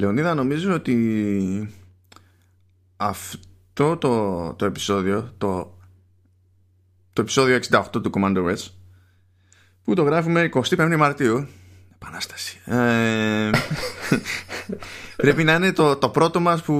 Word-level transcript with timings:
Λεωνίδα 0.00 0.34
νομίζω 0.34 0.74
ότι 0.74 1.74
αυτό 2.96 3.96
το, 3.96 4.54
το 4.54 4.64
επεισόδιο 4.64 5.34
το, 5.38 5.78
το 7.12 7.22
επεισόδιο 7.22 7.58
68 7.70 7.82
του 7.92 8.10
Commander 8.14 8.54
S 8.54 8.70
που 9.84 9.94
το 9.94 10.02
γράφουμε 10.02 10.48
25 10.52 10.96
Μαρτίου. 10.98 11.48
Επανάσταση. 11.94 12.60
Ε, 12.64 13.50
πρέπει 15.16 15.44
να 15.44 15.54
είναι 15.54 15.72
το, 15.72 15.96
το 15.96 16.08
πρώτο 16.08 16.40
μας 16.40 16.62
που, 16.62 16.74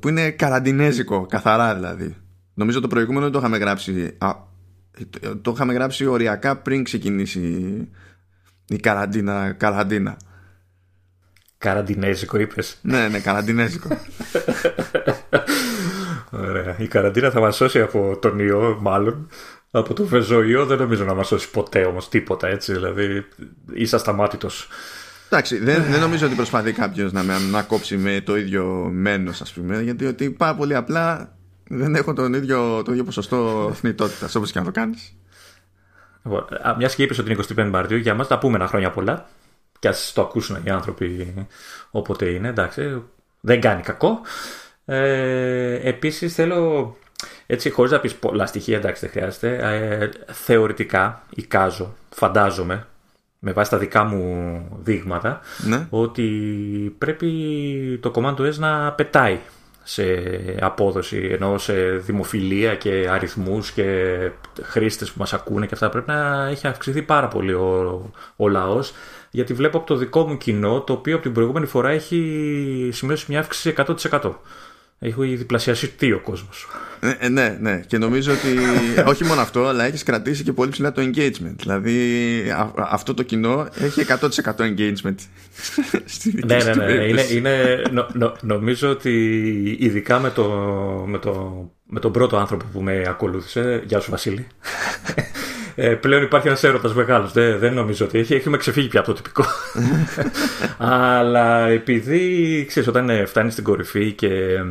που 0.00 0.08
είναι 0.08 0.30
καραντινέζικο 0.30 1.26
καθαρά 1.26 1.74
δηλαδή. 1.74 2.16
Νομίζω 2.54 2.80
το 2.80 2.88
προηγούμενο 2.88 3.30
το 3.30 3.38
είχαμε 3.38 3.58
γράψει 3.58 4.16
α, 4.18 4.34
το 5.42 5.50
είχαμε 5.54 5.72
γράψει 5.72 6.06
οριακά 6.06 6.56
πριν 6.56 6.84
ξεκινήσει 6.84 7.40
η 8.66 8.76
καραντίνα, 8.76 9.52
καραντίνα. 9.52 10.16
Καραντινέζικο 11.62 12.38
είπες 12.38 12.78
Ναι, 12.82 13.08
ναι, 13.08 13.20
καραντινέζικο 13.20 13.88
Ωραία. 16.30 16.76
Η 16.78 16.86
καραντίνα 16.86 17.30
θα 17.30 17.40
μας 17.40 17.56
σώσει 17.56 17.80
από 17.80 18.18
τον 18.20 18.38
ιό 18.38 18.78
μάλλον 18.80 19.28
από 19.70 19.94
το 19.94 20.04
βεζοϊό 20.04 20.66
δεν 20.66 20.78
νομίζω 20.78 21.04
να 21.04 21.14
μας 21.14 21.26
σώσει 21.26 21.50
ποτέ 21.50 21.84
όμως 21.84 22.08
τίποτα 22.08 22.48
έτσι 22.48 22.72
δηλαδή 22.72 23.26
είσαι 23.72 23.96
ασταμάτητος 23.96 24.68
Εντάξει, 25.26 25.58
δεν, 25.58 25.84
δεν 25.90 26.00
νομίζω 26.00 26.26
ότι 26.26 26.34
προσπαθεί 26.34 26.72
κάποιος 26.72 27.12
να 27.12 27.22
με 27.22 27.38
να 27.50 27.62
κόψει 27.62 27.96
με 27.96 28.20
το 28.20 28.36
ίδιο 28.36 28.90
μένος 28.92 29.40
ας 29.40 29.52
πούμε 29.52 29.82
γιατί 29.82 30.06
ότι 30.06 30.30
πάρα 30.30 30.54
πολύ 30.54 30.74
απλά 30.74 31.36
δεν 31.74 31.94
έχω 31.94 32.12
τον 32.12 32.34
ίδιο, 32.34 32.82
το 32.82 32.90
ίδιο 32.92 33.04
ποσοστό 33.04 33.70
θνητότητας 33.74 34.34
όπως 34.34 34.52
και 34.52 34.58
να 34.58 34.64
το 34.64 34.70
κάνεις. 34.70 35.16
Λοιπόν, 36.24 36.44
Μιας 36.78 36.94
και 36.94 37.02
είπες 37.02 37.18
ότι 37.18 37.32
είναι 37.32 37.44
25 37.56 37.68
Μαρτίου, 37.70 37.96
για 37.96 38.14
μας 38.14 38.28
τα 38.28 38.38
πούμε 38.38 38.56
ένα 38.56 38.66
χρόνια 38.66 38.90
πολλά. 38.90 39.28
Και 39.82 39.88
ας 39.88 40.12
το 40.14 40.22
ακούσουν 40.22 40.60
οι 40.64 40.70
άνθρωποι 40.70 41.34
όποτε 41.90 42.28
είναι, 42.28 42.48
εντάξει. 42.48 43.02
Δεν 43.40 43.60
κάνει 43.60 43.82
κακό. 43.82 44.20
Ε, 44.84 45.88
Επίσης 45.88 46.34
θέλω, 46.34 46.96
έτσι 47.46 47.70
χωρίς 47.70 47.90
να 47.92 48.00
πεις 48.00 48.14
πολλά 48.14 48.46
στοιχεία, 48.46 48.76
εντάξει 48.76 49.00
δεν 49.00 49.10
χρειάζεται, 49.10 49.56
ε, 49.56 50.08
θεωρητικά 50.32 51.22
εικάζω, 51.30 51.94
φαντάζομαι, 52.10 52.86
με 53.38 53.52
βάση 53.52 53.70
τα 53.70 53.78
δικά 53.78 54.04
μου 54.04 54.62
δείγματα, 54.82 55.40
Ναι. 55.58 55.86
ότι 55.90 56.26
πρέπει 56.98 57.28
το 58.02 58.12
Command 58.14 58.40
S 58.40 58.54
να 58.54 58.92
πετάει 58.92 59.38
σε 59.82 60.04
απόδοση 60.60 61.28
ενώ 61.32 61.58
σε 61.58 61.74
δημοφιλία 61.90 62.74
και 62.76 63.08
αριθμούς 63.10 63.70
και 63.72 64.16
χρήστες 64.62 65.10
που 65.12 65.18
μας 65.18 65.32
ακούνε 65.32 65.66
και 65.66 65.74
αυτά 65.74 65.88
πρέπει 65.88 66.10
να 66.10 66.46
έχει 66.46 66.66
αυξηθεί 66.66 67.02
πάρα 67.02 67.28
πολύ 67.28 67.52
ο, 67.52 68.10
ο 68.36 68.48
λαός 68.48 68.92
γιατί 69.34 69.54
βλέπω 69.54 69.76
από 69.78 69.86
το 69.86 69.96
δικό 69.96 70.26
μου 70.26 70.36
κοινό 70.38 70.80
το 70.80 70.92
οποίο 70.92 71.14
από 71.14 71.22
την 71.22 71.32
προηγούμενη 71.32 71.66
φορά 71.66 71.88
έχει 71.90 72.88
σημειώσει 72.92 73.24
μια 73.28 73.38
αύξηση 73.38 73.74
100%. 74.10 74.32
Έχει 75.04 75.34
διπλασιαστεί 75.34 76.12
ο 76.12 76.20
κόσμος. 76.20 76.66
Ε, 77.00 77.12
ε, 77.18 77.28
ναι, 77.28 77.56
ναι. 77.60 77.80
Και 77.86 77.98
νομίζω 77.98 78.32
ότι 78.32 78.58
όχι 79.12 79.24
μόνο 79.24 79.40
αυτό, 79.40 79.66
αλλά 79.66 79.84
έχεις 79.84 80.02
κρατήσει 80.02 80.42
και 80.42 80.52
πολύ 80.52 80.70
ψηλά 80.70 80.92
το 80.92 81.02
engagement. 81.02 81.54
Δηλαδή 81.56 81.94
α- 82.50 82.72
αυτό 82.76 83.14
το 83.14 83.22
κοινό 83.22 83.68
έχει 83.78 84.04
100% 84.08 84.18
engagement. 84.56 85.14
Στη 86.04 86.30
δική 86.30 86.46
ναι, 86.46 86.60
σου 86.60 86.66
ναι, 86.66 86.72
την 86.72 86.82
ναι. 86.82 86.92
Είναι, 86.92 86.96
περίπτωση. 86.96 87.36
είναι, 87.36 87.82
νο- 87.90 88.08
νο- 88.12 88.36
νομίζω 88.42 88.88
ότι 88.90 89.12
ειδικά 89.80 90.20
με, 90.20 90.30
το, 90.30 90.44
με, 91.08 91.18
το, 91.18 91.64
με 91.86 92.00
τον 92.00 92.12
πρώτο 92.12 92.36
άνθρωπο 92.36 92.64
που 92.72 92.80
με 92.82 93.04
ακολούθησε, 93.08 93.82
γεια 93.86 94.00
σου 94.00 94.10
Βασίλη, 94.10 94.46
ε, 95.74 95.88
πλέον 95.88 96.22
υπάρχει 96.22 96.46
ένας 96.46 96.64
έρωτας 96.64 96.94
μεγάλος. 96.94 97.32
Δεν, 97.32 97.58
δεν 97.58 97.74
νομίζω 97.74 98.04
ότι 98.04 98.18
έχει, 98.18 98.34
έχουμε 98.34 98.56
ξεφύγει 98.56 98.88
πια 98.88 99.00
από 99.00 99.08
το 99.08 99.14
τυπικό. 99.14 99.44
Αλλά 100.78 101.66
επειδή, 101.66 102.64
ξέρεις, 102.68 102.88
όταν 102.88 103.10
ε, 103.10 103.24
φτάνεις 103.24 103.52
στην 103.52 103.64
κορυφή 103.64 104.12
και 104.12 104.26
ε, 104.26 104.64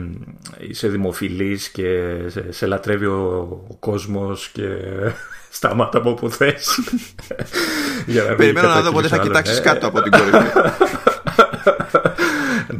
είσαι 0.59 0.87
δημοφιλής 0.87 1.69
και 1.69 2.07
σε, 2.27 2.51
σε 2.51 2.65
λατρεύει 2.65 3.05
ο, 3.05 3.47
ο 3.69 3.75
κόσμος 3.79 4.49
και 4.53 4.67
σταμάτα 5.57 5.97
από 5.97 6.09
όπου 6.09 6.29
θες. 6.29 6.79
Για 8.07 8.21
να 8.23 8.27
μην 8.27 8.37
Περιμένω 8.37 8.67
να 8.67 8.81
δω 8.81 8.91
κατακύλεις 8.91 8.93
πότε 8.93 9.07
θα 9.07 9.15
άλλο. 9.15 9.23
κοιτάξεις 9.23 9.57
Ε, 9.57 9.61
κάτω 9.61 9.87
από 9.87 10.01
την 10.01 10.11
κορυφή. 10.11 10.51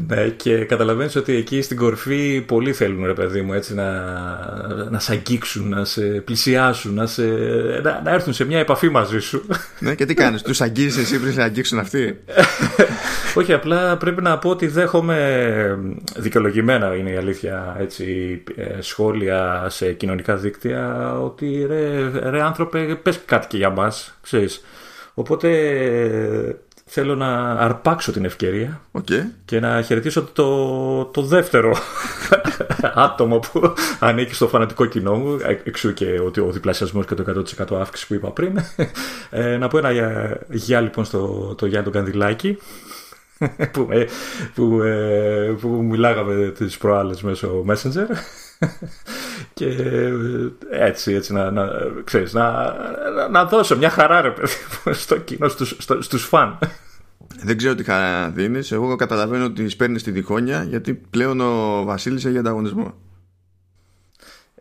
Ναι, 0.07 0.27
και 0.27 0.65
καταλαβαίνεις 0.65 1.15
ότι 1.15 1.35
εκεί 1.35 1.61
στην 1.61 1.77
κορφή 1.77 2.41
πολλοί 2.41 2.73
θέλουν, 2.73 3.05
ρε 3.05 3.13
παιδί 3.13 3.41
μου, 3.41 3.53
έτσι 3.53 3.73
να, 3.73 3.91
να 4.89 4.99
σε 4.99 5.11
αγγίξουν, 5.11 5.69
να 5.69 5.85
σε 5.85 6.01
πλησιάσουν, 6.01 6.93
να, 6.93 7.05
σε, 7.05 7.23
να, 7.83 8.01
να 8.03 8.11
έρθουν 8.11 8.33
σε 8.33 8.45
μια 8.45 8.59
επαφή 8.59 8.89
μαζί 8.89 9.19
σου. 9.19 9.45
ναι, 9.79 9.95
και 9.95 10.05
τι 10.05 10.13
κάνεις, 10.13 10.41
τους 10.41 10.61
αγγίζεις 10.61 11.03
εσύ 11.03 11.19
πριν 11.19 11.33
σε 11.33 11.41
αγγίξουν 11.41 11.79
αυτοί; 11.79 12.19
Όχι, 13.35 13.53
απλά 13.53 13.97
πρέπει 13.97 14.21
να 14.21 14.37
πω 14.37 14.49
ότι 14.49 14.67
δέχομαι 14.67 15.79
δικαιολογημένα 16.17 16.95
είναι 16.95 17.09
η 17.09 17.15
αλήθεια 17.15 17.75
έτσι, 17.79 18.05
ε, 18.55 18.81
σχόλια 18.81 19.65
σε 19.69 19.93
κοινωνικά 19.93 20.35
δίκτυα 20.35 21.13
ότι 21.19 21.65
ρε, 21.67 22.09
ρε 22.29 22.41
άνθρωπε 22.41 22.99
πες 23.03 23.19
κάτι 23.25 23.47
και 23.47 23.57
για 23.57 23.69
μας, 23.69 24.17
ξέρεις. 24.21 24.61
Οπότε 25.13 25.49
ε, 26.47 26.55
θέλω 26.93 27.15
να 27.15 27.51
αρπάξω 27.51 28.11
την 28.11 28.25
ευκαιρία 28.25 28.81
Οκ. 28.91 29.07
και 29.45 29.59
να 29.59 29.81
χαιρετήσω 29.81 30.29
το, 30.33 31.05
το 31.05 31.21
δεύτερο 31.21 31.75
άτομο 33.05 33.39
που 33.39 33.73
ανήκει 33.99 34.33
στο 34.33 34.47
φανατικό 34.47 34.85
κοινό 34.85 35.15
μου 35.15 35.39
ε- 35.43 35.61
εξού 35.63 35.93
και 35.93 36.19
ότι 36.19 36.39
ο 36.39 36.51
διπλασιασμός 36.51 37.05
και 37.05 37.15
το 37.15 37.43
100% 37.69 37.79
αύξηση 37.79 38.07
που 38.07 38.13
είπα 38.13 38.31
πριν 38.31 38.59
ε, 39.29 39.57
να 39.57 39.67
πω 39.67 39.77
ένα 39.77 39.91
γεια, 39.91 40.39
γεια, 40.49 40.81
λοιπόν 40.81 41.05
στο 41.05 41.53
το 41.57 41.65
Γιάννη 41.65 41.91
τον 41.91 41.93
Κανδυλάκη 41.93 42.57
που, 43.73 43.87
ε, 43.91 44.07
που, 44.55 44.81
ε, 44.81 45.55
που 45.61 45.67
μιλάγαμε 45.67 46.51
τις 46.57 46.77
προάλλες 46.77 47.21
μέσω 47.21 47.65
Messenger 47.67 48.07
και 49.61 49.83
ε, 50.69 50.85
έτσι, 50.85 51.13
έτσι 51.13 51.33
να, 51.33 51.51
να, 51.51 51.69
ξέρεις, 52.03 52.33
να, 52.33 52.73
να, 53.15 53.29
να 53.29 53.45
δώσω 53.45 53.77
μια 53.77 53.89
χαρά 53.89 54.21
ρε 54.21 54.31
παιδί 54.31 54.53
μου, 54.85 54.93
στο 54.93 55.17
κοινό, 55.17 55.47
στους, 55.47 55.75
στο, 55.79 56.01
στους 56.01 56.25
φαν 56.25 56.57
Δεν 57.43 57.57
ξέρω 57.57 57.75
τι 57.75 57.83
χαρά 57.83 58.29
δίνεις. 58.29 58.71
Εγώ 58.71 58.95
καταλαβαίνω 58.95 59.45
ότι 59.45 59.69
σπέρνει 59.69 60.01
τη 60.01 60.11
διχόνια 60.11 60.63
γιατί 60.63 60.93
πλέον 60.93 61.41
ο 61.41 61.83
Βασίλης 61.83 62.25
έχει 62.25 62.37
ανταγωνισμό. 62.37 62.93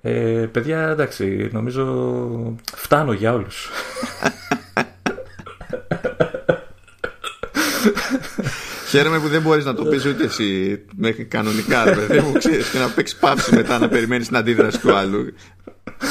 Ε, 0.01 0.49
παιδιά, 0.53 0.89
εντάξει, 0.89 1.49
νομίζω 1.53 2.57
φτάνω 2.75 3.13
για 3.13 3.33
όλους. 3.33 3.69
Χαίρομαι 8.91 9.19
που 9.19 9.29
δεν 9.29 9.43
μπορείς 9.43 9.65
να 9.65 9.75
το 9.75 9.85
πεις 9.85 10.07
ούτε 10.07 10.25
εσύ 10.25 10.81
μέχρι 10.97 11.25
κανονικά, 11.25 11.85
ρε 11.85 11.95
παιδί 11.95 12.21
μου, 12.21 12.33
ξέρεις, 12.33 12.69
και 12.71 12.79
να 12.79 12.89
παίξεις 12.89 13.19
πάυση 13.19 13.55
μετά 13.55 13.79
να 13.79 13.89
περιμένεις 13.89 14.27
την 14.27 14.37
αντίδραση 14.37 14.81
του 14.81 14.95
άλλου. 14.95 15.33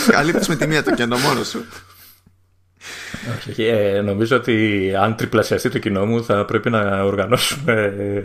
Καλύπτεις 0.10 0.48
με 0.48 0.56
τη 0.56 0.68
μία 0.68 0.84
το 0.84 0.92
κενό 0.96 1.18
μόνος 1.18 1.48
σου. 1.48 1.66
Όχι, 3.50 3.64
ε, 3.64 4.02
νομίζω 4.02 4.36
ότι 4.36 4.92
αν 5.02 5.16
τριπλασιαστεί 5.16 5.70
το 5.70 5.80
κοινό 5.80 6.06
μου 6.06 6.24
θα 6.24 6.46
πρέπει 6.46 6.70
να 6.70 7.04
οργανώσουμε, 7.04 7.74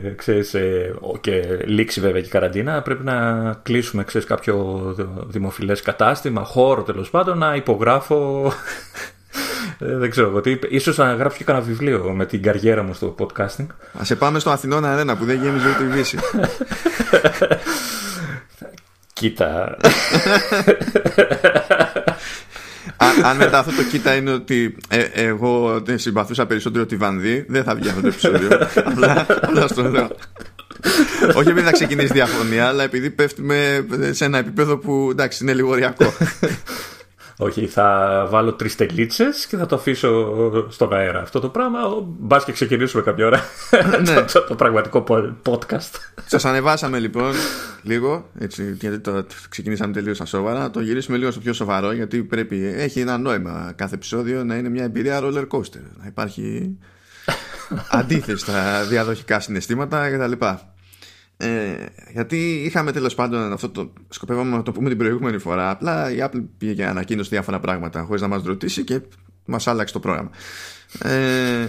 ε, 0.04 0.08
ξέρεις, 0.16 0.54
ε, 0.54 0.94
ο- 1.00 1.18
και 1.18 1.42
λήξει 1.66 2.00
βέβαια 2.00 2.20
και 2.20 2.26
η 2.26 2.30
καραντίνα, 2.30 2.82
πρέπει 2.82 3.04
να 3.04 3.42
κλείσουμε, 3.62 4.04
ξέρεις, 4.04 4.26
κάποιο 4.26 4.94
δημοφιλές 5.26 5.80
κατάστημα, 5.82 6.44
χώρο 6.44 6.82
τέλος 6.82 7.10
πάντων, 7.10 7.38
να 7.38 7.54
υπογράφω... 7.54 8.52
Ε, 9.78 9.96
δεν 9.96 10.10
ξέρω 10.10 10.28
εγώ 10.28 10.40
τι. 10.40 10.58
Ίσως 10.68 10.96
να 10.96 11.14
γράψω 11.14 11.38
και 11.38 11.44
κανένα 11.44 11.64
βιβλίο 11.64 12.12
με 12.12 12.26
την 12.26 12.42
καριέρα 12.42 12.82
μου 12.82 12.94
στο 12.94 13.14
podcasting. 13.18 13.66
Α 14.00 14.04
σε 14.04 14.16
πάμε 14.16 14.38
στο 14.38 14.50
Αθηνών 14.50 14.84
Αρένα 14.84 15.16
που 15.16 15.24
δεν 15.24 15.42
γέμιζε 15.42 15.68
ούτε 15.68 15.84
η 15.84 15.86
Βύση. 15.86 16.18
Κοίτα, 19.12 19.76
αν, 22.96 23.24
αν 23.24 23.36
μετά 23.36 23.58
αυτό 23.58 23.72
το 23.76 23.82
κοίτα 23.82 24.14
είναι 24.14 24.32
ότι 24.32 24.76
ε, 24.88 25.02
εγώ 25.12 25.80
δεν 25.84 25.98
συμπαθούσα 25.98 26.46
περισσότερο 26.46 26.86
τη 26.86 26.96
Βανδί, 26.96 27.44
δεν 27.48 27.64
θα 27.64 27.74
βγει 27.74 27.88
αυτό 27.88 28.00
το 28.00 28.06
επεισόδιο. 28.06 28.48
απλά, 28.74 29.26
απλά 29.42 29.68
στο 29.68 29.82
λέω. 29.82 30.10
Όχι 31.34 31.48
επειδή 31.48 31.66
θα 31.66 31.72
ξεκινήσει 31.72 32.12
διαφωνία, 32.12 32.66
αλλά 32.66 32.82
επειδή 32.82 33.10
πέφτουμε 33.10 33.86
σε 34.10 34.24
ένα 34.24 34.38
επίπεδο 34.38 34.76
που 34.76 35.08
εντάξει 35.10 35.42
είναι 35.42 35.52
λίγο 35.52 35.70
ωριακό. 35.70 36.12
Όχι, 37.36 37.66
θα 37.66 38.26
βάλω 38.30 38.52
τρεις 38.52 38.76
τελίτσες 38.76 39.46
και 39.46 39.56
θα 39.56 39.66
το 39.66 39.74
αφήσω 39.76 40.32
στον 40.70 40.92
αέρα. 40.94 41.20
Αυτό 41.20 41.40
το 41.40 41.48
πράγμα, 41.48 41.78
μπας 42.18 42.44
και 42.44 42.52
ξεκινήσουμε 42.52 43.02
κάποια 43.02 43.26
ώρα. 43.26 43.40
Ναι. 44.00 44.14
το, 44.14 44.24
το, 44.32 44.42
το 44.48 44.54
πραγματικό 44.54 45.04
po- 45.08 45.34
podcast. 45.42 45.90
Σας 46.26 46.44
ανεβάσαμε 46.44 46.98
λοιπόν 46.98 47.32
λίγο, 47.82 48.28
έτσι, 48.38 48.76
γιατί 48.80 48.98
το 48.98 49.26
ξεκινήσαμε 49.48 49.92
τελείως 49.92 50.20
ασόβαρα. 50.20 50.58
Να 50.58 50.70
το 50.70 50.80
γυρίσουμε 50.80 51.16
λίγο 51.16 51.30
στο 51.30 51.40
πιο 51.40 51.52
σοβαρό, 51.52 51.92
γιατί 51.92 52.22
πρέπει, 52.22 52.72
έχει 52.76 53.00
ένα 53.00 53.18
νόημα 53.18 53.72
κάθε 53.76 53.94
επεισόδιο 53.94 54.44
να 54.44 54.56
είναι 54.56 54.68
μια 54.68 54.84
εμπειρία 54.84 55.20
roller 55.22 55.46
coaster. 55.48 55.82
Να 55.98 56.06
υπάρχει 56.06 56.76
αντίθεση 57.90 58.38
στα 58.38 58.84
διαδοχικά 58.84 59.40
συναισθήματα 59.40 60.10
κτλ. 60.10 60.44
Ε, 61.44 61.86
γιατί 62.12 62.62
είχαμε 62.64 62.92
τέλος 62.92 63.14
πάντων 63.14 63.52
αυτό 63.52 63.68
το. 63.68 63.92
Σκοπεύαμε 64.08 64.56
να 64.56 64.62
το 64.62 64.72
πούμε 64.72 64.88
την 64.88 64.98
προηγούμενη 64.98 65.38
φορά. 65.38 65.70
Απλά 65.70 66.10
η 66.12 66.16
Apple 66.20 66.42
πήγε 66.58 66.74
και 66.74 66.86
ανακοίνωσε 66.86 67.28
διάφορα 67.28 67.60
πράγματα 67.60 68.02
χωρίς 68.02 68.22
να 68.22 68.28
μας 68.28 68.42
ρωτήσει 68.44 68.84
και 68.84 69.00
μας 69.44 69.66
άλλαξε 69.66 69.92
το 69.92 70.00
πρόγραμμα. 70.00 70.30
Ε, 70.98 71.68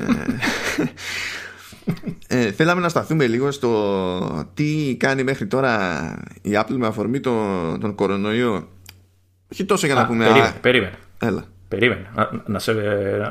ε, 2.27 2.51
θέλαμε 2.51 2.81
να 2.81 2.89
σταθούμε 2.89 3.27
λίγο 3.27 3.51
στο 3.51 4.49
τι 4.53 4.95
κάνει 4.99 5.23
μέχρι 5.23 5.47
τώρα 5.47 6.01
η 6.41 6.49
Apple 6.53 6.75
με 6.75 6.87
αφορμή 6.87 7.19
τον, 7.19 7.79
τον 7.79 7.95
κορονοϊό. 7.95 8.67
Όχι 9.51 9.65
τόσο 9.65 9.85
για 9.85 9.95
να 9.95 10.05
πούμε. 10.05 10.25
Περίμενε, 10.25 10.53
περίμενε. 10.61 10.97
Έλα. 11.19 11.54
Περίμενε, 11.67 12.09
να, 12.15 12.29
να, 12.45 12.59
σε, 12.59 12.73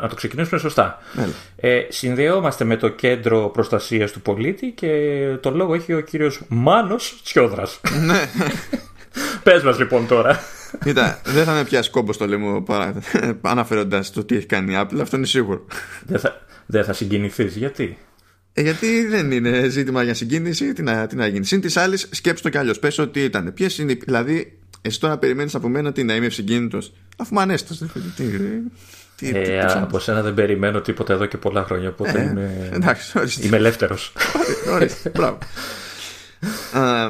να 0.03 0.09
το 0.09 0.15
ξεκινήσουμε 0.15 0.61
σωστά. 0.61 0.99
Έλα. 1.17 1.33
Ε, 1.57 1.87
συνδεόμαστε 1.89 2.65
με 2.65 2.77
το 2.77 2.89
Κέντρο 2.89 3.49
Προστασίας 3.49 4.13
του 4.13 4.21
Πολίτη 4.21 4.67
και 4.67 4.91
τον 5.41 5.55
λόγο 5.57 5.75
έχει 5.75 5.93
ο 5.95 6.01
κύριος 6.01 6.43
Μάνος 6.49 7.21
Τσιόδρας. 7.25 7.81
ναι. 8.07 8.21
Πες 9.43 9.63
μας 9.63 9.79
λοιπόν 9.79 10.07
τώρα. 10.07 10.41
Κοίτα, 10.85 11.21
δεν 11.25 11.45
θα 11.45 11.53
με 11.53 11.65
πιάσει 11.65 11.91
κόμπο 11.91 12.13
στο 12.13 12.27
λαιμό 12.27 12.65
αναφέροντας 13.41 14.11
το 14.11 14.25
τι 14.25 14.37
έχει 14.37 14.47
κάνει 14.47 14.73
η 14.73 14.77
Apple, 14.81 14.99
αυτό 15.01 15.17
είναι 15.17 15.27
σίγουρο. 15.27 15.67
Δεν 16.07 16.19
θα, 16.19 16.41
δεν 16.67 16.85
θα 16.85 16.93
συγκινηθείς, 16.93 17.57
γιατί; 17.57 17.99
Ε, 18.53 18.63
γιατί 18.63 19.07
δεν 19.07 19.31
είναι 19.31 19.69
ζήτημα 19.69 20.03
για 20.03 20.15
συγκίνηση, 20.15 20.73
τι 20.73 20.83
να, 20.83 21.07
τι 21.07 21.17
να 21.17 21.27
γίνει. 21.27 21.45
Συν 21.45 21.61
της 21.61 21.77
άλλης, 21.77 22.09
σκέψτε 22.11 22.49
το 22.49 22.55
κι 22.55 22.59
αλλιώς. 22.59 22.79
Πες 22.79 22.99
ότι 22.99 23.21
ήταν. 23.21 23.53
Ποιες 23.55 23.79
είναι, 23.79 23.95
δηλαδή, 23.95 24.59
εσύ 24.87 25.01
τώρα 25.01 25.19
περιμένεις 25.19 25.55
από 25.55 25.69
μένα 25.69 25.93
τι 25.93 26.05
να 26.05 26.15
είμαι 26.15 26.27
ευσυγκίνητος, 26.27 26.93
αφού 27.17 27.29
είμαι 27.33 27.43
ανέστητο. 27.43 27.87
Τι, 28.17 28.23
τι, 29.17 29.29
ε, 29.39 29.43
τι, 29.43 29.59
από 29.59 29.99
σένα 29.99 30.23
δεν 30.23 30.35
περιμένω 30.35 30.81
τίποτα 30.81 31.13
εδώ 31.13 31.27
και 31.27 31.37
πολλά 31.37 31.65
χρόνια. 31.65 31.89
Οπότε 31.89 32.21
Ε, 32.21 32.23
είμαι, 32.23 32.69
εντάξει, 32.73 33.19
ορίστε. 33.19 33.47
είμαι 33.47 33.57
ελεύθερος. 33.57 34.13
Ορίστε, 34.73 35.11
μπράβο. 35.17 35.39
Α, 36.73 37.09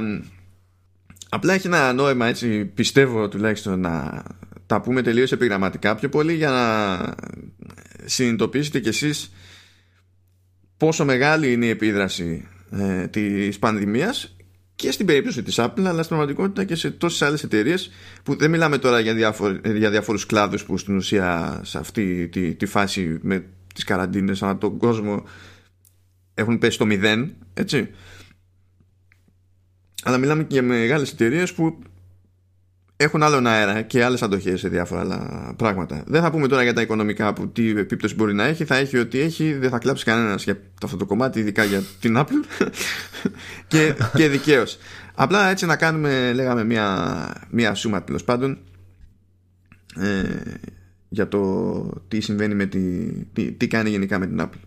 απλά 1.28 1.54
έχει 1.54 1.66
ένα 1.66 1.92
νόημα 1.92 2.26
έτσι, 2.26 2.64
πιστεύω 2.64 3.28
τουλάχιστον 3.28 3.80
να 3.80 4.22
τα 4.66 4.80
πούμε 4.80 5.02
τελείως 5.02 5.32
επιγραμματικά 5.32 5.94
πιο 5.94 6.08
πολύ 6.08 6.32
για 6.34 6.50
να 6.50 6.98
συνειδητοποιήσετε 8.04 8.80
κι 8.80 8.88
εσείς 8.88 9.32
πόσο 10.76 11.04
μεγάλη 11.04 11.52
είναι 11.52 11.66
η 11.66 11.68
επίδραση 11.68 12.48
ε, 12.70 13.06
της 13.06 13.58
πανδημίας 13.58 14.36
και 14.76 14.90
στην 14.90 15.06
περίπτωση 15.06 15.42
της 15.42 15.56
Apple 15.58 15.84
αλλά 15.84 16.02
στην 16.02 16.16
πραγματικότητα 16.16 16.64
και 16.64 16.74
σε 16.74 16.90
τόσες 16.90 17.22
άλλες 17.22 17.42
εταιρείες 17.42 17.90
που 18.22 18.36
δεν 18.36 18.50
μιλάμε 18.50 18.78
τώρα 18.78 19.00
για, 19.00 19.14
διάφορ, 19.14 19.60
για 19.76 19.90
διάφορους 19.90 20.26
κλάδους 20.26 20.64
που 20.64 20.78
στην 20.78 20.96
ουσία 20.96 21.60
σε 21.64 21.78
αυτή 21.78 22.28
τη, 22.28 22.54
τη 22.54 22.66
φάση 22.66 23.18
με 23.22 23.44
τις 23.74 23.84
καραντίνες 23.84 24.42
ανά 24.42 24.58
τον 24.58 24.78
κόσμο 24.78 25.24
έχουν 26.34 26.58
πέσει 26.58 26.74
στο 26.74 26.86
μηδέν 26.86 27.34
έτσι. 27.54 27.90
Αλλά 30.02 30.18
μιλάμε 30.18 30.42
και 30.42 30.52
για 30.52 30.62
μεγάλες 30.62 31.12
εταιρείες 31.12 31.52
που 31.52 31.78
έχουν 32.96 33.22
άλλον 33.22 33.46
αέρα 33.46 33.82
και 33.82 34.04
άλλες 34.04 34.22
αντοχές 34.22 34.60
σε 34.60 34.68
διάφορα 34.68 35.00
άλλα 35.00 35.52
πράγματα. 35.56 36.04
Δεν 36.06 36.22
θα 36.22 36.30
πούμε 36.30 36.48
τώρα 36.48 36.62
για 36.62 36.72
τα 36.72 36.80
οικονομικά 36.80 37.32
που 37.32 37.48
τι 37.48 37.70
επίπτωση 37.70 38.14
μπορεί 38.14 38.34
να 38.34 38.44
έχει. 38.44 38.64
Θα 38.64 38.76
έχει 38.76 38.98
ότι 38.98 39.18
έχει, 39.18 39.52
δεν 39.52 39.70
θα 39.70 39.78
κλάψει 39.78 40.04
κανένας 40.04 40.44
για 40.44 40.60
αυτό 40.84 40.96
το 40.96 41.06
κομμάτι, 41.06 41.40
ειδικά 41.40 41.64
για 41.64 41.82
την 42.00 42.16
Apple 42.18 42.44
και, 43.68 43.94
και 44.14 44.28
δικαίως. 44.28 44.78
Απλά 45.14 45.48
έτσι 45.48 45.66
να 45.66 45.76
κάνουμε, 45.76 46.32
λέγαμε, 46.32 46.64
μια, 46.64 47.46
μια 47.50 47.74
σούμα 47.74 48.02
τέλος 48.04 48.24
πάντων 48.24 48.58
ε, 49.96 50.22
για 51.08 51.28
το 51.28 52.02
τι 52.08 52.20
συμβαίνει 52.20 52.54
με 52.54 52.66
τη, 52.66 53.12
τι, 53.32 53.52
τι 53.52 53.66
κάνει 53.66 53.90
γενικά 53.90 54.18
με 54.18 54.26
την 54.26 54.40
Apple. 54.40 54.60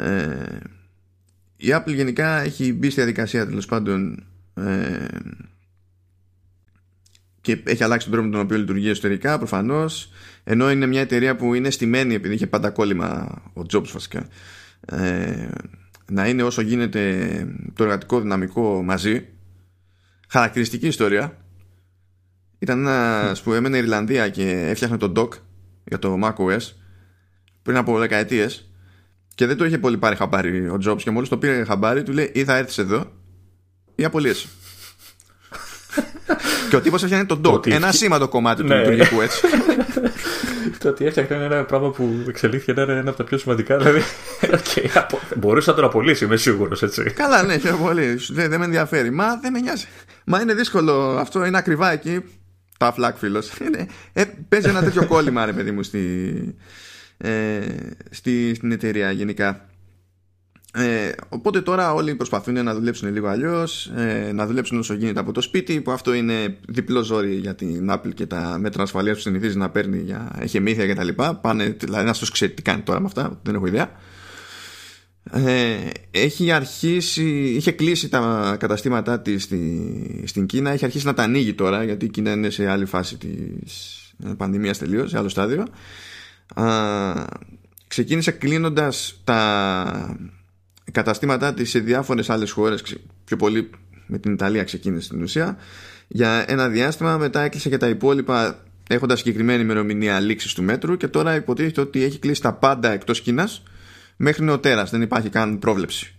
Ε, 0.00 0.58
η 1.56 1.66
Apple 1.68 1.94
γενικά 1.94 2.40
έχει 2.40 2.72
μπει 2.72 2.90
στη 2.90 3.00
διαδικασία 3.00 3.46
τέλος 3.46 3.66
πάντων 3.66 4.26
ε, 4.54 5.06
και 7.46 7.62
έχει 7.64 7.84
αλλάξει 7.84 8.06
τον 8.06 8.14
τρόπο 8.14 8.28
με 8.28 8.36
τον 8.36 8.44
οποίο 8.44 8.58
λειτουργεί 8.58 8.88
εσωτερικά 8.88 9.38
προφανώς. 9.38 10.10
Ενώ 10.44 10.70
είναι 10.70 10.86
μια 10.86 11.00
εταιρεία 11.00 11.36
που 11.36 11.54
είναι 11.54 11.70
στημένη 11.70 12.14
επειδή 12.14 12.34
είχε 12.34 12.46
πάντα 12.46 12.70
κόλλημα 12.70 13.42
ο 13.54 13.60
Jobs 13.72 13.88
βασικά. 13.92 14.26
Ε, 14.86 15.48
να 16.10 16.28
είναι 16.28 16.42
όσο 16.42 16.60
γίνεται 16.60 17.02
το 17.74 17.84
εργατικό 17.84 18.20
δυναμικό 18.20 18.82
μαζί. 18.82 19.28
Χαρακτηριστική 20.28 20.86
ιστορία. 20.86 21.36
Ήταν 22.58 22.78
ένας 22.80 23.42
που 23.42 23.52
έμενε 23.52 23.76
Ιρλανδία 23.76 24.28
και 24.28 24.50
έφτιαχνε 24.50 24.96
τον 24.96 25.12
dock 25.16 25.28
για 25.84 25.98
το 25.98 26.18
macOS 26.22 26.72
πριν 27.62 27.76
από 27.76 27.98
δεκαετίες 27.98 28.70
και 29.34 29.46
δεν 29.46 29.56
το 29.56 29.64
είχε 29.64 29.78
πολύ 29.78 29.98
πάρει 29.98 30.16
χαμπάρι 30.16 30.68
ο 30.68 30.78
Jobs 30.86 31.02
και 31.02 31.10
μόλις 31.10 31.28
το 31.28 31.38
πήρε 31.38 31.64
χαμπάρι 31.64 32.02
του 32.02 32.12
λέει 32.12 32.30
ή 32.34 32.44
θα 32.44 32.56
έρθεις 32.56 32.78
εδώ 32.78 33.12
ή 33.94 34.04
απολύεσαι. 34.04 34.48
Και 36.70 36.76
ο 36.76 36.80
τύπος 36.80 37.02
έφτιαχνε 37.02 37.26
τον 37.26 37.40
dock. 37.44 37.52
Ότι- 37.52 37.72
Ένα 37.72 37.92
σήματο 37.92 38.28
κομμάτι 38.28 38.62
του 38.62 38.68
Ναι. 38.68 38.76
λειτουργικού 38.78 39.20
έτσι. 39.20 39.40
Το 40.78 40.88
ότι 40.88 41.04
έφτιαχνε 41.06 41.36
ένα 41.36 41.64
πράγμα 41.64 41.90
που 41.90 42.24
εξελίχθηκε 42.28 42.72
να 42.72 42.82
είναι 42.82 42.92
ένα 42.92 43.08
από 43.08 43.18
τα 43.18 43.24
πιο 43.24 43.38
σημαντικά. 43.38 43.76
Δηλαδή, 43.76 44.00
okay, 44.56 44.86
απο- 44.94 45.20
μπορούσε 45.36 45.70
να 45.70 45.76
τον 45.76 45.84
απολύσει, 45.84 46.24
είμαι 46.24 46.36
σίγουρος, 46.36 46.82
έτσι. 46.82 47.02
Καλά, 47.02 47.42
ναι, 47.42 47.58
πιο 47.58 47.76
πολύ. 47.76 48.18
Σου 48.18 48.34
λέει, 48.34 48.46
δεν 48.46 48.58
με 48.58 48.64
ενδιαφέρει. 48.64 49.10
Μα 49.10 49.36
δεν 49.42 49.52
με 49.52 49.60
νοιάζει. 49.60 49.86
Μα 50.24 50.40
είναι 50.40 50.54
δύσκολο. 50.54 51.16
Αυτό 51.18 51.44
είναι 51.44 51.58
ακριβά 51.58 51.92
εκεί. 51.92 52.24
Τα 52.78 52.92
φλακ 52.92 53.16
φίλος. 53.16 53.50
Ε, 54.12 54.24
παίζει 54.48 54.68
ένα 54.68 54.82
τέτοιο 54.82 55.06
κόλλημα, 55.06 55.44
ρε 55.44 55.52
παιδί 55.52 55.70
μου, 55.70 55.82
στη, 55.82 56.34
ε, 57.18 57.58
στη, 58.10 58.54
στην 58.54 58.72
εταιρεία 58.72 59.10
γενικά. 59.10 59.65
Ε, 60.78 61.12
οπότε 61.28 61.60
τώρα 61.60 61.92
όλοι 61.92 62.14
προσπαθούν 62.14 62.64
να 62.64 62.74
δουλέψουν 62.74 63.12
λίγο 63.12 63.28
αλλιώς, 63.28 63.86
ε, 63.96 64.30
να 64.32 64.46
δουλέψουν 64.46 64.78
όσο 64.78 64.94
γίνεται 64.94 65.20
από 65.20 65.32
το 65.32 65.40
σπίτι, 65.40 65.80
που 65.80 65.90
αυτό 65.90 66.14
είναι 66.14 66.58
διπλό 66.68 67.02
ζόρι 67.02 67.34
για 67.34 67.54
την 67.54 67.90
Apple 67.90 68.14
και 68.14 68.26
τα 68.26 68.56
μέτρα 68.60 68.82
ασφαλείας 68.82 69.16
που 69.16 69.22
συνηθίζει 69.22 69.56
να 69.56 69.70
παίρνει 69.70 69.98
για 69.98 70.36
εχεμήθεια 70.38 70.94
κτλ. 70.94 71.08
Πάνε, 71.40 71.64
δηλαδή, 71.64 72.02
ένα 72.02 72.12
του 72.12 72.26
ξέρει 72.32 72.52
τι 72.52 72.62
κάνει 72.62 72.82
τώρα 72.82 73.00
με 73.00 73.06
αυτά, 73.06 73.40
δεν 73.42 73.54
έχω 73.54 73.66
ιδέα. 73.66 73.90
Ε, 75.30 75.76
έχει 76.10 76.52
αρχίσει, 76.52 77.52
είχε 77.56 77.70
κλείσει 77.70 78.08
τα 78.08 78.56
καταστήματά 78.58 79.20
της 79.20 79.42
στη, 79.42 80.22
στην 80.26 80.46
Κίνα, 80.46 80.70
έχει 80.70 80.84
αρχίσει 80.84 81.06
να 81.06 81.14
τα 81.14 81.22
ανοίγει 81.22 81.54
τώρα 81.54 81.84
γιατί 81.84 82.04
η 82.04 82.08
Κίνα 82.08 82.32
είναι 82.32 82.50
σε 82.50 82.70
άλλη 82.70 82.84
φάση 82.84 83.16
της 83.16 84.00
πανδημίας 84.36 84.78
τελείως, 84.78 85.10
σε 85.10 85.18
άλλο 85.18 85.28
στάδιο. 85.28 85.64
Α, 86.54 87.24
ξεκίνησε 87.86 88.30
κλείνοντας 88.30 89.20
τα 89.24 90.16
καταστήματά 90.92 91.54
της 91.54 91.70
σε 91.70 91.78
διάφορες 91.78 92.30
άλλες 92.30 92.50
χώρες, 92.50 92.82
ξε- 92.82 93.00
πιο 93.24 93.36
πολύ 93.36 93.70
με 94.06 94.18
την 94.18 94.32
Ιταλία 94.32 94.64
ξεκίνησε 94.64 95.06
στην 95.06 95.22
ουσία, 95.22 95.56
για 96.08 96.44
ένα 96.48 96.68
διάστημα, 96.68 97.16
μετά 97.16 97.40
έκλεισε 97.40 97.68
και 97.68 97.76
τα 97.76 97.88
υπόλοιπα 97.88 98.58
έχοντας 98.88 99.18
συγκεκριμένη 99.18 99.62
ημερομηνία 99.62 100.20
λήξης 100.20 100.54
του 100.54 100.62
μέτρου 100.62 100.96
και 100.96 101.08
τώρα 101.08 101.34
υποτίθεται 101.34 101.80
ότι 101.80 102.02
έχει 102.02 102.18
κλείσει 102.18 102.42
τα 102.42 102.52
πάντα 102.52 102.90
εκτός 102.90 103.20
Κίνας 103.20 103.62
μέχρι 104.16 104.44
νεοτέρας, 104.44 104.90
δεν 104.90 105.02
υπάρχει 105.02 105.28
καν 105.28 105.58
πρόβλεψη. 105.58 106.10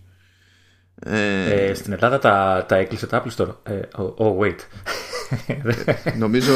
Ε, 1.00 1.50
Ε, 1.66 1.74
στην 1.74 1.92
Ελλάδα 1.92 2.18
τα, 2.18 2.64
τα 2.68 2.76
έκλεισε 2.76 3.06
τα 3.06 3.22
Apple 3.24 3.36
Store. 3.42 3.54
Ε, 3.62 3.80
oh, 3.96 4.14
oh, 4.24 4.38
wait. 4.38 4.56
νομίζω, 6.18 6.52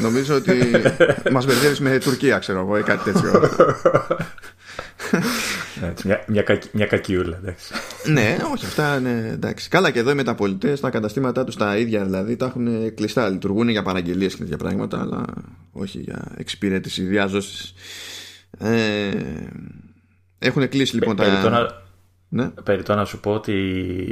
νομίζω 0.00 0.34
ότι 0.34 0.52
μας 1.32 1.46
μπερδεύεις 1.46 1.80
με 1.80 1.98
Τουρκία, 1.98 2.38
ξέρω 2.38 2.58
εγώ, 2.60 2.78
ή 2.78 2.82
κάτι 2.82 3.12
τέτοιο. 3.12 3.30
Έτσι, 6.06 6.22
μια, 6.24 6.24
μια, 6.26 6.42
κακ- 6.42 6.72
μια 6.74 6.86
κακιούλα, 6.86 7.36
εντάξει. 7.36 7.72
ναι, 8.04 8.36
όχι, 8.52 8.64
αυτά 8.66 8.96
είναι 8.98 9.30
εντάξει. 9.32 9.68
Καλά, 9.68 9.90
και 9.90 9.98
εδώ 9.98 10.10
οι 10.10 10.14
μεταπολιτές, 10.14 10.80
τα 10.80 10.90
καταστήματά 10.90 11.44
τους 11.44 11.56
τα 11.56 11.76
ίδια 11.76 12.04
δηλαδή, 12.04 12.36
τα 12.36 12.46
έχουν 12.46 12.94
κλειστά. 12.94 13.28
Λειτουργούν 13.28 13.68
για 13.68 13.82
παραγγελίες 13.82 14.34
και 14.34 14.42
τέτοια 14.42 14.56
πράγματα, 14.56 15.00
αλλά 15.00 15.24
όχι 15.72 15.98
για 15.98 16.32
εξυπηρέτηση 16.36 17.02
διάζωση. 17.02 17.74
Ε, 18.58 19.10
έχουν 20.38 20.68
κλείσει 20.68 20.94
λοιπόν 20.94 21.16
Περιττό 21.16 21.42
τα. 21.42 21.50
να, 21.50 21.68
Ναι. 22.28 22.48
περιττό 22.62 22.94
να 22.94 23.04
σου 23.04 23.20
πω 23.20 23.32
ότι 23.32 23.52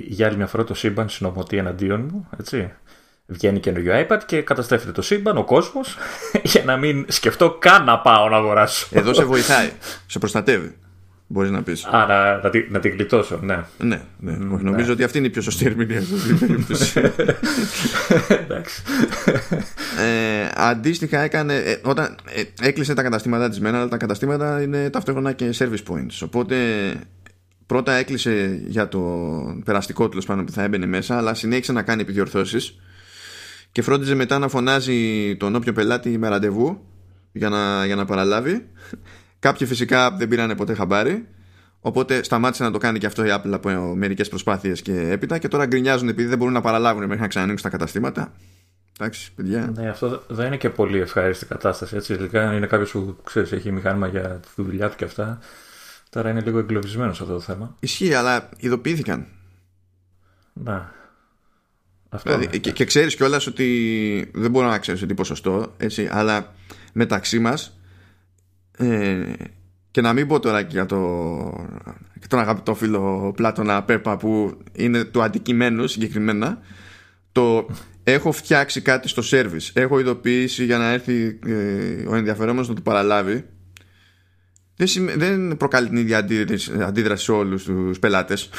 για 0.07 0.27
άλλη 0.27 0.37
μια 0.37 0.47
φορά 0.47 0.65
το 0.65 0.75
σύμπαν 0.75 1.09
συνομωτεί 1.09 1.57
εναντίον 1.57 2.09
μου, 2.13 2.29
έτσι. 2.39 2.73
Βγαίνει 3.27 3.61
καινούριο 3.61 4.07
iPad 4.09 4.19
και 4.27 4.43
καταστρέφεται 4.43 4.93
το 4.93 5.03
σύμπαν, 5.03 5.37
ο 5.37 5.45
κόσμος, 5.45 5.97
για 6.53 6.65
να 6.65 6.77
μην 6.77 7.05
σκεφτώ 7.09 7.51
καν 7.59 7.85
να 7.85 7.99
πάω 7.99 8.29
να 8.29 8.37
αγοράσω. 8.37 8.87
Εδώ 8.91 9.15
σε 9.15 9.25
βοηθάει. 9.25 9.71
σε 10.07 10.19
προστατεύει. 10.19 10.75
Μπορείς 11.27 11.51
να 11.51 11.63
πεις. 11.63 11.85
Α, 11.85 12.07
να, 12.07 12.37
να, 12.43 12.51
τη- 12.51 12.71
να 12.71 12.81
την 12.81 12.93
γλιτώσω, 12.93 13.41
ναι. 13.43 13.65
Ναι, 13.79 14.01
ναι. 14.19 14.55
όχι, 14.55 14.65
νομίζω 14.65 14.93
ότι 14.93 15.03
αυτή 15.05 15.19
είναι 15.19 15.27
η 15.27 15.31
πιο 15.31 15.43
σωστή 15.43 15.67
ερμηνεία 15.67 16.01
σε 16.01 16.15
αυτή 16.15 16.29
την 16.29 16.39
περίπτωση. 16.39 17.01
Εντάξει. 18.45 18.83
ε, 19.99 20.49
αντίστοιχα 20.55 21.21
έκανε 21.21 21.55
ε, 21.57 21.81
όταν 21.83 22.17
ε, 22.35 22.67
έκλεισε 22.69 22.95
τα 22.95 23.03
καταστήματά 23.03 23.49
της 23.49 23.61
μένα 23.61 23.79
αλλά 23.79 23.89
τα 23.89 23.97
καταστήματα 23.97 24.63
είναι 24.63 24.91
ταυτόχρονα 24.91 25.33
και 25.33 25.55
service 25.59 25.93
points 25.93 26.19
οπότε 26.25 26.57
πρώτα 27.67 27.93
έκλεισε 27.93 28.63
για 28.67 28.89
το 28.89 29.01
περαστικό 29.65 30.09
τέλος 30.09 30.25
πάνω 30.27 30.45
που 30.45 30.53
θα 30.53 30.63
έμπαινε 30.63 30.87
μέσα 30.87 31.17
αλλά 31.17 31.35
συνέχισε 31.35 31.73
να 31.73 31.83
κάνει 31.83 32.03
επιδιορθώσεις 32.03 32.79
και 33.73 33.83
φρόντιζε 33.83 34.15
μετά 34.15 34.39
να 34.39 34.49
φωνάζει 34.49 35.37
τον 35.37 35.55
όποιο 35.55 35.73
πελάτη 35.73 36.19
με 36.19 36.29
ραντεβού 36.29 36.81
για 37.33 37.49
να, 37.49 37.87
για 37.87 37.95
να 37.97 38.05
παραλάβει 38.05 38.67
κάποιοι 39.45 39.67
φυσικά 39.67 40.11
δεν 40.11 40.29
πήραν 40.29 40.57
ποτέ 40.57 40.75
χαμπάρι 40.75 41.27
Οπότε 41.81 42.23
σταμάτησε 42.23 42.63
να 42.63 42.71
το 42.71 42.79
κάνει 42.79 42.99
και 42.99 43.07
αυτό 43.07 43.25
η 43.25 43.29
Apple 43.31 43.53
από 43.53 43.71
μερικές 43.95 44.29
προσπάθειες 44.29 44.83
και 44.83 45.11
έπειτα 45.11 45.39
και 45.39 45.49
τώρα 45.49 45.67
γκρινιάζουν 45.67 46.09
επειδή 46.09 46.29
δεν 46.29 46.39
μπορούν 46.39 46.53
να 46.53 46.61
παραλάβουν 46.61 47.05
μέχρι 47.05 47.21
να 47.21 47.29
ξανανοίξουν 47.29 47.71
τα 47.71 47.77
καταστήματα. 47.77 48.33
Εντάξει, 48.99 49.33
παιδιά. 49.35 49.73
Ναι, 49.77 49.89
αυτό 49.89 50.23
δεν 50.29 50.47
είναι 50.47 50.57
και 50.57 50.71
πολύ 50.71 51.01
ευχάριστη 51.01 51.47
κατάσταση. 51.47 51.97
Έτσι. 51.97 52.13
Ειδικά 52.13 52.49
αν 52.49 52.57
είναι 52.57 52.67
κάποιος 52.67 52.91
που 52.91 53.17
ξέρεις, 53.25 53.53
έχει 53.53 53.73
μηχάνημα 53.73 54.07
για 54.07 54.23
τη 54.23 54.63
δουλειά 54.63 54.89
του 54.89 54.97
και 54.97 55.05
αυτά. 55.05 55.39
Τώρα 56.11 56.31
είναι 56.31 56.41
λίγο 56.41 56.59
εγκλωβισμένος 56.59 57.21
αυτό 57.21 57.33
το 57.33 57.41
θέμα. 57.41 57.77
Ισχύει, 57.81 58.15
αλλά 58.15 58.49
ειδοποιήθηκαν. 58.57 59.27
Να. 60.53 60.93
Αυτό 62.09 62.31
Δηλαδή, 62.31 62.45
είναι. 62.45 62.57
και, 62.57 62.71
και 62.71 62.85
ξέρεις 62.85 63.17
κιόλας 63.17 63.47
ότι 63.47 64.31
δεν 64.35 64.51
μπορώ 64.51 64.67
να 64.67 64.79
ξέρει 64.79 65.07
τι 65.07 65.15
ποσοστό, 65.15 65.75
έτσι, 65.77 66.09
αλλά 66.13 66.55
μεταξύ 66.93 67.39
μας. 67.39 67.74
Ε, 68.79 69.33
και 69.91 70.01
να 70.01 70.13
μην 70.13 70.27
πω 70.27 70.41
τώρα 70.41 70.63
και 70.63 70.69
για, 70.73 70.87
το, 70.87 70.99
και 72.21 72.27
τον 72.27 72.39
αγαπητό 72.39 72.75
φίλο 72.75 73.33
Πλάτωνα 73.37 73.83
Πέπα 73.83 74.17
που 74.17 74.59
είναι 74.73 75.05
του 75.05 75.23
αντικειμένου 75.23 75.87
συγκεκριμένα 75.87 76.59
το 77.33 77.67
έχω 78.05 78.33
φτιάξει 78.33 78.81
κάτι 78.81 79.09
στο 79.09 79.23
service 79.31 79.71
έχω 79.73 79.99
ειδοποιήσει 79.99 80.65
για 80.65 80.79
να 80.79 80.91
έρθει 80.91 81.39
ε, 81.47 82.07
ο 82.09 82.15
ενδιαφερόμενος 82.15 82.69
να 82.69 82.75
το 82.75 82.81
παραλάβει 82.81 83.45
δεν, 84.77 84.87
σημα- 84.87 85.13
δεν 85.17 85.57
προκαλεί 85.57 85.89
την 85.89 85.97
ίδια 85.97 86.19
αντίδραση, 86.19 86.73
αντίδραση 86.81 87.25
σε 87.25 87.33
όλους 87.33 87.65
τους 87.65 87.99
πελάτες 87.99 88.51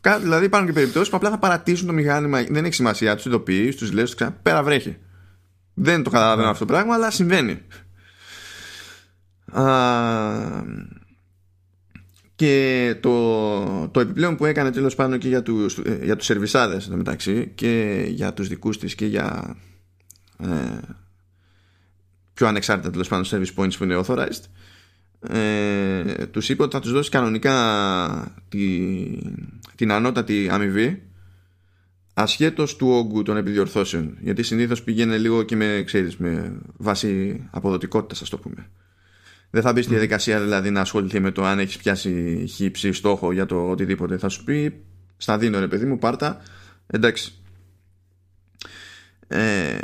Κα- 0.00 0.18
Δηλαδή 0.18 0.44
υπάρχουν 0.44 0.68
και 0.68 0.74
περιπτώσεις 0.74 1.08
που 1.10 1.16
απλά 1.16 1.30
θα 1.30 1.38
παρατήσουν 1.38 1.86
το 1.86 1.92
μηχάνημα. 1.92 2.42
Δεν 2.50 2.64
έχει 2.64 2.74
σημασία. 2.74 3.14
Τους 3.16 3.24
ειδοποιείς, 3.24 3.76
τους 3.76 3.92
λες, 3.92 4.14
ξανά 4.14 4.30
πέρα 4.42 4.62
βρέχει. 4.62 4.96
Δεν 5.74 6.02
το 6.02 6.10
καταλαβαίνω 6.10 6.48
αυτό 6.48 6.64
το 6.64 6.72
πράγμα, 6.72 6.94
αλλά 6.94 7.10
συμβαίνει. 7.10 7.62
Α, 9.52 9.64
και 12.40 12.96
το, 13.00 13.88
το 13.88 14.00
επιπλέον 14.00 14.36
που 14.36 14.44
έκανε 14.44 14.70
τέλος 14.70 14.94
πάντων 14.94 15.18
και 15.18 15.28
για 15.28 15.42
τους, 15.42 15.78
ε, 15.78 15.98
για 16.02 16.16
τους 16.16 16.26
σερβισάδες 16.26 16.84
εν 16.84 16.90
τω 16.90 16.96
μεταξύ 16.96 17.52
και 17.54 18.04
για 18.08 18.32
τους 18.32 18.48
δικούς 18.48 18.78
της 18.78 18.94
και 18.94 19.06
για 19.06 19.56
ε, 20.38 20.48
πιο 22.34 22.46
ανεξάρτητα 22.46 22.90
τέλος 22.90 23.08
πάντων 23.08 23.24
service 23.26 23.54
points 23.60 23.76
που 23.78 23.84
είναι 23.84 24.00
authorized 24.04 24.42
ε, 25.20 26.26
τους 26.26 26.48
είπε 26.48 26.62
ότι 26.62 26.72
θα 26.74 26.80
τους 26.80 26.92
δώσει 26.92 27.10
κανονικά 27.10 28.34
τη, 28.48 28.88
την 29.74 29.92
ανώτατη 29.92 30.48
αμοιβή 30.50 31.02
ασχέτως 32.14 32.76
του 32.76 32.88
όγκου 32.88 33.22
των 33.22 33.36
επιδιορθώσεων 33.36 34.16
γιατί 34.20 34.42
συνήθως 34.42 34.82
πηγαίνει 34.82 35.18
λίγο 35.18 35.42
και 35.42 35.56
με, 35.56 35.82
ξέρεις, 35.86 36.16
με 36.16 36.60
βάση 36.76 37.40
αποδοτικότητας 37.50 38.22
ας 38.22 38.28
το 38.28 38.38
πούμε. 38.38 38.70
Δεν 39.50 39.62
θα 39.62 39.72
μπεις 39.72 39.84
στη 39.84 39.92
διαδικασία 39.92 40.40
δηλαδή 40.40 40.70
να 40.70 40.80
ασχοληθεί 40.80 41.20
με 41.20 41.30
το 41.30 41.44
αν 41.44 41.58
έχεις 41.58 41.76
πιάσει 41.76 42.44
χύψη 42.48 42.92
στόχο 42.92 43.32
για 43.32 43.46
το 43.46 43.70
οτιδήποτε. 43.70 44.18
Θα 44.18 44.28
σου 44.28 44.44
πει 44.44 44.84
στα 45.16 45.38
δίνω 45.38 45.58
ρε 45.58 45.68
παιδί 45.68 45.84
μου 45.84 45.98
πάρτα 45.98 46.40
εντάξει. 46.86 47.32
Ε, 49.28 49.78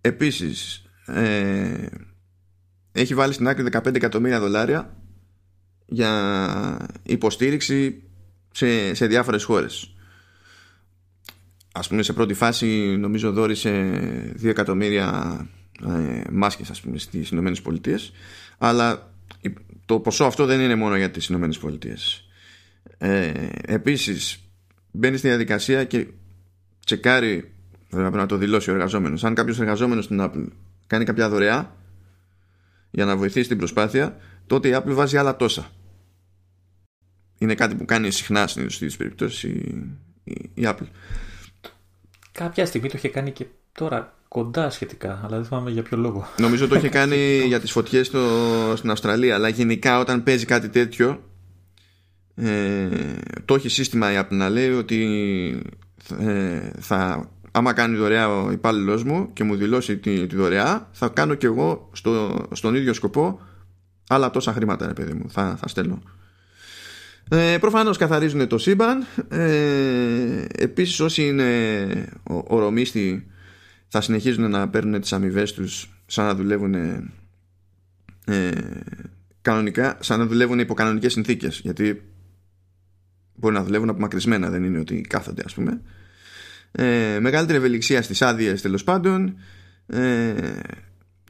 επίσης 0.00 0.84
ε, 1.06 1.86
έχει 2.92 3.14
βάλει 3.14 3.32
στην 3.32 3.48
άκρη 3.48 3.66
15 3.72 3.94
εκατομμύρια 3.94 4.40
δολάρια 4.40 4.96
για 5.86 6.86
υποστήριξη 7.02 8.02
σε, 8.52 8.94
σε 8.94 9.06
διάφορες 9.06 9.44
χώρες 9.44 9.93
ας 11.76 11.88
πούμε 11.88 12.02
σε 12.02 12.12
πρώτη 12.12 12.34
φάση 12.34 12.96
νομίζω 12.98 13.32
δόρισε 13.32 13.92
2 14.42 14.44
εκατομμύρια 14.48 15.36
ε, 15.86 16.22
μάσκες 16.32 16.70
ας 16.70 16.80
πούμε 16.80 16.98
στις 16.98 17.30
Ηνωμένες 17.30 17.62
Πολιτείες. 17.62 18.12
Αλλά 18.58 19.14
το 19.86 20.00
ποσό 20.00 20.24
αυτό 20.24 20.44
δεν 20.46 20.60
είναι 20.60 20.74
μόνο 20.74 20.96
για 20.96 21.10
τις 21.10 21.26
Ηνωμένες 21.26 21.58
Πολιτείες. 21.58 22.28
Ε, 22.98 23.32
επίσης 23.66 24.38
μπαίνει 24.90 25.16
στη 25.16 25.28
διαδικασία 25.28 25.84
και 25.84 26.06
τσεκάρει 26.84 27.52
βέβαια 27.90 28.10
πρέπει 28.10 28.22
να 28.22 28.26
το 28.26 28.36
δηλώσει 28.36 28.70
ο 28.70 28.72
εργαζόμενος. 28.72 29.24
Αν 29.24 29.34
κάποιος 29.34 29.60
εργαζόμενος 29.60 30.04
στην 30.04 30.18
Apple 30.20 30.46
κάνει 30.86 31.04
κάποια 31.04 31.28
δωρεά 31.28 31.76
για 32.90 33.04
να 33.04 33.16
βοηθήσει 33.16 33.48
την 33.48 33.58
προσπάθεια 33.58 34.16
τότε 34.46 34.68
η 34.68 34.72
Apple 34.74 34.92
βάζει 34.92 35.16
άλλα 35.16 35.36
τόσα. 35.36 35.70
Είναι 37.38 37.54
κάτι 37.54 37.74
που 37.74 37.84
κάνει 37.84 38.10
συχνά 38.10 38.46
στις 38.46 38.96
περιπτώσεις 38.96 39.42
η, 39.42 39.84
η, 40.24 40.50
η 40.54 40.62
Apple 40.62 40.86
Κάποια 42.38 42.66
στιγμή 42.66 42.88
το 42.88 42.94
είχε 42.96 43.08
κάνει 43.08 43.30
και 43.30 43.46
τώρα 43.72 44.14
κοντά 44.28 44.70
σχετικά, 44.70 45.20
αλλά 45.24 45.36
δεν 45.36 45.44
θυμάμαι 45.44 45.70
για 45.70 45.82
ποιο 45.82 45.96
λόγο. 45.96 46.26
Νομίζω 46.38 46.68
το 46.68 46.74
είχε 46.74 46.88
κάνει 46.88 47.42
για 47.46 47.60
τις 47.60 47.70
φωτιές 47.70 48.06
στο, 48.06 48.22
στην 48.76 48.90
Αυστραλία 48.90 49.34
αλλά 49.34 49.48
γενικά 49.48 49.98
όταν 49.98 50.22
παίζει 50.22 50.44
κάτι 50.44 50.68
τέτοιο 50.68 51.22
ε, 52.34 52.88
το 53.44 53.54
έχει 53.54 53.68
σύστημα 53.68 54.12
η 54.12 54.16
Apple 54.18 54.34
να 54.36 54.48
λέει 54.48 54.70
ότι 54.70 55.02
ε, 56.18 56.70
θα, 56.80 57.30
άμα 57.52 57.72
κάνει 57.72 57.96
δωρεά 57.96 58.28
ο 58.28 58.50
υπάλληλος 58.50 59.04
μου 59.04 59.32
και 59.32 59.44
μου 59.44 59.56
δηλώσει 59.56 59.96
τη, 59.96 60.26
τη 60.26 60.36
δωρεά 60.36 60.88
θα 60.92 61.08
κάνω 61.08 61.34
και 61.34 61.46
εγώ 61.46 61.90
στο, 61.92 62.44
στον 62.52 62.74
ίδιο 62.74 62.92
σκοπό 62.92 63.40
άλλα 64.08 64.30
τόσα 64.30 64.52
χρήματα 64.52 64.86
ρε 64.86 64.92
παιδί 64.92 65.12
μου 65.12 65.30
θα, 65.30 65.56
θα 65.60 65.68
στέλνω 65.68 66.02
ε, 67.30 67.58
προφανώς 67.60 67.96
καθαρίζουν 67.96 68.46
το 68.48 68.58
σύμπαν. 68.58 69.06
Ε, 69.28 70.44
επίσης 70.58 71.00
όσοι 71.00 71.26
είναι 71.26 72.08
ο, 72.22 72.42
ορομίστοι 72.46 73.26
θα 73.88 74.00
συνεχίζουν 74.00 74.50
να 74.50 74.68
παίρνουν 74.68 75.00
τις 75.00 75.12
αμοιβές 75.12 75.52
τους 75.52 75.88
σαν 76.06 76.24
να 76.24 76.34
δουλεύουν 76.34 76.74
ε, 78.24 78.50
κανονικά 79.42 79.96
σαν 80.00 80.18
να 80.18 80.26
δουλεύουν 80.26 80.58
υπό 80.58 80.74
κανονικές 80.74 81.12
συνθήκες. 81.12 81.60
Γιατί 81.64 82.02
μπορεί 83.34 83.54
να 83.54 83.62
δουλεύουν 83.64 83.88
απομακρυσμένα 83.88 84.50
δεν 84.50 84.64
είναι 84.64 84.78
ότι 84.78 85.00
κάθονται 85.00 85.42
ας 85.44 85.54
πούμε. 85.54 85.80
Ε, 86.72 87.18
μεγαλύτερη 87.20 87.58
ευελιξία 87.58 88.02
στις 88.02 88.22
άδειες 88.22 88.62
τέλος 88.62 88.84
πάντων. 88.84 89.36
Ε, 89.86 90.34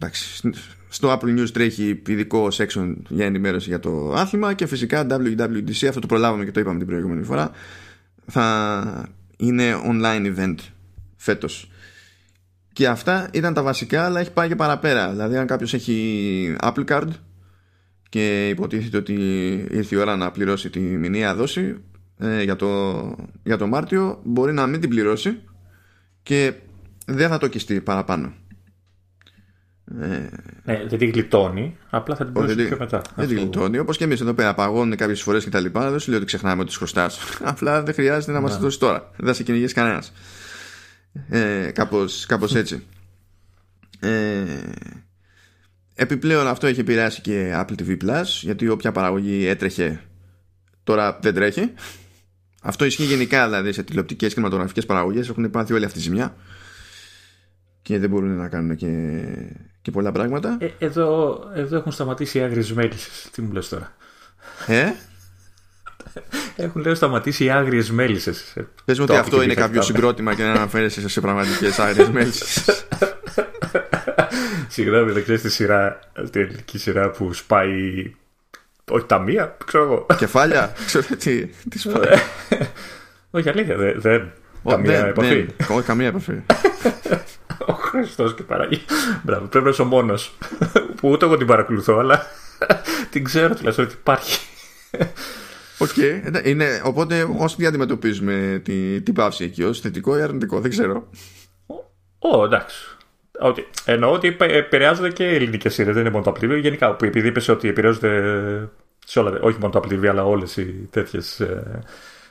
εντάξει, 0.05 0.51
στο 0.89 1.13
Apple 1.13 1.39
News 1.39 1.51
τρέχει 1.53 2.03
ειδικό 2.09 2.49
section 2.53 2.95
για 3.09 3.25
ενημέρωση 3.25 3.69
για 3.69 3.81
το 3.81 4.13
άθλημα 4.13 4.55
και 4.55 4.67
φυσικά 4.67 5.07
WWDC 5.11 5.87
αυτό 5.89 6.01
το 6.01 6.07
προλάβαμε 6.07 6.45
και 6.45 6.51
το 6.51 6.61
είπαμε 6.61 6.79
την 6.79 6.87
προηγούμενη 6.87 7.23
φορά 7.23 7.51
θα 8.27 9.09
είναι 9.37 9.75
online 9.87 10.37
event 10.37 10.55
φέτος. 11.17 11.71
Και 12.73 12.89
αυτά 12.89 13.29
ήταν 13.33 13.55
τα 13.55 13.63
βασικά 13.63 14.05
αλλά 14.05 14.21
έχει 14.21 14.33
πάει 14.33 14.49
και 14.49 14.57
παραπέρα. 14.57 15.11
Δηλαδή 15.11 15.37
αν 15.37 15.47
κάποιος 15.47 15.75
έχει 15.75 16.57
Apple 16.61 16.85
Card 16.85 17.09
και 18.09 18.49
υποτίθεται 18.49 18.97
ότι 18.97 19.15
ήρθε 19.71 19.97
η 19.97 19.99
ώρα 19.99 20.17
να 20.17 20.31
πληρώσει 20.31 20.71
τη 20.71 20.81
μηνύα 20.81 21.35
δόση 21.35 21.77
ε, 22.19 22.43
για, 22.43 22.57
το, 22.57 23.01
για 23.43 23.57
το 23.57 23.67
Μάρτιο 23.67 24.21
μπορεί 24.25 24.53
να 24.53 24.67
μην 24.67 24.81
την 24.81 24.89
πληρώσει 24.89 25.39
και 26.23 26.53
δεν 27.07 27.29
θα 27.29 27.39
το 27.39 27.49
κιστεί 27.49 27.81
παραπάνω 27.81 28.33
ε, 30.01 30.29
ναι, 30.65 30.85
δεν 30.89 30.99
την 30.99 31.11
γλιτώνει, 31.11 31.77
απλά 31.91 32.17
θα 32.17 32.25
την 32.25 32.33
πληρώσει 32.33 32.67
πιο 32.67 32.77
μετά. 32.79 33.03
Δεν 33.15 33.29
την 33.29 33.37
γλιτώνει. 33.37 33.79
Όπως 33.79 33.97
και 33.97 34.05
εμείς 34.05 34.21
εδώ 34.21 34.35
πέρα 34.35 34.55
παγώνουν 34.55 34.97
κάποιες 34.97 35.23
φορές 35.23 35.45
και 35.45 35.51
τα 35.51 35.61
λοιπά. 35.61 35.91
Δεν 35.91 35.99
σου 35.99 36.09
λέω 36.09 36.19
ότι 36.19 36.27
ξεχνάμε 36.27 36.63
ότι 36.63 36.75
χρωστά. 36.75 37.11
απλά 37.53 37.83
δεν 37.83 37.95
χρειάζεται 37.95 38.33
να 38.33 38.41
μας 38.41 38.53
το 38.53 38.59
δώσεις 38.59 38.79
τώρα. 38.79 39.11
Δεν 39.17 39.27
θα 39.27 39.33
σε 39.33 39.43
κυνηγήσει 39.43 39.75
κανένας. 39.75 40.13
Ε, 41.29 41.71
κάπως, 41.75 42.27
κάπως 42.27 42.55
έτσι. 42.55 42.83
Ε, 44.01 44.45
επιπλέον 45.95 46.47
αυτό 46.47 46.67
έχει 46.67 46.81
επηρεάσει 46.81 47.21
και 47.21 47.53
Apple 47.55 47.83
TV 47.83 47.97
Plus 48.03 48.25
γιατί 48.41 48.69
όποια 48.69 48.93
παραγωγή 48.93 49.47
έτρεχε 49.47 50.01
τώρα 50.85 51.19
δεν 51.23 51.35
τρέχει. 51.35 51.73
Αυτό 52.63 52.85
ισχύει 52.85 53.05
γενικά 53.05 53.45
δηλαδή 53.45 53.73
σε 53.73 53.83
τηλεοπτικές 53.83 54.29
και 54.29 54.35
κινηματογραφικές 54.35 54.87
παραγωγές 54.87 55.29
έχουν 55.29 55.51
πάθει 55.51 55.73
όλη 55.73 55.85
αυτή 55.85 55.99
τη 55.99 56.05
ζημιά 56.05 56.37
και 57.83 57.99
δεν 57.99 58.11
μπορούν 58.11 58.37
να 58.37 58.49
κάνουν 58.49 58.77
και, 58.77 58.89
και 59.85 59.91
πολλά 59.91 60.13
πράγματα. 60.13 60.57
Ε, 60.61 60.69
εδώ, 60.79 61.39
εδώ 61.55 61.77
έχουν 61.77 61.93
σταματήσει 61.93 62.39
οι 62.39 62.43
άγριες 62.43 62.73
μέλισσες. 62.73 63.29
Τι 63.33 63.43
μου 63.43 63.53
λες 63.53 63.69
τώρα; 63.69 63.93
Ε; 64.67 64.93
Έχουν 66.57 66.83
λέω 66.83 66.95
σταματήσει 66.95 67.45
οι 67.45 67.51
άγριες 67.51 67.91
μέλισσες. 67.91 68.55
Πες 68.85 68.99
μου 68.99 69.05
ότι 69.09 69.19
αυτό 69.19 69.43
είναι 69.43 69.55
κάποιο 69.55 69.83
συγκρότημα 69.83 70.35
και 70.35 70.43
να 70.43 70.51
αναφέρεσαι 70.51 71.09
σε 71.09 71.21
πραγματικές 71.21 71.79
άγριες 71.79 72.09
μέλισσες. 72.09 72.65
Συγγνώμη, 74.69 75.13
δεν 75.13 75.23
ξέρεις 75.23 75.43
τη 75.43 75.51
σειρά, 75.51 75.99
την 76.31 76.43
ελληνική 76.43 76.79
σειρά 76.79 77.11
που 77.11 77.33
σπάει 77.33 78.15
όχι 78.91 79.07
τα 79.07 79.19
μία, 79.19 79.57
ξέρω 79.67 79.85
εγώ. 79.85 80.07
Κεφάλια, 80.19 80.73
ξέρω 80.87 81.07
τι, 81.19 81.47
τι 81.47 81.79
σπάει. 81.79 82.19
όχι 83.31 83.49
αλήθεια, 83.49 83.77
δεν. 83.97 84.33
Δεν 84.65 84.77
καμία 84.77 85.01
δεν, 85.01 85.09
επαφή. 85.09 85.47
Δεν, 85.57 85.77
όχι, 85.77 85.87
καμία 85.87 86.07
επαφή. 86.07 86.33
Ο 87.67 87.73
Χριστός 87.73 88.35
και 88.35 88.43
παραγεί. 88.43 88.85
Μπράβο, 89.23 89.47
πρέπει 89.47 89.65
να 89.65 89.71
είσαι 89.71 89.83
ο 89.83 89.85
μόνος 89.85 90.37
που 90.97 91.11
ούτε 91.11 91.25
εγώ 91.25 91.37
την 91.37 91.47
παρακολουθώ, 91.47 91.99
αλλά 91.99 92.27
την 93.11 93.25
ξέρω 93.25 93.55
τουλάχιστον 93.55 93.85
ότι 93.85 93.95
υπάρχει. 93.95 94.39
OK, 95.79 95.89
okay. 95.97 96.47
είναι, 96.47 96.81
οπότε 96.85 97.29
όσο 97.39 97.57
τι 97.57 97.67
αντιμετωπίζουμε 97.67 98.61
την, 98.65 99.05
την 99.05 99.15
παύση 99.15 99.45
εκεί, 99.45 99.63
ως 99.63 99.81
θετικό 99.81 100.19
ή 100.19 100.23
αρνητικό, 100.23 100.61
δεν 100.61 100.71
ξέρω. 100.71 101.09
Ω, 102.19 102.45
εντάξει. 102.45 102.77
Ότι, 103.39 103.67
εννοώ 103.85 104.13
ότι 104.13 104.37
επηρεάζονται 104.39 105.11
και 105.11 105.25
ελληνικές 105.25 105.75
σειρές, 105.75 105.95
δεν 105.95 106.03
είναι 106.03 106.11
μόνο 106.11 106.25
το 106.25 106.33
Apple 106.37 106.45
TV. 106.45 106.61
Γενικά, 106.61 106.95
που 106.95 107.05
επειδή 107.05 107.29
είπες 107.29 107.49
ότι 107.49 107.69
επηρεάζονται 107.69 108.69
σε 109.07 109.19
όλα, 109.19 109.39
όχι 109.41 109.59
μόνο 109.61 109.73
το 109.73 109.81
Apple 109.85 109.93
TV, 109.93 110.07
αλλά 110.07 110.25
όλες 110.25 110.57
οι 110.57 110.89
τέτοιες 110.91 111.41
ε, 111.41 111.83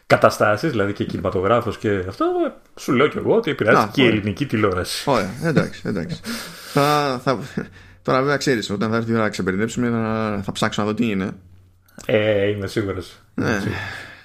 καταστάσεις, 0.07 0.71
δηλαδή 0.71 0.93
και 0.93 1.03
κινηματογράφος 1.03 1.77
και 1.77 2.03
αυτό, 2.07 2.25
σου 2.79 2.91
λέω 2.91 3.07
κι 3.07 3.17
εγώ 3.17 3.35
ότι 3.35 3.51
επηρεάζει 3.51 3.87
και 3.91 4.03
η 4.03 4.07
ελληνική 4.07 4.45
τηλεόραση. 4.45 5.09
Ωραία, 5.09 5.31
εντάξει, 5.43 5.81
εντάξει. 5.85 6.19
θα, 6.73 7.19
θα, 7.23 7.39
Τώρα 8.03 8.19
βέβαια 8.19 8.37
ξέρεις 8.37 8.69
Όταν 8.69 8.89
θα 8.89 8.95
έρθει 8.95 9.11
η 9.11 9.13
ώρα 9.13 9.23
να 9.23 9.29
ξεμπερδέψουμε 9.29 9.89
θα, 9.89 10.41
θα 10.43 10.51
ψάξω 10.51 10.81
να 10.81 10.87
δω 10.87 10.93
τι 10.93 11.09
είναι 11.09 11.31
Ε, 12.05 12.47
είμαι 12.47 12.67
σίγουρος. 12.67 13.19
ναι, 13.33 13.61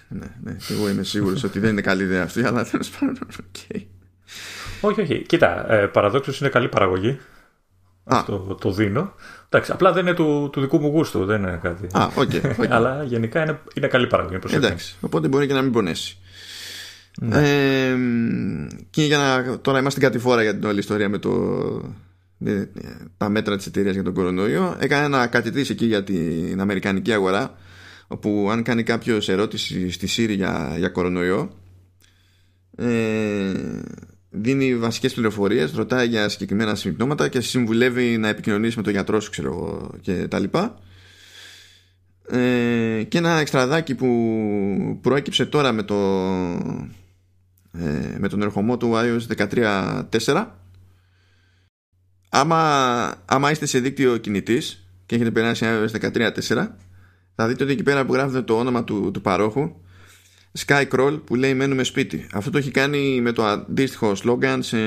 ναι, 0.08 0.26
ναι, 0.42 0.52
και 0.66 0.72
εγώ 0.72 0.88
είμαι 0.88 1.02
σίγουρος 1.02 1.44
ότι 1.44 1.58
δεν 1.58 1.70
είναι 1.70 1.80
καλή 1.80 2.02
ιδέα 2.02 2.22
αυτή 2.22 2.44
αλλά 2.44 2.64
τέλος 2.64 2.90
πάντων 2.90 3.18
okay. 3.30 3.82
Όχι, 4.80 5.00
όχι. 5.00 5.22
Κοίτα, 5.22 5.72
ε, 5.72 5.86
παραδόξως 5.86 6.40
είναι 6.40 6.48
καλή 6.48 6.68
παραγωγή. 6.68 7.18
Α. 8.08 8.18
Αυτό 8.18 8.56
το 8.60 8.72
δίνω. 8.72 9.12
Εντάξει, 9.48 9.72
απλά 9.72 9.92
δεν 9.92 10.06
είναι 10.06 10.14
του, 10.14 10.48
του 10.52 10.60
δικού 10.60 10.80
μου 10.80 10.88
γούστου, 10.88 11.24
δεν 11.24 11.42
είναι 11.42 11.58
κάτι. 11.62 11.86
Α, 11.92 12.10
OK, 12.14 12.30
OK. 12.60 12.70
Αλλά 12.70 13.02
γενικά 13.02 13.42
είναι, 13.42 13.60
είναι 13.74 13.86
καλή 13.86 14.06
παραγωγή. 14.06 14.38
προσέχω. 14.38 14.66
Εντάξει, 14.66 14.96
οπότε 15.00 15.28
μπορεί 15.28 15.46
και 15.46 15.52
να 15.52 15.62
μην 15.62 15.72
πονέσει. 15.72 16.18
Ε, 17.30 17.96
και 18.90 19.04
για 19.04 19.18
να 19.18 19.58
τώρα 19.58 19.78
είμαστε 19.78 20.00
κάτι 20.00 20.18
φορά 20.18 20.42
για 20.42 20.54
την 20.54 20.64
όλη 20.64 20.78
ιστορία 20.78 21.08
με 21.08 21.18
το, 21.18 21.30
με 22.38 22.70
τα 23.16 23.28
μέτρα 23.28 23.56
της 23.56 23.66
εταιρείας 23.66 23.94
για 23.94 24.02
τον 24.02 24.14
κορονοϊό 24.14 24.76
έκανε 24.78 25.04
ένα 25.04 25.26
κάτι 25.26 25.60
εκεί 25.60 25.86
για 25.86 26.04
την 26.04 26.60
αμερικανική 26.60 27.12
αγορά 27.12 27.54
όπου 28.06 28.48
αν 28.50 28.62
κάνει 28.62 28.82
κάποιος 28.82 29.28
ερώτηση 29.28 29.90
στη 29.90 30.08
Siri 30.16 30.36
για, 30.36 30.74
για 30.78 30.88
κορονοϊό 30.88 31.50
ε, 32.76 33.52
δίνει 34.30 34.76
βασικές 34.76 35.14
πληροφορίες 35.14 35.72
ρωτάει 35.72 36.08
για 36.08 36.28
συγκεκριμένα 36.28 36.74
συμπτώματα 36.74 37.28
και 37.28 37.40
συμβουλεύει 37.40 38.18
να 38.18 38.28
επικοινωνήσει 38.28 38.76
με 38.76 38.82
τον 38.82 38.92
γιατρό 38.92 39.20
σου 39.20 39.30
ξέρω 39.30 39.48
εγώ 39.48 39.94
και 40.00 40.28
τα 40.28 40.38
λοιπά. 40.38 40.78
Ε, 42.30 43.02
και 43.08 43.18
ένα 43.18 43.38
εξτραδάκι 43.38 43.94
που 43.94 44.98
προέκυψε 45.02 45.46
τώρα 45.46 45.72
με 45.72 45.82
το 45.82 45.96
ε, 47.72 48.16
με 48.18 48.28
τον 48.28 48.42
ερχομό 48.42 48.76
του 48.76 48.92
iOS 48.94 49.36
13.4 49.36 50.46
άμα, 52.28 53.14
άμα 53.24 53.50
είστε 53.50 53.66
σε 53.66 53.78
δίκτυο 53.78 54.16
κινητής 54.16 54.88
και 55.06 55.14
έχετε 55.14 55.30
περάσει 55.30 55.66
iOS 55.68 56.10
13.4 56.12 56.68
θα 57.34 57.48
δείτε 57.48 57.64
ότι 57.64 57.72
εκεί 57.72 57.82
πέρα 57.82 58.04
που 58.06 58.12
γράφετε 58.12 58.42
το 58.42 58.58
όνομα 58.58 58.84
του, 58.84 59.10
του 59.10 59.20
παρόχου 59.20 59.74
Skycroll 60.66 61.20
που 61.24 61.34
λέει 61.34 61.54
μένουμε 61.54 61.84
σπίτι 61.84 62.26
αυτό 62.32 62.50
το 62.50 62.58
έχει 62.58 62.70
κάνει 62.70 63.20
με 63.20 63.32
το 63.32 63.44
αντίστοιχο 63.46 64.12
slogan 64.24 64.58
σε 64.60 64.78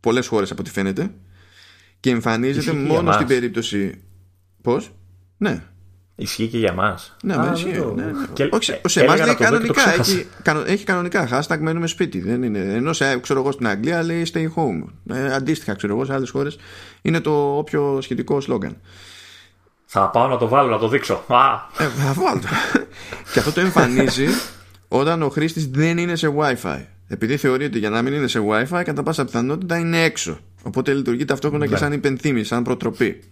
πολλές 0.00 0.26
χώρες 0.26 0.50
από 0.50 0.60
ό,τι 0.60 0.70
φαίνεται 0.70 1.10
και 2.00 2.10
εμφανίζεται 2.10 2.58
Ισχύει 2.70 2.76
για 2.80 2.86
μόνο 2.88 3.02
μας. 3.02 3.14
στην 3.14 3.26
περίπτωση 3.26 4.00
πως 4.62 4.90
ναι 5.36 5.62
Ισχύει 6.16 6.46
και 6.48 6.58
για 6.58 6.72
μας. 6.72 7.16
ναι, 7.22 7.36
μα 7.36 7.52
ισχύει. 7.54 7.68
Ναι, 7.94 8.04
ναι. 8.04 8.12
Και, 8.32 8.48
Όχι, 8.52 8.70
ε, 8.70 8.88
σε 8.88 9.00
εμάς 9.00 9.14
έλεγα 9.20 9.26
λέει 9.26 9.36
να 9.40 9.50
το 9.50 9.56
δω 9.56 9.60
και 9.60 9.66
το 9.66 9.72
κανονικά. 9.72 9.82
ξέχασα. 9.82 10.12
Έχει, 10.12 10.26
κανο- 10.42 10.64
έχει 10.66 10.84
κανονικά 10.84 11.28
hashtag 11.32 11.58
μένουμε 11.60 11.86
σπίτι. 11.86 12.20
Δεν 12.20 12.42
είναι. 12.42 12.58
Ενώ 12.58 12.92
σε, 12.92 13.18
ξέρω 13.20 13.40
εγώ 13.40 13.52
στην 13.52 13.66
Αγγλία 13.66 14.02
λέει 14.02 14.26
stay 14.32 14.46
home. 14.46 14.84
Ε, 15.10 15.32
αντίστοιχα, 15.34 15.74
ξέρω 15.74 15.94
εγώ 15.94 16.04
σε 16.04 16.12
άλλες 16.12 16.30
χώρες 16.30 16.56
είναι 17.02 17.20
το 17.20 17.56
όποιο 17.56 17.98
σχετικό 18.00 18.40
σλόγκαν. 18.40 18.76
Θα 19.96 20.08
πάω 20.10 20.28
να 20.28 20.36
το 20.36 20.48
βάλω 20.48 20.68
να 20.70 20.78
το 20.78 20.88
δείξω. 20.88 21.24
Α, 21.26 21.54
Ε, 21.78 21.88
θα 21.88 22.12
βάλω 22.12 22.40
το. 22.40 22.48
και 23.32 23.38
αυτό 23.38 23.52
το 23.52 23.60
εμφανίζει 23.60 24.26
όταν 24.88 25.22
ο 25.22 25.28
χρήστης 25.28 25.66
δεν 25.66 25.98
είναι 25.98 26.16
σε 26.16 26.34
WiFi. 26.38 26.84
Επειδή 27.08 27.36
θεωρεί 27.36 27.64
ότι 27.64 27.78
για 27.78 27.90
να 27.90 28.02
μην 28.02 28.12
είναι 28.12 28.26
σε 28.26 28.40
WiFi, 28.50 28.82
κατά 28.84 29.02
πάσα 29.02 29.24
πιθανότητα 29.24 29.78
είναι 29.78 30.02
έξω. 30.02 30.38
Οπότε 30.62 30.92
λειτουργεί 30.92 31.24
ταυτόχρονα 31.24 31.64
και 31.66 31.72
Ναι. 31.72 31.78
σαν 31.78 31.92
υπενθύμιση, 31.92 32.44
σαν 32.46 32.62
προτροπή. 32.62 33.22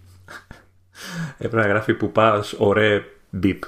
έπρεπε 1.37 1.55
να 1.55 1.67
γράφει 1.67 1.93
που 1.93 2.11
πας, 2.11 2.53
ωραίε 2.57 3.01
μπιπ. 3.29 3.63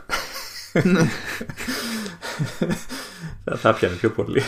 θα, 3.46 3.56
θα 3.56 3.74
πιανε 3.74 3.96
πιο 3.96 4.10
πολύ. 4.10 4.42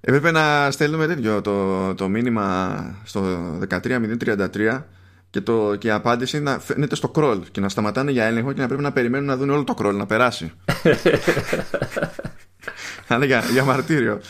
Έπρεπε 0.00 0.30
να 0.30 0.70
στέλνουμε 0.70 1.06
τέτοιο 1.06 1.40
το, 1.40 1.94
το 1.94 2.08
μήνυμα 2.08 2.80
στο 3.04 3.22
13033 3.70 4.80
και, 5.30 5.40
το, 5.40 5.74
και 5.74 5.86
η 5.86 5.90
απάντηση 5.90 6.40
να 6.40 6.58
φαίνεται 6.58 6.94
στο 6.94 7.10
crawl 7.14 7.40
και 7.50 7.60
να 7.60 7.68
σταματάνε 7.68 8.10
για 8.10 8.24
έλεγχο 8.24 8.52
και 8.52 8.60
να 8.60 8.66
πρέπει 8.66 8.82
να 8.82 8.92
περιμένουν 8.92 9.26
να 9.26 9.36
δουν 9.36 9.50
όλο 9.50 9.64
το 9.64 9.74
crawl 9.78 9.94
να 9.94 10.06
περάσει. 10.06 10.52
Αλλά 13.08 13.24
για, 13.24 13.44
για 13.52 13.64
μαρτύριο. 13.64 14.20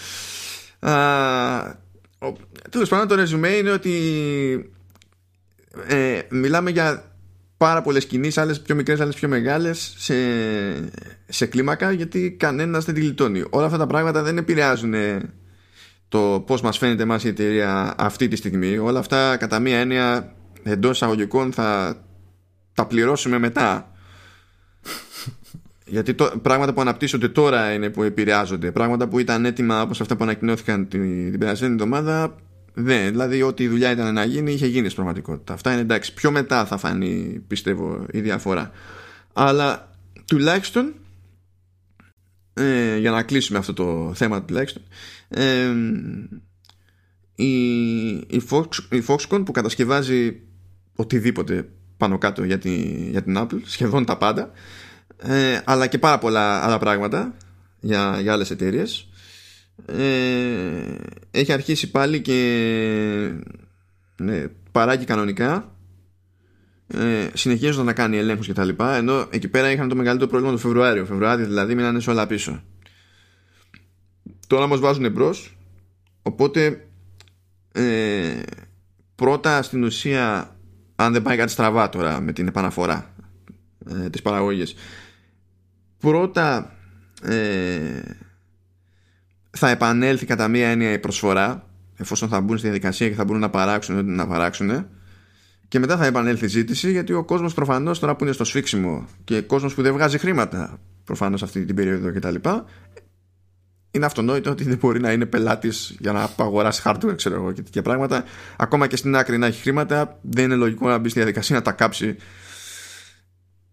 Τέλος 2.71 2.89
πάντων, 2.89 3.09
το 3.09 3.15
ρεζουμέ 3.15 3.49
είναι 3.49 3.71
ότι 3.71 3.93
ε, 5.87 6.21
μιλάμε 6.29 6.71
για 6.71 7.05
πάρα 7.57 7.83
πολλές 7.83 8.07
κινήσεις, 8.07 8.39
άλλες 8.39 8.61
πιο 8.61 8.75
μικρές, 8.75 9.01
άλλες 9.01 9.15
πιο 9.15 9.29
μεγάλες 9.29 9.95
σε, 9.97 10.15
σε 11.29 11.47
κλίμακα 11.47 11.93
γιατί 11.93 12.31
κανένας 12.31 12.85
δεν 12.85 12.95
τη 12.95 13.01
γλιτώνει. 13.01 13.45
Όλα 13.51 13.67
αυτά 13.67 13.79
τα 13.79 13.87
πράγματα 13.87 14.23
δεν 14.23 14.37
επηρεάζουν 14.37 14.95
ε, 14.95 15.21
το 16.09 16.45
πώς 16.47 16.61
μας 16.61 16.79
φαίνεται 16.79 17.03
εμάς 17.03 17.25
η 17.25 17.29
εταιρεία 17.29 17.95
αυτή 17.99 18.29
τη 18.29 18.37
στιγμή. 18.37 18.79
Όλα 18.79 18.99
αυτά 18.99 19.37
κατά 19.37 19.59
μία 19.59 19.79
έννοια 19.79 20.35
εντός 20.63 20.91
εισαγωγικών 20.91 21.53
θα 21.53 21.97
τα 22.75 22.87
πληρώσουμε 22.87 23.39
μετά. 23.39 23.93
Γιατί 25.85 26.15
το, 26.15 26.33
πράγματα 26.43 26.73
που 26.73 26.81
αναπτύσσονται 26.81 27.29
τώρα 27.29 27.73
είναι 27.73 27.91
που 27.91 28.03
επηρεάζονται. 28.03 28.73
Πράγματα 28.73 29.09
που 29.09 29.19
ήταν 29.19 29.45
έτοιμα 29.45 29.83
όπως 29.83 30.01
αυτά 30.01 30.17
που 30.17 30.25
ανακοινώθηκαν 30.25 30.89
την, 30.89 31.31
την 31.31 31.39
περασμένη 31.39 31.73
εβδομάδα 31.73 32.37
δεν. 32.75 33.11
Δηλαδή, 33.11 33.43
ό,τι 33.43 33.69
δουλειά 33.69 33.91
ήταν 33.91 34.15
να 34.15 34.25
γίνει 34.25 34.53
είχε 34.53 34.67
γίνει 34.67 34.85
στην 34.85 34.97
πραγματικότητα. 34.97 35.53
Αυτά 35.53 35.73
είναι 35.73 35.81
εντάξει. 35.81 36.15
Πιο 36.15 36.31
μετά 36.31 36.67
θα 36.67 36.77
φανεί, 36.77 37.45
πιστεύω, 37.47 38.07
η 38.13 38.21
διαφορά. 38.21 38.71
Αλλά 39.33 39.91
τουλάχιστον 40.25 40.95
ε, 42.55 42.97
για 42.97 43.11
να 43.11 43.23
κλείσουμε 43.23 43.59
αυτό 43.59 43.73
το 43.73 44.13
θέμα 44.15 44.43
τουλάχιστον 44.43 44.83
ε, 45.29 45.75
η, 47.35 48.09
η, 48.11 48.43
Fox, 48.51 48.67
η 48.91 49.03
Foxconn 49.07 49.43
που 49.45 49.53
κατασκευάζει 49.53 50.41
οτιδήποτε 51.01 51.69
πάνω 51.97 52.19
κάτω 52.19 52.45
για, 52.45 52.59
τη, 52.59 52.75
για 53.11 53.23
την 53.23 53.39
Apple 53.39 53.61
σχεδόν 53.65 54.05
τα 54.05 54.17
πάντα. 54.17 54.51
Ε, 55.17 55.61
αλλά 55.65 55.87
και 55.87 55.99
πάρα 55.99 56.19
πολλά 56.19 56.65
άλλα 56.65 56.79
πράγματα 56.79 57.35
για, 57.81 58.19
για 58.21 58.33
άλλες 58.33 58.51
εταιρείες. 58.51 59.09
Ε, 59.87 60.95
έχει 61.31 61.53
αρχίσει 61.53 61.91
πάλι 61.91 62.21
και 62.21 62.39
ναι, 64.17 64.47
παράγει 64.73 65.05
κανονικά. 65.05 65.75
Ε, 66.87 67.29
συνεχίζοντας 67.35 67.87
να 67.87 67.93
κάνει 67.93 68.17
ελέγχους 68.17 68.47
και 68.47 68.53
τα 68.53 68.65
λοιπά 68.65 68.97
ενώ 68.97 69.27
εκεί 69.31 69.49
πέρα 69.49 69.71
είχαν 69.71 69.89
το 69.89 69.95
μεγαλύτερο 69.95 70.31
πρόβλημα 70.31 70.53
το 70.53 70.59
Φεβρουάριο. 70.59 71.05
Φεβρουάριο 71.05 71.47
δηλαδή 71.47 71.75
μείνανε 71.75 72.01
σε 72.01 72.11
όλα 72.11 72.27
πίσω. 72.27 72.63
Τώρα 74.47 74.67
μας 74.67 74.81
βάζουν 74.81 75.11
μπρος. 75.13 75.57
οπότε 76.23 76.87
ε, 77.73 78.43
πρώτα 79.15 79.63
στην 79.63 79.85
ουσία 79.85 80.57
αν 81.01 81.13
δεν 81.13 81.23
πάει 81.23 81.37
κάτι 81.37 81.51
στραβά 81.51 81.89
τώρα 81.89 82.21
με 82.21 82.33
την 82.33 82.47
επαναφορά 82.47 83.15
ε, 84.05 84.11
της 84.11 84.23
παραγωγής 84.23 84.75
πρώτα 85.99 86.77
ε, 87.23 88.01
θα 89.51 89.69
επανέλθει 89.69 90.27
κατά 90.27 90.49
μία 90.49 90.69
έννοια 90.69 90.93
η 90.93 90.99
προσφορά 90.99 91.67
εφόσον 91.97 92.29
θα 92.29 92.41
μπουν 92.41 92.59
στη 92.59 92.67
διαδικασία 92.67 93.09
και 93.09 93.15
θα 93.15 93.25
μπορούν 93.25 93.41
να 93.41 93.51
παράξουν 93.51 93.99
ό,τι 93.99 94.09
να 94.09 94.27
παράξουν 94.27 94.87
και 95.69 95.79
μετά 95.79 95.97
θα 95.97 96.07
επανέλθει 96.07 96.45
η 96.45 96.49
ζήτηση 96.49 96.91
γιατί 96.91 97.13
ο 97.13 97.25
κόσμος 97.25 97.55
προφανώς 97.55 97.99
τώρα 97.99 98.17
που 98.17 98.25
είναι 98.25 98.33
στο 98.33 98.45
σφίξιμο 98.45 99.07
και 99.25 99.41
κόσμος 99.41 99.75
που 99.75 99.83
δεν 99.83 99.93
βγάζει 99.93 100.19
χρήματα 100.19 100.79
προφανώς 101.05 101.43
αυτή 101.43 101.65
την 101.65 101.75
περίοδο 101.75 102.13
κτλ 102.13 102.35
είναι 103.91 104.07
αυτονόητο 104.07 104.51
ότι 104.51 104.65
δεν 104.65 104.77
μπορεί 104.77 105.01
να 105.01 105.13
είναι 105.13 105.27
πελάτης 105.27 105.97
για 105.99 106.13
να 106.13 106.31
αγοράσει 106.37 106.83
hardware 106.85 107.17
ξέρω 107.17 107.35
εγώ 107.35 107.53
και 107.53 107.63
τέτοια 107.63 107.83
πράγματα 107.83 108.25
ακόμα 108.57 108.87
και 108.87 108.97
στην 108.97 109.17
άκρη 109.17 109.39
να 109.39 109.47
έχει 109.47 109.61
χρήματα 109.61 110.19
δεν 110.23 110.45
είναι 110.45 110.55
λογικό 110.55 110.89
να 110.89 110.99
μπει 110.99 111.09
στη 111.09 111.19
διαδικασία 111.19 111.57
να 111.57 111.63
τα 111.63 111.73
κάψει 111.73 112.17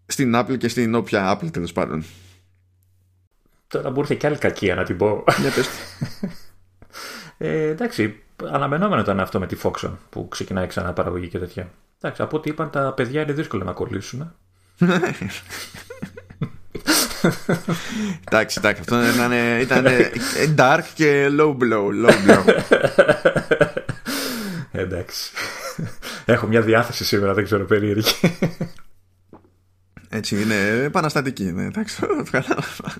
στην 0.06 0.32
Apple 0.36 0.58
και 0.58 0.68
στην 0.68 0.94
όποια 0.94 1.38
Apple 1.38 1.50
τέλος 1.52 1.72
πάντων 1.72 2.04
Τώρα 3.68 3.90
μου 3.90 4.00
ήρθε 4.00 4.14
και 4.14 4.26
άλλη 4.26 4.38
κακία 4.38 4.74
να 4.74 4.84
την 4.84 4.96
πω. 4.96 5.24
Για 5.40 5.50
πες. 5.50 5.68
Ε, 7.40 7.68
εντάξει, 7.68 8.22
αναμενόμενο 8.50 9.00
ήταν 9.00 9.20
αυτό 9.20 9.38
με 9.38 9.46
τη 9.46 9.56
Foxon 9.62 9.92
που 10.10 10.28
ξεκινάει 10.28 10.66
ξανά 10.66 10.92
παραγωγή 10.92 11.28
και 11.28 11.38
τέτοια. 11.38 11.70
Εντάξει, 12.00 12.22
από 12.22 12.36
ό,τι 12.36 12.50
είπαν 12.50 12.70
τα 12.70 12.92
παιδιά 12.92 13.22
είναι 13.22 13.32
δύσκολο 13.32 13.64
να 13.64 13.72
κολλήσουν. 13.72 14.34
εντάξει, 18.26 18.58
εντάξει, 18.58 18.80
αυτό 18.80 19.08
ήταν, 19.08 19.32
ήταν 19.60 19.86
dark 20.56 20.82
και 20.94 21.28
low 21.38 21.56
blow, 21.56 22.06
low 22.06 22.14
blow. 22.26 22.44
Εντάξει. 24.72 25.30
Έχω 26.24 26.46
μια 26.46 26.62
διάθεση 26.62 27.04
σήμερα, 27.04 27.34
δεν 27.34 27.44
ξέρω 27.44 27.64
περίεργη. 27.64 28.12
Έτσι 30.08 30.42
είναι 30.42 30.82
επαναστατική, 30.84 31.44
ναι, 31.44 31.64
εντάξει, 31.64 32.00
το 32.00 32.06
κατάλαβα. 32.30 32.94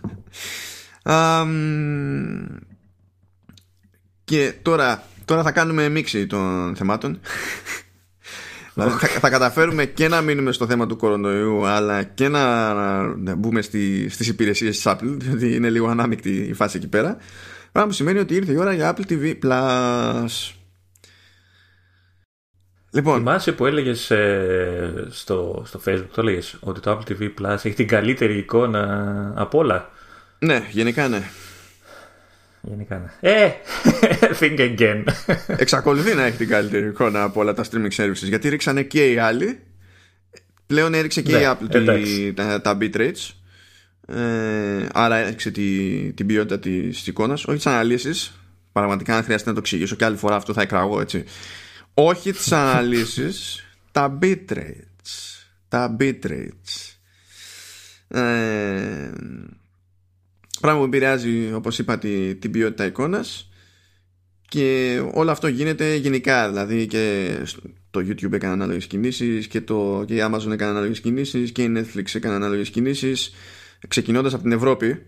Αμ, 1.03 2.45
και 4.25 4.55
τώρα, 4.63 5.03
τώρα 5.25 5.43
θα 5.43 5.53
κάνουμε 5.53 5.89
μίξη 5.89 6.27
των 6.27 6.77
θεμάτων. 6.77 7.21
Δηλαδή 8.79 9.07
θα, 9.07 9.21
θα 9.21 9.31
καταφέρουμε 9.31 9.85
και 9.85 10.09
να 10.09 10.21
μείνουμε 10.21 10.53
στο 10.53 10.67
θέμα 10.67 10.87
του 10.87 10.97
κορονοϊού 10.97 11.67
αλλά 11.67 12.03
και 12.03 12.29
να, 12.29 12.73
να 13.03 13.35
μπούμε 13.35 13.63
στη, 13.63 14.09
στις 14.09 14.29
υπηρεσίες 14.29 14.77
της 14.77 14.85
Apple 14.87 15.17
διότι 15.17 15.55
είναι 15.55 15.71
λίγο 15.71 15.89
ανάμεικτη 15.89 16.31
η 16.31 16.53
φάση 16.53 16.77
εκεί 16.77 16.89
πέρα 16.89 17.17
πράγμα 17.73 17.91
που 17.91 17.97
σημαίνει 17.97 18.19
ότι 18.19 18.35
ήρθε 18.35 18.53
η 18.53 18.57
ώρα 18.57 18.73
για 18.73 18.97
Apple 18.97 19.13
TV 19.13 19.35
Plus 19.45 20.53
Λοιπόν, 22.93 23.17
Θυμάσαι 23.17 23.53
που 23.53 23.67
έλεγες 23.67 24.13
στο, 25.09 25.63
στο 25.67 25.81
Facebook, 25.85 26.09
το 26.15 26.21
έλεγες 26.21 26.57
ότι 26.61 26.81
το 26.81 26.91
Apple 26.99 27.13
TV 27.13 27.31
Plus 27.41 27.55
έχει 27.55 27.73
την 27.73 27.89
καλύτερη 27.89 28.37
εικόνα 28.39 29.33
από 29.37 29.59
όλα; 29.59 29.91
ναι, 30.39 30.67
γενικά 30.71 31.09
ναι. 31.09 31.23
Γενικά 32.69 32.99
ναι. 33.21 33.31
Ε! 33.31 33.53
Think 34.41 34.59
again. 34.79 35.05
Εξακολουθεί 35.47 36.15
να 36.15 36.25
έχει 36.25 36.37
την 36.37 36.49
καλύτερη 36.49 36.87
εικόνα 36.87 37.23
από 37.23 37.41
όλα 37.41 37.55
τα 37.55 37.65
streaming 37.71 37.91
services 37.97 38.13
γιατί 38.23 38.49
ρίξανε 38.49 38.83
και 38.83 39.13
οι 39.13 39.19
άλλοι. 39.19 39.59
Πλέον 40.67 40.95
έριξε 40.95 41.23
και 41.23 41.33
Ναι, 41.33 41.39
η 41.39 41.43
Apple 41.47 41.67
τη- 41.71 41.77
εντάξει. 41.77 42.33
τα, 42.33 42.61
τα 42.61 42.79
bitrates. 42.81 43.31
Ε, 44.15 44.87
άρα 44.93 45.17
έριξε 45.17 45.51
τη, 45.51 45.89
την 46.13 46.27
ποιότητα 46.27 46.59
της 46.59 47.07
εικόνας, 47.07 47.45
όχι 47.45 47.59
τι 47.65 47.71
αναλύσει. 47.71 48.33
Πραγματικά, 48.73 49.17
αν 49.17 49.23
χρειαστεί 49.25 49.49
να 49.49 49.55
το 49.55 49.61
εξηγήσω 49.61 49.97
και 49.97 50.05
άλλη 50.05 50.17
φορά, 50.17 50.37
αυτό 50.37 50.53
θα 50.53 50.63
εκραγώ 50.63 51.01
έτσι. 51.01 51.25
Όχι 51.95 52.33
τι 52.33 52.39
αναλύσει, 52.51 53.29
τα 53.93 54.19
bitrates. 54.23 55.45
Τα 55.69 55.97
bitrates. 56.01 56.97
Ε, 58.09 59.11
πράγμα 60.61 60.81
που 60.81 60.87
επηρεάζει, 60.87 61.53
όπως 61.55 61.79
είπα, 61.79 61.99
τη- 61.99 62.35
την 62.35 62.51
ποιότητα 62.51 62.85
εικόνας 62.87 63.49
και 64.49 64.99
όλο 65.15 65.31
αυτό 65.31 65.47
γίνεται 65.49 65.95
γενικά 65.95 66.49
δηλαδή 66.49 66.87
και 66.87 67.31
στο- 67.45 67.61
το 67.91 68.01
YouTube 68.01 68.33
έκανε 68.33 68.53
ανάλογες 68.53 68.87
κινήσεις 68.87 69.47
και, 69.47 69.61
το, 69.61 70.05
και 70.07 70.15
η 70.15 70.19
Amazon 70.23 70.51
έκανε 70.53 70.71
ανάλογες 70.71 71.01
κινήσεις 71.01 71.53
και 71.53 71.63
η 71.63 71.73
Netflix 71.77 72.15
έκανε 72.15 72.35
ανάλογες 72.35 72.71
κινήσεις 72.71 73.35
ξεκινώντας 73.89 74.35
από 74.35 74.43
την 74.43 74.53
Ευρώπη 74.53 75.03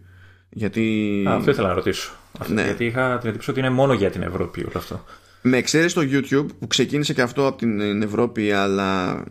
γιατί 0.50 1.24
Α, 1.28 1.34
αυτό 1.34 1.50
ήθελα 1.50 1.68
να 1.68 1.74
ρωτήσω. 1.74 2.12
Αυτό, 2.38 2.52
Ναι. 2.54 2.62
Γιατί 2.64 2.84
είχα 2.84 3.18
την 3.18 3.28
εντύπωση 3.28 3.50
ότι 3.50 3.58
είναι 3.58 3.70
μόνο 3.70 3.92
για 3.92 4.10
την 4.10 4.22
Ευρώπη 4.22 4.60
όλο 4.60 4.72
αυτό. 4.76 5.04
με 5.42 5.56
εξαίρεση 5.56 5.94
το 5.94 6.00
YouTube 6.00 6.46
που 6.58 6.66
ξεκίνησε 6.66 7.12
και 7.14 7.22
αυτό 7.22 7.46
από 7.46 7.58
την 7.58 8.02
Ευρώπη 8.02 8.52
αλλά 8.52 9.24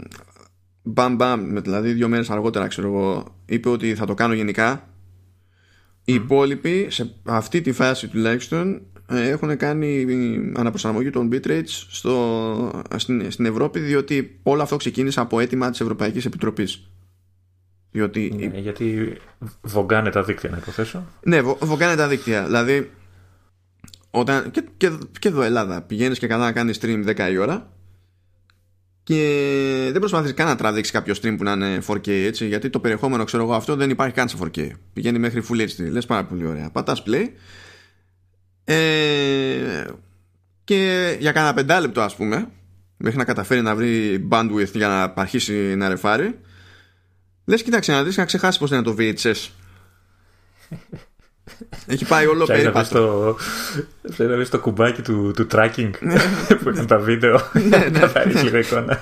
μπαμ 0.84 1.16
μπαμ 1.16 1.56
δηλαδή 1.62 1.92
δύο 1.94 2.08
μέρες 2.08 2.30
αργότερα 2.30 2.68
ξέρω 2.68 2.88
εγώ 2.88 3.36
είπε 3.46 3.70
ότι 3.70 3.96
θα 3.96 4.06
το 4.06 4.14
κάνω 4.14 4.34
γενικά 4.34 4.90
οι 6.10 6.14
υπόλοιποι 6.14 6.88
σε 6.90 7.14
αυτή 7.24 7.62
τη 7.62 7.72
φάση 7.72 8.08
τουλάχιστον 8.08 8.82
ε, 9.10 9.30
έχουν 9.30 9.58
κάνει 9.58 10.06
αναπροσαρμογή 10.56 11.10
των 11.10 11.30
bitrates 11.34 11.64
στο, 11.90 12.84
στην, 12.96 13.32
στην 13.32 13.46
Ευρώπη 13.46 13.80
διότι 13.80 14.40
όλο 14.44 14.62
αυτό 14.62 14.76
ξεκίνησε 14.76 15.20
από 15.20 15.40
αίτημα 15.40 15.70
της 15.70 15.80
Ευρωπαϊκής 15.82 16.26
Επιτροπής 16.26 16.90
διότι 17.92 18.50
Ναι, 18.52 18.60
γιατί 18.60 19.18
βογκάνε 19.62 20.10
τα 20.10 20.24
δίκτυα, 20.24 20.50
να 20.50 20.58
υποθέσω. 20.58 21.06
ναι, 21.24 21.42
βο- 21.42 21.58
βογκάνε 21.62 21.96
τα 21.96 22.08
δίκτυα. 22.08 22.46
Δηλαδή, 22.46 22.90
όταν, 24.12 24.52
και, 24.52 24.64
και, 24.78 24.92
και 25.20 25.28
εδώ 25.28 25.42
Ελλάδα 25.42 25.82
πηγαίνεις 25.82 26.20
και 26.20 26.28
καλά 26.28 26.46
να 26.46 26.52
κάνεις 26.52 26.80
stream 26.82 27.16
10 27.16 27.32
η 27.32 27.38
ώρα 27.38 27.72
και 29.10 29.90
δεν 29.92 30.00
προσπαθείς 30.00 30.34
καν 30.34 30.48
να 30.48 30.56
τραβήξεις 30.56 30.94
κάποιο 30.94 31.14
stream 31.22 31.36
που 31.38 31.44
να 31.44 31.52
είναι 31.52 31.82
4K 31.88 32.08
έτσι, 32.08 32.48
γιατί 32.48 32.70
το 32.70 32.80
περιεχόμενο 32.80 33.24
ξέρω 33.24 33.44
εγώ 33.44 33.54
αυτό 33.54 33.76
δεν 33.76 33.90
υπάρχει 33.90 34.14
καν 34.14 34.30
σε 34.30 34.38
4K. 34.42 34.70
Πηγαίνει 34.94 35.20
μέχρι 35.20 35.44
Full 35.50 35.62
HD. 35.62 35.92
Λες 35.92 36.06
πάρα 36.06 36.26
πολύ 36.26 36.46
ωραία. 36.46 36.70
Πατάς 36.70 37.04
play. 37.08 37.30
Ε, 38.64 39.86
και 40.64 41.16
για 41.20 41.32
κάνα 41.32 41.54
πεντάλεπτο 41.54 42.02
ας 42.02 42.16
πούμε 42.16 42.50
μέχρι 42.98 43.18
να 43.18 43.24
καταφέρει 43.24 43.62
να 43.62 43.76
βρει 43.76 44.28
bandwidth 44.32 44.72
για 44.74 44.88
να 44.88 45.14
αρχίσει 45.16 45.76
να 45.76 45.90
ρεφάρει 45.90 46.40
λες 47.46 47.64
κοίταξε 47.64 47.92
να 47.92 48.04
δεις 48.04 48.18
να 48.18 48.26
ξεχάσεις 48.26 48.60
πως 48.60 48.72
είναι 48.72 48.82
το 48.82 48.96
VHS 49.00 49.48
έχει 51.86 52.06
πάει 52.06 52.26
όλο 52.26 52.44
Ψάχνει 52.44 52.64
να 52.64 52.72
βρει 52.72 52.82
περίπατο 52.82 53.36
το, 54.02 54.10
ψάχνει 54.10 54.26
να 54.26 54.36
βρεις 54.36 54.50
το 54.50 54.60
κουμπάκι 54.60 55.02
του, 55.02 55.32
του 55.36 55.48
tracking 55.52 55.92
που 56.64 56.70
έχουν 56.70 56.88
τα 56.88 56.98
βίντεο. 56.98 57.42
ναι. 57.54 57.90
Να 58.00 58.08
πάρεις 58.08 58.44
λίγο 58.44 58.58
εικόνα. 58.58 59.02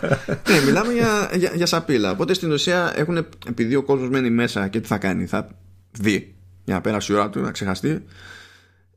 ναι, 0.50 0.62
μιλάμε 0.66 0.94
για, 0.94 1.30
για, 1.34 1.52
για 1.56 1.66
σαπίλα. 1.66 2.12
Οπότε 2.12 2.34
στην 2.34 2.52
ουσία 2.52 2.94
έχουν, 2.96 3.28
επειδή 3.48 3.76
ο 3.76 3.84
κόσμος 3.84 4.10
μένει 4.10 4.30
μέσα 4.30 4.68
και 4.68 4.80
τι 4.80 4.88
θα 4.88 4.98
κάνει, 4.98 5.26
θα 5.26 5.48
δει 5.92 6.36
για 6.64 6.76
να 6.76 6.82
πέρασε 6.82 7.14
η 7.14 7.16
ώρα 7.16 7.30
του, 7.30 7.40
να 7.40 7.52
ξεχαστεί. 7.52 8.04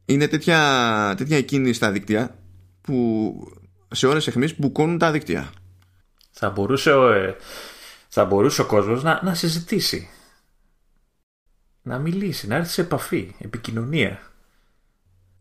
Είναι 0.05 0.29
τέτοια, 0.29 1.15
τέτοια 1.17 1.37
εκείνη 1.37 1.73
στα 1.73 1.91
δίκτυα 1.91 2.35
που 2.81 3.33
σε 3.91 4.07
ώρες 4.07 4.27
εχμής 4.27 4.59
μπουκώνουν 4.59 4.99
τα 4.99 5.11
δίκτυα. 5.11 5.51
θα, 6.31 6.51
μπορούσε 6.51 6.93
ο, 6.93 7.13
ε, 7.13 7.37
θα 8.09 8.25
μπορούσε 8.25 8.61
ο 8.61 8.65
κόσμος 8.65 9.03
να, 9.03 9.21
να 9.23 9.35
συζητήσει. 9.35 10.09
Να 11.83 11.99
μιλήσει, 11.99 12.47
να 12.47 12.55
έρθει 12.57 12.71
σε 12.73 12.81
επαφή, 12.81 13.35
επικοινωνία. 13.39 14.21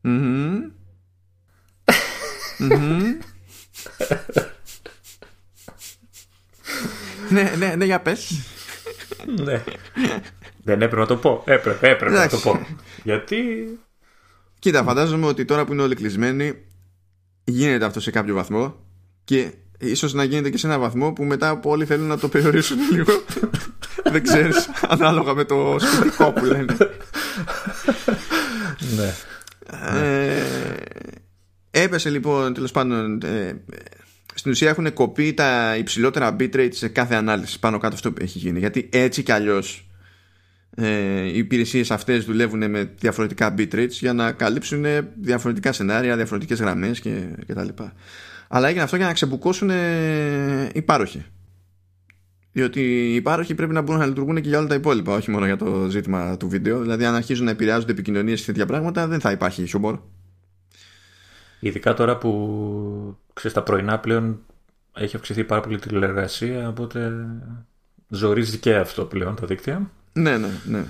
Μμμ. 0.01 0.71
Μμμ. 2.57 3.17
ναι, 7.29 7.53
ναι, 7.57 7.75
ναι, 7.75 7.85
για 7.85 8.01
πες. 8.01 8.31
ναι. 9.43 9.63
Δεν 10.63 10.81
έπρεπε 10.81 10.95
να 11.01 11.05
το 11.05 11.17
πω. 11.17 11.43
Έπρεπε, 11.45 11.89
έπρεπε 11.89 12.11
να 12.11 12.17
το 12.17 12.23
Εντάξει. 12.23 12.41
πω. 12.43 12.65
Γιατί; 13.03 13.37
Κοίτα, 14.59 14.83
φαντάζομαι 14.83 15.25
ότι 15.25 15.45
τώρα 15.45 15.65
που 15.65 15.73
είναι 15.73 15.81
όλοι 15.81 15.95
κλεισμένοι 15.95 16.65
γίνεται 17.43 17.85
αυτό 17.85 17.99
σε 17.99 18.11
κάποιο 18.11 18.35
βαθμό 18.35 18.75
και 19.23 19.53
ίσως 19.79 20.13
να 20.13 20.23
γίνεται 20.23 20.49
και 20.49 20.57
σε 20.57 20.67
ένα 20.67 20.79
βαθμό 20.79 21.11
που 21.13 21.23
μετά 21.23 21.57
που 21.57 21.69
όλοι 21.69 21.85
θέλουν 21.85 22.07
να 22.07 22.17
το 22.17 22.27
περιορίσουν 22.27 22.77
λίγο. 22.91 23.23
Δεν 24.03 24.23
ξέρεις, 24.23 24.69
ανάλογα 24.87 25.33
με 25.33 25.43
το 25.43 25.75
σπιτικό 25.79 26.31
που 26.31 26.45
λένε. 26.45 26.77
Ναι. 28.95 29.13
Ε, 29.99 30.43
έπεσε 31.71 32.09
λοιπόν 32.09 32.53
τέλος 32.53 32.71
πάντων 32.71 33.21
ε, 33.23 33.53
στην 34.33 34.51
ουσία 34.51 34.69
έχουν 34.69 34.93
κοπεί 34.93 35.33
τα 35.33 35.75
υψηλότερα 35.77 36.35
bitrate 36.39 36.69
σε 36.71 36.87
κάθε 36.87 37.15
ανάλυση 37.15 37.59
πάνω 37.59 37.77
κάτω 37.77 37.95
αυτό 37.95 38.11
που 38.11 38.23
έχει 38.23 38.37
γίνει 38.37 38.59
γιατί 38.59 38.89
έτσι 38.91 39.23
κι 39.23 39.31
αλλιώς 39.31 39.89
ε, 40.75 41.21
οι 41.21 41.37
υπηρεσίες 41.37 41.91
αυτές 41.91 42.25
δουλεύουν 42.25 42.69
με 42.69 42.91
διαφορετικά 42.97 43.53
bitrates 43.57 43.89
για 43.89 44.13
να 44.13 44.31
καλύψουν 44.31 44.85
διαφορετικά 45.21 45.71
σενάρια, 45.71 46.15
διαφορετικές 46.15 46.59
γραμμές 46.59 46.99
και, 46.99 47.21
και 47.45 47.53
τα 47.53 47.63
λοιπά. 47.63 47.93
Αλλά 48.51 48.67
έγινε 48.67 48.83
αυτό 48.83 48.95
για 48.95 49.05
να 49.05 49.13
ξεμπουκώσουν 49.13 49.69
ε, 49.69 50.69
οι 50.73 50.81
πάροχοι. 50.81 51.25
Διότι 52.51 53.13
οι 53.15 53.21
πάροχοι 53.21 53.55
πρέπει 53.55 53.73
να 53.73 53.81
μπορούν 53.81 54.01
να 54.01 54.07
λειτουργούν 54.07 54.41
και 54.41 54.49
για 54.49 54.57
όλα 54.57 54.67
τα 54.67 54.75
υπόλοιπα, 54.75 55.13
όχι 55.13 55.31
μόνο 55.31 55.45
για 55.45 55.55
το 55.55 55.87
ζήτημα 55.89 56.37
του 56.37 56.49
βίντεο. 56.49 56.81
Δηλαδή, 56.81 57.05
αν 57.05 57.15
αρχίζουν 57.15 57.45
να 57.45 57.51
επηρεάζονται 57.51 57.91
επικοινωνίες 57.91 58.39
και 58.39 58.45
τέτοια 58.45 58.65
πράγματα, 58.65 59.07
δεν 59.07 59.19
θα 59.19 59.31
υπάρχει 59.31 59.65
χιούμορ. 59.65 59.99
Ειδικά 61.59 61.93
τώρα 61.93 62.17
που 62.17 63.17
ξέρεις, 63.33 63.57
τα 63.57 63.63
πρωινά 63.63 63.99
πλέον 63.99 64.39
έχει 64.93 65.15
αυξηθεί 65.15 65.43
πάρα 65.43 65.61
πολύ 65.61 65.79
τηλεργασία, 65.79 66.67
οπότε 66.67 67.11
ζορίζει 68.07 68.57
και 68.57 68.75
αυτό 68.75 69.05
πλέον 69.05 69.35
τα 69.35 69.45
δίκτυα. 69.45 69.91
Ναι, 70.13 70.37
ναι, 70.37 70.49
ναι. 70.65 70.85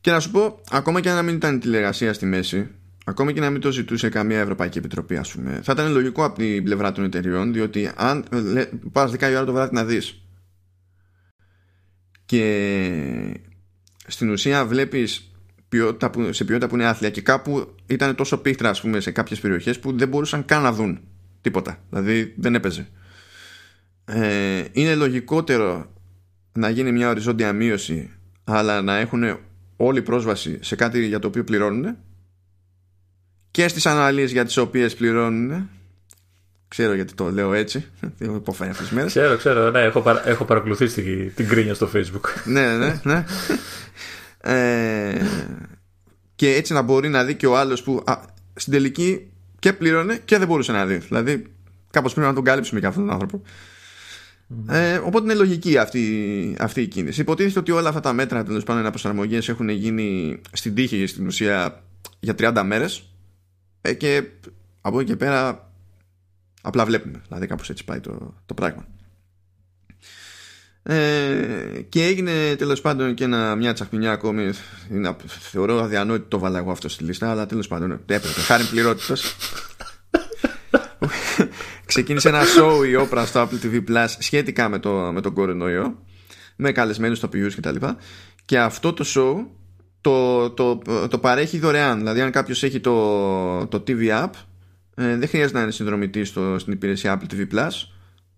Και 0.00 0.10
να 0.10 0.20
σου 0.20 0.30
πω, 0.30 0.60
ακόμα 0.70 1.00
και 1.00 1.10
να 1.10 1.22
μην 1.22 1.34
ήταν 1.34 1.54
η 1.54 1.58
τηλεργασία 1.58 2.12
στη 2.12 2.26
μέση, 2.26 2.70
ακόμα 3.10 3.32
και 3.32 3.40
να 3.40 3.50
μην 3.50 3.60
το 3.60 3.72
ζητούσε 3.72 4.08
καμία 4.08 4.40
Ευρωπαϊκή 4.40 4.78
Επιτροπή, 4.78 5.16
ας 5.16 5.32
πούμε, 5.32 5.60
θα 5.62 5.72
ήταν 5.72 5.92
λογικό 5.92 6.24
από 6.24 6.38
την 6.38 6.64
πλευρά 6.64 6.92
των 6.92 7.04
εταιριών, 7.04 7.52
διότι 7.52 7.90
αν 7.96 8.24
πας 8.92 9.10
10 9.10 9.30
η 9.30 9.34
ώρα 9.34 9.44
το 9.44 9.52
βράδυ 9.52 9.74
να 9.74 9.84
δεις 9.84 10.22
και 12.30 13.40
στην 14.06 14.30
ουσία 14.30 14.66
βλέπεις 14.66 15.30
ποιότητα 15.68 16.10
που, 16.10 16.32
σε 16.32 16.44
ποιότητα 16.44 16.68
που 16.68 16.74
είναι 16.74 16.86
άθλια 16.86 17.10
και 17.10 17.20
κάπου 17.20 17.74
ήταν 17.86 18.14
τόσο 18.14 18.38
πίχτρα, 18.38 18.68
ας 18.68 18.80
πούμε, 18.80 19.00
σε 19.00 19.10
κάποιες 19.10 19.40
περιοχές 19.40 19.78
που 19.78 19.98
δεν 19.98 20.08
μπορούσαν 20.08 20.44
καν 20.44 20.62
να 20.62 20.72
δουν 20.72 21.00
τίποτα. 21.40 21.78
Δηλαδή 21.90 22.34
δεν 22.36 22.54
έπαιζε. 22.54 22.88
Ε, 24.04 24.64
είναι 24.72 24.94
λογικότερο 24.94 25.94
να 26.52 26.68
γίνει 26.68 26.92
μια 26.92 27.08
οριζόντια 27.08 27.52
μείωση 27.52 28.10
αλλά 28.44 28.82
να 28.82 28.96
έχουν 28.96 29.38
όλη 29.76 30.02
πρόσβαση 30.02 30.58
σε 30.60 30.76
κάτι 30.76 31.06
για 31.06 31.18
το 31.18 31.26
οποίο 31.26 31.44
πληρώνουν 31.44 31.96
και 33.50 33.68
στις 33.68 33.86
αναλύσεις 33.86 34.32
για 34.32 34.44
τις 34.44 34.56
οποίες 34.56 34.94
πληρώνουν 34.94 35.68
ξέρω 36.68 36.94
γιατί 36.94 37.14
το 37.14 37.30
λέω 37.30 37.52
έτσι 37.52 37.84
έχω 38.18 38.34
υποφέρει 38.34 38.70
αυτές 38.70 38.86
τις 38.86 38.96
μέρες 38.96 39.10
Ξέρω, 39.10 39.36
ξέρω, 39.36 39.70
ναι, 39.70 39.80
έχω, 39.80 40.00
παρα... 40.00 40.28
έχω 40.28 40.44
παρακολουθήσει 40.44 41.02
την, 41.02 41.34
την 41.34 41.48
κρίνια 41.48 41.74
στο 41.74 41.90
facebook. 41.94 42.28
ναι, 42.44 42.76
ναι, 42.76 43.00
ναι. 43.02 43.24
Ε, 44.40 45.22
και 46.34 46.54
έτσι 46.54 46.72
να 46.72 46.82
μπορεί 46.82 47.08
να 47.08 47.24
δει 47.24 47.34
και 47.34 47.46
ο 47.46 47.58
άλλος 47.58 47.82
που 47.82 48.02
α, 48.06 48.18
στην 48.54 48.72
τελική 48.72 49.30
και 49.58 49.72
πλήρωνε 49.72 50.20
και 50.24 50.38
δεν 50.38 50.46
μπορούσε 50.46 50.72
να 50.72 50.86
δει. 50.86 50.96
Δηλαδή, 50.96 51.46
κάπως 51.90 52.12
πρέπει 52.12 52.28
να 52.28 52.34
τον 52.34 52.44
κάλυψουμε 52.44 52.80
και 52.80 52.86
αυτόν 52.86 53.04
τον 53.04 53.12
άνθρωπο. 53.12 53.42
Ε, 54.68 54.96
οπότε 54.96 55.24
είναι 55.24 55.34
λογική 55.34 55.78
αυτή, 55.78 56.56
αυτή 56.58 56.82
η 56.82 56.86
κίνηση. 56.86 57.20
Υποτίθεται 57.20 57.58
ότι 57.58 57.70
όλα 57.70 57.88
αυτά 57.88 58.00
τα 58.00 58.12
μέτρα 58.12 58.44
τέλος 58.44 58.64
πάντων 58.64 58.90
προσαρμογέ 58.90 59.38
έχουν 59.46 59.68
γίνει 59.68 60.40
στην 60.52 60.74
τύχη 60.74 61.06
στην 61.06 61.26
ουσία 61.26 61.82
για 62.20 62.34
30 62.38 62.62
μέρες. 62.64 63.09
Ε, 63.80 63.94
και 63.94 64.22
από 64.80 65.00
εκεί 65.00 65.10
και 65.10 65.16
πέρα 65.16 65.72
απλά 66.62 66.84
βλέπουμε. 66.84 67.20
Δηλαδή, 67.26 67.46
κάπως 67.46 67.70
έτσι 67.70 67.84
πάει 67.84 68.00
το, 68.00 68.34
το 68.46 68.54
πράγμα. 68.54 68.86
Ε, 70.82 71.80
και 71.88 72.04
έγινε 72.04 72.54
τέλος 72.56 72.80
πάντων 72.80 73.14
και 73.14 73.24
ένα, 73.24 73.56
μια 73.56 73.72
τσαχμινιά 73.72 74.12
ακόμη. 74.12 74.50
Είναι, 74.90 75.16
θεωρώ 75.26 75.80
αδιανόητο 75.80 76.24
το 76.24 76.38
βάλα 76.38 76.58
εγώ 76.58 76.70
αυτό 76.70 76.88
στη 76.88 77.04
λίστα, 77.04 77.30
αλλά 77.30 77.46
τέλος 77.46 77.68
πάντων 77.68 77.92
έπρεπε. 77.92 78.40
Χάρη 78.40 78.64
πληρότητας. 78.64 79.36
ξεκίνησε 81.86 82.28
ένα 82.28 82.42
show 82.42 82.86
η 82.86 82.96
όπρα 82.96 83.26
στο 83.26 83.48
Apple 83.48 83.66
TV 83.66 83.84
Plus 83.88 84.06
σχετικά 84.18 84.68
με, 84.68 84.78
το, 84.78 84.90
με 85.12 85.20
τον 85.20 85.32
κορονοϊό 85.32 85.98
με 86.56 86.72
καλεσμένους 86.72 87.20
τοπιούς 87.20 87.54
και 87.54 87.60
τα 87.60 87.72
λοιπά 87.72 87.96
και 88.44 88.58
αυτό 88.58 88.92
το 88.92 89.04
show 89.14 89.46
το, 90.00 90.50
το, 90.50 90.78
το 91.08 91.18
παρέχει 91.18 91.58
δωρεάν. 91.58 91.98
Δηλαδή 91.98 92.20
αν 92.20 92.30
κάποιος 92.30 92.62
έχει 92.62 92.80
το, 92.80 93.66
το 93.66 93.82
TV 93.86 94.24
App 94.24 94.30
ε, 94.94 95.16
δεν 95.16 95.28
χρειάζεται 95.28 95.56
να 95.56 95.62
είναι 95.62 95.72
συνδρομητής 95.72 96.28
στο, 96.28 96.58
στην 96.58 96.72
υπηρεσία 96.72 97.20
Apple 97.20 97.34
TV 97.34 97.52
Plus. 97.52 97.70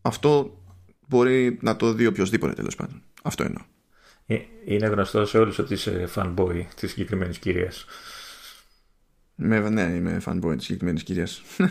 Αυτό 0.02 0.62
μπορεί 1.08 1.58
να 1.60 1.76
το 1.76 1.92
δει 1.92 2.06
οποιοδήποτε 2.06 2.52
τέλος 2.52 2.76
πάντων. 2.76 3.02
Αυτό 3.22 3.42
εννοώ. 3.42 3.62
Ε, 4.26 4.38
είναι 4.64 4.86
γνωστό 4.86 5.24
σε 5.24 5.38
όλους 5.38 5.58
ότι 5.58 5.74
είσαι 5.74 6.08
fanboy 6.14 6.64
της 6.76 6.90
συγκεκριμένης 6.90 7.38
κυρίας. 7.38 7.84
Με, 9.34 9.70
ναι, 9.70 9.82
είμαι 9.82 10.20
fanboy 10.24 10.54
της 10.56 10.64
συγκεκριμένης 10.64 11.02
κυρίας. 11.02 11.42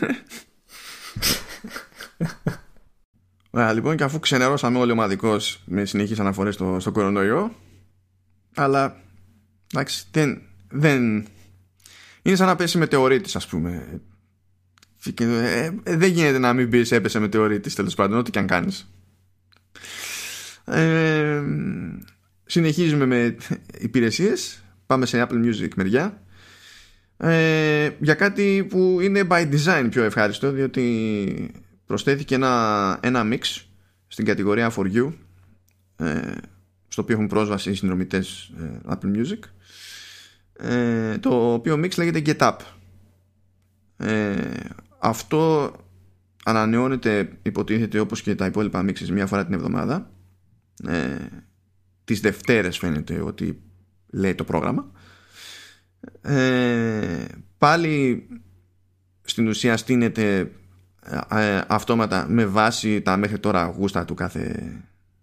Λοιπόν 3.74 3.96
και 3.96 4.04
αφού 4.04 4.18
ξενερώσαμε 4.18 4.78
όλοι 4.78 4.92
ομαδικώς 4.92 5.62
με 5.64 5.84
συνεχείς 5.84 6.20
αναφορές 6.20 6.54
στο, 6.54 6.76
στο 6.80 6.92
κορονοϊό 6.92 7.54
αλλά 8.54 9.01
εντάξει 9.72 10.04
δεν, 10.10 10.42
δεν 10.68 11.26
είναι 12.22 12.36
σαν 12.36 12.46
να 12.46 12.56
πέσει 12.56 12.78
μετεωρίτης 12.78 13.36
ας 13.36 13.46
πούμε. 13.46 14.00
Ε, 15.18 15.70
ε, 15.82 15.96
δεν 15.96 16.10
γίνεται 16.10 16.38
να 16.38 16.52
μην 16.52 16.70
πεις 16.70 16.92
έπεσε 16.92 17.18
μετεωρίτης 17.18 17.74
τέλος 17.74 17.94
πάντων 17.94 18.18
ό,τι 18.18 18.30
και 18.30 18.38
αν 18.38 18.46
κάνεις. 18.46 18.92
Ε, 20.64 21.42
συνεχίζουμε 22.44 23.06
με 23.06 23.36
υπηρεσίες. 23.78 24.62
Πάμε 24.86 25.06
σε 25.06 25.26
Apple 25.28 25.44
Music 25.44 25.68
μεριά. 25.76 26.22
Ε, 27.16 27.90
για 28.00 28.14
κάτι 28.14 28.66
που 28.68 28.98
είναι 29.00 29.26
by 29.28 29.52
design 29.52 29.86
πιο 29.90 30.02
ευχάριστο 30.02 30.50
διότι 30.50 31.50
προσθέθηκε 31.86 32.34
ένα, 32.34 32.98
ένα 33.02 33.28
mix 33.30 33.40
στην 34.06 34.24
κατηγορία 34.24 34.72
For 34.76 34.92
You 34.94 35.12
ε, 35.96 36.32
στο 36.88 37.02
οποίο 37.02 37.14
έχουν 37.14 37.26
πρόσβαση 37.26 37.70
οι 37.70 37.74
συνδρομητές 37.74 38.52
ε, 38.60 38.80
Apple 38.88 39.16
Music 39.16 39.38
ε, 40.56 41.18
το 41.18 41.52
οποίο 41.52 41.74
mix 41.74 41.98
λέγεται 41.98 42.22
Get 42.26 42.48
Up. 42.48 42.56
Ε, 43.96 44.36
αυτό 44.98 45.72
ανανεώνεται 46.44 47.38
υποτίθεται 47.42 47.98
όπως 47.98 48.22
και 48.22 48.34
τα 48.34 48.46
υπόλοιπα 48.46 48.84
mixes 48.84 49.08
μία 49.08 49.26
φορά 49.26 49.44
την 49.44 49.54
εβδομάδα. 49.54 50.10
Ε, 50.86 51.16
τις 52.04 52.20
Δευτέρες 52.20 52.78
φαίνεται 52.78 53.20
ότι 53.20 53.62
λέει 54.06 54.34
το 54.34 54.44
πρόγραμμα. 54.44 54.90
Ε, 56.22 57.24
πάλι 57.58 58.26
στην 59.22 59.48
ουσία 59.48 59.76
στείνεται 59.76 60.50
ε, 61.30 61.60
αυτόματα 61.66 62.26
με 62.28 62.46
βάση 62.46 63.02
τα 63.02 63.16
μέχρι 63.16 63.38
τώρα 63.38 63.64
γούστα 63.64 64.04
του 64.04 64.14
κάθε, 64.14 64.72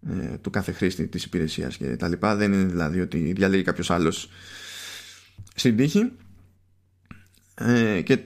ε, 0.10 0.38
του 0.42 0.50
κάθε 0.50 0.72
χρήστη 0.72 1.08
της 1.08 1.24
υπηρεσίας 1.24 1.78
και 1.78 1.96
τα 1.96 2.08
λοιπά. 2.08 2.36
Δεν 2.36 2.54
είναι 2.54 2.64
δηλαδή 2.64 3.02
ότι 3.02 3.34
διαλέγει 3.34 3.64
κάποιος 3.64 3.92
άλλος 3.92 4.30
στην 5.56 5.78
τύχη 5.78 6.12
ε, 7.56 8.02
και 8.02 8.20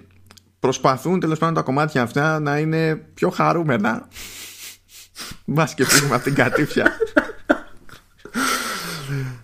προσπαθούν 0.59 1.19
τέλος 1.19 1.39
πάντων 1.39 1.55
τα 1.55 1.61
κομμάτια 1.61 2.01
αυτά 2.01 2.39
να 2.39 2.57
είναι 2.57 2.95
πιο 3.13 3.29
χαρούμενα 3.29 4.07
μας 5.45 5.73
και 5.73 5.85
φύγουμε 5.85 6.15
από 6.15 6.23
την 6.23 6.35
κατήφια 6.35 6.91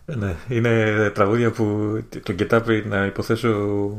ναι, 0.05 0.36
είναι 0.47 1.10
τραγούδια 1.13 1.51
που 1.51 1.63
το 2.23 2.36
Get 2.39 2.84
να 2.86 3.05
υποθέσω 3.05 3.95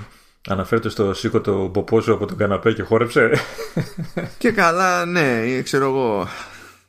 αναφέρεται 0.48 0.88
στο 0.88 1.14
σήκω 1.14 1.40
το 1.40 1.66
μποπόζο 1.66 2.14
από 2.14 2.26
τον 2.26 2.36
καναπέ 2.36 2.72
και 2.72 2.82
χόρεψε. 2.82 3.30
Και 4.38 4.50
καλά, 4.50 5.04
ναι, 5.04 5.60
ξέρω 5.62 5.84
εγώ 5.84 6.28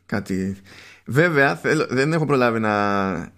κάτι. 0.05 0.57
Βέβαια, 1.05 1.55
θέλω, 1.55 1.85
δεν 1.89 2.13
έχω 2.13 2.25
προλάβει 2.25 2.59
να, 2.59 3.31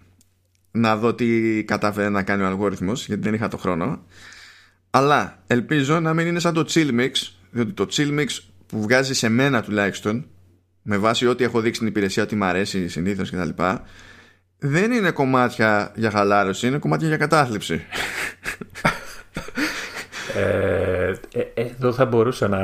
να 0.75 0.97
δω 0.97 1.13
τι 1.13 1.63
κατάφερε 1.63 2.09
να 2.09 2.23
κάνει 2.23 2.43
ο 2.43 2.47
αλγόριθμος 2.47 3.05
γιατί 3.07 3.21
δεν 3.21 3.33
είχα 3.33 3.47
το 3.47 3.57
χρόνο. 3.57 4.05
Αλλά 4.89 5.43
ελπίζω 5.47 5.99
να 5.99 6.13
μην 6.13 6.27
είναι 6.27 6.39
σαν 6.39 6.53
το 6.53 6.65
chill 6.69 6.99
mix, 6.99 7.11
διότι 7.51 7.71
το 7.71 7.87
chill 7.91 8.19
mix 8.19 8.27
που 8.65 8.81
βγάζει 8.81 9.13
σε 9.13 9.29
μένα 9.29 9.63
τουλάχιστον, 9.63 10.25
με 10.81 10.97
βάση 10.97 11.27
ό,τι 11.27 11.43
έχω 11.43 11.59
δείξει 11.59 11.75
στην 11.75 11.87
υπηρεσία 11.87 12.23
ότι 12.23 12.35
μου 12.35 12.45
αρέσει 12.45 12.87
συνήθως 12.87 13.29
κτλ 13.29 13.63
δεν 14.65 14.91
είναι 14.91 15.11
κομμάτια 15.11 15.91
για 15.95 16.11
χαλάρωση, 16.11 16.67
είναι 16.67 16.77
κομμάτια 16.77 17.07
για 17.07 17.17
κατάθλιψη. 17.17 17.81
Ε, 20.35 21.13
ε, 21.33 21.43
εδώ 21.53 21.93
θα 21.93 22.05
μπορούσα 22.05 22.47
να, 22.47 22.61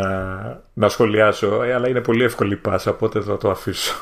να 0.74 0.90
σχολιάσω, 0.90 1.64
ε, 1.64 1.74
αλλά 1.74 1.88
είναι 1.88 2.02
πολύ 2.02 2.24
εύκολη 2.24 2.56
πάσα, 2.56 2.92
οπότε 2.92 3.22
θα 3.22 3.38
το 3.38 3.50
αφήσω. 3.50 3.94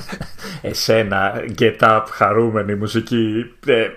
Εσένα, 0.62 1.44
get 1.58 1.78
up, 1.78 2.02
χαρούμενη 2.10 2.74
μουσική. 2.74 3.44
Ε, 3.66 3.88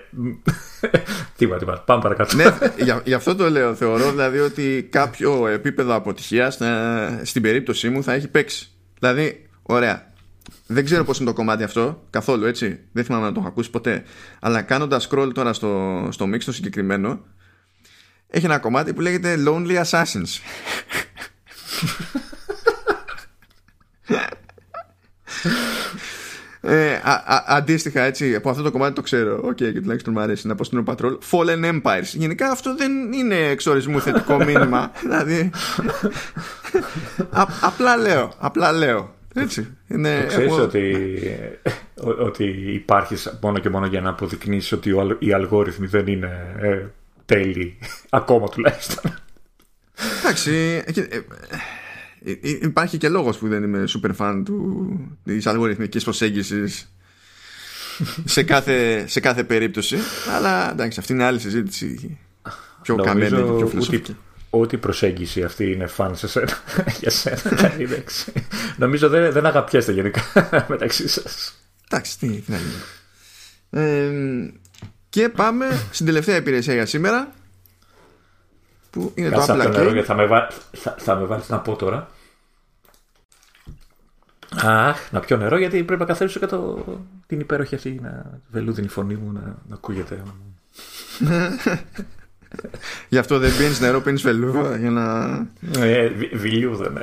τίποτα, 1.36 1.58
τίποτα. 1.58 1.80
Πάμε 1.80 2.02
παρακάτω. 2.02 2.36
ναι, 2.36 2.44
γι' 3.04 3.14
αυτό 3.14 3.36
το 3.36 3.50
λέω. 3.50 3.74
Θεωρώ 3.74 4.10
δηλαδή 4.10 4.38
ότι 4.38 4.88
κάποιο 4.90 5.46
επίπεδο 5.46 5.94
αποτυχίας 5.94 6.58
στην 7.22 7.42
περίπτωσή 7.42 7.88
μου 7.88 8.02
θα 8.02 8.12
έχει 8.12 8.28
παίξει. 8.28 8.68
Δηλαδή, 8.98 9.48
ωραία, 9.62 10.12
δεν 10.66 10.84
ξέρω 10.84 11.04
πώς 11.04 11.18
είναι 11.18 11.28
το 11.28 11.34
κομμάτι 11.34 11.62
αυτό 11.62 12.02
καθόλου 12.10 12.44
έτσι. 12.44 12.80
Δεν 12.92 13.04
θυμάμαι 13.04 13.24
να 13.26 13.32
το 13.32 13.40
έχω 13.40 13.48
ακούσει 13.48 13.70
ποτέ. 13.70 14.02
Αλλά 14.40 14.62
κάνοντας 14.62 15.08
scroll 15.10 15.30
τώρα 15.34 15.52
στο, 15.52 16.08
στο 16.10 16.26
mix 16.34 16.38
το 16.44 16.52
συγκεκριμένο, 16.52 17.20
έχει 18.34 18.44
ένα 18.44 18.58
κομμάτι 18.58 18.92
που 18.92 19.00
λέγεται 19.00 19.36
Lonely 19.46 19.82
Assassins. 19.84 20.40
ε, 26.60 26.94
α, 26.94 27.12
α, 27.12 27.44
αντίστοιχα 27.46 28.02
έτσι 28.02 28.34
από 28.34 28.50
αυτό 28.50 28.62
το 28.62 28.70
κομμάτι 28.70 28.94
το 28.94 29.02
ξέρω 29.02 29.40
Οκ 29.42 29.50
okay, 29.50 29.72
και 29.72 29.80
τουλάχιστον 29.80 30.12
μου 30.12 30.20
αρέσει 30.20 30.46
να 30.46 30.54
πω 30.54 30.64
στην 30.64 30.84
Patrol 30.86 31.18
Fallen 31.30 31.64
Empires 31.64 32.12
Γενικά 32.12 32.50
αυτό 32.50 32.76
δεν 32.76 33.12
είναι 33.12 33.36
εξορισμού 33.36 34.00
θετικό 34.00 34.44
μήνυμα 34.44 34.92
Δηλαδή 35.02 35.50
Απλά 37.60 37.96
λέω 37.96 38.32
Απλά 38.38 38.72
λέω 38.72 39.14
έτσι. 39.34 39.76
Είναι, 39.88 40.24
ξέρεις 40.28 40.52
ότι, 40.52 40.94
ότι 42.18 42.44
υπάρχεις 42.74 43.38
μόνο 43.40 43.58
και 43.58 43.70
μόνο 43.70 43.86
για 43.86 44.00
να 44.00 44.10
αποδεικνύσεις 44.10 44.72
ότι 44.72 44.94
οι 45.18 45.32
αλγόριθμοι 45.32 45.86
δεν 45.86 46.06
είναι 46.06 46.54
ε, 47.26 47.34
τέλειοι. 47.34 47.78
Ακόμα 48.10 48.48
τουλάχιστον. 48.48 49.14
Εντάξει. 50.20 50.82
Ε, 50.86 51.00
ε, 51.00 51.20
ε, 52.24 52.36
υπάρχει 52.62 52.98
και 52.98 53.08
λόγος 53.08 53.38
που 53.38 53.48
δεν 53.48 53.62
είμαι 53.62 53.84
super 53.88 54.10
fan 54.16 54.42
του, 54.44 55.18
της 55.24 55.46
αλγοριθμικής 55.46 56.04
προσέγγισης 56.04 56.94
σε 58.24 58.42
κάθε, 58.42 59.06
σε 59.06 59.20
κάθε 59.20 59.44
περίπτωση. 59.44 59.96
Αλλά 60.36 60.70
εντάξει, 60.70 61.00
αυτή 61.00 61.12
είναι 61.12 61.24
άλλη 61.24 61.40
συζήτηση. 61.40 62.18
Πιο 62.82 62.96
καμένη 62.96 63.36
και 63.36 63.52
πιο 63.56 63.66
φιλοσοφική. 63.66 64.16
Ό,τι 64.50 64.76
προσέγγιση 64.76 65.42
αυτή 65.42 65.72
είναι 65.72 65.86
φαν 65.86 66.16
σε 66.16 66.28
σένα, 66.28 66.62
για 67.00 67.10
σένα. 67.10 67.72
Νομίζω 68.76 69.08
δεν, 69.08 69.32
δεν 69.32 69.46
αγαπιέστε 69.46 69.92
γενικά 69.92 70.22
μεταξύ 70.68 71.08
σας. 71.08 71.54
Εντάξει, 71.88 72.18
τι, 72.18 72.28
τι 72.28 72.50
να 72.50 72.56
γίνει. 72.56 72.82
Ε, 75.14 75.18
και 75.20 75.28
πάμε 75.28 75.66
στην 75.90 76.06
τελευταία 76.06 76.36
υπηρεσία 76.36 76.74
για 76.74 76.86
σήμερα. 76.86 77.32
Που 78.90 79.12
είναι 79.14 79.28
Κάτσε 79.28 79.52
το 79.52 79.62
Apple 79.62 79.76
Arcade. 79.76 80.02
Θα 80.04 80.14
με, 80.14 80.26
βά... 80.26 80.48
θα, 80.72 80.94
θα 80.98 81.14
με 81.14 81.24
βάλεις 81.24 81.48
να 81.48 81.58
πω 81.58 81.76
τώρα. 81.76 82.10
Αχ, 84.56 85.10
να 85.10 85.20
πιω 85.20 85.36
νερό 85.36 85.58
γιατί 85.58 85.84
πρέπει 85.84 86.00
να 86.00 86.06
καθαρίσω 86.06 86.40
κάτω 86.40 86.84
την 87.26 87.40
υπέροχη 87.40 87.74
αυτή 87.74 87.98
να 88.02 88.40
βελούδινη 88.50 88.88
φωνή 88.88 89.14
μου 89.14 89.32
να, 89.32 89.40
να 89.68 89.74
ακούγεται. 89.74 90.22
Γι' 93.08 93.18
αυτό 93.18 93.38
δεν 93.38 93.56
πίνεις 93.56 93.80
νερό, 93.80 94.00
πίνεις 94.00 94.22
βελούδα 94.22 94.76
για 94.76 94.90
να. 94.90 95.34
Ε, 95.78 96.08
βιλιούδα, 96.32 96.90
ναι. 96.90 97.00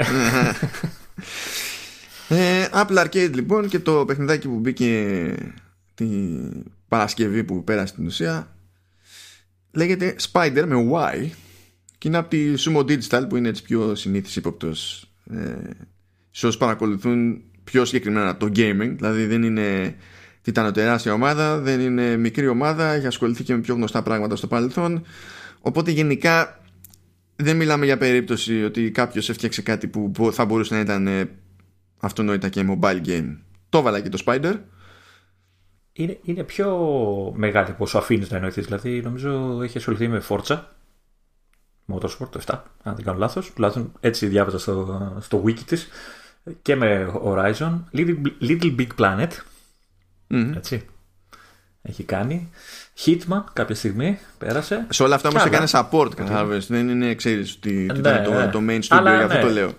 ε, 2.29 2.67
Apple 2.73 3.05
Arcade 3.05 3.31
λοιπόν 3.33 3.67
και 3.67 3.79
το 3.79 4.05
παιχνιδάκι 4.05 4.47
που 4.47 4.59
μπήκε 4.59 5.33
την 5.95 6.51
Παρασκευή 6.89 7.43
που 7.43 7.63
πέρασε 7.63 7.87
στην 7.87 8.05
ουσία 8.05 8.55
λέγεται 9.71 10.15
Spider 10.31 10.63
με 10.67 10.89
Y 10.93 11.29
και 11.97 12.07
είναι 12.07 12.17
από 12.17 12.29
τη 12.29 12.53
Sumo 12.57 12.79
Digital 12.79 13.25
που 13.29 13.35
είναι 13.35 13.49
έτσι 13.49 13.63
πιο 13.63 13.95
συνήθις 13.95 14.35
ύποπτος 14.35 15.09
ε, 15.31 15.55
σε 16.31 16.45
όσους 16.45 16.57
παρακολουθούν 16.57 17.41
πιο 17.63 17.85
συγκεκριμένα 17.85 18.37
το 18.37 18.45
gaming 18.45 18.93
δηλαδή 18.95 19.25
δεν 19.25 19.43
είναι 19.43 19.95
τεράστια 20.73 21.13
ομάδα 21.13 21.59
δεν 21.59 21.79
είναι 21.79 22.17
μικρή 22.17 22.47
ομάδα 22.47 22.91
έχει 22.91 23.07
ασχοληθεί 23.07 23.43
και 23.43 23.55
με 23.55 23.61
πιο 23.61 23.75
γνωστά 23.75 24.03
πράγματα 24.03 24.35
στο 24.35 24.47
παρελθόν 24.47 25.05
Οπότε 25.61 25.91
γενικά 25.91 26.63
δεν 27.35 27.55
μιλάμε 27.57 27.85
για 27.85 27.97
περίπτωση 27.97 28.63
ότι 28.63 28.91
κάποιος 28.91 29.29
έφτιαξε 29.29 29.61
κάτι 29.61 29.87
που 29.87 30.29
θα 30.31 30.45
μπορούσε 30.45 30.73
να 30.73 30.79
ήταν 30.79 31.07
ε, 31.07 31.29
αυτονόητα 31.99 32.49
και 32.49 32.65
mobile 32.69 33.05
game. 33.05 33.37
Το 33.69 33.77
έβαλα 33.77 33.99
και 33.99 34.09
το 34.09 34.23
Spider. 34.25 34.53
Είναι, 35.99 36.19
είναι 36.23 36.43
πιο 36.43 36.69
μεγάλη 37.35 37.71
πόσο 37.71 37.97
αφήνεις 37.97 38.29
να 38.29 38.35
εννοηθείς. 38.35 38.65
Δηλαδή, 38.65 39.01
νομίζω 39.01 39.61
έχει 39.63 39.77
ασχοληθεί 39.77 40.07
με 40.07 40.21
Forza 40.29 40.59
Motorsport 41.93 42.29
7, 42.45 42.59
αν 42.83 42.95
δεν 42.95 43.03
κάνω 43.05 43.17
λάθος. 43.17 43.51
Τουλάχιστον 43.53 43.91
έτσι 43.99 44.27
διάβαζα 44.27 44.59
στο, 44.59 45.17
στο 45.21 45.43
wiki 45.45 45.59
της. 45.59 45.87
και 46.61 46.75
με 46.75 47.11
Horizon. 47.23 47.79
Little, 47.93 48.21
Little 48.41 48.75
Big 48.79 48.87
Planet. 48.97 49.27
Μμμ. 50.27 50.53
Έτσι. 50.55 50.85
Έχει 51.81 52.03
κάνει. 52.03 52.49
Hitman 53.05 53.43
κάποια 53.53 53.75
στιγμή 53.75 54.19
πέρασε. 54.37 54.85
Σε 54.89 55.03
όλα 55.03 55.15
αυτά 55.15 55.29
όμως 55.29 55.41
Κι 55.41 55.47
έκανε 55.47 55.67
άλλα. 55.71 55.89
support, 55.91 56.15
κατάλαβε. 56.15 56.57
Δεν 56.57 56.89
είναι, 56.89 57.15
ξέρεις, 57.15 57.55
ότι 57.55 57.89
ότι 57.89 57.99
Ναι, 58.01 58.09
ήταν 58.09 58.23
το, 58.23 58.33
ναι. 58.33 58.47
το 58.47 58.59
main 58.67 58.79
studio, 58.79 58.97
Αλλά 58.97 59.15
γι' 59.15 59.23
αυτό 59.23 59.35
ναι. 59.37 59.41
το 59.43 59.49
λέω. 59.49 59.71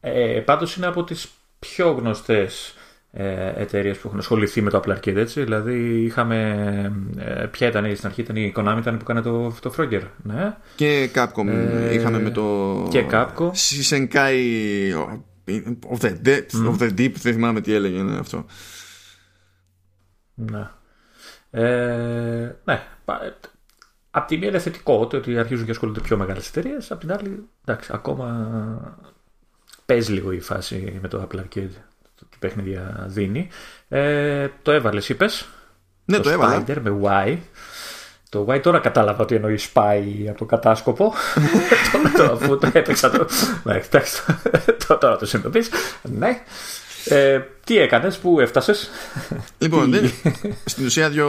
Ε, 0.00 0.40
πάντως 0.44 0.76
είναι 0.76 0.86
από 0.86 1.04
τις 1.04 1.28
πιο 1.58 1.90
γνωστές 1.90 2.74
ε, 3.12 3.52
εταιρείες 3.56 3.98
που 3.98 4.06
έχουν 4.06 4.18
ασχοληθεί 4.18 4.60
με 4.62 4.70
το 4.70 4.82
Apple 4.84 4.90
Arcade 4.96 5.16
έτσι. 5.16 5.42
Δηλαδή 5.42 6.02
είχαμε. 6.02 6.36
Ε, 7.16 7.46
ποια 7.46 7.68
ήταν 7.68 7.96
στην 7.96 8.06
αρχή, 8.08 8.20
ήταν 8.20 8.36
η 8.36 8.52
Konami 8.56 8.76
ήταν 8.78 8.96
που 8.96 9.02
έκανε 9.02 9.20
το, 9.20 9.54
το 9.60 9.74
Frogger. 9.76 10.02
Ναι. 10.22 10.56
Και 10.76 11.10
Capcom 11.14 11.46
Ε, 11.46 11.94
είχαμε 11.94 12.20
με 12.20 12.30
το. 12.30 12.86
και 12.90 13.06
Capcom. 13.10 13.50
Shisenkai 13.50 14.34
of 15.90 16.00
the, 16.00 16.12
Deep, 16.24 16.42
of 16.70 16.78
the 16.78 16.90
Deep, 16.98 17.12
δεν 17.12 17.32
θυμάμαι 17.32 17.60
τι 17.60 17.74
έλεγε 17.74 18.02
ναι, 18.02 18.18
αυτό. 18.18 18.44
Ναι. 20.34 20.68
Ε, 21.50 22.56
ναι. 22.64 22.82
πα- 23.04 23.38
Απ' 24.10 24.26
τη 24.26 24.36
μία 24.36 24.48
είναι 24.48 24.58
θετικό 24.58 25.06
το 25.06 25.16
ότι 25.16 25.38
αρχίζουν 25.38 25.64
και 25.64 25.70
ασχολούνται 25.70 26.00
πιο 26.00 26.16
μεγάλες 26.16 26.48
εταιρείες. 26.48 26.90
Απ' 26.90 27.00
την 27.00 27.12
άλλη, 27.12 27.48
εντάξει, 27.64 27.90
ακόμα 27.94 28.98
παίζει 29.86 30.12
λίγο 30.12 30.32
η 30.32 30.40
φάση 30.40 30.98
με 31.02 31.08
το 31.08 31.28
Apple 31.30 31.38
Arcade. 31.38 31.70
Το 32.40 32.46
τι 32.48 32.54
παιχνίδια 32.54 33.04
δίνει. 33.08 33.48
Ε, 33.88 34.48
το 34.62 34.72
έβαλες, 34.72 35.08
είπες; 35.08 35.48
Ναι, 36.04 36.18
το, 36.18 36.30
έβαλα. 36.30 36.64
Spider 36.66 36.76
με 36.82 36.98
Y. 37.04 37.36
Το 38.28 38.46
Y 38.50 38.60
τώρα 38.62 38.78
κατάλαβα 38.78 39.22
ότι 39.22 39.34
εννοείς 39.34 39.70
spy 39.74 40.02
από 40.28 40.38
το 40.38 40.44
κατάσκοπο. 40.44 41.12
τώρα, 41.92 42.10
τώρα, 42.16 42.32
αφού 42.32 42.58
το 42.58 42.70
έπαιξα 42.72 43.10
το. 43.10 43.26
Ναι, 43.64 43.74
εντάξει, 43.74 44.22
το- 44.86 44.96
τώρα 44.96 45.16
το 45.16 45.26
συνειδητοποιείς. 45.26 45.68
Ναι. 46.02 46.42
Ε, 47.04 47.40
τι 47.64 47.78
έκανες, 47.78 48.18
πού 48.18 48.40
έφτασες; 48.40 48.90
Λοιπόν, 49.58 49.90
δεν, 49.90 50.10
στην 50.64 50.84
ουσία 50.84 51.08
δύο, 51.10 51.28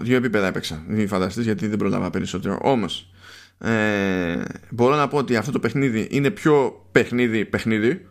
δύο 0.00 0.16
επίπεδα 0.16 0.46
έπαιξα. 0.46 0.82
Μην 0.86 1.08
φανταστείς 1.08 1.44
γιατί 1.44 1.66
δεν 1.66 1.78
προλάβα 1.78 2.10
περισσότερο. 2.10 2.58
Όμως, 2.62 3.10
ε, 3.58 4.42
μπορώ 4.70 4.96
να 4.96 5.08
πω 5.08 5.16
ότι 5.16 5.36
αυτό 5.36 5.52
το 5.52 5.58
παιχνίδι 5.58 6.08
είναι 6.10 6.30
πιο 6.30 6.84
παιχνίδι 6.92 7.44
παιχνίδι. 7.44 8.06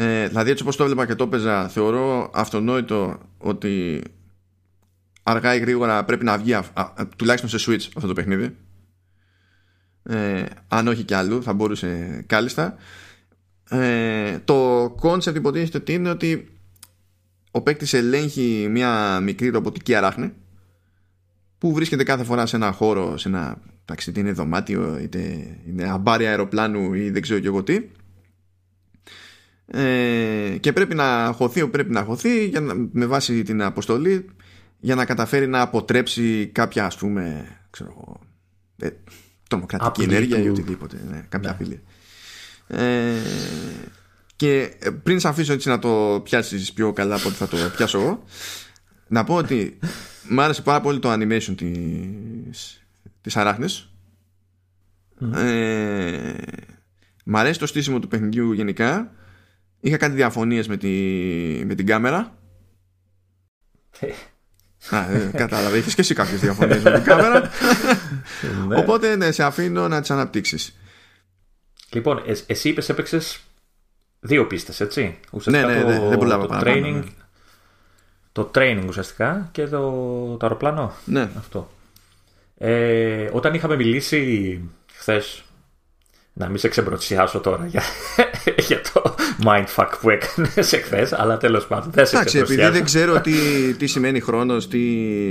Ε, 0.00 0.28
δηλαδή 0.28 0.50
έτσι 0.50 0.62
όπως 0.62 0.76
το 0.76 0.82
έβλεπα 0.82 1.06
και 1.06 1.14
το 1.14 1.24
έπαιζα 1.24 1.68
θεωρώ 1.68 2.30
αυτονόητο 2.34 3.18
ότι 3.38 4.02
αργά 5.22 5.54
ή 5.54 5.58
γρήγορα 5.58 6.04
πρέπει 6.04 6.24
να 6.24 6.38
βγει 6.38 6.54
α, 6.54 6.64
α, 6.72 7.08
τουλάχιστον 7.16 7.58
σε 7.58 7.70
Switch 7.70 7.88
αυτό 7.96 8.08
το 8.08 8.12
παιχνίδι. 8.12 8.56
Ε, 10.02 10.44
αν 10.68 10.88
όχι 10.88 11.02
και 11.02 11.14
αλλού 11.14 11.42
θα 11.42 11.52
μπορούσε 11.52 12.22
κάλλιστα. 12.26 12.74
Ε, 13.68 14.38
το 14.38 14.84
concept 14.84 15.34
υποτίθεται 15.34 15.78
ότι 15.78 15.92
είναι 15.92 16.10
ότι 16.10 16.48
ο 17.50 17.60
παίκτης 17.60 17.92
ελέγχει 17.92 18.66
μια 18.70 19.20
μικρή 19.20 19.48
ρομποτική 19.48 19.94
αράχνη 19.94 20.32
που 21.58 21.72
βρίσκεται 21.72 22.02
κάθε 22.02 22.24
φορά 22.24 22.46
σε 22.46 22.56
ένα 22.56 22.72
χώρο, 22.72 23.16
σε 23.16 23.28
ένα 23.28 23.62
εντάξει, 23.82 24.10
είτε 24.10 24.20
είναι 24.20 24.32
δωμάτιο, 24.32 24.98
είτε 24.98 25.46
είναι 25.68 25.90
αμπάρια 25.90 26.28
αεροπλάνου 26.28 26.94
ή 26.94 27.10
δεν 27.10 27.22
ξέρω 27.22 27.40
και 27.40 27.46
εγώ 27.46 27.62
τι. 27.62 27.82
Ε, 29.70 30.56
και 30.60 30.72
πρέπει 30.72 30.94
να 30.94 31.32
χωθεί 31.34 31.60
όπου 31.62 31.70
πρέπει 31.70 31.90
να 31.92 32.02
χωθεί 32.04 32.46
για 32.46 32.60
να, 32.60 32.74
με 32.92 33.06
βάση 33.06 33.42
την 33.42 33.62
αποστολή 33.62 34.26
για 34.80 34.94
να 34.94 35.04
καταφέρει 35.04 35.46
να 35.46 35.60
αποτρέψει 35.60 36.46
κάποια 36.52 36.84
ας 36.86 36.96
πούμε 36.96 37.46
ξέρω, 37.70 37.90
εγώ, 37.90 38.20
ε, 38.76 38.88
τρομοκρατική 39.48 39.88
Απειλή 40.02 40.14
ενέργεια 40.16 40.38
ή 40.38 40.42
του- 40.44 40.50
οτιδήποτε 40.50 41.00
ναι, 41.10 41.26
κάποια 41.28 41.48
Ναι. 41.48 41.54
απειλή. 41.54 41.82
Ε, 42.66 43.12
και 44.36 44.76
ε, 44.78 44.90
πριν 44.90 45.20
σε 45.20 45.28
αφήσω 45.28 45.52
έτσι 45.52 45.68
να 45.68 45.78
το 45.78 46.20
πιάσεις 46.24 46.72
πιο 46.72 46.92
καλά 46.92 47.14
από 47.14 47.28
ό,τι 47.28 47.36
θα 47.36 47.48
το 47.48 47.56
πιάσω 47.76 47.98
εγώ 48.00 48.24
να 49.08 49.24
πω 49.24 49.34
ότι 49.34 49.78
μου 50.28 50.40
άρεσε 50.40 50.62
πάρα 50.62 50.80
πολύ 50.80 50.98
το 50.98 51.12
animation 51.12 51.54
της, 51.56 52.82
της 53.20 53.36
αράχνης 53.36 53.90
ε, 55.34 56.32
μ' 57.24 57.36
αρέσει 57.36 57.58
το 57.58 57.66
στήσιμο 57.66 57.98
του 57.98 58.08
παιχνιδιού 58.08 58.52
γενικά 58.52 59.12
είχα 59.80 59.96
κάτι 59.96 60.14
διαφωνίες 60.14 60.68
με, 60.68 60.76
τη, 60.76 60.88
με 61.66 61.74
την 61.74 61.86
κάμερα 61.86 62.32
Α, 64.90 65.12
ε, 65.12 65.30
κατάλαβε, 65.36 65.78
είχες 65.78 65.94
και 65.94 66.00
εσύ 66.00 66.14
κάποιες 66.14 66.40
διαφωνίες 66.40 66.82
με 66.82 66.90
την 66.92 67.02
κάμερα 67.02 67.50
Ναι. 68.68 68.76
οπότε 68.76 69.16
ναι, 69.16 69.30
σε 69.32 69.42
αφήνω 69.42 69.88
να 69.88 70.00
τις 70.00 70.10
αναπτύξεις 70.10 70.76
Λοιπόν, 71.90 72.22
ε, 72.26 72.34
εσύ 72.46 72.68
είπες 72.68 72.88
έπαιξες 72.88 73.40
δύο 74.20 74.46
πίστες, 74.46 74.80
έτσι; 74.80 75.18
Ουσιαστικά 75.32 75.66
Ναι, 75.68 75.74
ναι, 75.74 75.82
το, 75.82 75.88
ναι, 75.88 76.08
δεν 76.08 76.18
προλάβα 76.18 76.42
το 76.42 76.48
παραπάνω, 76.48 76.86
training. 76.86 76.92
ναι. 77.04 77.10
Το 78.32 78.50
training 78.54 78.84
ουσιαστικά 78.88 79.48
και 79.52 79.66
το, 79.66 79.80
το 80.36 80.38
αεροπλάνο. 80.46 80.92
ναι, 81.04 81.28
Αυτό. 81.38 81.70
Ε, 82.58 83.28
όταν 83.32 83.54
είχαμε 83.54 83.76
μιλήσει 83.76 84.60
χθες. 84.92 85.42
Να 86.40 86.48
μην 86.48 86.58
σε 86.58 86.68
ξεμπροτσιάσω 86.68 87.38
τώρα 87.40 87.66
για, 87.66 87.82
για 88.68 88.80
το 88.92 89.14
mindfuck 89.44 89.88
που 90.00 90.10
έκανες 90.10 90.72
εχθές, 90.72 91.12
αλλά 91.12 91.36
τέλος 91.36 91.66
πάντων 91.66 91.90
δεν 91.92 92.06
σε 92.06 92.16
Εντάξει, 92.16 92.38
επειδή 92.38 92.54
ξεμπροτσιάζω. 92.54 92.72
δεν 92.72 92.84
ξέρω 92.84 93.20
τι, 93.20 93.32
τι 93.78 93.86
σημαίνει 93.86 94.20
χρόνος, 94.20 94.68
τι, 94.68 94.78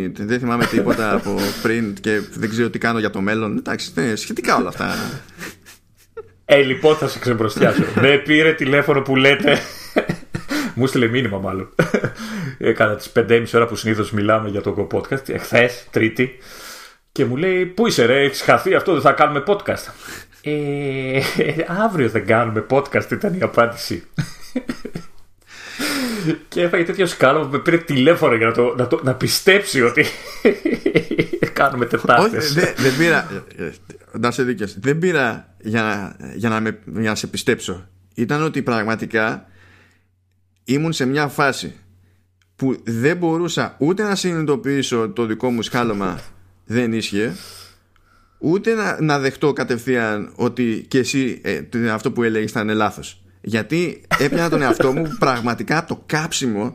δεν 0.07 0.39
θυμάμαι 0.39 0.65
τίποτα 0.65 1.13
από 1.13 1.35
πριν 1.61 1.93
και 1.93 2.21
δεν 2.33 2.49
ξέρω 2.49 2.69
τι 2.69 2.77
κάνω 2.77 2.99
για 2.99 3.09
το 3.09 3.21
μέλλον. 3.21 3.57
Εντάξει, 3.57 3.91
ναι, 3.95 4.15
σχετικά 4.15 4.55
όλα 4.55 4.67
αυτά. 4.67 4.95
Ε, 6.45 6.61
λοιπόν, 6.61 6.95
θα 6.95 7.07
σε 7.07 7.19
ξεμπροστιάσω. 7.19 7.83
Με 8.01 8.17
πήρε 8.17 8.53
τηλέφωνο 8.53 9.01
που 9.01 9.15
λέτε. 9.15 9.59
Μου 10.73 10.87
στείλε 10.87 11.07
μήνυμα, 11.07 11.37
μάλλον. 11.37 11.69
Έκανα 12.57 12.95
τις 12.95 13.11
5.30 13.15 13.45
ώρα 13.53 13.65
που 13.65 13.75
συνήθως 13.75 14.11
μιλάμε 14.11 14.49
για 14.49 14.61
το 14.61 14.87
podcast. 14.91 15.29
Εχθές, 15.29 15.87
Τρίτη. 15.91 16.37
Και 17.11 17.25
μου 17.25 17.35
λέει: 17.35 17.65
Πού 17.65 17.87
είσαι, 17.87 18.05
ρε, 18.05 18.23
έχει 18.23 18.43
χαθεί 18.43 18.75
αυτό, 18.75 18.93
δεν 18.93 19.01
θα 19.01 19.11
κάνουμε 19.11 19.43
podcast. 19.47 19.91
Ε, 20.41 21.21
αύριο 21.85 22.09
δεν 22.09 22.25
κάνουμε 22.25 22.65
podcast, 22.69 23.11
ήταν 23.11 23.33
η 23.33 23.41
απάντηση. 23.41 24.03
και 26.47 26.61
έφαγε 26.61 26.83
τέτοιο 26.83 27.05
σκάλο 27.05 27.41
που 27.41 27.51
με 27.51 27.59
πήρε 27.59 27.77
τηλέφωνο 27.77 28.35
για 28.35 28.45
να, 28.47 28.53
το, 28.53 28.75
να, 28.77 28.87
το, 28.87 28.99
να 29.03 29.13
πιστέψει 29.15 29.81
ότι 29.81 30.05
κάνουμε 31.53 31.85
Όχι, 31.85 31.97
Τετάρτε. 31.97 32.37
δεν, 32.37 32.73
δεν 32.77 32.97
πήρα. 32.97 33.43
ε, 33.57 33.63
ε, 33.65 33.71
Να 34.11 34.31
σε 34.31 34.43
δίκαιο. 34.43 34.67
Δεν 34.79 34.99
πήρα 34.99 35.55
για 35.61 35.81
να, 35.81 36.15
για, 36.35 36.49
να 36.49 36.59
με, 36.59 36.79
για 36.85 37.09
να 37.09 37.15
σε 37.15 37.27
πιστέψω. 37.27 37.87
Ήταν 38.15 38.43
ότι 38.43 38.61
πραγματικά 38.61 39.45
ήμουν 40.63 40.93
σε 40.93 41.05
μια 41.05 41.27
φάση 41.27 41.75
που 42.55 42.77
δεν 42.83 43.17
μπορούσα 43.17 43.75
ούτε 43.79 44.03
να 44.03 44.15
συνειδητοποιήσω 44.15 45.09
το 45.09 45.25
δικό 45.25 45.49
μου 45.49 45.61
σκάλωμα 45.61 46.19
δεν 46.65 46.93
ίσχυε 46.93 47.33
ούτε 48.37 48.73
να, 48.73 48.97
να 49.01 49.19
δεχτώ 49.19 49.53
κατευθείαν 49.53 50.31
ότι 50.35 50.85
και 50.87 50.97
εσύ 50.99 51.39
ε, 51.43 51.61
το- 51.61 51.91
αυτό 51.93 52.11
που 52.11 52.23
έλεγες 52.23 52.49
ήταν 52.49 52.69
λάθος 52.69 53.21
γιατί 53.41 54.01
έπιανα 54.19 54.49
τον 54.49 54.61
εαυτό 54.61 54.91
μου 54.93 55.15
πραγματικά 55.19 55.77
από 55.77 55.87
το 55.87 56.03
κάψιμο 56.05 56.73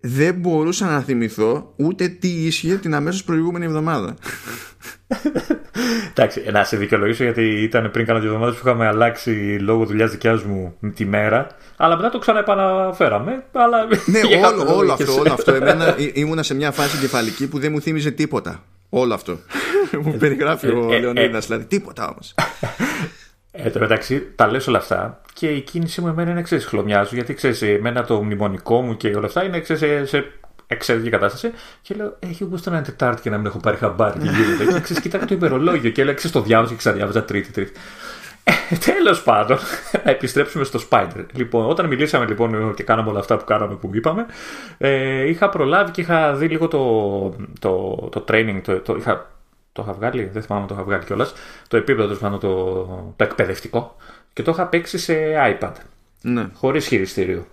δεν 0.00 0.34
μπορούσα 0.34 0.86
να 0.86 1.00
θυμηθώ 1.00 1.72
ούτε 1.76 2.08
τι 2.08 2.28
ίσχυε 2.28 2.74
την 2.74 2.94
αμέσως 2.94 3.24
προηγούμενη 3.24 3.64
εβδομάδα 3.64 4.14
Εντάξει, 6.10 6.42
να 6.52 6.64
σε 6.64 6.76
δικαιολογήσω 6.76 7.22
γιατί 7.24 7.42
ήταν 7.62 7.90
πριν 7.90 8.06
κάνα 8.06 8.18
δύο 8.18 8.28
εβδομάδες 8.28 8.54
που 8.60 8.66
είχαμε 8.68 8.86
αλλάξει 8.86 9.30
λόγω 9.60 9.84
δουλειάς 9.84 10.10
δικιάς 10.10 10.42
μου 10.42 10.74
τη 10.94 11.04
μέρα. 11.04 11.46
Αλλά 11.76 11.96
μετά 11.96 12.10
το 12.10 12.18
ξαναεπαναφέραμε. 12.18 13.44
Αλλά 13.52 13.86
Ναι, 14.06 14.20
για 14.28 14.40
κάποιο 14.40 14.56
όλο, 14.56 14.64
λόγο 14.64 14.76
όλο 14.78 14.92
είχες- 14.92 15.08
αυτό, 15.08 15.20
όλο 15.20 15.32
αυτό. 15.32 15.52
Εμένα 15.54 15.94
ή- 15.98 16.10
ήμουνα 16.14 16.42
σε 16.42 16.54
μια 16.54 16.70
φάση 16.70 16.98
κεφαλική 16.98 17.46
που 17.48 17.58
δεν 17.58 17.72
μου 17.72 17.80
θύμιζε 17.80 18.10
τίποτα. 18.10 18.62
Όλο 18.88 19.14
αυτό. 19.14 19.38
Μου 20.04 20.16
περιγράφει 20.18 20.66
ο 20.68 20.92
ε, 20.92 20.96
ε, 20.96 20.98
Λεωνίδας, 20.98 21.46
δηλαδή. 21.46 21.64
Τίποτα 21.64 22.08
όμως. 22.08 22.34
Ε, 23.50 23.62
εν 23.62 23.72
τω 23.72 23.78
μεταξύ, 23.78 24.32
τα 24.34 24.46
λες 24.46 24.66
όλα 24.66 24.78
αυτά 24.78 25.20
και 25.32 25.48
η 25.48 25.60
κίνησή 25.60 26.00
μου 26.00 26.08
εμένα 26.08 26.30
είναι 26.30 26.40
εξή. 26.40 26.58
Χλωμιάζω 26.58 27.14
γιατί 27.14 27.34
ξέρεις, 27.34 27.62
εμένα 27.62 28.04
το 28.04 28.22
μνημονικό 28.22 28.80
μου 28.80 28.96
και 28.96 29.08
όλα 29.08 29.26
αυτά 29.26 29.44
είναι 29.44 29.60
ξέρεις, 29.60 29.80
σε, 29.82 30.04
σε 30.06 30.32
εξαιρετική 30.66 31.10
κατάσταση. 31.10 31.50
Και 31.82 31.94
λέω, 31.94 32.16
έχει 32.18 32.44
γούστο 32.44 32.70
να 32.70 32.76
είναι 32.76 32.84
Τετάρτη 32.84 33.22
και 33.22 33.30
να 33.30 33.36
μην 33.36 33.46
έχω 33.46 33.58
πάρει 33.58 33.76
χαμπάρι 33.76 34.18
τι 34.18 34.26
γίνεται. 34.26 34.72
και 34.72 34.80
ξέρεις, 34.80 35.02
κοιτάξτε 35.02 35.28
το 35.28 35.34
ημερολόγιο 35.34 35.90
και 35.90 36.04
λέω, 36.04 36.14
ξέρεις, 36.14 36.32
το 36.36 36.42
διάβαζα 36.42 36.70
και 36.70 36.76
ξαναδιάβαζα 36.76 37.24
Τρίτη, 37.24 37.50
Τρίτη. 37.50 37.72
Ε, 38.44 38.76
Τέλος 38.76 39.22
πάντων, 39.22 39.58
να 40.04 40.10
επιστρέψουμε 40.10 40.64
στο 40.64 40.80
Spider. 40.90 41.24
Λοιπόν, 41.32 41.70
όταν 41.70 41.86
μιλήσαμε 41.86 42.26
λοιπόν 42.26 42.74
και 42.74 42.82
κάναμε 42.82 43.10
όλα 43.10 43.18
αυτά 43.18 43.36
που 43.36 43.44
κάναμε 43.44 43.74
που 43.74 43.90
είπαμε, 43.92 44.26
ε, 44.78 45.28
είχα 45.28 45.48
προλάβει 45.48 45.90
και 45.90 46.00
είχα 46.00 46.34
δει 46.34 46.46
λίγο 46.46 46.68
το, 46.68 47.34
το, 47.58 47.94
το 48.12 48.24
training. 48.28 48.60
Το, 48.64 48.80
το, 48.80 48.96
είχα, 48.98 49.30
το 49.72 49.82
είχα 49.82 49.92
βγάλει, 49.92 50.24
δεν 50.32 50.42
θυμάμαι 50.42 50.62
αν 50.62 50.68
το 50.68 50.74
είχα 50.74 50.84
βγάλει 50.84 51.04
κιόλας. 51.04 51.32
Το 51.68 51.76
επίπεδο 51.76 52.04
τέλος 52.06 52.18
πάντων 52.20 52.38
το, 52.40 53.14
το 53.16 53.24
εκπαιδευτικό. 53.24 53.96
Και 54.32 54.42
το 54.42 54.50
είχα 54.50 54.66
παίξει 54.66 54.98
σε 54.98 55.14
iPad. 55.60 55.72
Ναι. 56.22 56.46
Χωρίς 56.54 56.86
χειριστήριο. 56.86 57.46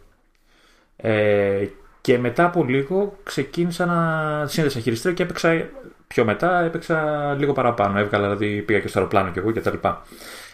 Ε, 0.95 1.65
και 2.01 2.17
μετά 2.17 2.45
από 2.45 2.63
λίγο 2.63 3.17
ξεκίνησα 3.23 3.85
να 3.85 4.47
σύνδεσα 4.47 4.79
χειριστήριο 4.79 5.15
και 5.17 5.23
έπαιξα 5.23 5.69
πιο 6.07 6.25
μετά, 6.25 6.63
έπαιξα 6.63 7.33
λίγο 7.39 7.53
παραπάνω. 7.53 7.99
Έβγαλα, 7.99 8.35
δηλαδή 8.35 8.61
πήγα 8.61 8.79
και 8.79 8.87
στο 8.87 8.97
αεροπλάνο 8.99 9.31
κι 9.31 9.39
εγώ 9.39 9.51
κτλ. 9.53 9.75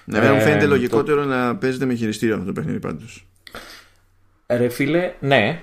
Ναι, 0.06 0.18
εμένα 0.18 0.34
μου 0.34 0.40
Ε, 0.40 0.44
φαίνεται 0.44 0.64
το- 0.66 0.70
λογικότερο 0.72 1.24
να 1.24 1.56
παίζετε 1.56 1.86
με 1.86 1.94
χειριστήριο 1.94 2.34
αυτό 2.36 2.46
το 2.48 2.54
παιχνίδι 2.54 2.80
πάντως. 2.80 3.26
Ρε 4.48 4.70
φίλε, 4.70 5.14
ναι, 5.20 5.62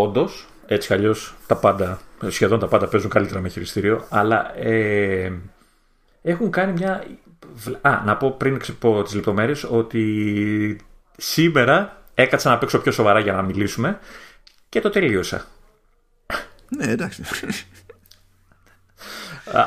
όντως. 0.00 0.46
Έτσι 0.66 0.86
κι 0.88 0.94
αλλιώς 0.94 1.34
τα 1.46 1.56
πάντα, 1.56 2.00
σχεδόν 2.28 2.58
τα 2.58 2.68
πάντα 2.68 2.88
παίζουν 2.88 3.10
καλύτερα 3.10 3.40
με 3.40 3.48
χειριστήριο. 3.48 4.06
Αλλά 4.08 4.58
ε, 4.58 5.32
έχουν 6.22 6.50
κάνει 6.50 6.72
μια. 6.72 7.04
Α, 7.80 8.02
να 8.04 8.16
πω 8.16 8.30
πριν 8.30 8.60
πω 8.78 9.02
τις 9.02 9.14
λεπτομέρειες 9.14 9.64
ότι 9.70 10.80
σήμερα 11.16 12.02
έκατσα 12.14 12.50
να 12.50 12.58
παίξω 12.58 12.78
πιο 12.78 12.92
σοβαρά 12.92 13.20
για 13.20 13.32
να 13.32 13.42
μιλήσουμε 13.42 13.98
και 14.68 14.80
το 14.80 14.90
τελείωσα. 14.90 15.44
Ναι, 16.68 16.86
εντάξει. 16.86 17.22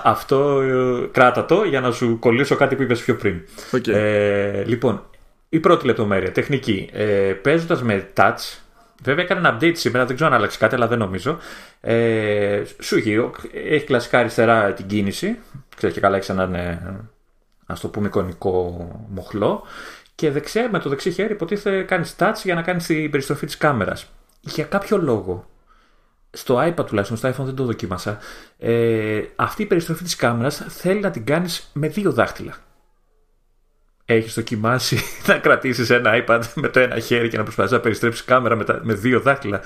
Αυτό 0.03 0.61
ε, 0.61 1.07
κράτα 1.11 1.45
το 1.45 1.63
για 1.63 1.81
να 1.81 1.91
σου 1.91 2.19
κολλήσω 2.19 2.55
κάτι 2.55 2.75
που 2.75 2.81
είπες 2.81 3.01
πιο 3.01 3.15
πριν. 3.15 3.41
Okay. 3.71 3.87
Ε, 3.87 4.63
λοιπόν, 4.63 5.03
η 5.49 5.59
πρώτη 5.59 5.85
λεπτομέρεια, 5.85 6.31
τεχνική. 6.31 6.89
Ε, 6.93 7.05
Παίζοντας 7.41 7.81
με 7.81 8.09
touch, 8.15 8.57
βέβαια 9.03 9.23
έκανε 9.23 9.47
ένα 9.47 9.57
update 9.57 9.75
σήμερα, 9.75 10.05
δεν 10.05 10.15
ξέρω 10.15 10.29
αν 10.29 10.35
άλλαξε 10.35 10.57
κάτι, 10.57 10.75
αλλά 10.75 10.87
δεν 10.87 10.97
νομίζω. 10.97 11.37
Ε, 11.81 12.63
σου 12.79 12.95
έχει, 12.95 13.29
έχει 13.53 13.85
κλασικά 13.85 14.19
αριστερά 14.19 14.73
την 14.73 14.85
κίνηση. 14.85 15.37
Ξέρεις 15.75 15.95
και 15.95 16.01
καλά 16.01 16.17
έχει 16.17 16.31
έναν, 16.31 16.55
ας 17.65 17.79
το 17.79 17.87
πούμε, 17.87 18.07
εικονικό 18.07 18.87
μοχλό. 19.09 19.63
Και 20.15 20.31
δεξιά, 20.31 20.69
με 20.71 20.79
το 20.79 20.89
δεξί 20.89 21.11
χέρι 21.11 21.33
υποτίθεται 21.33 21.83
κάνεις 21.83 22.15
touch 22.19 22.41
για 22.43 22.55
να 22.55 22.61
κάνεις 22.61 22.85
την 22.85 23.11
περιστροφή 23.11 23.45
της 23.45 23.57
κάμερας. 23.57 24.09
Για 24.41 24.63
κάποιο 24.63 24.97
λόγο 24.97 25.45
στο 26.29 26.59
iPad 26.67 26.85
τουλάχιστον, 26.85 27.17
στο 27.17 27.29
iPhone 27.29 27.45
δεν 27.45 27.55
το 27.55 27.63
δοκίμασα, 27.63 28.17
ε, 28.59 29.21
αυτή 29.35 29.61
η 29.61 29.65
περιστροφή 29.65 30.03
της 30.03 30.15
κάμερας 30.15 30.65
θέλει 30.67 30.99
να 30.99 31.09
την 31.11 31.25
κάνεις 31.25 31.69
με 31.73 31.87
δύο 31.87 32.11
δάχτυλα. 32.11 32.55
Έχεις 34.09 34.33
δοκιμάσει 34.33 34.99
να 35.27 35.37
κρατήσεις 35.37 35.89
ένα 35.89 36.23
iPad 36.25 36.41
με 36.55 36.67
το 36.67 36.79
ένα 36.79 36.99
χέρι 36.99 37.29
και 37.29 37.37
να 37.37 37.43
προσπαθείς 37.43 37.71
να 37.71 37.79
περιστρέψεις 37.79 38.25
κάμερα 38.25 38.55
με, 38.55 38.65
με 38.81 38.93
δύο 38.93 39.19
δάχτυλα. 39.19 39.61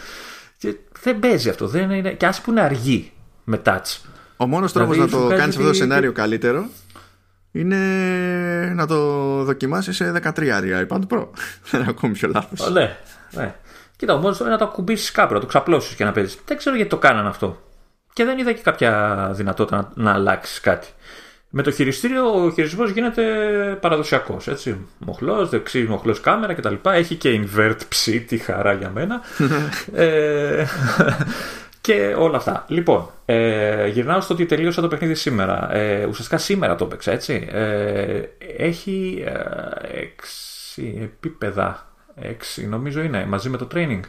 Και 0.58 0.76
δεν 1.02 1.20
παίζει 1.20 1.50
αυτό. 1.50 1.68
Δεν 1.68 1.92
είναι, 1.92 2.12
και 2.12 2.26
άσε 2.26 2.42
που 2.42 2.52
είναι 2.52 2.62
αργή 2.62 3.12
με 3.44 3.62
touch. 3.66 3.98
Ο 4.38 4.48
μόνος 4.48 4.74
τρόπος 4.74 4.94
δηλαδή, 4.94 5.16
να 5.16 5.22
το 5.22 5.28
κάνεις 5.28 5.56
αυτό 5.56 5.68
το 5.68 5.74
σενάριο 5.74 6.12
καλύτερο 6.12 6.66
είναι 7.52 7.78
να 8.76 8.88
το 8.88 8.98
δοκιμάσεις 9.44 9.96
σε 9.96 10.22
13 10.24 10.88
iPad 10.88 11.00
Pro. 11.10 11.28
Δεν 11.70 11.82
είναι 11.82 11.90
ακόμη 11.90 12.14
πιο 12.14 12.30
λάθος. 12.34 12.72
Ναι, 12.72 12.98
ναι. 13.32 13.56
Κοίτα, 13.96 14.16
μόνος 14.16 14.40
είναι 14.40 14.50
να 14.50 14.58
το 14.58 14.64
ακουμπήσεις 14.64 15.12
κάπου, 15.12 15.34
να 15.34 15.40
το 15.40 15.46
ξαπλώσεις 15.46 15.96
και 15.96 16.04
να 16.04 16.12
παίζεις. 16.12 16.40
Δεν 16.46 16.58
ξέρω 16.58 16.76
γιατί 16.76 16.90
το 16.90 16.98
κάνανε 16.98 17.28
αυτό. 17.28 17.62
Και 18.14 18.26
δεν 18.26 18.38
είδα 18.38 18.52
και 18.52 18.62
κάποια 18.62 19.30
δυνατότητα 19.34 19.92
να, 19.96 20.04
να 20.04 20.14
αλλάξεις 20.14 20.60
κάτι. 20.60 20.88
Με 21.54 21.62
το 21.62 21.72
χειριστήριο 21.72 22.44
ο 22.44 22.52
χειρισμός 22.52 22.92
γίνεται 22.92 23.24
παραδοσιακός. 23.82 24.48
Μοχλός, 24.98 25.50
δεξί 25.50 25.84
μοχλός 25.84 26.20
κάμερα 26.20 26.54
κτλ. 26.54 26.76
Έχει 26.84 27.16
και 27.16 27.42
invert 27.44 27.78
ψή, 27.90 28.22
τη 28.22 28.38
χαρά 28.38 28.74
για 28.74 28.90
μένα. 28.90 29.22
ε, 30.04 30.66
και 31.82 32.16
όλα 32.18 32.38
αυτά. 32.38 32.66
Λοιπόν, 32.68 33.10
ε, 33.26 33.88
γυρνάω 33.88 34.22
στο 34.22 34.34
ότι 34.34 34.46
τελείωσα 34.46 34.82
το 34.82 34.88
παιχνίδι 34.88 35.16
σήμερα. 35.16 35.74
Ε, 35.74 36.06
ουσιαστικά 36.06 36.38
σήμερα 36.38 36.76
το 36.76 36.86
έπαιξα, 36.86 37.12
έτσι. 37.12 37.48
Ε, 37.52 38.22
έχει 38.58 39.24
ε, 39.26 40.00
έξι 40.02 41.00
επίπεδα 41.02 41.94
6 42.22 42.26
νομίζω 42.70 43.02
είναι, 43.02 43.26
μαζί 43.26 43.50
με 43.50 43.58
το 43.58 43.68
training. 43.74 44.02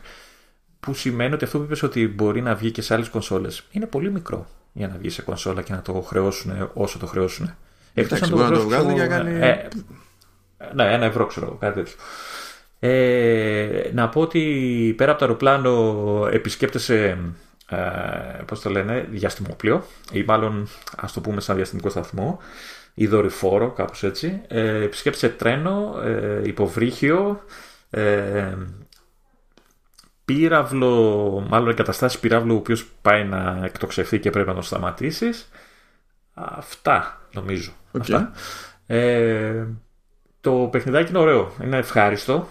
Που 0.81 0.95
σημαίνει 0.95 1.35
ότι 1.35 1.45
αυτό 1.45 1.59
που 1.59 1.65
είπες 1.65 1.83
ότι 1.83 2.09
μπορεί 2.09 2.41
να 2.43 2.55
βγει 2.55 2.71
και 2.71 2.83
σε 2.83 2.95
άλλες 2.95 3.09
κονσόλες 3.09 3.63
είναι 3.71 3.87
πολύ 3.87 4.11
μικρό 4.11 4.47
για 4.73 4.89
να 4.89 4.97
βγεις 4.99 5.15
σε 5.15 5.23
κονσόλα 5.23 5.63
και 5.63 5.73
να 5.73 5.83
το 5.83 5.93
χρεώσουν 5.93 6.71
όσο 6.75 6.99
το 6.99 7.07
χρεώσουν. 7.07 7.55
Εκτός 7.95 8.21
να 8.21 8.29
το, 8.29 8.37
να 8.37 8.51
το 8.51 8.61
βγάλουν 8.61 8.95
για 8.95 9.07
κάνει... 9.07 9.39
Ε, 9.41 9.69
ναι, 10.75 10.93
ένα 10.93 11.05
ευρώ 11.05 11.27
ξέρω, 11.27 11.57
κάτι 11.61 11.75
τέτοιο. 11.75 11.95
Ε, 12.79 13.91
να 13.93 14.09
πω 14.09 14.21
ότι 14.21 14.95
πέρα 14.97 15.11
από 15.11 15.21
το 15.21 15.25
αεροπλάνο 15.25 16.29
επισκέπτεσαι 16.33 17.19
ε, 17.69 18.43
πώς 18.47 18.61
το 18.61 18.71
λένε, 18.71 19.07
διαστημόπλιο 19.11 19.85
ή 20.13 20.23
μάλλον 20.27 20.69
ας 20.97 21.13
το 21.13 21.21
πούμε 21.21 21.41
σαν 21.41 21.57
διαστημικό 21.57 21.89
σταθμό 21.89 22.39
ή 22.95 23.07
δορυφόρο 23.07 23.71
κάπως 23.71 24.03
έτσι 24.03 24.41
ε, 24.49 24.83
επισκέπτεσαι 24.83 25.29
τρένο, 25.29 26.01
ε, 26.05 26.41
υποβρύχιο 26.45 27.45
ε, 27.91 28.55
πύραυλο, 30.35 31.47
μάλλον 31.49 31.69
εγκαταστάσεις 31.69 32.21
πύραυλου 32.21 32.55
ο 32.55 32.59
οποίος 32.59 32.87
πάει 33.03 33.25
να 33.25 33.61
εκτοξευθεί 33.65 34.19
και 34.19 34.31
πρέπει 34.31 34.49
να 34.49 34.55
τον 34.55 34.63
σταματήσεις. 34.63 35.51
Αυτά 36.35 37.21
νομίζω. 37.33 37.73
Αυτά. 38.01 38.33
Ε, 38.87 39.67
το 40.41 40.53
παιχνιδάκι 40.53 41.11
είναι 41.11 41.19
ωραίο, 41.19 41.53
είναι 41.63 41.77
ευχάριστο. 41.77 42.49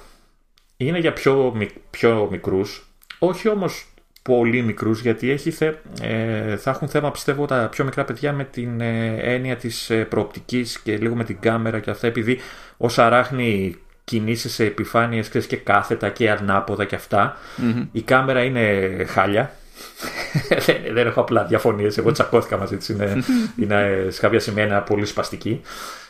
Είναι 0.77 0.99
για 0.99 1.13
πιο, 1.13 1.53
πιο 1.89 2.27
μικρούς, 2.32 2.88
όχι 3.19 3.49
όμως 3.49 3.91
πολύ 4.21 4.61
μικρούς 4.61 5.01
γιατί 5.01 5.29
έχει 5.29 5.53
ε, 6.01 6.57
θα 6.57 6.69
έχουν 6.69 6.88
θέμα 6.88 7.11
πιστεύω 7.11 7.45
τα 7.45 7.67
πιο 7.71 7.84
μικρά 7.84 8.03
παιδιά 8.03 8.34
με 8.34 8.43
την 8.43 8.82
ε, 8.82 9.15
έννοια 9.21 9.55
της 9.55 9.89
ε, 9.89 10.03
προοπτικής 10.03 10.79
και 10.79 10.97
λίγο 10.97 11.15
με 11.15 11.23
την 11.23 11.39
κάμερα 11.39 11.79
και 11.79 11.89
αυτά 11.89 12.07
επειδή 12.07 12.39
όσα 12.77 13.09
ράχνει 13.09 13.75
κινήσεις 14.12 14.53
σε 14.53 14.66
επιφάνειες 14.66 15.28
και 15.28 15.55
κάθετα 15.55 16.09
και 16.09 16.32
ανάποδα 16.32 16.86
και 16.86 16.95
αυτα 16.95 17.38
Η 17.91 18.01
κάμερα 18.01 18.43
είναι 18.43 19.05
χάλια. 19.07 19.51
δεν, 20.66 20.76
δεν 20.93 21.07
έχω 21.07 21.22
απλά 21.22 21.43
διαφωνίες, 21.43 21.97
εγώ 21.97 22.12
τσακώθηκα 22.12 22.57
μαζί 22.57 22.78
της. 22.78 22.89
Είναι, 22.89 23.24
είναι 23.57 24.05
σε 24.09 24.20
κάποια 24.20 24.39
σημεία 24.39 24.82
πολύ 24.82 25.05
σπαστική. 25.05 25.62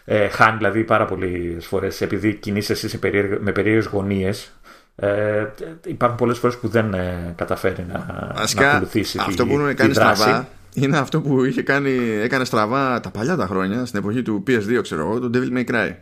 Ε, 0.05 0.27
χάνει 0.27 0.57
δηλαδή 0.57 0.83
πάρα 0.83 1.05
πολλές 1.05 1.65
φορές 1.65 2.01
επειδή 2.01 2.33
κινείσαι 2.33 2.71
εσύ 2.73 2.99
με 3.39 3.51
περίεργες 3.51 3.85
γωνίες. 3.85 4.51
Ε, 4.95 5.45
υπάρχουν 5.85 6.17
πολλές 6.17 6.37
φορές 6.37 6.57
που 6.57 6.67
δεν 6.67 6.93
ε, 6.93 7.33
καταφέρει 7.35 7.85
να, 7.91 8.31
Ασικά, 8.35 8.61
να 8.61 8.71
ακολουθήσει 8.71 9.17
αυτό 9.21 9.47
που 9.47 9.57
να 9.57 9.73
κάνει 9.73 9.93
στραβά 9.93 10.47
είναι 10.73 10.97
αυτό 10.97 11.21
που 11.21 11.43
είχε 11.43 11.61
κάνει, 11.61 11.91
έκανε 12.21 12.45
στραβά 12.45 12.99
τα 12.99 13.09
παλιά 13.09 13.35
τα 13.35 13.47
χρόνια 13.47 13.85
στην 13.85 13.99
εποχή 13.99 14.21
του 14.21 14.43
PS2 14.47 14.79
ξέρω 14.81 15.01
εγώ, 15.01 15.19
το 15.19 15.29
Devil 15.33 15.57
May 15.57 15.71
Cry 15.71 15.95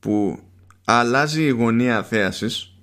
που 0.00 0.38
αλλάζει 0.90 1.44
η 1.44 1.48
γωνία 1.48 2.02
θέασης 2.02 2.74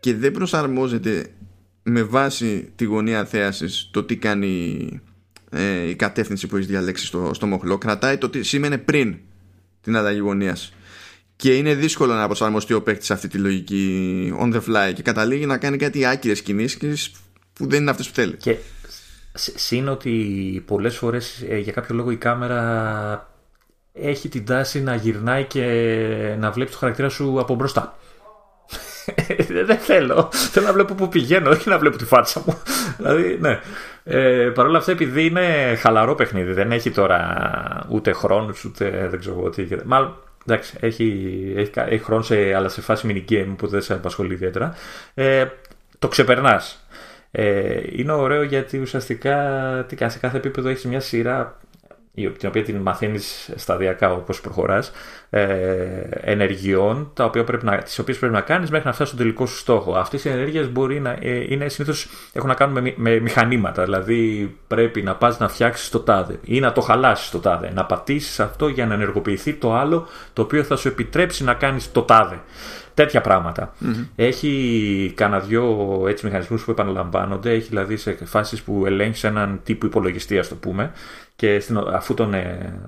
και 0.00 0.14
δεν 0.14 0.32
προσαρμόζεται 0.32 1.26
με 1.82 2.02
βάση 2.02 2.72
τη 2.76 2.84
γωνία 2.84 3.24
θέασης 3.24 3.88
το 3.92 4.04
τι 4.04 4.16
κάνει 4.16 4.88
ε, 5.50 5.88
η 5.88 5.94
κατεύθυνση 5.94 6.46
που 6.46 6.56
έχεις 6.56 6.68
διαλέξει 6.68 7.06
στο, 7.06 7.30
στο 7.34 7.46
μοχλό. 7.46 7.78
Κρατάει 7.78 8.18
το 8.18 8.28
τι 8.28 8.42
σήμαινε 8.42 8.78
πριν 8.78 9.16
την 9.80 9.96
αλλαγή 9.96 10.18
γωνίας. 10.18 10.72
Και 11.36 11.56
είναι 11.56 11.74
δύσκολο 11.74 12.14
να 12.14 12.26
προσαρμοστεί 12.26 12.72
ο 12.72 12.82
παίκτης 12.82 13.06
σε 13.06 13.12
αυτή 13.12 13.28
τη 13.28 13.38
λογική 13.38 14.34
on 14.40 14.54
the 14.54 14.60
fly 14.60 14.92
και 14.94 15.02
καταλήγει 15.02 15.46
να 15.46 15.58
κάνει 15.58 15.76
κάτι 15.76 16.06
άκυρες 16.06 16.42
κινήσεις 16.42 17.10
που 17.52 17.66
δεν 17.66 17.80
είναι 17.80 17.90
αυτές 17.90 18.08
που 18.08 18.14
θέλει. 18.14 18.36
Και 18.36 18.56
σύν 19.34 19.88
ότι 19.88 20.62
πολλές 20.66 20.96
φορές 20.96 21.44
ε, 21.48 21.58
για 21.58 21.72
κάποιο 21.72 21.94
λόγο 21.94 22.10
η 22.10 22.16
κάμερα 22.16 23.33
έχει 23.94 24.28
την 24.28 24.44
τάση 24.44 24.82
να 24.82 24.94
γυρνάει 24.94 25.44
και 25.44 25.64
να 26.38 26.50
βλέπει 26.50 26.70
το 26.70 26.76
χαρακτήρα 26.76 27.08
σου 27.08 27.40
από 27.40 27.54
μπροστά. 27.54 27.96
δεν 29.66 29.78
θέλω. 29.78 30.28
Θέλω 30.32 30.66
να 30.66 30.72
βλέπω 30.72 30.94
που 30.94 31.08
πηγαίνω, 31.08 31.50
όχι 31.50 31.68
να 31.68 31.78
βλέπω 31.78 31.96
τη 31.96 32.04
φάτσα 32.04 32.42
μου. 32.46 32.58
δηλαδή, 32.96 33.38
ναι. 33.40 33.60
Ε, 34.04 34.50
Παρ' 34.54 34.66
όλα 34.66 34.78
αυτά, 34.78 34.92
επειδή 34.92 35.26
είναι 35.26 35.74
χαλαρό 35.78 36.14
παιχνίδι, 36.14 36.52
δεν 36.52 36.72
έχει 36.72 36.90
τώρα 36.90 37.86
ούτε 37.88 38.12
χρόνους, 38.12 38.64
ούτε 38.64 39.08
δεν 39.10 39.20
ξέρω 39.20 39.50
τι. 39.50 39.66
Μάλλον, 39.84 40.16
εντάξει, 40.46 40.76
έχει, 40.80 41.52
έχει, 41.56 41.70
έχει 41.74 42.04
χρόνο 42.04 42.22
σε, 42.22 42.54
αλλά 42.54 42.68
σε 42.68 42.80
φάση 42.80 43.24
mini-game 43.28 43.54
που 43.56 43.66
δεν 43.66 43.82
σε 43.82 43.92
απασχολεί 43.92 44.32
ιδιαίτερα. 44.32 44.74
Ε, 45.14 45.44
το 45.98 46.08
ξεπερνάς. 46.08 46.86
Ε, 47.30 47.80
είναι 47.90 48.12
ωραίο 48.12 48.42
γιατί 48.42 48.78
ουσιαστικά 48.78 49.36
τι, 49.88 49.96
σε 50.10 50.18
κάθε 50.18 50.36
επίπεδο 50.36 50.68
έχεις 50.68 50.84
μια 50.84 51.00
σειρά 51.00 51.58
την 52.14 52.48
οποία 52.48 52.62
την 52.62 52.76
μαθαίνεις 52.76 53.50
σταδιακά 53.56 54.12
όπως 54.12 54.40
προχωράς, 54.40 54.92
ε, 55.30 55.44
ενεργειών 56.10 57.10
τα 57.14 57.24
οποία 57.24 57.44
πρέπει 57.44 57.64
να, 57.64 57.78
τις 57.78 57.98
οποίες 57.98 58.18
πρέπει 58.18 58.34
να 58.34 58.40
κάνεις 58.40 58.70
μέχρι 58.70 58.86
να 58.86 58.92
φτάσεις 58.92 59.14
στον 59.14 59.24
τελικό 59.24 59.46
σου 59.46 59.56
στόχο. 59.56 59.94
Αυτές 59.94 60.24
οι 60.24 60.28
ενέργειες 60.28 60.72
μπορεί 60.72 61.00
να 61.00 61.16
ε, 61.20 61.44
είναι 61.48 61.68
συνήθως 61.68 62.08
έχουν 62.32 62.48
να 62.48 62.54
κάνουν 62.54 62.82
με, 62.82 62.94
με, 62.96 63.20
μηχανήματα, 63.20 63.84
δηλαδή 63.84 64.54
πρέπει 64.66 65.02
να 65.02 65.14
πας 65.14 65.38
να 65.38 65.48
φτιάξεις 65.48 65.88
το 65.88 66.00
τάδε 66.00 66.38
ή 66.44 66.60
να 66.60 66.72
το 66.72 66.80
χαλάσεις 66.80 67.30
το 67.30 67.38
τάδε, 67.38 67.70
να 67.74 67.84
πατήσεις 67.84 68.40
αυτό 68.40 68.68
για 68.68 68.86
να 68.86 68.94
ενεργοποιηθεί 68.94 69.52
το 69.54 69.74
άλλο 69.74 70.06
το 70.32 70.42
οποίο 70.42 70.62
θα 70.62 70.76
σου 70.76 70.88
επιτρέψει 70.88 71.44
να 71.44 71.54
κάνεις 71.54 71.92
το 71.92 72.02
τάδε. 72.02 72.40
Τέτοια 72.94 73.22
Έχει 74.16 75.12
κανένα 75.16 75.40
δυο 75.40 76.04
έτσι 76.08 76.26
μηχανισμούς 76.26 76.64
που 76.64 76.70
επαναλαμβάνονται. 76.70 77.52
Έχει 77.52 77.68
δηλαδή 77.68 77.96
σε 77.96 78.18
φάσεις 78.24 78.62
που 78.62 78.82
ελέγχεις 78.86 79.24
έναν 79.24 79.60
τύπο 79.64 79.86
υπολογιστή, 79.86 80.38
ας 80.38 80.48
το 80.48 80.54
πούμε, 80.54 80.92
και 81.36 81.62
αφού 81.92 82.14
τον 82.14 82.34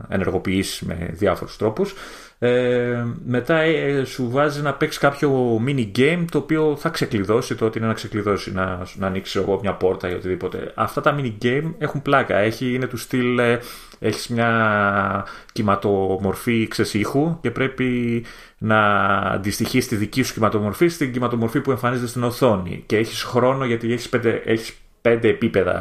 ενεργοποιήσει 0.09 0.87
με 0.87 1.11
διάφορους 1.13 1.57
τρόπους 1.57 1.95
ε, 2.39 3.05
μετά 3.25 3.59
ε, 3.59 4.05
σου 4.05 4.31
βάζει 4.31 4.63
να 4.63 4.75
παίξεις 4.75 5.01
κάποιο 5.01 5.61
mini 5.67 5.91
game 5.99 6.25
το 6.31 6.39
οποίο 6.39 6.77
θα 6.77 6.89
ξεκλειδώσει 6.89 7.55
το 7.55 7.65
ότι 7.65 7.79
είναι 7.79 7.87
να 7.87 7.93
ξεκλειδώσει, 7.93 8.53
να, 8.53 8.87
να 8.95 9.07
ανοίξεις 9.07 9.35
εγώ 9.37 9.59
μια 9.63 9.75
πόρτα 9.75 10.11
ή 10.11 10.15
οτιδήποτε. 10.15 10.73
Αυτά 10.75 11.01
τα 11.01 11.17
mini 11.19 11.33
game 11.43 11.73
έχουν 11.79 12.03
πλάκα. 12.03 12.37
Έχει, 12.37 12.75
είναι 12.75 12.87
του 12.87 12.97
στυλ, 12.97 13.39
ε, 13.39 13.61
έχεις 13.99 14.29
μια 14.29 15.27
κυματομορφή 15.53 16.69
ξεσύχου 16.69 17.39
και 17.41 17.51
πρέπει 17.51 18.25
να 18.59 18.79
αντιστοιχείς 19.19 19.89
τη 19.89 19.97
δική 19.97 20.23
σου 20.23 20.33
κυματομορφή 20.33 20.89
στην 20.89 21.13
κυματομορφή 21.13 21.61
που 21.61 21.71
εμφανίζεται 21.71 22.09
στην 22.09 22.23
οθόνη. 22.23 22.83
Και 22.87 22.97
έχεις 22.97 23.23
χρόνο 23.23 23.65
γιατί 23.65 23.93
έχεις 23.93 24.09
πέντε, 24.09 24.43
έχεις 24.45 24.75
πέντε 25.07 25.29
επίπεδα 25.29 25.75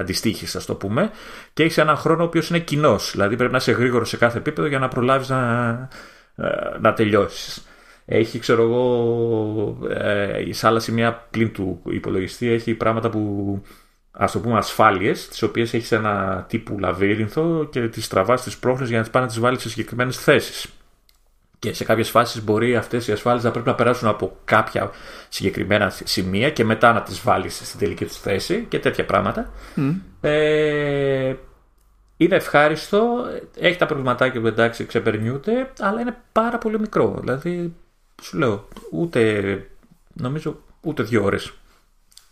αντιστοίχησης, 0.00 0.56
ας 0.56 0.66
το 0.66 0.74
πούμε, 0.74 1.10
και 1.52 1.62
έχεις 1.62 1.78
έναν 1.78 1.96
χρόνο 1.96 2.22
ο 2.22 2.26
οποίος 2.26 2.48
είναι 2.48 2.58
κοινός. 2.58 3.10
Δηλαδή 3.12 3.36
πρέπει 3.36 3.52
να 3.52 3.58
είσαι 3.58 3.72
γρήγορος 3.72 4.08
σε 4.08 4.16
κάθε 4.16 4.38
επίπεδο 4.38 4.68
για 4.68 4.78
να 4.78 4.88
προλάβεις 4.88 5.28
να, 5.28 5.68
ε, 6.36 6.78
να 6.80 6.92
τελειώσεις. 6.92 7.66
Έχει, 8.04 8.38
ξέρω 8.38 8.62
εγώ, 8.62 9.88
ε, 9.88 10.52
σε 10.52 10.66
άλλα 10.66 10.78
σημεία 10.80 11.26
πλην 11.30 11.52
του 11.52 11.82
υπολογιστή 11.84 12.48
έχει 12.48 12.74
πράγματα 12.74 13.10
που 13.10 13.62
ας 14.10 14.32
το 14.32 14.38
πούμε 14.40 14.58
ασφάλειες, 14.58 15.28
τις 15.28 15.42
οποίες 15.42 15.74
έχεις 15.74 15.92
ένα 15.92 16.44
τύπου 16.48 16.78
λαβύρινθο 16.78 17.68
και 17.70 17.88
τις 17.88 18.08
τραβάς 18.08 18.42
τις 18.42 18.58
πρόχνε 18.58 18.86
για 18.86 18.96
να 18.96 19.02
τις 19.02 19.12
πάνε 19.12 19.24
να 19.24 19.30
τις 19.30 19.40
βάλεις 19.40 19.62
σε 19.62 19.68
συγκεκριμένες 19.68 20.16
θέσεις. 20.16 20.66
Και 21.62 21.72
σε 21.72 21.84
κάποιες 21.84 22.10
φάσεις 22.10 22.44
μπορεί 22.44 22.76
αυτές 22.76 23.08
οι 23.08 23.12
ασφάλειες 23.12 23.44
να 23.44 23.50
πρέπει 23.50 23.68
να 23.68 23.74
περάσουν 23.74 24.08
από 24.08 24.36
κάποια 24.44 24.90
συγκεκριμένα 25.28 25.90
σημεία 26.04 26.50
και 26.50 26.64
μετά 26.64 26.92
να 26.92 27.02
τις 27.02 27.20
βάλεις 27.20 27.60
στην 27.64 27.78
τελική 27.78 28.04
τους 28.04 28.20
θέση 28.20 28.66
και 28.68 28.78
τέτοια 28.78 29.04
πράγματα. 29.04 29.50
Ε, 30.20 31.34
είναι 32.16 32.36
ευχάριστο, 32.36 33.24
έχει 33.58 33.78
τα 33.78 33.86
προβληματάκια 33.86 34.40
που 34.40 34.46
εντάξει 34.46 34.86
ξεπερνιούνται, 34.86 35.72
αλλά 35.78 36.00
είναι 36.00 36.16
πάρα 36.32 36.58
πολύ 36.58 36.80
μικρό. 36.80 37.16
Δηλαδή, 37.20 37.74
σου 38.22 38.38
λέω, 38.38 38.68
ούτε 38.90 39.66
νομίζω 40.12 40.60
ούτε 40.80 41.02
δύο 41.02 41.24
ώρες 41.24 41.52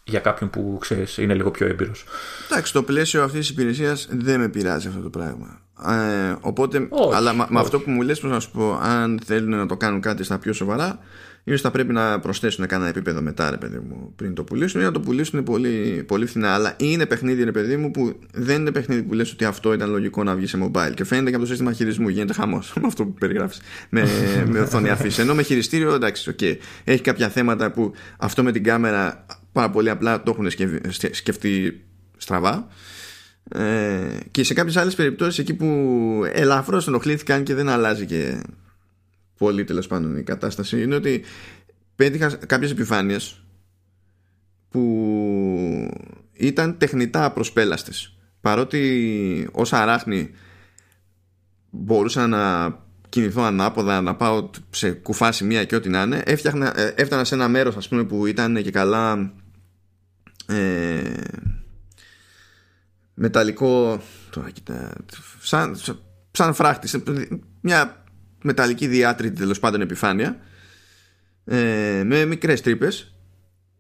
για 0.05 0.21
κάποιον 0.21 0.51
που 0.51 0.77
ξέρεις 0.81 1.19
είναι 1.19 1.35
λίγο 1.35 1.51
πιο 1.51 1.67
έμπειρος. 1.67 2.05
Εντάξει, 2.51 2.73
το 2.73 2.83
πλαίσιο 2.83 3.23
αυτής 3.23 3.41
της 3.41 3.51
υπηρεσίας 3.51 4.09
δεν 4.11 4.41
με 4.41 4.49
πειράζει 4.49 4.89
αυτό 4.89 5.01
το 5.01 5.11
πράγμα. 5.11 5.61
Ε, 5.89 6.37
οπότε, 6.41 6.89
αλλά 7.13 7.35
με 7.35 7.61
αυτό 7.61 7.81
που 7.81 7.91
μου 7.91 8.03
λες 8.03 8.21
πώς 8.21 8.31
να 8.31 8.41
σου 8.41 8.51
πω 8.51 8.79
αν 8.83 9.21
θέλουν 9.25 9.51
να 9.51 9.67
το 9.67 9.77
κάνουν 9.77 10.01
κάτι 10.01 10.25
στα 10.25 10.39
πιο 10.39 10.53
σοβαρά 10.53 10.99
ίσως 11.45 11.61
θα 11.61 11.71
πρέπει 11.71 11.93
να 11.93 12.21
προσθέσουν 12.21 12.67
κανένα 12.67 12.89
επίπεδο 12.89 13.23
μετά 13.23 13.51
ρε 13.51 13.57
παιδί 13.57 13.79
μου 13.79 14.13
πριν 14.17 14.35
το 14.35 14.45
πουλήσουν. 14.45 14.81
Ή 14.81 14.85
να 14.85 14.91
το 14.91 15.01
πουλήσουν 15.01 15.43
πολύ, 15.43 16.05
πολύ 16.07 16.27
φθηνά. 16.27 16.55
Αλλά 16.55 16.75
είναι 16.77 17.07
παιχνίδι 17.07 17.45
ρε 17.45 17.53
παιδί 17.53 17.77
μου 17.77 17.91
που 17.91 18.19
δεν 18.33 18.61
είναι 18.61 18.71
παιχνίδι 18.71 19.03
που 19.03 19.15
λες 19.15 19.33
ότι 19.33 19.45
αυτό 19.45 19.73
ήταν 19.73 19.91
λογικό 19.91 20.25
να 20.25 20.35
βγει 20.35 20.47
σε 20.47 20.59
mobile. 20.63 20.93
Και 20.95 21.05
φαίνεται 21.05 21.29
και 21.29 21.35
από 21.35 21.45
το 21.45 21.51
σύστημα 21.51 21.73
χειρισμού. 21.73 22.09
Γίνεται 22.09 22.33
χαμός 22.33 22.73
με 22.81 22.87
αυτό 22.87 23.05
που 23.05 23.15
περιγράφεις. 23.15 23.61
Με, 23.89 24.09
με 24.47 24.61
οθόνη 24.61 24.89
αφήση 24.89 25.21
ενώ 25.21 25.35
με 25.35 25.43
χειριστήριο 25.43 25.95
εντάξει 25.95 26.35
okay, 26.39 26.57
έχει 26.85 27.03
κάποια 27.03 27.29
θέματα 27.29 27.71
που 27.71 27.93
αυτό 28.19 28.43
με 28.43 28.53
την 28.53 28.65
κάμερα 28.65 29.27
πάρα 29.53 29.71
πολύ 29.71 29.91
απλά 29.91 30.23
το 30.23 30.31
έχουν 30.31 30.51
σκεφτεί 31.11 31.85
στραβά 32.17 32.69
ε, 33.53 34.19
και 34.31 34.45
σε 34.45 34.55
κάποιες 34.55 34.77
άλλες 34.77 34.95
περιπτώσεις 34.95 35.39
εκεί 35.39 35.55
που 35.55 35.67
ελαφρώς 36.33 36.89
ενοχλήθηκαν 36.89 37.43
και 37.43 37.55
δεν 37.55 37.69
αλλάζει 37.69 38.07
και 38.07 38.43
πολύ 39.39 39.65
τέλος 39.65 39.87
πάντων 39.87 40.17
η 40.17 40.23
κατάσταση 40.23 40.83
είναι 40.83 40.95
ότι 40.95 41.23
πέτυχα 41.97 42.29
κάποιες 42.47 42.71
επιφάνειες 42.71 43.43
που 44.69 44.85
ήταν 46.33 46.79
τεχνητά 46.79 47.33
προσπέλαστες 47.33 48.17
παρότι 48.41 49.49
όσα 49.53 49.83
αράχνη 49.83 50.31
μπορούσα 51.71 52.27
να 52.27 52.75
κινηθώ 53.09 53.43
ανάποδα 53.43 54.01
να 54.01 54.15
πάω 54.17 54.51
σε 54.71 54.91
κουφά 54.91 55.33
σημεία 55.33 55.65
και 55.65 55.75
ό,τι 55.75 55.89
να 55.89 56.03
είναι 56.03 56.23
έφτιαχνα, 56.25 56.81
ε, 56.81 56.95
έφτανα 56.97 57.25
σε 57.25 57.35
ένα 57.35 57.49
μέρος 57.49 57.77
ας 57.77 57.89
πούμε 57.89 58.05
που 58.05 58.27
ήταν 58.27 58.63
και 58.63 58.71
καλά 58.71 59.33
ε, 60.47 61.13
μεταλλικό 63.21 64.03
τώρα 64.31 64.51
κοίτα, 64.51 64.93
σαν, 65.41 65.77
σαν 66.31 66.55
φράχτη 66.55 67.03
μια 67.61 68.05
μεταλλική 68.43 68.87
διάτρητη 68.87 69.41
τέλος 69.41 69.59
πάντων 69.59 69.81
επιφάνεια 69.81 70.37
ε, 71.45 72.03
με 72.05 72.25
μικρές 72.25 72.61
τρύπες. 72.61 73.15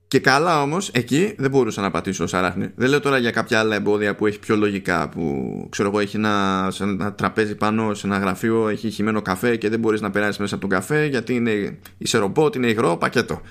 και 0.08 0.20
καλά 0.20 0.62
όμως 0.62 0.88
εκεί 0.88 1.34
δεν 1.38 1.50
μπορούσα 1.50 1.80
να 1.80 1.90
πατήσω 1.90 2.24
ως 2.24 2.34
αράχνη 2.34 2.70
δεν 2.74 2.88
λέω 2.88 3.00
τώρα 3.00 3.18
για 3.18 3.30
κάποια 3.30 3.58
άλλα 3.58 3.74
εμπόδια 3.74 4.14
που 4.14 4.26
έχει 4.26 4.38
πιο 4.38 4.56
λογικά 4.56 5.08
που 5.08 5.66
ξέρω 5.70 5.88
εγώ 5.88 6.00
έχει 6.00 6.16
ένα, 6.16 6.72
ένα 6.80 7.12
τραπέζι 7.12 7.54
πάνω 7.54 7.94
σε 7.94 8.06
ένα 8.06 8.18
γραφείο 8.18 8.68
έχει 8.68 8.90
χυμένο 8.90 9.22
καφέ 9.22 9.56
και 9.56 9.68
δεν 9.68 9.78
μπορείς 9.78 10.00
να 10.00 10.10
περάσεις 10.10 10.38
μέσα 10.38 10.54
από 10.54 10.68
τον 10.68 10.78
καφέ 10.78 11.04
γιατί 11.04 11.34
είναι 11.34 11.78
είσαι 11.98 12.18
ρομπότ, 12.18 12.54
είναι 12.54 12.66
υγρό 12.66 12.96
πακέτο 12.96 13.42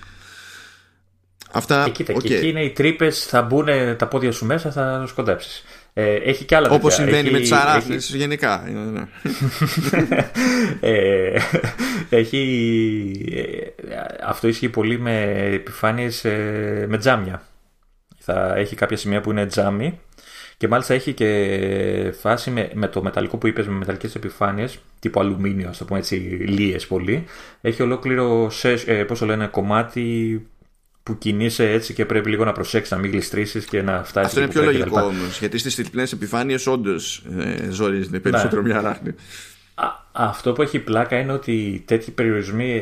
Αυτά, 1.51 1.83
και 1.83 1.91
κοίτα, 1.91 2.13
okay. 2.13 2.23
και 2.23 2.35
εκεί 2.35 2.47
είναι 2.47 2.63
οι 2.63 2.69
τρύπες, 2.69 3.25
θα 3.25 3.41
μπουν 3.41 3.67
τα 3.97 4.07
πόδια 4.07 4.31
σου 4.31 4.45
μέσα, 4.45 4.71
θα 4.71 5.03
σκοντέψεις. 5.07 5.63
Ε, 5.93 6.13
έχει 6.13 6.45
και 6.45 6.55
άλλα 6.55 6.69
Όπως 6.69 6.93
συμβαίνει 6.93 7.31
με 7.31 7.39
τις 7.39 7.51
αράχνε 7.51 7.95
γενικά. 7.95 8.63
ε, 10.79 11.39
έχει, 12.09 12.41
ε, 13.31 14.07
αυτό 14.23 14.47
ισχύει 14.47 14.69
πολύ 14.69 14.99
με 14.99 15.21
επιφάνειες 15.53 16.25
ε, 16.25 16.85
με 16.89 16.97
τζάμια. 16.97 17.43
Θα 18.19 18.53
έχει 18.55 18.75
κάποια 18.75 18.97
σημεία 18.97 19.21
που 19.21 19.31
είναι 19.31 19.45
τζάμι 19.45 19.99
και 20.57 20.67
μάλιστα 20.67 20.93
έχει 20.93 21.13
και 21.13 22.13
φάση 22.19 22.51
με, 22.51 22.69
με 22.73 22.87
το 22.87 23.03
μεταλλικό 23.03 23.37
που 23.37 23.47
είπες 23.47 23.67
με 23.67 23.73
μεταλλικές 23.73 24.15
επιφάνειες 24.15 24.79
τύπου 24.99 25.19
αλουμίνιο, 25.19 25.69
ας 25.69 25.77
το 25.77 25.85
πούμε 25.85 25.99
έτσι, 25.99 26.15
λίες 26.47 26.87
πολύ. 26.87 27.25
Έχει 27.61 27.81
ολόκληρο, 27.81 28.51
ε, 28.85 29.03
πώς 29.03 29.19
το 29.19 29.25
λένε, 29.25 29.47
κομμάτι 29.47 30.47
που 31.09 31.17
κινείσαι 31.17 31.71
έτσι 31.71 31.93
και 31.93 32.05
πρέπει 32.05 32.29
λίγο 32.29 32.45
να 32.45 32.51
προσέξεις 32.51 32.91
να 32.91 32.97
μην 32.97 33.11
γλιστρήσεις 33.11 33.65
και 33.65 33.81
να 33.81 34.03
φτάσεις. 34.03 34.27
Αυτό 34.27 34.39
είναι 34.39 34.49
πιο 34.49 34.63
λογικό 34.63 35.01
όμως. 35.01 35.39
Γιατί 35.39 35.57
στις 35.57 35.75
τριπλέ 35.75 36.03
επιφάνειες 36.13 36.67
όντως 36.67 37.23
ε, 37.39 37.69
ζορίζεται 37.69 38.19
περισσότερο 38.19 38.61
ναι. 38.61 38.67
μια 38.67 38.77
αράχνη. 38.77 39.15
Αυτό 40.11 40.53
που 40.53 40.61
έχει 40.61 40.79
πλάκα 40.79 41.19
είναι 41.19 41.31
ότι 41.31 41.83
τέτοιοι 41.87 42.11
περιορισμοί, 42.11 42.81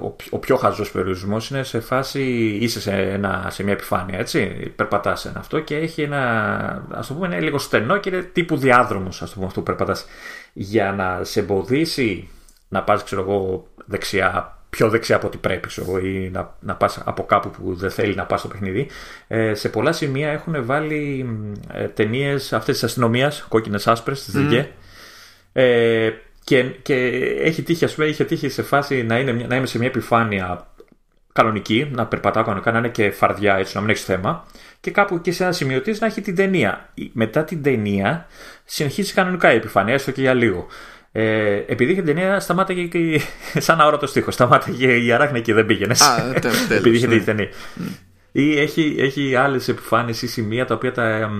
ο, 0.00 0.16
ο 0.30 0.38
πιο 0.38 0.56
χαζός 0.56 0.90
περιορισμός 0.90 1.50
είναι 1.50 1.62
σε 1.62 1.80
φάση 1.80 2.22
είσαι 2.60 2.80
σε, 2.80 2.92
ένα, 2.92 3.46
σε 3.50 3.62
μια 3.62 3.72
επιφάνεια, 3.72 4.18
έτσι. 4.18 4.72
Περπατάς 4.76 5.24
ένα 5.24 5.38
αυτό 5.38 5.60
και 5.60 5.76
έχει 5.76 6.02
ένα, 6.02 6.86
ας 6.90 7.06
το 7.06 7.14
πούμε, 7.14 7.26
είναι 7.26 7.40
λίγο 7.40 7.58
στενό 7.58 7.98
και 7.98 8.08
είναι 8.08 8.22
τύπου 8.22 8.56
διάδρομος, 8.56 9.22
ας 9.22 9.28
το 9.28 9.34
πούμε, 9.34 9.46
αυτό 9.46 9.60
που 9.60 9.66
περπατάς. 9.66 10.04
Για 10.52 10.92
να 10.92 11.24
σε 11.24 11.40
εμποδίσει 11.40 12.28
να 12.68 12.82
πας, 12.82 13.04
ξέρω 13.04 13.20
εγώ, 13.22 13.66
δεξιά 13.86 14.59
πιο 14.70 14.88
δεξιά 14.88 15.16
από 15.16 15.26
ό,τι 15.26 15.36
πρέπει 15.36 15.68
ξέρω, 15.68 15.98
ή 15.98 16.30
να, 16.32 16.56
να 16.60 16.74
πας 16.74 17.02
από 17.04 17.24
κάπου 17.24 17.50
που 17.50 17.74
δεν 17.74 17.90
θέλει 17.90 18.14
να 18.14 18.24
πας 18.24 18.40
στο 18.40 18.48
παιχνίδι. 18.48 18.88
Ε, 19.28 19.54
σε 19.54 19.68
πολλά 19.68 19.92
σημεία 19.92 20.30
έχουν 20.30 20.64
βάλει 20.64 21.26
ε, 21.72 21.88
ταινίες 21.88 22.52
αυτές 22.52 22.74
της 22.74 22.84
αστυνομίας, 22.84 23.46
κόκκινες 23.48 23.86
άσπρες, 23.86 24.24
της 24.24 24.34
mm. 24.36 24.66
ε, 25.52 26.10
και, 26.44 26.62
και 26.62 26.94
έχει 27.40 27.62
τύχει, 27.62 27.84
ας 27.84 27.94
πούμε, 27.94 28.06
είχε 28.06 28.24
τύχει 28.24 28.48
σε 28.48 28.62
φάση 28.62 29.02
να, 29.02 29.18
είναι, 29.18 29.32
να 29.32 29.56
είμαι 29.56 29.66
σε 29.66 29.78
μια 29.78 29.86
επιφάνεια 29.86 30.66
κανονική, 31.32 31.90
να 31.92 32.06
περπατάω 32.06 32.44
κανονικά, 32.44 32.72
να 32.72 32.78
είναι 32.78 32.88
και 32.88 33.10
φαρδιά 33.10 33.56
έτσι, 33.56 33.74
να 33.74 33.80
μην 33.80 33.90
έχεις 33.90 34.04
θέμα. 34.04 34.46
Και 34.80 34.90
κάπου 34.90 35.14
εκεί 35.14 35.32
σε 35.32 35.42
ένα 35.42 35.52
σημείο 35.52 35.80
της 35.80 36.00
να 36.00 36.06
έχει 36.06 36.20
την 36.20 36.34
ταινία. 36.34 36.88
Μετά 37.12 37.44
την 37.44 37.62
ταινία 37.62 38.26
συνεχίζει 38.64 39.12
κανονικά 39.12 39.52
η 39.52 39.56
επιφάνεια, 39.56 39.94
έστω 39.94 40.10
και 40.10 40.20
για 40.20 40.34
λίγο. 40.34 40.66
Ε, 41.12 41.64
επειδή 41.66 41.92
είχε 41.92 42.02
την 42.02 42.14
ταινία, 42.14 42.40
σταμάταγε 42.40 42.84
και 42.86 43.20
σαν 43.66 43.80
αόρατος 43.80 44.10
στίχος. 44.10 44.34
Σταμάταγε 44.34 44.96
η 44.96 45.12
αράχνη 45.12 45.40
και 45.40 45.54
δεν 45.54 45.66
πήγαινε. 45.66 45.94
επειδή 46.76 46.96
είχε 46.96 47.06
την 47.06 47.24
ταινία. 47.24 47.48
Ή 48.32 48.58
έχει, 48.58 48.96
έχει 48.98 49.34
άλλες 49.34 49.68
επιφάνειες 49.68 50.22
ή 50.22 50.26
σημεία 50.28 50.66
τα 50.66 50.74
οποία 50.74 50.92
τα, 50.92 51.30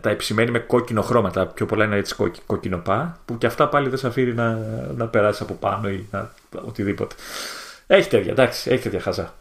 τα 0.00 0.10
επισημαίνει 0.10 0.50
με 0.50 0.58
κόκκινο 0.58 1.02
χρώμα. 1.02 1.30
Τα 1.30 1.46
πιο 1.46 1.66
πολλά 1.66 1.84
είναι 1.84 1.96
έτσι 1.96 2.14
κόκκινο 2.46 2.82
που 3.24 3.38
και 3.38 3.46
αυτά 3.46 3.68
πάλι 3.68 3.88
δεν 3.88 3.98
σε 3.98 4.06
αφήνει 4.06 4.32
να, 4.32 4.58
να 4.96 5.06
περάσεις 5.06 5.40
από 5.40 5.54
πάνω 5.54 5.88
ή 5.88 6.06
να, 6.10 6.30
οτιδήποτε. 6.64 7.14
Έχει 7.86 8.08
τέτοια, 8.08 8.32
εντάξει, 8.32 8.70
έχει 8.70 8.82
τέτοια 8.82 9.00
χαζά. 9.00 9.34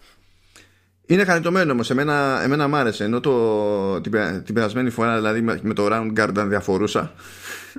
Είναι 1.06 1.24
χαριτωμένο 1.24 1.72
όμως. 1.72 1.90
Εμένα, 1.90 2.42
εμένα 2.44 2.68
μ' 2.68 2.76
άρεσε. 2.76 3.04
Ενώ 3.04 3.20
το, 3.20 4.02
την, 4.02 4.12
την 4.46 4.54
περασμένη 4.54 4.90
φορά 4.90 5.16
δηλαδή 5.16 5.42
με 5.62 5.74
το 5.74 5.88
Round 5.92 6.20
Guard 6.20 6.46
διαφορούσα. 6.48 7.12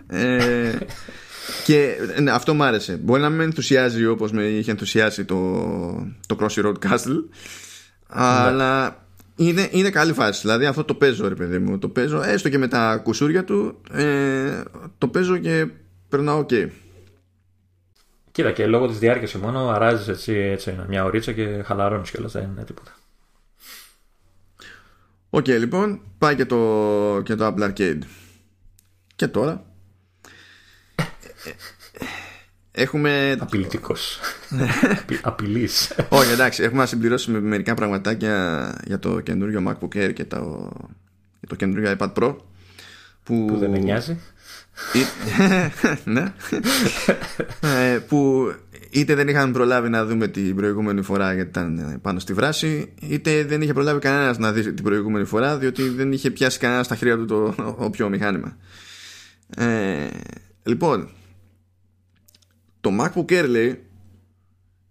Ε, 0.06 0.72
και 1.64 1.96
ναι, 2.20 2.30
αυτό 2.30 2.54
μου 2.54 2.62
άρεσε. 2.62 2.96
Μπορεί 2.96 3.20
να 3.20 3.30
με 3.30 3.44
ενθουσιάζει 3.44 4.06
όπως 4.06 4.32
με 4.32 4.42
είχε 4.42 4.70
ενθουσιάσει 4.70 5.24
το, 5.24 5.36
το 6.26 6.36
Crossy 6.40 6.64
Road 6.64 6.88
Castle. 6.88 7.24
Αλλά 8.08 9.02
είναι, 9.36 9.68
είναι 9.70 9.90
καλή 9.90 10.12
φάση. 10.12 10.40
Δηλαδή 10.40 10.66
αυτό 10.66 10.84
το 10.84 10.94
παίζω, 10.94 11.28
ρε 11.28 11.34
παιδί 11.34 11.58
μου. 11.58 11.78
Το 11.78 11.88
παίζω 11.88 12.22
έστω 12.22 12.48
και 12.48 12.58
με 12.58 12.68
τα 12.68 12.96
κουσούρια 12.96 13.44
του. 13.44 13.80
Ε, 13.92 14.62
το 14.98 15.08
παίζω 15.08 15.36
και 15.36 15.66
περνάω 16.08 16.38
OK. 16.38 16.48
Okay. 16.52 16.68
Κοίτα 18.32 18.52
και 18.52 18.66
λόγω 18.66 18.86
της 18.86 18.98
διάρκειας 18.98 19.34
μόνο 19.34 19.68
αράζεις 19.68 20.08
έτσι, 20.08 20.32
έτσι 20.32 20.76
μια 20.88 21.04
ωρίτσα 21.04 21.32
και 21.32 21.62
χαλαρώνεις 21.64 22.10
κιόλας. 22.10 22.32
Δεν 22.32 22.42
είναι 22.42 22.64
τίποτα. 22.64 22.92
OK, 25.30 25.44
okay, 25.44 25.58
λοιπόν, 25.58 26.00
πάει 26.18 26.34
και 26.36 26.44
το, 26.44 27.22
και 27.24 27.34
το 27.34 27.46
Apple 27.46 27.70
Arcade. 27.70 27.98
Και 29.16 29.26
τώρα 29.26 29.67
Έχουμε. 32.70 33.36
Απειλητικός. 33.38 34.20
Απειλής. 35.22 35.92
Όχι, 36.08 36.32
εντάξει, 36.32 36.62
έχουμε 36.62 36.80
να 36.80 36.86
συμπληρώσουμε 36.86 37.40
μερικά 37.40 37.74
πραγματάκια 37.74 38.74
για 38.84 38.98
το 38.98 39.20
καινούριο 39.20 39.62
MacBook 39.66 39.96
Air 39.96 40.12
και 40.14 40.24
το, 40.24 40.72
το 41.46 41.54
καινούριο 41.54 41.96
iPad 41.98 42.12
Pro. 42.12 42.36
Που, 43.22 43.44
που 43.44 43.56
δεν 43.56 43.70
με 43.70 43.78
νοιάζει. 43.78 44.18
ναι. 46.04 46.32
ε, 47.60 47.98
που 47.98 48.52
είτε 48.90 49.14
δεν 49.14 49.28
είχαν 49.28 49.52
προλάβει 49.52 49.88
να 49.88 50.04
δούμε 50.04 50.28
την 50.28 50.56
προηγούμενη 50.56 51.02
φορά 51.02 51.34
γιατί 51.34 51.48
ήταν 51.48 51.98
πάνω 52.02 52.18
στη 52.18 52.32
βράση, 52.32 52.92
είτε 53.00 53.44
δεν 53.44 53.62
είχε 53.62 53.72
προλάβει 53.72 54.00
κανένας 54.00 54.38
να 54.38 54.52
δει 54.52 54.72
την 54.72 54.84
προηγούμενη 54.84 55.24
φορά 55.24 55.58
διότι 55.58 55.88
δεν 55.88 56.12
είχε 56.12 56.30
πιάσει 56.30 56.58
κανένας 56.58 56.86
στα 56.86 56.96
χρήματα 56.96 57.24
του 57.24 57.54
το 57.56 57.74
όποιο 57.78 58.08
μηχάνημα. 58.08 58.56
Ε, 59.56 60.06
λοιπόν, 60.62 61.08
το 62.80 62.90
MacBook 63.00 63.32
Air 63.32 63.48
λέει 63.48 63.86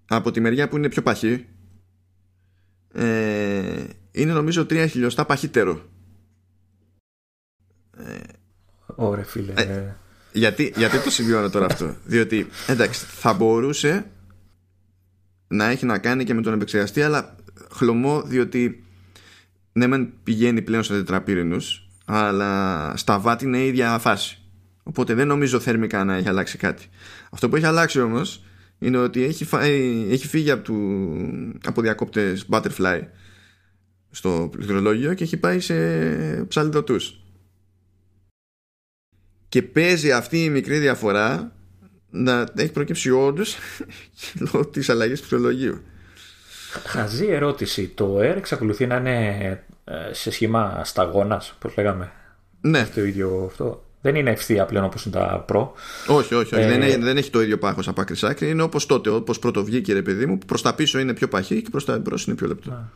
από 0.07 0.31
τη 0.31 0.39
μεριά 0.39 0.67
που 0.67 0.77
είναι 0.77 0.89
πιο 0.89 1.01
παχύ 1.01 1.45
ε, 2.93 3.83
είναι 4.11 4.33
νομίζω 4.33 4.61
3 4.61 4.85
χιλιοστά 4.89 5.25
παχύτερο. 5.25 5.89
Ε, 7.97 8.17
Ωραία 8.85 9.23
φίλε. 9.23 9.53
Ε, 9.53 9.95
γιατί, 10.31 10.73
γιατί 10.75 10.99
το 10.99 11.09
σημειώνω 11.09 11.49
τώρα 11.49 11.65
αυτό; 11.65 11.95
Διότι 12.05 12.47
εντάξει 12.67 13.05
θα 13.05 13.33
μπορούσε 13.33 14.11
να 15.47 15.65
έχει 15.65 15.85
να 15.85 15.97
κάνει 15.97 16.23
και 16.23 16.33
με 16.33 16.41
τον 16.41 16.53
επεξεργαστή 16.53 17.01
αλλά 17.01 17.35
χλωμό 17.71 18.21
διότι 18.21 18.83
ναι 19.73 19.87
μεν 19.87 20.13
πηγαίνει 20.23 20.61
πλέον 20.61 20.83
σε 20.83 20.93
τετραπύρινους 20.93 21.89
αλλά 22.05 22.93
στα 22.95 23.19
βάτη 23.19 23.45
είναι 23.45 23.57
η 23.57 23.67
ίδια 23.67 23.97
φάση. 23.97 24.41
Οπότε 24.83 25.13
δεν 25.13 25.27
νομίζω 25.27 25.59
θερμικά 25.59 26.03
να 26.03 26.15
έχει 26.15 26.29
αλλάξει 26.29 26.57
κάτι. 26.57 26.89
Αυτό 27.31 27.49
που 27.49 27.55
έχει 27.55 27.65
αλλάξει 27.65 27.99
όμως 27.99 28.43
είναι 28.79 28.97
ότι 28.97 29.23
έχει, 29.23 29.45
φάει, 29.45 30.07
έχει 30.09 30.27
φύγει 30.27 30.51
από, 30.51 30.63
του, 30.63 31.59
από 31.65 31.81
διακόπτες 31.81 32.45
butterfly 32.49 33.01
στο 34.11 34.49
πληκτρολόγιο 34.51 35.13
και 35.13 35.23
έχει 35.23 35.37
πάει 35.37 35.59
σε 35.59 35.75
ψαλιδωτούς. 36.43 37.21
Και 39.49 39.61
παίζει 39.61 40.11
αυτή 40.11 40.43
η 40.43 40.49
μικρή 40.49 40.79
διαφορά 40.79 41.51
να 42.09 42.45
έχει 42.55 42.71
προκύψει 42.71 43.09
όντως 43.09 43.57
λόγω 44.51 44.65
της 44.67 44.89
αλλαγής 44.89 45.21
του 45.21 45.27
πληκτρολογίου. 45.27 45.81
Χαζή 46.85 47.25
ερώτηση. 47.25 47.87
Το 47.87 48.17
Air 48.17 48.35
εξακολουθεί 48.37 48.87
να 48.87 48.95
είναι 48.95 49.63
ε, 49.83 50.13
σε 50.13 50.31
σχήμα 50.31 50.81
σταγόνας, 50.83 51.55
πώς 51.59 51.75
λέγαμε; 51.77 52.11
Ναι. 52.61 52.85
Το 52.95 53.05
ίδιο 53.05 53.43
αυτό. 53.49 53.86
Δεν 54.01 54.15
είναι 54.15 54.29
ευθεία 54.29 54.65
πλέον 54.65 54.85
όπως 54.85 55.05
είναι 55.05 55.15
τα 55.15 55.45
Pro. 55.49 55.67
Όχι, 56.07 56.35
όχι. 56.35 56.55
όχι. 56.55 56.55
Ε... 56.55 56.77
Δεν, 56.77 57.01
δεν 57.03 57.17
έχει 57.17 57.29
το 57.29 57.41
ίδιο 57.41 57.57
πάχος 57.57 57.87
από 57.87 58.01
άκρη 58.01 58.17
άκρη. 58.21 58.49
Είναι 58.49 58.61
όπως 58.61 58.85
τότε, 58.85 59.09
όπως 59.09 59.39
πρώτο 59.39 59.63
βγήκε, 59.63 59.93
ρε 59.93 60.01
παιδί 60.01 60.25
μου, 60.25 60.37
που 60.37 60.45
προς 60.45 60.61
τα 60.61 60.75
πίσω 60.75 60.99
είναι 60.99 61.13
πιο 61.13 61.27
παχύ 61.27 61.61
και 61.61 61.69
προς 61.69 61.85
τα 61.85 61.93
εμπρό 61.93 62.17
είναι 62.27 62.35
πιο 62.35 62.47
λεπτό. 62.47 62.69
Να. 62.69 62.91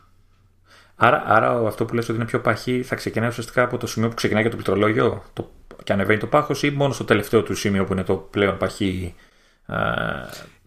Άρα, 0.96 1.22
άρα 1.26 1.66
αυτό 1.66 1.84
που 1.84 1.94
λες 1.94 2.08
ότι 2.08 2.16
είναι 2.18 2.26
πιο 2.26 2.40
παχύ 2.40 2.82
θα 2.82 2.94
ξεκινάει 2.94 3.28
ουσιαστικά 3.28 3.62
από 3.62 3.76
το 3.76 3.86
σημείο 3.86 4.08
που 4.08 4.14
ξεκινάει 4.14 4.42
και 4.42 4.48
το 4.48 4.54
πληκτρολόγιο 4.54 5.22
το, 5.32 5.50
και 5.84 5.92
ανεβαίνει 5.92 6.18
το 6.18 6.26
πάχος 6.26 6.62
ή 6.62 6.70
μόνο 6.70 6.92
στο 6.92 7.04
τελευταίο 7.04 7.42
του 7.42 7.54
σημείο 7.54 7.84
που 7.84 7.92
είναι 7.92 8.02
το 8.02 8.14
πλέον 8.14 8.56
παχύ 8.56 9.14
ε, 9.66 9.74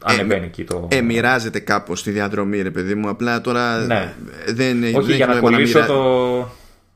ανεβαίνει 0.01 0.43
ε, 0.43 0.47
εκεί 0.47 0.63
το. 0.63 0.87
Ε, 0.91 1.01
μοιράζεται 1.01 1.59
κάπως 1.59 2.03
τη 2.03 2.11
διαδρομή, 2.11 2.61
ρε 2.61 2.71
παιδί 2.71 2.95
μου. 2.95 3.09
Απλά 3.09 3.41
τώρα 3.41 3.77
ναι. 3.77 4.13
δεν 4.47 4.83
Όχι, 4.83 5.07
δεν 5.07 5.15
για 5.15 5.25
να 5.25 5.39
κολλήσω 5.39 5.85
το. 5.85 6.49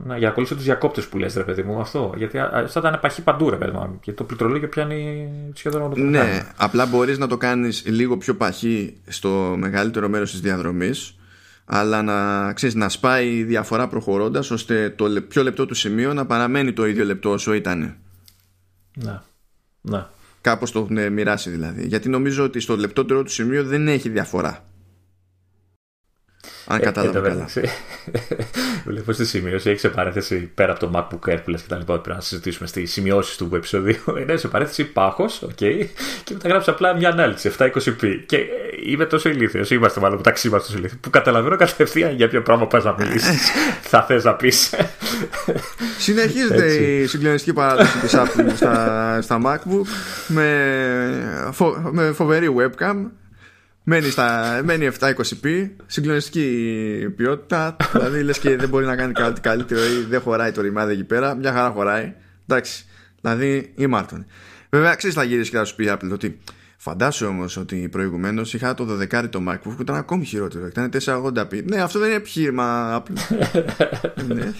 Να, 0.03 0.17
για 0.17 0.27
να 0.27 0.33
κολλήσω 0.33 0.55
τους 0.55 0.63
διακόπτες 0.63 1.07
που 1.07 1.17
λες, 1.17 1.33
ρε 1.35 1.43
παιδί 1.43 1.63
μου, 1.63 1.79
αυτό. 1.79 2.13
Γιατί 2.17 2.37
θα 2.67 2.79
ήταν 2.79 2.99
παχύ 3.01 3.21
παντού, 3.21 3.49
ρε 3.49 3.55
παιδί 3.55 3.71
μου. 3.71 3.99
Γιατί 4.03 4.19
το 4.19 4.23
πληκτρολόγιο 4.23 4.67
πιάνει 4.69 5.29
σχεδόν 5.53 5.81
όλο 5.81 5.93
το 5.93 6.01
Ναι, 6.01 6.45
απλά 6.57 6.85
μπορείς 6.85 7.17
να 7.17 7.27
το 7.27 7.37
κάνεις 7.37 7.83
λίγο 7.85 8.17
πιο 8.17 8.35
παχύ 8.35 8.97
στο 9.07 9.55
μεγαλύτερο 9.57 10.09
μέρος 10.09 10.31
της 10.31 10.41
διαδρομής, 10.41 11.15
αλλά 11.65 12.01
να, 12.01 12.53
ξέρεις, 12.53 12.75
να 12.75 12.89
σπάει 12.89 13.29
η 13.29 13.43
διαφορά 13.43 13.87
προχωρώντας 13.87 14.51
ώστε 14.51 14.89
το 14.89 15.21
πιο 15.27 15.43
λεπτό 15.43 15.65
του 15.65 15.75
σημείο 15.75 16.13
να 16.13 16.25
παραμένει 16.25 16.73
το 16.73 16.85
ίδιο 16.85 17.05
λεπτό 17.05 17.31
όσο 17.31 17.53
ήταν. 17.53 17.95
Ναι. 18.93 19.19
ναι. 19.81 20.05
Κάπως 20.41 20.71
το 20.71 20.79
έχουν 20.79 21.13
μοιράσει 21.13 21.49
δηλαδή. 21.49 21.87
Γιατί 21.87 22.09
νομίζω 22.09 22.43
ότι 22.43 22.59
στο 22.59 22.75
λεπτότερο 22.75 23.23
του 23.23 23.31
σημείο 23.31 23.63
δεν 23.63 23.87
έχει 23.87 24.09
διαφορά. 24.09 24.63
Αν 26.66 26.78
ε, 26.78 26.84
κατάλαβα 26.84 27.22
καλά. 27.22 27.47
Βλέπω 28.86 29.12
στη 29.12 29.26
σημείωση, 29.26 29.70
έχεις 29.69 29.80
σε 29.80 29.89
παρέθεση 29.89 30.51
πέρα 30.55 30.72
από 30.72 30.80
το 30.80 30.91
MacBook 30.95 31.34
Air 31.34 31.38
που 31.43 31.49
λες 31.49 31.62
και 31.62 31.68
τα 31.68 31.78
λοιπά, 31.78 31.99
πρέπει 31.99 32.16
να 32.16 32.22
συζητήσουμε 32.22 32.68
στη 32.68 32.86
σημειώσεις 32.86 33.38
του 33.38 33.49
επεισοδίου. 33.53 34.03
Είναι 34.22 34.38
σε 34.38 34.47
παρέθεση 34.47 34.84
πάχος, 34.84 35.41
OK, 35.41 35.49
okay, 35.49 35.86
και 36.24 36.34
μετά 36.34 36.47
γράψει 36.47 36.70
απλά 36.70 36.95
μια 36.95 37.10
ανάλυση 37.10 37.51
720p. 37.57 38.24
Και 38.26 38.38
είμαι 38.86 39.05
τόσο 39.05 39.30
ηλίθιος, 39.30 39.72
είμαστε 39.72 39.99
μάλλον 39.99 40.18
μεταξύ 40.18 40.49
μας 40.49 40.66
τόσο 40.66 40.78
ηλίθιοι, 40.77 40.97
που 41.01 41.10
καταλαβαίνω 41.10 41.55
κατευθείαν 41.55 42.16
για 42.16 42.28
ποιο 42.28 42.41
πράγμα 42.41 42.68
πας 42.68 42.84
να 42.84 42.95
μιλήσεις. 42.99 43.51
θα 43.91 44.03
θες 44.03 44.24
να 44.24 44.34
πεις. 44.34 44.74
Συνεχίζεται 45.99 46.74
η 46.74 47.07
συγκλονιστική 47.07 47.53
παράδοση 47.53 47.97
της 47.99 48.16
Apple 48.16 48.51
στα, 48.55 49.20
στα 49.22 49.41
MacBook 49.45 49.86
με, 50.28 51.49
φο, 51.51 51.89
με 51.91 52.12
φοβερή 52.12 52.47
webcam 52.57 53.05
Μένει, 53.91 54.09
στα, 54.09 54.59
μένει 54.63 54.89
720p, 54.99 55.69
συγκλονιστική 55.85 57.13
ποιότητα. 57.15 57.75
Δηλαδή 57.91 58.23
λες 58.23 58.39
και 58.39 58.55
δεν 58.57 58.69
μπορεί 58.69 58.85
να 58.85 58.95
κάνει 58.95 59.13
κάτι 59.13 59.41
καλύτερο 59.41 59.83
ή 59.83 60.05
δεν 60.09 60.21
χωράει 60.21 60.51
το 60.51 60.61
ρημάδι 60.61 60.93
εκεί 60.93 61.03
πέρα. 61.03 61.35
Μια 61.35 61.53
χαρά 61.53 61.69
χωράει. 61.69 62.13
Εντάξει. 62.47 62.85
Δηλαδή 63.21 63.71
η 63.75 63.87
Μάρτον. 63.87 64.25
Βέβαια, 64.69 64.95
ξέρεις, 64.95 65.15
θα 65.15 65.23
γυρίσει 65.23 65.49
και 65.49 65.57
θα 65.57 65.65
σου 65.65 65.75
πει 65.75 65.85
Apple 65.89 66.09
ότι 66.11 66.39
Φαντάσου 66.82 67.25
όμως 67.25 67.57
ότι 67.57 67.89
προηγουμένως 67.91 68.53
είχα 68.53 68.73
το 68.73 68.88
12 69.11 69.30
το 69.30 69.43
MacBook 69.49 69.73
που 69.75 69.82
ήταν 69.82 69.95
ακόμη 69.95 70.25
χειρότερο. 70.25 70.67
Ήταν 70.67 70.89
480p. 71.05 71.63
Ναι, 71.63 71.82
αυτό 71.82 71.99
δεν 71.99 72.07
είναι 72.07 72.17
επιχείρημα. 72.17 73.03
ναι. 74.27 74.53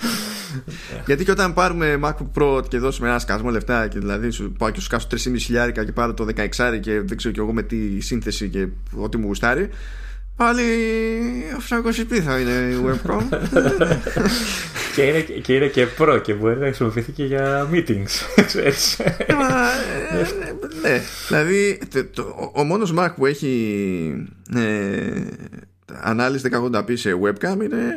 Γιατί 1.06 1.26
και 1.26 1.32
όταν 1.32 1.54
πάρουμε 1.54 2.00
MacBook 2.04 2.42
Pro 2.42 2.64
και 2.68 2.78
δώσουμε 2.78 3.08
ένα 3.08 3.20
σκασμό 3.20 3.50
λεφτά 3.50 3.88
και 3.88 4.00
δηλαδή 4.00 4.30
σου 4.30 4.52
πάω 4.58 4.70
και 4.70 4.80
σου 4.80 4.90
κάσω 4.90 5.08
3.500 5.12 5.72
και 5.86 5.92
πάρω 5.92 6.14
το 6.14 6.28
16 6.58 6.80
και 6.82 7.02
δεν 7.02 7.18
ξέρω 7.18 7.34
κι 7.34 7.40
εγώ 7.40 7.54
με 7.54 7.64
τι 7.64 8.00
σύνθεση 8.00 8.50
και 8.50 8.68
ό,τι 8.96 9.18
μου 9.18 9.26
γουστάρει. 9.26 9.70
Πάλι 10.40 10.64
720p 11.70 12.20
θα 12.20 12.40
είναι 12.40 12.52
η 12.52 12.86
webcam. 12.86 13.24
και, 14.96 15.02
είναι, 15.02 15.22
και 15.22 15.54
είναι 15.54 15.68
και 15.68 15.86
προ 15.86 16.18
και 16.18 16.34
μπορεί 16.34 16.58
να 16.58 16.66
χρησιμοποιηθεί 16.66 17.12
και 17.12 17.26
για 17.26 17.70
meetings. 17.72 18.10
Ξέρεις. 18.46 19.00
Ε, 19.00 19.26
ναι, 20.82 21.02
δηλαδή 21.28 21.80
το, 22.14 22.52
ο 22.54 22.64
μόνος 22.64 22.94
Mac 22.98 23.10
που 23.16 23.26
έχει 23.26 24.28
ε, 24.56 25.22
ανάλυση 26.02 26.50
1080p 26.52 26.98
σε 26.98 27.20
webcam 27.24 27.64
είναι, 27.64 27.96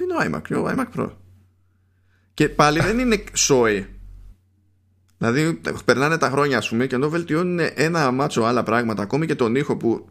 είναι 0.00 0.14
ο 0.14 0.30
iMac, 0.30 0.64
ο 0.64 0.74
iMac 0.76 1.00
Pro. 1.00 1.10
Και 2.34 2.48
πάλι 2.48 2.80
δεν 2.80 2.98
είναι 2.98 3.24
σόι. 3.32 3.86
Δηλαδή 5.18 5.60
περνάνε 5.84 6.18
τα 6.18 6.30
χρόνια 6.30 6.58
ας 6.58 6.68
πούμε 6.68 6.86
και 6.86 6.94
ενώ 6.94 7.08
βελτιώνουν 7.08 7.60
ένα 7.74 8.10
μάτσο 8.10 8.42
άλλα 8.42 8.62
πράγματα 8.62 9.02
ακόμη 9.02 9.26
και 9.26 9.34
τον 9.34 9.54
ήχο 9.54 9.76
που 9.76 10.08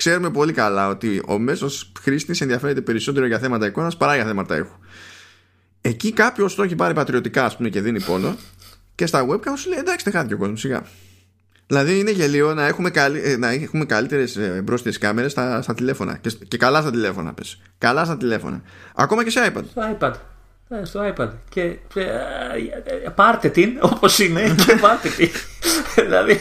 ξέρουμε 0.00 0.30
πολύ 0.30 0.52
καλά 0.52 0.88
ότι 0.88 1.22
ο 1.26 1.38
μέσος 1.38 1.92
χρήστης 2.00 2.40
ενδιαφέρεται 2.40 2.80
περισσότερο 2.80 3.26
για 3.26 3.38
θέματα 3.38 3.66
εικόνας 3.66 3.96
παρά 3.96 4.14
για 4.14 4.24
θέματα 4.24 4.56
ήχου. 4.56 4.74
Εκεί 5.80 6.12
κάποιος 6.12 6.54
το 6.54 6.62
έχει 6.62 6.74
πάρει 6.74 6.94
πατριωτικά, 6.94 7.44
ας 7.44 7.56
πούμε, 7.56 7.68
και 7.68 7.80
δίνει 7.80 8.02
πόνο, 8.02 8.36
και 8.94 9.06
στα 9.06 9.26
webcam 9.28 9.52
σου 9.56 9.68
λέει 9.68 9.78
εντάξει, 9.78 10.04
δεν 10.04 10.12
χάθηκε 10.12 10.34
ο 10.34 10.36
κόσμος, 10.36 10.60
σιγά. 10.60 10.82
Δηλαδή 11.66 11.98
είναι 11.98 12.10
γελίο 12.10 12.54
να 12.54 12.66
έχουμε, 12.66 12.90
καλύ... 12.90 13.20
Ε, 13.24 13.36
να 13.36 13.48
έχουμε 13.50 13.84
καλύτερες 13.84 14.38
μπρόστιε 14.62 14.92
κάμερες 14.92 15.30
στα, 15.30 15.62
στα 15.62 15.74
τηλέφωνα. 15.74 16.16
Και, 16.16 16.30
και 16.48 16.56
καλά 16.56 16.80
στα 16.80 16.90
τηλέφωνα, 16.90 17.32
πες. 17.32 17.60
Καλά 17.78 18.04
στα 18.04 18.16
τηλέφωνα. 18.16 18.62
Ακόμα 18.94 19.24
και 19.24 19.30
σε 19.30 19.52
iPad. 19.54 19.62
Στο 19.70 19.96
iPad. 19.98 20.12
Ε, 20.68 20.84
στο 20.84 21.14
iPad. 21.14 21.28
Και 21.48 21.62
ε, 21.94 23.08
πάρτε 23.14 23.48
την 23.48 23.78
όπως 23.80 24.18
είναι 24.18 24.54
και 24.66 24.76
πάρτε 24.80 25.08
την. 25.08 25.30
δηλαδή 26.04 26.40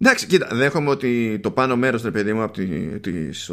Εντάξει, 0.00 0.26
κοίτα, 0.26 0.48
δέχομαι 0.52 0.90
ότι 0.90 1.40
το 1.42 1.50
πάνω 1.50 1.76
μέρος, 1.76 2.02
ρε 2.02 2.10
παιδί 2.10 2.32
μου, 2.32 2.42
από 2.42 2.52
τη, 2.52 2.66
της, 2.98 3.50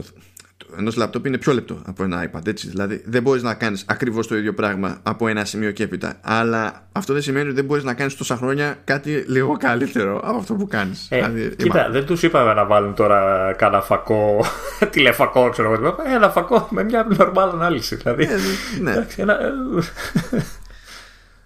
ενός 0.77 0.95
λαπτόπ 0.95 1.25
είναι 1.25 1.37
πιο 1.37 1.53
λεπτό 1.53 1.81
από 1.85 2.03
ένα 2.03 2.29
iPad. 2.31 2.47
Έτσι. 2.47 2.69
Δηλαδή, 2.69 3.03
δεν 3.05 3.21
μπορείς 3.21 3.43
να 3.43 3.53
κάνεις 3.53 3.83
ακριβώς 3.87 4.27
το 4.27 4.37
ίδιο 4.37 4.53
πράγμα 4.53 4.99
από 5.03 5.27
ένα 5.27 5.45
σημείο 5.45 5.71
και 5.71 5.83
έπειτα. 5.83 6.13
Αλλά 6.21 6.87
αυτό 6.91 7.13
δεν 7.13 7.21
σημαίνει 7.21 7.45
ότι 7.45 7.55
δεν 7.55 7.65
μπορείς 7.65 7.83
να 7.83 7.93
κάνεις 7.93 8.15
τόσα 8.15 8.35
χρόνια 8.35 8.77
κάτι 8.83 9.25
λίγο 9.27 9.57
καλύτερο 9.57 10.19
από 10.23 10.37
αυτό 10.37 10.53
που 10.53 10.67
κάνεις. 10.67 11.07
Ε, 11.09 11.15
δηλαδή, 11.15 11.55
κοίτα, 11.55 11.89
δεν 11.91 12.05
τους 12.05 12.23
είπαμε 12.23 12.53
να 12.53 12.65
βάλουν 12.65 12.93
τώρα 12.93 13.53
κάνα 13.57 13.81
φακό, 13.81 14.45
τηλεφακό, 14.91 15.49
ξέρω 15.49 15.73
εγώ. 15.73 15.95
Ένα 16.15 16.29
φακό 16.29 16.67
με 16.71 16.83
μια 16.83 17.07
normal 17.17 17.49
ανάλυση. 17.53 17.95
Δηλαδή, 17.95 18.23
ε, 18.23 18.35
ναι. 18.81 18.91
Εντάξει, 18.95 19.21
ένα... 19.21 19.37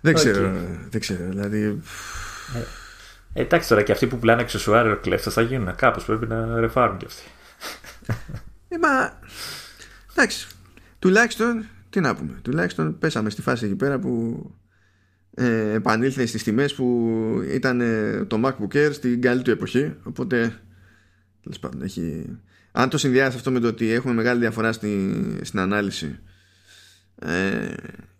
δεν 0.01 0.13
ξέρω. 0.13 0.51
Δεν 0.91 0.99
ξέρω. 0.99 1.19
Δηλαδή. 1.29 1.61
Ε, 1.63 2.57
ε, 2.57 2.63
εντάξει 3.33 3.69
τώρα 3.69 3.83
και 3.83 3.91
αυτοί 3.91 4.07
που 4.07 4.17
πουλάνε 4.17 4.41
αξεσουάρ 4.41 4.99
κλέφτες 4.99 5.33
θα 5.33 5.41
γίνουν. 5.41 5.75
Κάπως 5.75 6.05
πρέπει 6.05 6.27
να 6.27 6.59
ρεφάρουν 6.59 6.97
κι 6.97 7.05
αυτοί. 7.05 7.23
Ε, 8.67 8.77
μα. 8.77 9.19
Εντάξει. 10.11 10.47
Τουλάχιστον. 10.99 11.65
Τι 11.89 11.99
να 11.99 12.15
πούμε. 12.15 12.39
Τουλάχιστον 12.41 12.97
πέσαμε 12.97 13.29
στη 13.29 13.41
φάση 13.41 13.65
εκεί 13.65 13.75
πέρα 13.75 13.99
που 13.99 14.43
ε, 15.33 15.71
επανήλθε 15.73 16.25
στις 16.25 16.43
τιμές 16.43 16.75
που 16.75 17.09
ήταν 17.51 17.81
ε, 17.81 18.25
το 18.25 18.41
MacBook 18.45 18.75
Air 18.75 18.89
στην 18.91 19.21
καλή 19.21 19.41
του 19.41 19.51
εποχή 19.51 19.95
οπότε 20.03 20.59
τέλος 21.43 21.59
πάντων 21.59 21.81
έχει 21.81 22.25
αν 22.71 22.89
το 22.89 22.97
συνδυάσεις 22.97 23.35
αυτό 23.35 23.51
με 23.51 23.59
το 23.59 23.67
ότι 23.67 23.91
έχουμε 23.91 24.13
μεγάλη 24.13 24.39
διαφορά 24.39 24.71
στη, 24.71 25.15
στην 25.41 25.59
ανάλυση 25.59 26.19
ε, 27.15 27.73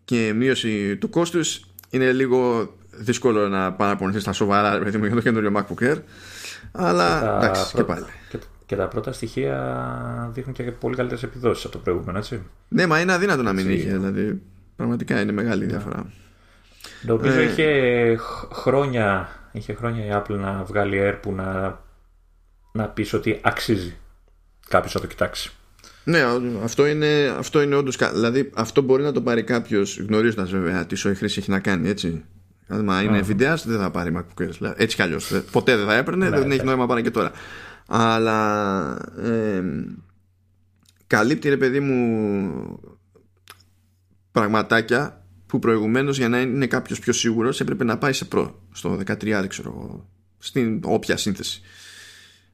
και 0.06 0.34
μείωση 0.34 0.98
του 0.98 1.10
κόστους 1.10 1.66
είναι 1.90 2.12
λίγο 2.12 2.74
δύσκολο 3.00 3.48
να 3.48 3.74
παραπονηθεί 3.74 4.20
στα 4.20 4.32
σοβαρά 4.34 4.80
παιδί 4.80 4.98
μου, 4.98 5.06
για 5.06 5.16
το 5.16 5.22
καινούριο 5.22 5.52
MacBook 5.56 5.84
Air 5.92 5.98
αλλά 6.72 7.20
τα 7.22 7.38
εντάξει 7.46 7.66
και 7.66 7.84
πρώτα- 7.84 7.94
πάλι 7.94 8.06
Και, 8.30 8.38
και 8.66 8.76
τα 8.76 8.88
πρώτα 8.88 9.12
στοιχεία 9.12 10.30
δείχνουν 10.34 10.54
και 10.56 10.64
πολύ 10.64 10.96
καλύτερες 10.96 11.24
επιδόσεις 11.24 11.64
από 11.66 11.74
το 11.74 11.80
προηγούμενο, 11.80 12.18
έτσι. 12.18 12.42
ναι 12.68 12.88
μα 12.88 13.00
είναι 13.00 13.14
αδύνατο 13.14 13.42
να 13.44 13.54
μην 13.54 13.66
Έτσι. 13.68 13.80
είχε 13.80 13.92
δηλαδή 13.92 14.42
πραγματικά 14.76 15.22
είναι 15.22 15.32
μεγάλη 15.32 15.64
η 15.64 15.68
διαφορά 15.68 16.12
Νομίζω 17.02 17.40
Ε. 17.40 17.44
είχε 17.44 17.66
χ- 18.20 18.54
χρόνια, 18.54 19.30
είχε 19.52 19.74
χρόνια 19.74 20.06
η 20.06 20.10
Apple 20.14 20.36
να 20.38 20.64
βγάλει 20.64 20.98
Air 21.02 21.18
που 21.22 21.32
να, 21.34 21.80
να 22.72 22.88
πεις 22.88 23.14
ότι 23.14 23.40
αξίζει 23.44 23.96
κάποιος 24.70 24.94
να 24.94 25.00
το 25.02 25.08
κοιτάξει. 25.08 25.52
Ναι, 26.04 26.24
αυτό 26.64 26.88
είναι, 26.88 27.36
αυτό 27.38 27.62
είναι 27.62 27.76
όντως. 27.76 27.98
Δηλαδή, 28.14 28.50
αυτό 28.56 28.82
μπορεί 28.82 29.04
να 29.04 29.12
το 29.12 29.22
πάρει 29.22 29.44
κάποιος 29.44 30.00
γνωρίζοντας 30.00 30.50
βέβαια 30.52 30.86
τι 30.86 30.96
σοή 30.96 31.16
χρήση 31.16 31.40
έχει 31.40 31.50
να 31.52 31.60
κάνει, 31.60 31.90
έτσι. 31.90 32.24
Δηλαδή, 32.70 32.86
μα 32.86 33.02
είναι 33.02 33.20
Nvidia, 33.20 33.56
δεν 33.66 33.80
θα 33.80 33.92
πάρει 33.92 34.14
MacBook 34.18 34.44
Air. 34.44 34.50
Δηλαδή, 34.58 34.76
Έτσι 34.78 34.96
κι 34.96 35.02
αλλιώς. 35.02 35.42
Ποτέ 35.52 35.76
δεν 35.76 35.86
θα 35.86 35.96
έπαιρνε, 35.96 36.26
δεν 36.26 36.38
έχει 36.38 36.46
εντάξει. 36.46 36.66
νόημα 36.66 36.88
πάνε 36.88 37.02
και 37.02 37.12
τώρα. 37.12 37.32
Αλλά. 37.88 38.96
Ε, 39.24 39.64
καλύπτει 41.10 41.50
ρε 41.50 41.58
παιδί 41.58 41.80
μου 41.80 42.80
πραγματάκια 44.32 45.26
που 45.46 45.60
προηγουμένως 45.60 46.18
για 46.18 46.30
να 46.30 46.42
είναι 46.42 46.68
κάποιος 46.68 47.00
πιο 47.00 47.14
σίγουρος 47.14 47.60
έπρεπε 47.60 47.84
να 47.84 47.98
πάει 47.98 48.14
σε 48.14 48.28
Pro 48.32 48.52
στο 48.72 49.00
13 49.06 49.46
ξέρω 49.48 49.70
εγώ 49.70 50.10
στην 50.38 50.82
όποια 50.84 51.18
σύνθεση 51.18 51.62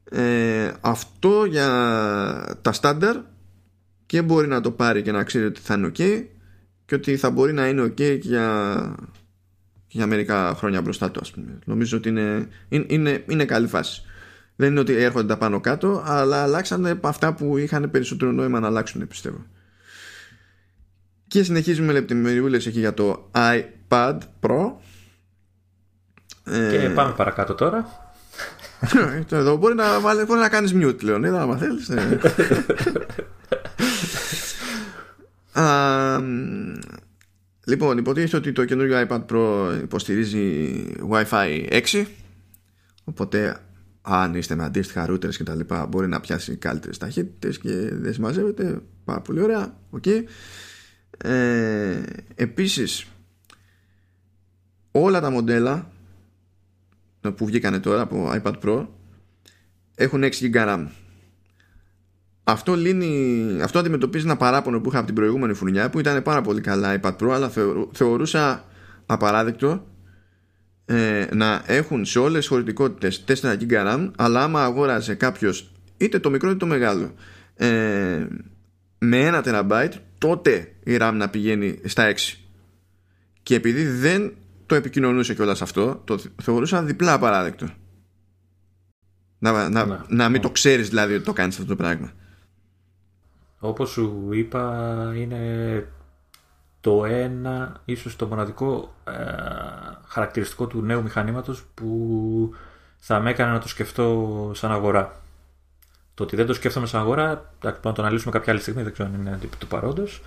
ε, 0.10 0.72
αυτό 0.82 1.46
για 1.46 1.68
τα 2.62 2.72
στάνταρ 2.72 3.18
και 4.06 4.22
μπορεί 4.22 4.48
να 4.48 4.62
το 4.62 4.72
πάρει 4.72 5.02
και 5.02 5.12
να 5.12 5.24
ξέρει 5.24 5.46
ότι 5.46 5.62
θα 5.62 5.74
είναι 5.74 5.88
ok 5.88 6.26
και 6.86 6.96
ότι 6.96 7.18
θα 7.18 7.30
μπορεί 7.30 7.54
να 7.54 7.68
είναι 7.68 7.84
ok 7.84 7.94
και 7.94 8.20
για, 8.22 8.96
και 9.16 9.25
για 9.96 10.08
μερικά 10.08 10.56
χρόνια 10.58 10.82
μπροστά 10.82 11.12
του 11.12 11.20
ας 11.22 11.32
πούμε. 11.32 11.60
νομίζω 11.66 11.98
ότι 11.98 12.10
είναι, 12.10 12.48
είναι, 12.70 12.86
είναι, 12.88 13.24
είναι 13.28 13.46
καλή 13.46 13.68
φάση 13.68 14.02
δεν 14.56 14.70
είναι 14.72 14.80
ότι 14.80 14.94
έρχονται 14.96 15.28
τα 15.28 15.38
πάνω 15.38 15.60
κάτω 15.60 16.04
αλλά 16.06 16.42
αλλάξανε 16.42 16.90
από 16.90 17.08
αυτά 17.08 17.34
που 17.34 17.58
είχαν 17.58 17.92
περισσότερο 17.92 18.32
νόημα 18.32 18.60
να 18.60 18.68
αλλάξουν 18.68 19.08
πιστεύω 19.08 19.46
και 21.28 21.44
συνεχίζουμε 21.44 21.94
λεπτομεριούλες 21.94 22.66
εκεί 22.66 22.80
για 22.80 22.94
το 22.94 23.30
iPad 23.32 24.18
Pro 24.40 24.72
Και 26.44 26.92
πάμε 26.96 27.14
παρακάτω 27.14 27.54
τώρα. 27.54 28.14
Ε, 29.30 29.36
εδώ 29.36 29.56
μπορεί 29.56 29.76
να, 29.76 30.00
βάλε, 30.00 30.26
μπορεί 30.26 30.40
να 30.40 30.50
κάνεις 30.50 30.74
mute 30.76 31.04
Λεωνίδα 31.04 31.42
άμα 31.42 31.58
θέλεις 31.58 31.90
ε. 31.90 32.20
Α, 35.62 36.20
μ, 36.20 36.74
λοιπόν 37.66 37.98
υποτίθεται 37.98 38.38
ότι 38.38 38.52
το 38.52 38.66
καινούριο 38.66 39.08
iPad 39.10 39.26
Pro 39.26 39.80
υποστηρίζει 39.84 40.74
Wi-Fi 41.10 41.82
6 41.92 42.06
οπότε 43.04 43.60
αν 44.02 44.36
είστε 44.36 44.56
με 44.56 44.64
αντίστοιχα 44.64 45.10
routers 45.10 45.36
και 45.36 45.44
τα 45.44 45.56
λοιπά 45.56 45.86
μπορεί 45.86 46.08
να 46.08 46.20
πιάσει 46.20 46.56
καλύτερες 46.56 46.98
ταχύτητες 46.98 47.58
και 47.58 47.90
δεν 47.92 48.14
συμμαζεύεται 48.14 48.82
πάρα 49.04 49.22
πολύ 49.22 49.42
ωραία 49.42 49.78
okay. 49.92 50.24
ε, 51.18 52.04
επίσης 52.36 53.06
όλα 54.92 55.22
τα 55.22 55.30
μοντέλα 55.30 55.92
που 57.36 57.46
βγήκανε 57.46 57.80
τώρα 57.80 58.02
από 58.02 58.32
iPad 58.44 58.54
Pro 58.64 58.88
έχουν 59.96 60.24
6 60.24 60.32
GB 60.42 60.56
RAM. 60.56 60.88
Αυτό, 62.48 62.76
λύνει, 62.76 63.48
αυτό 63.62 63.80
αντιμετωπίζει 63.80 64.26
ένα 64.26 64.38
παράπονο 64.38 64.82
που 64.82 64.90
είχα 64.90 64.98
από 64.98 65.06
την 65.06 65.16
προηγούμενη 65.16 65.54
φουρνιά 65.54 65.90
που 65.90 66.00
ήταν 66.00 66.24
πάρα 66.24 66.42
πολύ 66.42 66.62
καλά 66.62 67.00
iPad 67.02 67.16
Pro 67.16 67.30
αλλά 67.30 67.50
θεωρού- 67.50 67.90
θεωρούσα 67.98 68.66
απαράδεκτο 69.06 69.88
ε, 70.86 71.26
να 71.34 71.62
έχουν 71.66 72.06
σε 72.06 72.20
όλες 72.20 72.38
τις 72.40 72.48
χωρητικότητες 72.48 73.24
4 73.28 73.34
GB 73.60 73.72
RAM 73.72 74.12
αλλά 74.18 74.44
άμα 74.44 74.64
αγόραζε 74.64 75.14
κάποιος 75.16 75.72
είτε 75.98 76.20
το 76.20 76.30
μικρό 76.30 76.50
είτε 76.50 76.58
το 76.58 76.66
μεγάλο 76.66 77.14
ε, 77.56 78.26
με 78.98 79.30
1 79.34 79.44
TB 79.44 79.90
τότε 80.18 80.72
η 80.84 80.98
RAM 81.02 81.14
να 81.16 81.30
πηγαίνει 81.30 81.80
στα 81.84 82.12
6 82.12 82.16
και 83.44 83.56
επειδή 83.56 83.88
δεν 83.88 84.34
το 84.66 84.76
επικοινωνούσε 84.76 85.34
κιόλας 85.34 85.62
αυτό 85.62 86.02
το 86.06 86.20
θεωρούσα 86.44 86.84
διπλά 86.84 87.14
απαράδεκτο. 87.14 87.68
Να, 89.40 89.70
να, 89.70 89.86
Ναι. 89.86 89.98
να 90.08 90.30
μην 90.30 90.42
το 90.42 90.50
ξέρεις 90.50 90.90
δηλαδή 90.90 91.14
ότι 91.14 91.24
το 91.24 91.34
κάνεις 91.34 91.56
αυτό 91.56 91.68
το 91.68 91.76
πράγμα 91.76 92.12
Όπως 93.68 93.90
σου 93.90 94.30
είπα 94.32 94.96
είναι 95.16 95.86
το 96.82 97.06
ένα, 97.06 97.82
ίσως 97.86 98.16
το 98.16 98.26
μοναδικό 98.26 98.94
ε, 99.04 99.12
χαρακτηριστικό 100.08 100.68
του 100.68 100.82
νέου 100.82 101.02
μηχανήματος 101.04 101.64
που 101.74 102.54
θα 102.98 103.20
με 103.20 103.30
έκανε 103.30 103.52
να 103.52 103.60
το 103.60 103.68
σκεφτώ 103.68 104.52
σαν 104.56 104.72
αγορά. 104.72 105.22
Το 106.14 106.24
ότι 106.24 106.36
δεν 106.36 106.46
το 106.46 106.54
σκέφτομαι 106.54 106.86
σαν 106.88 107.02
αγορά, 107.02 107.26
εντάξει, 107.26 107.50
μπορούμε 107.62 107.80
να 107.84 107.94
το 107.94 108.02
αναλύσουμε 108.02 108.32
κάποια 108.32 108.52
άλλη 108.54 108.62
στιγμή, 108.62 108.84
δεν 108.84 108.94
ξέρω 108.94 109.10
αν 109.14 109.20
είναι 109.20 109.32
αντίπη 109.34 109.58
του 109.58 109.68
παρόντος. 109.68 110.22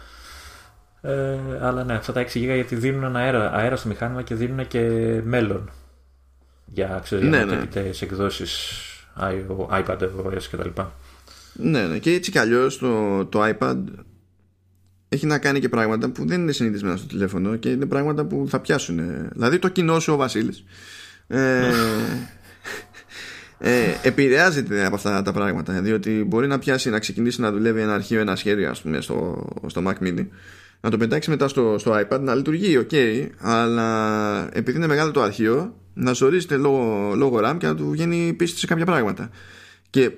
Ε, 1.00 1.38
αλλά 1.62 1.84
ναι, 1.84 1.94
αυτά 1.94 2.12
τα 2.12 2.20
6 2.20 2.24
GB 2.26 2.30
γιατί 2.54 2.76
δίνουν 2.76 3.02
ένα 3.04 3.18
αέρα, 3.18 3.52
αέρα 3.52 3.76
στο 3.76 3.88
μηχάνημα 3.88 4.22
και 4.22 4.34
δίνουν 4.34 4.66
και 4.66 4.80
μέλλον 5.24 5.70
για 6.66 7.00
ξέρεις, 7.02 7.24
Ναι, 7.28 7.36
για 7.36 7.44
ναι. 7.46 7.52
μετέπειτες 7.54 8.02
εκδόσεις 8.02 8.82
iO- 9.20 9.68
iPad 9.84 9.98
OS 10.26 10.42
κτλ. 10.50 10.80
Ναι, 11.60 11.86
ναι. 11.86 11.98
Και 11.98 12.12
έτσι 12.12 12.30
κι 12.30 12.38
αλλιώς 12.38 12.78
το, 12.78 13.24
το 13.24 13.40
iPad 13.44 13.76
έχει 15.08 15.26
να 15.26 15.38
κάνει 15.38 15.60
και 15.60 15.68
πράγματα 15.68 16.10
που 16.10 16.26
δεν 16.26 16.40
είναι 16.40 16.52
συνηθισμένα 16.52 16.96
στο 16.96 17.06
τηλέφωνο 17.06 17.56
και 17.56 17.68
είναι 17.68 17.86
πράγματα 17.86 18.24
που 18.24 18.46
θα 18.48 18.60
πιάσουν. 18.60 19.00
Δηλαδή 19.32 19.58
το 19.58 19.68
κοινό 19.68 20.00
σου 20.00 20.12
ο 20.12 20.16
Βασίλης 20.16 20.64
ε, 21.26 21.70
ε, 23.58 23.94
επηρεάζεται 24.02 24.84
από 24.84 24.94
αυτά 24.94 25.22
τα 25.22 25.32
πράγματα 25.32 25.80
διότι 25.80 26.24
μπορεί 26.26 26.46
να 26.46 26.58
πιάσει 26.58 26.90
να 26.90 26.98
ξεκινήσει 26.98 27.40
να 27.40 27.52
δουλεύει 27.52 27.80
ένα 27.80 27.94
αρχείο, 27.94 28.20
ένα 28.20 28.36
σχέδιο 28.36 28.70
ας 28.70 28.80
πούμε 28.80 29.00
στο, 29.00 29.48
στο 29.66 29.82
Mac 29.86 30.04
Mini 30.04 30.26
να 30.80 30.90
το 30.90 30.96
πετάξει 30.96 31.30
μετά 31.30 31.48
στο, 31.48 31.78
στο 31.78 32.00
iPad 32.00 32.20
να 32.20 32.34
λειτουργεί 32.34 32.86
ok 32.90 33.26
αλλά 33.38 34.48
επειδή 34.52 34.76
είναι 34.76 34.86
μεγάλο 34.86 35.10
το 35.10 35.22
αρχείο 35.22 35.76
να 35.94 36.12
ζορίζεται 36.12 36.56
λόγω, 36.56 37.12
λόγω 37.16 37.40
RAM 37.44 37.56
και 37.58 37.66
να 37.66 37.74
του 37.74 37.90
βγαίνει 37.90 38.32
πίστη 38.32 38.58
σε 38.58 38.66
κάποια 38.66 38.84
πράγματα 38.84 39.30
και 39.90 40.10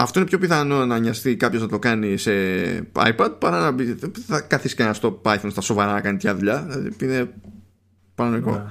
αυτό 0.00 0.18
είναι 0.18 0.28
πιο 0.28 0.38
πιθανό 0.38 0.86
να 0.86 0.98
νοιαστεί 0.98 1.36
κάποιος 1.36 1.62
να 1.62 1.68
το 1.68 1.78
κάνει 1.78 2.16
σε 2.16 2.32
iPad 2.92 3.30
παρά 3.38 3.60
να 3.60 3.70
μπει. 3.70 3.84
δεν 3.84 4.12
θα 4.26 4.40
καθίσει 4.40 4.74
κανένα 4.74 4.94
στο 4.94 5.20
Python 5.24 5.48
στα 5.50 5.60
σοβαρά 5.60 5.92
να 5.92 6.00
κάνει 6.00 6.16
τέτοια 6.16 6.36
δουλειά. 6.36 6.66
Δηλαδή 6.68 6.96
είναι 7.02 7.30
παρανοϊκό. 8.14 8.50
Ναι. 8.50 8.62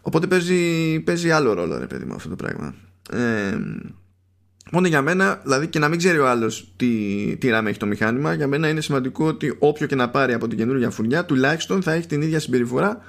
Οπότε 0.00 0.26
παίζει, 0.26 1.00
παίζει 1.00 1.30
άλλο 1.30 1.52
ρόλο, 1.52 1.78
ρε 1.78 1.86
παιδί 1.86 2.04
μου, 2.04 2.14
αυτό 2.14 2.28
το 2.28 2.36
πράγμα. 2.36 2.74
Ε, 3.12 3.58
μόνο 4.72 4.86
για 4.86 5.02
μένα, 5.02 5.40
δηλαδή 5.42 5.66
και 5.66 5.78
να 5.78 5.88
μην 5.88 5.98
ξέρει 5.98 6.18
ο 6.18 6.28
άλλος 6.28 6.72
τι, 6.76 6.86
τι 7.36 7.48
RAM 7.52 7.64
έχει 7.66 7.78
το 7.78 7.86
μηχάνημα, 7.86 8.34
για 8.34 8.46
μένα 8.46 8.68
είναι 8.68 8.80
σημαντικό 8.80 9.26
ότι 9.26 9.56
όποιο 9.58 9.86
και 9.86 9.94
να 9.94 10.10
πάρει 10.10 10.32
από 10.32 10.48
την 10.48 10.58
καινούργια 10.58 10.90
φουρνιά, 10.90 11.24
τουλάχιστον 11.24 11.82
θα 11.82 11.92
έχει 11.92 12.06
την 12.06 12.22
ίδια 12.22 12.40
συμπεριφορά 12.40 13.02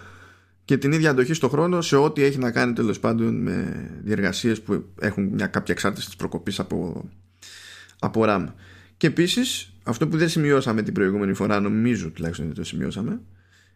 και 0.65 0.77
την 0.77 0.91
ίδια 0.91 1.09
αντοχή 1.09 1.33
στο 1.33 1.49
χρόνο 1.49 1.81
σε 1.81 1.95
ό,τι 1.95 2.23
έχει 2.23 2.37
να 2.37 2.51
κάνει 2.51 2.73
τέλος 2.73 2.99
πάντων 2.99 3.41
με 3.41 3.89
διεργασίες 4.03 4.61
που 4.61 4.85
έχουν 4.99 5.29
μια 5.33 5.47
κάποια 5.47 5.73
εξάρτηση 5.73 6.05
της 6.05 6.15
προκοπής 6.15 6.59
από, 6.59 7.09
από 8.05 8.23
RAM. 8.25 8.45
Και 8.97 9.07
επίσης, 9.07 9.73
αυτό 9.83 10.07
που 10.07 10.17
δεν 10.17 10.29
σημειώσαμε 10.29 10.81
την 10.81 10.93
προηγούμενη 10.93 11.33
φορά, 11.33 11.59
νομίζω 11.59 12.09
τουλάχιστον 12.09 12.45
δεν 12.45 12.55
το 12.55 12.63
σημειώσαμε, 12.63 13.21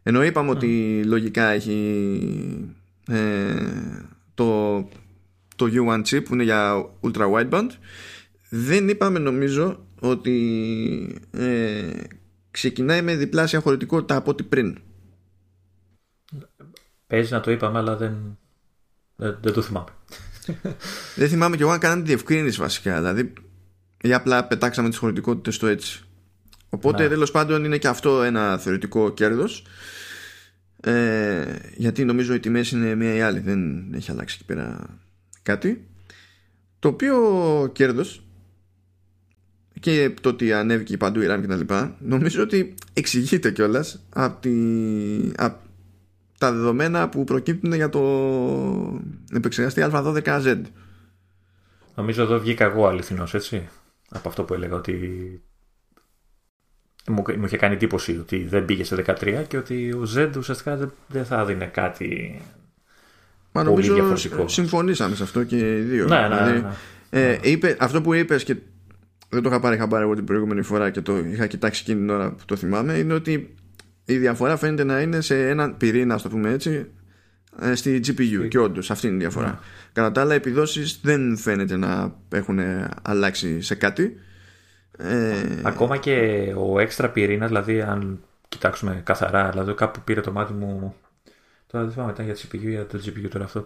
ενώ 0.03 0.23
είπαμε 0.23 0.49
ότι 0.49 1.01
λογικά 1.05 1.47
έχει 1.47 2.75
ε, 3.07 3.53
το, 4.33 4.79
το 5.55 5.69
U1 5.73 6.01
chip 6.03 6.23
που 6.25 6.33
είναι 6.33 6.43
για 6.43 6.89
ultra 7.01 7.31
wideband, 7.33 7.69
δεν 8.49 8.89
είπαμε 8.89 9.19
νομίζω 9.19 9.85
ότι 9.99 11.21
ε, 11.31 11.91
ξεκινάει 12.51 13.01
με 13.01 13.15
διπλάσια 13.15 13.59
χωρητικότητα 13.59 14.15
από 14.15 14.31
ό,τι 14.31 14.43
πριν. 14.43 14.77
Παίζει 17.07 17.33
να 17.33 17.39
το 17.39 17.51
είπαμε, 17.51 17.77
αλλά 17.77 17.95
δεν, 17.95 18.37
δεν, 19.15 19.37
δεν 19.41 19.53
το 19.53 19.61
θυμάμαι. 19.61 19.89
Δεν 21.15 21.29
θυμάμαι 21.29 21.55
κι 21.55 21.61
εγώ 21.61 21.71
αν 21.71 21.79
κάναμε 21.79 22.01
τη 22.01 22.07
διευκρίνηση 22.07 22.59
βασικά. 22.59 22.95
Δηλαδή, 22.95 23.33
ή 24.01 24.13
απλά 24.13 24.45
πετάξαμε 24.47 24.89
τις 24.89 24.97
χωρητικότητες 24.97 25.55
στο 25.55 25.67
έτσι. 25.67 26.03
Οπότε 26.69 27.03
Ναι. 27.03 27.09
τέλος 27.09 27.31
πάντων 27.31 27.63
είναι 27.63 27.77
και 27.77 27.87
αυτό 27.87 28.23
ένα 28.23 28.57
θεωρητικό 28.57 29.09
κέρδος. 29.13 29.63
Ε, 30.81 31.55
γιατί 31.75 32.05
νομίζω 32.05 32.33
οι 32.33 32.39
τιμές 32.39 32.71
είναι 32.71 32.95
μία 32.95 33.15
ή 33.15 33.21
άλλη, 33.21 33.39
δεν 33.39 33.93
έχει 33.93 34.11
αλλάξει 34.11 34.35
εκεί 34.39 34.45
πέρα 34.45 34.97
κάτι. 35.43 35.87
Το 36.79 36.87
οποίο 36.87 37.15
κέρδος 37.73 38.23
και 39.79 40.13
το 40.21 40.29
ότι 40.29 40.53
ανέβηκε 40.53 40.97
παντού 40.97 41.21
η 41.21 41.27
RAM 41.29 41.37
και 41.41 41.47
τα 41.47 41.55
λοιπά, 41.55 41.95
νομίζω 41.99 42.41
ότι 42.41 42.73
εξηγείται 42.93 43.51
κιόλας 43.51 44.05
από 44.09 44.41
τη, 44.41 44.51
απ' 45.35 45.59
τα 46.37 46.51
δεδομένα 46.51 47.09
που 47.09 47.23
προκύπτουν 47.23 47.73
για 47.73 47.89
το 47.89 48.01
επεξεργαστή 49.33 49.81
Α12Z. 49.91 50.61
Νομίζω 51.95 52.21
εδώ 52.23 52.39
βγήκα 52.39 52.65
εγώ 52.65 52.87
αληθινός, 52.87 53.33
έτσι. 53.33 53.69
Από 54.09 54.29
αυτό 54.29 54.43
που 54.43 54.53
έλεγα 54.53 54.75
ότι 54.75 54.93
μου, 57.07 57.23
μου 57.37 57.45
είχε 57.45 57.57
κάνει 57.57 57.73
εντύπωση 57.73 58.17
ότι 58.17 58.45
δεν 58.47 58.65
πήγε 58.65 58.83
σε 58.83 59.03
13 59.07 59.43
και 59.47 59.57
ότι 59.57 59.91
ο 59.93 60.07
Z 60.15 60.29
ουσιαστικά 60.37 60.91
δεν 61.07 61.25
θα 61.25 61.45
δίνει 61.45 61.65
κάτι 61.67 62.41
Μα 63.51 63.63
πολύ 63.63 63.69
νομίζω 63.69 63.93
διαφορετικό. 63.93 64.47
συμφωνήσαμε 64.47 65.15
σε 65.15 65.23
αυτό 65.23 65.43
και 65.43 65.77
οι 65.77 65.81
δύο. 65.81 66.07
Ναι, 66.07 66.19
ναι, 66.19 66.27
Δηλαδή, 66.27 66.61
ναι. 66.61 66.69
ε, 67.09 67.39
είπε, 67.41 67.77
αυτό 67.79 68.01
που 68.01 68.13
είπες 68.13 68.43
και 68.43 68.55
δεν 69.29 69.41
το 69.43 69.49
είχα 69.49 69.59
πάρει 69.59 69.77
χαμπάρι 69.77 70.03
εγώ 70.03 70.15
την 70.15 70.25
προηγούμενη 70.25 70.61
φορά 70.61 70.89
και 70.89 71.01
το 71.01 71.17
είχα 71.17 71.47
κοιτάξει 71.47 71.81
εκείνη 71.85 71.99
την 71.99 72.09
ώρα 72.09 72.31
που 72.31 72.45
το 72.45 72.55
θυμάμαι 72.55 72.93
είναι 72.93 73.13
ότι 73.13 73.53
η 74.05 74.17
διαφορά 74.17 74.57
φαίνεται 74.57 74.83
να 74.83 75.01
είναι 75.01 75.21
σε 75.21 75.49
έναν 75.49 75.77
πυρήνα, 75.77 76.13
ας 76.13 76.21
το 76.21 76.29
πούμε 76.29 76.51
έτσι, 76.51 76.69
ε, 76.71 76.85
στη 77.73 78.01
GPU. 78.05 78.47
Και 78.47 78.59
όντως 78.59 78.91
αυτή 78.91 79.07
είναι 79.07 79.15
η 79.15 79.19
διαφορά. 79.19 79.47
Ναι. 79.47 79.57
Κατά 79.93 80.11
τα 80.11 80.21
άλλα, 80.21 80.33
οι 80.33 80.37
επιδόσεις 80.37 80.99
δεν 81.03 81.37
φαίνεται 81.37 81.77
να 81.77 82.15
έχουν 82.29 82.59
αλλάξει 83.01 83.61
σε 83.61 83.75
κάτι. 83.75 84.19
Ε, 84.97 85.33
Ακόμα 85.63 85.97
και 85.97 86.47
ο 86.57 86.79
έξτρα 86.79 87.09
πυρήνας, 87.09 87.47
δηλαδή 87.47 87.81
αν 87.81 88.19
κοιτάξουμε 88.49 89.01
καθαρά, 89.03 89.49
δηλαδή 89.49 89.73
κάπου 89.73 90.01
πήρε 90.03 90.21
το 90.21 90.31
μάτι 90.31 90.53
μου. 90.53 90.95
Τώρα 91.67 91.83
δεν 91.83 91.93
θυμάμαι, 91.93 92.11
ήταν 92.11 92.25
για 92.25 92.35
το 92.35 92.41
CPU, 92.43 92.59
για 92.59 92.85
το 92.85 93.01
GPU 93.05 93.27
τώρα 93.29 93.45
αυτό. 93.45 93.65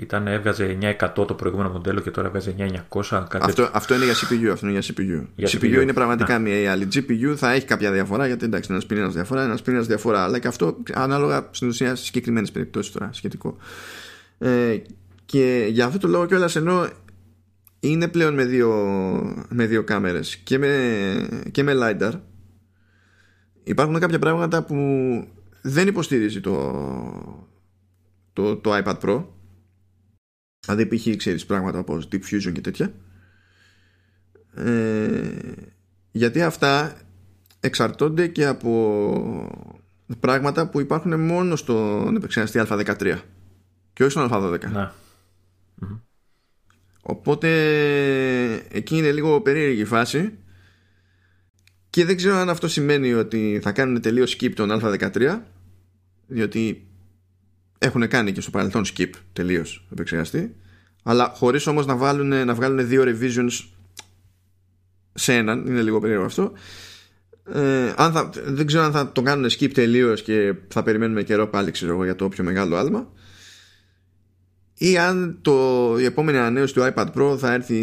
Ήταν, 0.00 0.26
έβγαζε 0.26 0.78
9% 1.00 1.26
το 1.26 1.34
προηγούμενο 1.34 1.70
μοντέλο 1.70 2.00
και 2.00 2.10
τώρα 2.10 2.26
έβγαζε 2.26 2.54
900. 2.88 3.24
Κάτι 3.28 3.44
αυτό, 3.44 3.70
αυτό 3.72 3.94
είναι 3.94 4.04
για 4.04 4.14
CPU. 4.14 4.52
Αυτό 4.52 4.68
είναι 4.68 4.78
για 4.78 4.94
CPU. 4.94 5.26
Για 5.34 5.48
CPU, 5.48 5.64
CPU. 5.64 5.82
είναι 5.82 5.92
πραγματικά 5.92 6.32
Να. 6.32 6.38
μία 6.38 6.60
ή 6.60 6.66
άλλη. 6.66 6.88
GPU 6.94 7.34
θα 7.36 7.52
έχει 7.52 7.66
κάποια 7.66 7.92
διαφορά 7.92 8.26
γιατί 8.26 8.44
εντάξει, 8.44 8.68
ένας 8.72 8.86
πυρήνας 8.86 9.14
διαφορά, 9.14 9.42
ένας 9.42 9.62
πυρήνας 9.62 9.86
διαφορά. 9.86 10.24
Αλλά 10.24 10.38
και 10.38 10.48
αυτό 10.48 10.76
ανάλογα 10.94 11.48
στην 11.50 11.68
ουσία 11.68 11.94
σε 11.94 12.04
συγκεκριμένες 12.04 12.50
περιπτώσεις 12.50 12.92
τώρα 12.92 13.10
σχετικό. 13.12 13.56
Ε, 14.38 14.76
και 15.24 15.66
για 15.70 15.86
αυτό 15.86 15.98
το 15.98 16.08
λόγο 16.08 16.26
κιόλας 16.26 16.56
ενώ 16.56 16.88
είναι 17.80 18.08
πλέον 18.08 18.34
με 18.34 18.44
δύο, 18.44 18.72
με 19.48 19.66
δύο 19.66 19.84
κάμερες 19.84 20.36
και 20.36 20.58
με, 20.58 21.28
και 21.50 21.62
με 21.62 21.72
LiDAR 21.76 22.12
υπάρχουν 23.64 23.98
κάποια 23.98 24.18
πράγματα 24.18 24.62
που 24.62 24.76
δεν 25.62 25.88
υποστηρίζει 25.88 26.40
το, 26.40 26.72
το, 28.32 28.56
το 28.56 28.76
iPad 28.76 28.98
Pro 29.02 29.24
δηλαδή 30.68 30.96
π.χ. 30.96 31.16
ξέρεις 31.16 31.46
πράγματα 31.46 31.78
όπως 31.78 32.08
Deep 32.12 32.20
Fusion 32.30 32.52
και 32.52 32.60
τέτοια. 32.60 32.92
Ε, 34.54 35.30
γιατί 36.10 36.42
αυτά 36.42 36.96
εξαρτώνται 37.60 38.26
και 38.26 38.46
από 38.46 39.82
πράγματα 40.20 40.68
που 40.68 40.80
υπάρχουν 40.80 41.20
μόνο 41.20 41.56
στον 41.56 42.16
επεξεργαστή 42.16 42.60
Α13 42.68 43.18
και 43.92 44.02
όχι 44.04 44.10
στον 44.10 44.28
Α12 44.32 44.60
Ναι. 44.70 44.90
Οπότε 47.02 47.48
εκεί 48.70 48.96
είναι 48.96 49.12
λίγο 49.12 49.40
περίεργη 49.40 49.80
η 49.80 49.84
φάση. 49.84 50.38
Και 51.90 52.04
δεν 52.04 52.16
ξέρω 52.16 52.36
αν 52.36 52.48
αυτό 52.48 52.68
σημαίνει 52.68 53.12
ότι 53.12 53.60
θα 53.62 53.72
κάνουν 53.72 54.00
τελείως 54.00 54.36
skip 54.40 54.52
τον 54.54 54.70
Α13 54.72 55.38
διότι 56.26 56.87
έχουν 57.78 58.08
κάνει 58.08 58.32
και 58.32 58.40
στο 58.40 58.50
παρελθόν 58.50 58.84
skip 58.84 59.10
τελείως 59.32 59.86
επεξεργαστή 59.92 60.54
αλλά 61.02 61.32
χωρίς 61.34 61.66
όμως 61.66 61.86
να, 61.86 61.96
βάλουν, 61.96 62.46
να 62.46 62.54
βγάλουν 62.54 62.88
δύο 62.88 63.04
revisions 63.06 63.68
σε 65.14 65.34
έναν 65.34 65.66
είναι 65.66 65.82
λίγο 65.82 66.00
περίεργο 66.00 66.24
αυτό 66.24 66.52
ε, 67.52 67.92
αν 67.96 68.12
θα, 68.12 68.30
δεν 68.44 68.66
ξέρω 68.66 68.84
αν 68.84 68.92
θα 68.92 69.12
το 69.12 69.22
κάνουν 69.22 69.50
skip 69.50 69.70
τελείως 69.72 70.22
και 70.22 70.54
θα 70.68 70.82
περιμένουμε 70.82 71.22
καιρό 71.22 71.48
πάλι 71.48 71.70
ξέρω 71.70 71.92
εγώ 71.92 72.04
για 72.04 72.16
το 72.16 72.28
πιο 72.28 72.44
μεγάλο 72.44 72.76
άλμα 72.76 73.08
ή 74.78 74.98
αν 74.98 75.38
το, 75.42 75.94
η 75.98 76.04
επόμενη 76.04 76.38
ανανέωση 76.38 76.74
του 76.74 76.92
iPad 76.94 77.06
Pro 77.14 77.38
θα 77.38 77.52
έρθει 77.52 77.76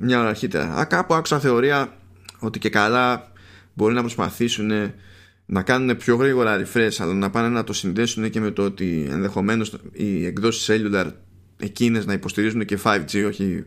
μια 0.00 0.18
ώρα 0.20 0.28
αρχίτερα. 0.28 0.74
Α, 0.74 0.84
κάπου 0.84 1.14
άκουσα 1.14 1.40
θεωρία 1.40 1.96
ότι 2.38 2.58
και 2.58 2.70
καλά 2.70 3.32
μπορεί 3.74 3.94
να 3.94 4.00
προσπαθήσουν 4.00 4.70
να 5.46 5.62
κάνουν 5.62 5.96
πιο 5.96 6.16
γρήγορα 6.16 6.60
refresh 6.64 6.94
αλλά 6.98 7.14
να 7.14 7.30
πάνε 7.30 7.48
να 7.48 7.64
το 7.64 7.72
συνδέσουν 7.72 8.30
και 8.30 8.40
με 8.40 8.50
το 8.50 8.62
ότι 8.64 9.06
ενδεχομένως 9.10 9.76
οι 9.92 10.26
εκδόσεις 10.26 10.68
cellular 10.70 11.10
εκείνες 11.58 12.06
να 12.06 12.12
υποστηρίζουν 12.12 12.64
και 12.64 12.78
5G 12.84 13.24
όχι 13.26 13.64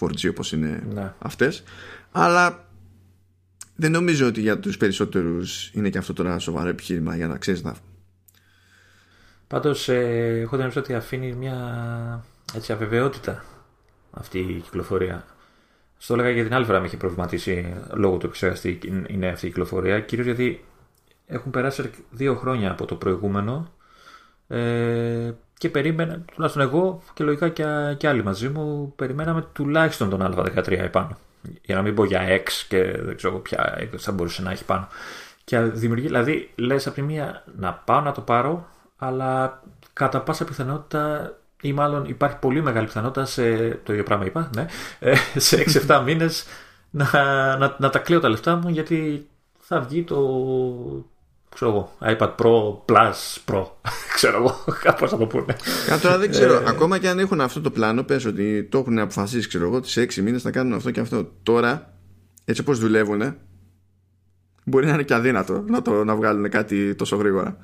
4G 0.00 0.28
όπως 0.30 0.52
είναι 0.52 0.82
Ναι. 0.94 1.12
αυτές 1.18 1.62
αλλά 2.12 2.68
δεν 3.76 3.90
νομίζω 3.90 4.26
ότι 4.26 4.40
για 4.40 4.58
τους 4.58 4.76
περισσότερους 4.76 5.70
είναι 5.74 5.88
και 5.90 5.98
αυτό 5.98 6.12
τώρα 6.12 6.38
σοβαρό 6.38 6.68
επιχείρημα 6.68 7.16
για 7.16 7.26
να 7.26 7.36
ξέρεις 7.36 7.62
να 7.62 7.74
Πάντως, 9.46 9.88
ε, 9.88 10.40
έχω 10.42 10.56
την 10.56 10.64
αίσθηση 10.64 10.78
ότι 10.78 10.94
αφήνει 10.94 11.32
μια 11.32 12.24
έτσι, 12.54 12.72
αβεβαιότητα 12.72 13.44
αυτή 14.10 14.38
η 14.38 14.60
κυκλοφορία. 14.64 15.24
Στο 15.98 16.14
έλεγα 16.14 16.30
για 16.30 16.44
την 16.44 16.54
άλλη 16.54 16.64
φορά 16.64 16.80
με 16.80 16.86
είχε 16.86 16.96
προβληματίσει 16.96 17.74
λόγω 17.94 18.16
του 18.16 18.26
επεξεργαστή 18.26 18.78
είναι 19.08 19.28
αυτή 19.28 19.46
η 19.46 19.48
κυκλοφορία. 19.48 20.00
Κυρίως 20.00 20.26
γιατί 20.26 20.64
έχουν 21.30 21.50
περάσει 21.50 21.90
δύο 22.10 22.34
χρόνια 22.34 22.70
από 22.70 22.84
το 22.86 22.94
προηγούμενο 22.94 23.72
ε, 24.48 25.32
και 25.58 25.68
περίμενα, 25.68 26.24
τουλάχιστον 26.34 26.62
εγώ 26.62 27.02
και 27.14 27.24
λογικά 27.24 27.48
και, 27.48 27.64
και 27.96 28.08
άλλοι 28.08 28.24
μαζί 28.24 28.48
μου, 28.48 28.92
περιμέναμε 28.96 29.46
τουλάχιστον 29.52 30.10
τον 30.10 30.34
Α13 30.36 30.70
επάνω. 30.70 31.18
Για 31.62 31.74
να 31.74 31.82
μην 31.82 31.94
πω 31.94 32.04
για 32.04 32.20
X 32.28 32.48
και 32.68 32.82
δεν 32.82 33.16
ξέρω 33.16 33.38
ποια 33.38 33.74
έκδοση 33.78 34.04
θα 34.04 34.12
μπορούσε 34.12 34.42
να 34.42 34.50
έχει 34.50 34.64
πάνω. 34.64 34.88
Και 35.44 35.60
δημιουργεί, 35.60 36.06
δηλαδή, 36.06 36.50
λες 36.54 36.86
από 36.86 36.94
τη 36.94 37.02
μία 37.02 37.44
να 37.56 37.72
πάω 37.72 38.00
να 38.00 38.12
το 38.12 38.20
πάρω, 38.20 38.68
αλλά 38.96 39.62
κατά 39.92 40.20
πάσα 40.20 40.44
πιθανότητα 40.44 41.34
ή 41.60 41.72
μάλλον 41.72 42.04
υπάρχει 42.04 42.36
πολύ 42.36 42.62
μεγάλη 42.62 42.86
πιθανότητα 42.86 43.24
σε. 43.24 43.68
Το 43.68 43.92
ίδιο 43.92 44.04
πράγμα 44.04 44.24
είπα, 44.24 44.50
ναι. 44.54 44.66
ε, 44.98 45.14
Σε 45.36 45.64
6-7 45.86 46.02
μήνες 46.06 46.46
να, 46.90 47.06
να, 47.56 47.76
να 47.78 47.90
τα 47.90 47.98
κλαίω 47.98 48.20
τα 48.20 48.28
λεφτά 48.28 48.56
μου 48.56 48.68
γιατί 48.68 49.28
θα 49.58 49.80
βγει 49.80 50.04
το. 50.04 50.16
Ξέρω 51.54 51.70
εγώ, 51.70 51.96
iPad 52.00 52.34
Pro 52.34 52.84
Plus 52.84 53.38
Pro. 53.46 53.66
ξέρω 54.14 54.36
εγώ, 54.36 54.64
κάπως 54.82 55.10
θα 55.10 55.16
το 55.16 55.26
πούνε. 55.26 55.56
Κα, 55.86 55.98
τώρα 55.98 56.18
δεν 56.18 56.30
ξέρω, 56.30 56.62
ακόμα 56.66 56.98
και 56.98 57.08
αν 57.08 57.18
έχουν 57.18 57.40
αυτό 57.40 57.60
το 57.60 57.70
πλάνο, 57.70 58.02
πες 58.02 58.24
ότι 58.24 58.64
το 58.64 58.78
έχουν 58.78 58.98
αποφασίσει, 58.98 59.48
ξέρω 59.48 59.66
εγώ, 59.66 59.76
ότι 59.76 59.88
σε 59.88 60.02
6 60.02 60.14
μήνες 60.14 60.42
θα 60.42 60.50
κάνουν 60.50 60.72
αυτό 60.72 60.90
και 60.90 61.00
αυτό. 61.00 61.32
Τώρα, 61.42 61.94
έτσι 62.44 62.60
όπως 62.60 62.78
δουλεύουν, 62.78 63.36
μπορεί 64.64 64.86
να 64.86 64.92
είναι 64.92 65.02
και 65.02 65.14
αδύνατο 65.14 65.64
να, 65.66 65.82
το, 65.82 66.04
να 66.04 66.16
βγάλουν 66.16 66.50
κάτι 66.50 66.94
τόσο 66.94 67.16
γρήγορα. 67.16 67.56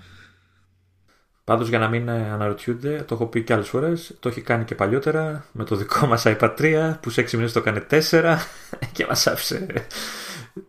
Πάντως 1.45 1.69
για 1.69 1.79
να 1.79 1.89
μην 1.89 2.09
ε, 2.09 2.31
αναρωτιούνται, 2.33 3.05
το 3.07 3.15
έχω 3.15 3.27
πει 3.27 3.43
και 3.43 3.53
άλλες 3.53 3.69
φορές, 3.69 4.17
το 4.21 4.29
έχει 4.29 4.41
κάνει 4.41 4.65
και 4.65 4.75
παλιότερα 4.75 5.47
με 5.53 5.65
το 5.65 5.77
δικό 5.77 6.07
μας 6.07 6.23
iPad 6.27 6.55
3 6.59 6.95
που 7.01 7.11
σε 7.11 7.23
6 7.23 7.31
μήνες 7.33 7.53
το 7.53 7.59
έκανε 7.59 7.87
4 7.91 8.37
και 8.93 9.07
μας 9.09 9.27
άφησε 9.27 9.67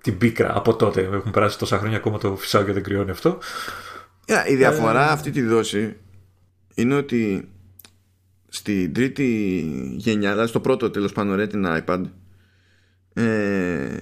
την 0.01 0.17
πίκρα 0.17 0.57
από 0.57 0.75
τότε. 0.75 1.01
Έχουν 1.01 1.31
περάσει 1.31 1.57
τόσα 1.57 1.77
χρόνια 1.77 1.97
ακόμα 1.97 2.17
το 2.17 2.35
φυσάω 2.35 2.63
και 2.63 2.71
δεν 2.71 2.83
κρυώνει 2.83 3.09
αυτό. 3.09 3.38
Yeah, 4.25 4.49
η 4.49 4.55
διαφορά 4.55 5.11
αυτή 5.11 5.31
τη 5.31 5.41
δόση 5.41 5.97
είναι 6.75 6.95
ότι 6.95 7.49
στην 8.47 8.93
τρίτη 8.93 9.25
γενιά, 9.95 10.31
δηλαδή 10.31 10.49
στο 10.49 10.59
πρώτο 10.59 10.89
τέλος 10.89 11.11
πάντων 11.11 11.38
Retina 11.39 11.81
iPad 11.85 12.03
ε, 13.13 13.97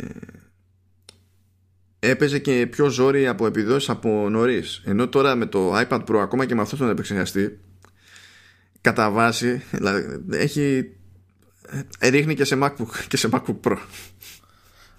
έπαιζε 1.99 2.39
και 2.39 2.67
πιο 2.71 2.89
ζόρι 2.89 3.27
από 3.27 3.45
επιδόσεις 3.45 3.89
από 3.89 4.29
νωρίς. 4.29 4.81
Ενώ 4.85 5.07
τώρα 5.07 5.35
με 5.35 5.45
το 5.45 5.79
iPad 5.79 6.03
Pro 6.05 6.15
ακόμα 6.15 6.45
και 6.45 6.55
με 6.55 6.61
αυτό 6.61 6.77
τον 6.77 6.89
επεξεργαστή 6.89 7.59
κατά 8.81 9.09
βάση 9.11 9.61
δηλαδή, 9.71 10.25
έχει 10.31 10.91
ε, 11.99 12.07
ρίχνει 12.09 12.35
και 12.35 12.43
σε 12.43 12.57
MacBook, 12.61 12.89
και 13.09 13.17
σε 13.17 13.29
MacBook 13.31 13.59
Pro. 13.63 13.77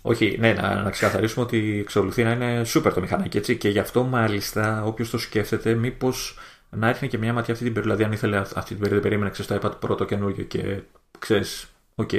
Όχι, 0.09 0.37
ναι, 0.41 0.53
να, 0.53 0.83
να 0.83 0.91
ξεκαθαρίσουμε 0.91 1.45
ότι 1.45 1.79
εξακολουθεί 1.81 2.25
να 2.25 2.31
είναι 2.31 2.63
super 2.67 2.93
το 2.95 3.01
μηχανάκι 3.01 3.37
έτσι 3.37 3.57
και 3.57 3.69
γι' 3.69 3.79
αυτό 3.79 4.03
μάλιστα 4.05 4.85
όποιος 4.85 5.11
το 5.11 5.19
σκέφτεται, 5.19 5.75
μήπως 5.75 6.39
να 6.71 6.89
ρίξει 6.89 7.09
και 7.09 7.19
μια 7.19 7.33
ματιά 7.33 7.53
αυτή 7.53 7.65
την 7.65 7.75
περίοδο. 7.75 7.97
Δηλαδή, 7.97 8.15
αν 8.15 8.19
ήθελε 8.19 8.59
αυτή 8.59 8.75
την 8.75 8.79
περίοδο, 8.79 9.03
περίμενε 9.03 9.31
ξέρεις, 9.31 9.61
το 9.61 9.61
iPad 9.63 9.91
Pro 9.91 9.97
το 9.97 10.05
καινούργιο 10.05 10.45
και 10.45 10.81
ξέρεις, 11.19 11.67
οκ, 11.95 12.11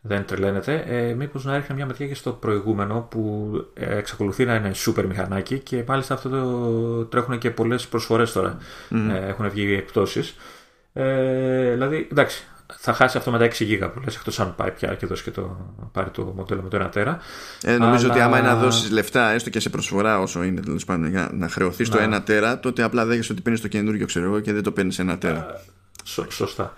δεν 0.00 0.24
τρελαίνεται. 0.24 0.84
Ε, 0.86 1.14
μήπως 1.14 1.44
να 1.44 1.54
ρίξει 1.54 1.74
μια 1.74 1.86
ματιά 1.86 2.06
και 2.06 2.14
στο 2.14 2.32
προηγούμενο 2.32 3.06
που 3.10 3.52
ε, 3.74 3.96
εξακολουθεί 3.96 4.44
να 4.44 4.54
είναι 4.54 4.70
super 4.86 5.04
μηχανάκι 5.04 5.58
και 5.58 5.84
μάλιστα 5.86 6.14
αυτό 6.14 6.28
το 6.28 7.04
τρέχουν 7.04 7.38
και 7.38 7.50
πολλές 7.50 7.86
προσφορές 7.86 8.32
τώρα. 8.32 8.58
Ε, 9.12 9.26
έχουν 9.28 9.50
βγει 9.50 9.74
εκπτώσεις. 9.74 10.36
Ε, 10.92 11.72
δηλαδή, 11.72 12.08
εντάξει, 12.10 12.46
θα 12.76 12.92
χάσει 12.92 13.16
αυτό 13.16 13.30
με 13.30 13.38
τα 13.38 13.44
6 13.44 13.64
γίγα 13.64 13.90
που 13.90 14.00
λες 14.04 14.16
εκτός 14.16 14.40
αν 14.40 14.54
πάει 14.54 14.70
πια 14.70 14.94
και 14.94 15.06
δώσει 15.06 15.22
και 15.22 15.30
το, 15.30 15.74
πάρει 15.92 16.10
το 16.10 16.22
μοντέλο 16.36 16.62
με 16.62 16.68
το 16.68 16.84
1 16.84 16.88
τέρα 16.92 17.18
Ε, 17.62 17.76
νομίζω 17.76 18.04
Αλλά- 18.04 18.14
ότι 18.14 18.22
άμα 18.22 18.38
είναι 18.38 18.46
να 18.48 18.54
δώσεις 18.56 18.90
λεφτά, 18.90 19.30
έστω 19.30 19.50
και 19.50 19.60
σε 19.60 19.70
προσφορά 19.70 20.20
όσο 20.20 20.42
είναι 20.42 20.60
τέλος 20.60 20.84
πάντων, 20.84 21.08
για 21.10 21.30
να 21.32 21.48
χρεωθείς 21.48 21.88
το 21.88 22.06
Να. 22.06 22.18
1 22.18 22.24
τέρα, 22.24 22.60
τότε 22.60 22.82
απλά 22.82 23.04
δέχεσαι 23.06 23.32
ότι 23.32 23.42
παίρνεις 23.42 23.60
το 23.60 23.68
καινούριο, 23.68 24.06
ξέρω 24.06 24.24
εγώ, 24.26 24.40
και 24.40 24.52
δεν 24.52 24.62
το 24.62 24.72
παίρνεις 24.72 24.98
1 25.00 25.16
τέρα. 25.20 25.60
Σω- 26.04 26.30
σωστά 26.32 26.72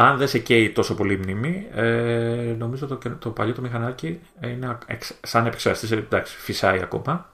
αν 0.00 0.16
δεν 0.18 0.28
σε 0.28 0.38
καίει 0.38 0.70
τόσο 0.70 0.94
πολύ 0.94 1.12
η 1.12 1.16
μνήμη 1.16 1.66
ε, 1.74 2.54
νομίζω 2.58 2.86
το, 2.86 2.96
καινο- 2.96 3.16
το 3.18 3.30
παλιό 3.30 3.54
το 3.54 3.60
μηχανάκι 3.60 4.20
είναι 4.40 4.78
εξ- 4.86 5.18
σαν 5.22 5.46
επεξεργαστής 5.46 5.90
εντάξει 5.90 6.36
φυσάει 6.38 6.80
ακόμα 6.82 7.30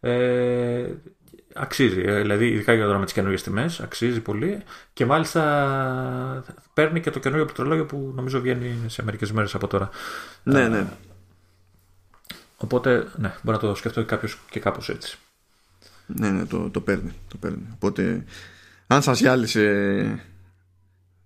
ε, 0.00 0.84
αξίζει. 1.54 2.00
Ε, 2.00 2.20
δηλαδή, 2.20 2.46
ειδικά 2.46 2.72
για 2.72 2.84
τώρα 2.84 2.98
με 2.98 3.04
τις 3.04 3.14
καινούργιες 3.14 3.42
τιμές, 3.42 3.80
αξίζει 3.80 4.20
πολύ. 4.20 4.62
Και 4.92 5.06
μάλιστα 5.06 6.44
παίρνει 6.74 7.00
και 7.00 7.10
το 7.10 7.18
καινούργιο 7.18 7.44
πληκτρολόγιο 7.44 7.86
που 7.86 8.12
νομίζω 8.14 8.40
βγαίνει 8.40 8.84
σε 8.86 9.02
μερικές 9.02 9.32
μέρες 9.32 9.54
από 9.54 9.66
τώρα. 9.66 9.90
Ναι, 10.42 10.68
ναι. 10.68 10.86
Οπότε, 12.56 13.06
ναι, 13.16 13.34
μπορεί 13.42 13.58
να 13.62 13.68
το 13.68 13.74
σκεφτεί 13.74 14.02
κάποιος 14.02 14.38
και 14.50 14.60
κάπως 14.60 14.88
έτσι. 14.88 15.18
Ναι, 16.06 16.30
ναι, 16.30 16.44
το, 16.44 16.70
το 16.70 16.80
παίρνει. 16.80 17.12
Το 17.28 17.36
παίρνει. 17.36 17.66
Οπότε, 17.74 18.24
αν 18.86 19.02
σας 19.02 19.20
γυάλισε 19.20 20.24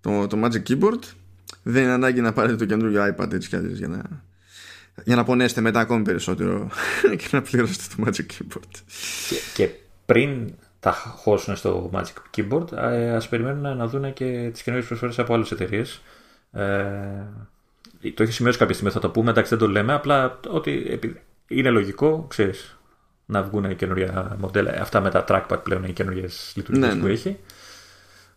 το, 0.00 0.26
το 0.26 0.42
Magic 0.44 0.62
Keyboard, 0.68 1.02
δεν 1.62 1.82
είναι 1.82 1.92
ανάγκη 1.92 2.20
να 2.20 2.32
πάρετε 2.32 2.56
το 2.56 2.64
καινούργιο 2.64 3.14
iPad 3.14 3.32
έτσι 3.32 3.48
κι 3.48 3.56
αλλιώς 3.56 3.78
για 3.78 3.88
να, 3.88 4.02
για 5.04 5.16
να 5.16 5.24
πονέσετε 5.24 5.60
μετά 5.60 5.80
ακόμη 5.80 6.02
περισσότερο 6.02 6.70
και 7.18 7.28
να 7.30 7.42
πληρώσετε 7.42 7.82
το 7.96 8.04
Magic 8.06 8.26
Keyboard. 8.32 8.74
Και, 9.28 9.36
και 9.54 9.70
πριν 10.06 10.54
τα 10.80 10.92
χώσουν 10.92 11.56
στο 11.56 11.90
Magic 11.94 12.36
Keyboard, 12.36 12.72
ε, 12.72 13.14
ας 13.14 13.28
περιμένουν 13.28 13.76
να 13.76 13.86
δουν 13.86 14.12
και 14.12 14.48
τις 14.52 14.62
καινούριες 14.62 14.88
προσφορές 14.88 15.18
από 15.18 15.34
άλλες 15.34 15.50
εταιρείες. 15.50 16.00
Ε, 16.52 18.12
το 18.14 18.22
έχει 18.22 18.32
σημειώσει 18.32 18.58
κάποια 18.58 18.74
στιγμή, 18.74 18.92
θα 18.92 19.00
το 19.00 19.10
πούμε, 19.10 19.30
εντάξει 19.30 19.50
δεν 19.50 19.58
το 19.58 19.68
λέμε, 19.68 19.92
απλά 19.92 20.40
ότι 20.48 21.00
είναι 21.46 21.70
λογικό, 21.70 22.24
ξέρεις, 22.28 22.78
να 23.26 23.42
βγουν 23.42 23.76
καινούργια 23.76 24.36
μοντέλα. 24.38 24.80
Αυτά 24.80 25.00
με 25.00 25.10
τα 25.10 25.24
trackpad 25.28 25.60
πλέον 25.62 25.80
είναι 25.80 25.90
οι 25.90 25.94
καινούργιες 25.94 26.52
λειτουργίες 26.56 26.94
ναι, 26.94 27.00
που 27.00 27.06
ναι. 27.06 27.12
έχει. 27.12 27.38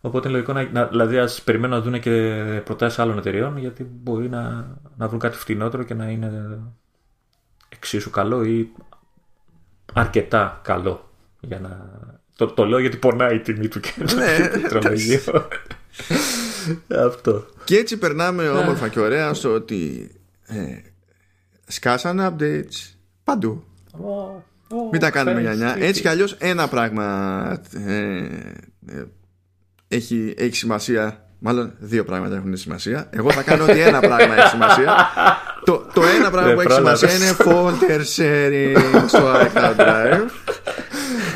Οπότε 0.00 0.28
είναι 0.28 0.36
λογικό 0.36 0.52
να, 0.52 0.68
να 0.72 0.86
δηλαδή 0.86 1.18
ας 1.18 1.42
περιμένουν 1.42 1.76
να 1.76 1.82
δουν 1.82 2.00
και 2.00 2.62
προτάσεις 2.64 2.98
άλλων 2.98 3.18
εταιριών 3.18 3.56
γιατί 3.56 3.84
μπορεί 3.84 4.28
να, 4.28 4.66
να 4.96 5.08
βρουν 5.08 5.20
κάτι 5.20 5.36
φτηνότερο 5.36 5.82
και 5.82 5.94
να 5.94 6.08
είναι 6.08 6.58
εξίσου 7.68 8.10
καλό 8.10 8.44
ή 8.44 8.72
αρκετά 9.92 10.60
καλό. 10.62 11.07
Για 11.40 11.58
να... 11.60 11.90
το, 12.36 12.46
το 12.46 12.64
λέω 12.64 12.78
γιατί 12.78 12.96
πονάει 12.96 13.36
η 13.36 13.40
τιμή 13.40 13.68
του 13.68 13.80
και 13.80 13.92
ναι, 14.14 14.50
Αυτό. 17.06 17.46
Και 17.64 17.76
έτσι 17.76 17.96
περνάμε 17.98 18.42
ναι. 18.42 18.48
όμορφα 18.48 18.88
και 18.88 19.00
ωραία 19.00 19.34
στο 19.34 19.52
ότι 19.54 20.10
ε, 20.46 20.76
σκάσανε 21.66 22.28
updates 22.32 22.96
παντού. 23.24 23.64
Oh, 23.92 24.42
oh, 24.68 24.90
Μην 24.92 25.00
τα 25.00 25.10
κάνουμε 25.10 25.40
γιανιά. 25.40 25.76
Έτσι 25.78 26.00
κι 26.00 26.08
αλλιώς 26.08 26.32
ένα 26.38 26.68
πράγμα 26.68 27.60
ε, 27.86 28.16
ε, 28.86 29.04
έχει, 29.88 30.34
έχει 30.38 30.56
σημασία. 30.56 31.22
Μάλλον 31.38 31.74
δύο 31.78 32.04
πράγματα 32.04 32.36
έχουν 32.36 32.56
σημασία. 32.56 33.08
Εγώ 33.10 33.30
θα 33.30 33.42
κάνω 33.42 33.64
ότι 33.64 33.80
ένα 33.80 34.00
πράγμα 34.00 34.36
έχει 34.36 34.48
σημασία. 34.48 35.08
το, 35.64 35.86
το 35.92 36.02
ένα 36.02 36.30
πράγμα 36.30 36.52
που 36.52 36.60
έχει 36.60 36.72
σημασία 36.72 37.14
είναι 37.14 37.36
folder 37.38 38.00
sharing 38.16 39.04
στο 39.06 39.32
iCloud 39.34 39.76
Drive. 39.76 40.28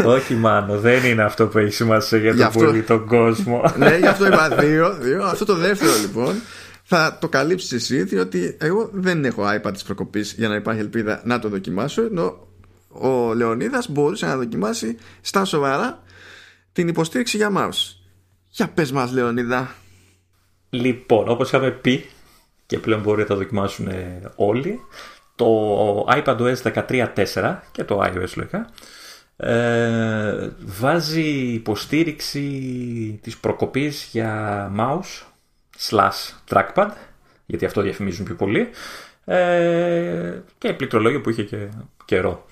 Όχι 0.06 0.34
μάνο, 0.34 0.78
δεν 0.78 1.04
είναι 1.04 1.22
αυτό 1.22 1.46
που 1.46 1.58
έχει 1.58 1.74
σημασία 1.74 2.18
για 2.18 2.36
τον 2.36 2.52
πολύ 2.52 2.82
τον 2.82 3.06
κόσμο. 3.06 3.72
ναι, 3.76 3.96
γι' 3.96 4.06
αυτό 4.06 4.26
είπα 4.26 4.48
δύο, 4.48 4.96
δύο. 5.00 5.24
Αυτό 5.24 5.44
το 5.44 5.54
δεύτερο 5.54 5.92
λοιπόν 6.00 6.34
θα 6.82 7.18
το 7.20 7.28
καλύψεις 7.28 7.72
εσύ, 7.72 8.02
διότι 8.02 8.56
εγώ 8.60 8.90
δεν 8.92 9.24
έχω 9.24 9.42
iPad 9.60 9.72
της 9.72 9.82
προκοπής 9.82 10.32
για 10.32 10.48
να 10.48 10.54
υπάρχει 10.54 10.80
ελπίδα 10.80 11.22
να 11.24 11.38
το 11.38 11.48
δοκιμάσω. 11.48 12.02
Ενώ 12.02 12.48
ο 12.88 13.34
Λεωνίδας 13.34 13.88
μπορούσε 13.90 14.26
να 14.26 14.36
δοκιμάσει 14.36 14.96
στα 15.20 15.44
σοβαρά 15.44 16.02
την 16.72 16.88
υποστήριξη 16.88 17.36
για 17.36 17.52
mouse. 17.56 17.96
Για 18.48 18.68
πες 18.68 18.92
μας 18.92 19.12
Λεωνίδα 19.12 19.74
Λοιπόν, 20.70 21.28
όπως 21.28 21.48
είχαμε 21.48 21.70
πει 21.70 22.06
και 22.66 22.78
πλέον 22.78 23.00
μπορεί 23.00 23.20
να 23.20 23.26
τα 23.26 23.34
δοκιμάσουν 23.34 23.88
όλοι 24.34 24.80
το 25.36 25.46
iPadOS 26.08 26.56
13.4 26.62 27.56
και 27.72 27.84
το 27.84 28.00
iOS 28.02 28.34
λογικά 28.36 28.70
ε, 29.36 30.50
βάζει 30.64 31.52
υποστήριξη 31.52 33.18
της 33.22 33.36
προκοπής 33.36 34.08
για 34.12 34.70
mouse 34.78 35.22
slash 35.90 36.34
trackpad 36.48 36.90
γιατί 37.46 37.64
αυτό 37.64 37.80
διαφημίζουν 37.80 38.24
πιο 38.24 38.34
πολύ 38.34 38.68
ε, 39.24 40.40
και 40.58 40.72
πληκτρολόγιο 40.72 41.20
που 41.20 41.30
είχε 41.30 41.42
και 41.42 41.68
καιρό 42.04 42.46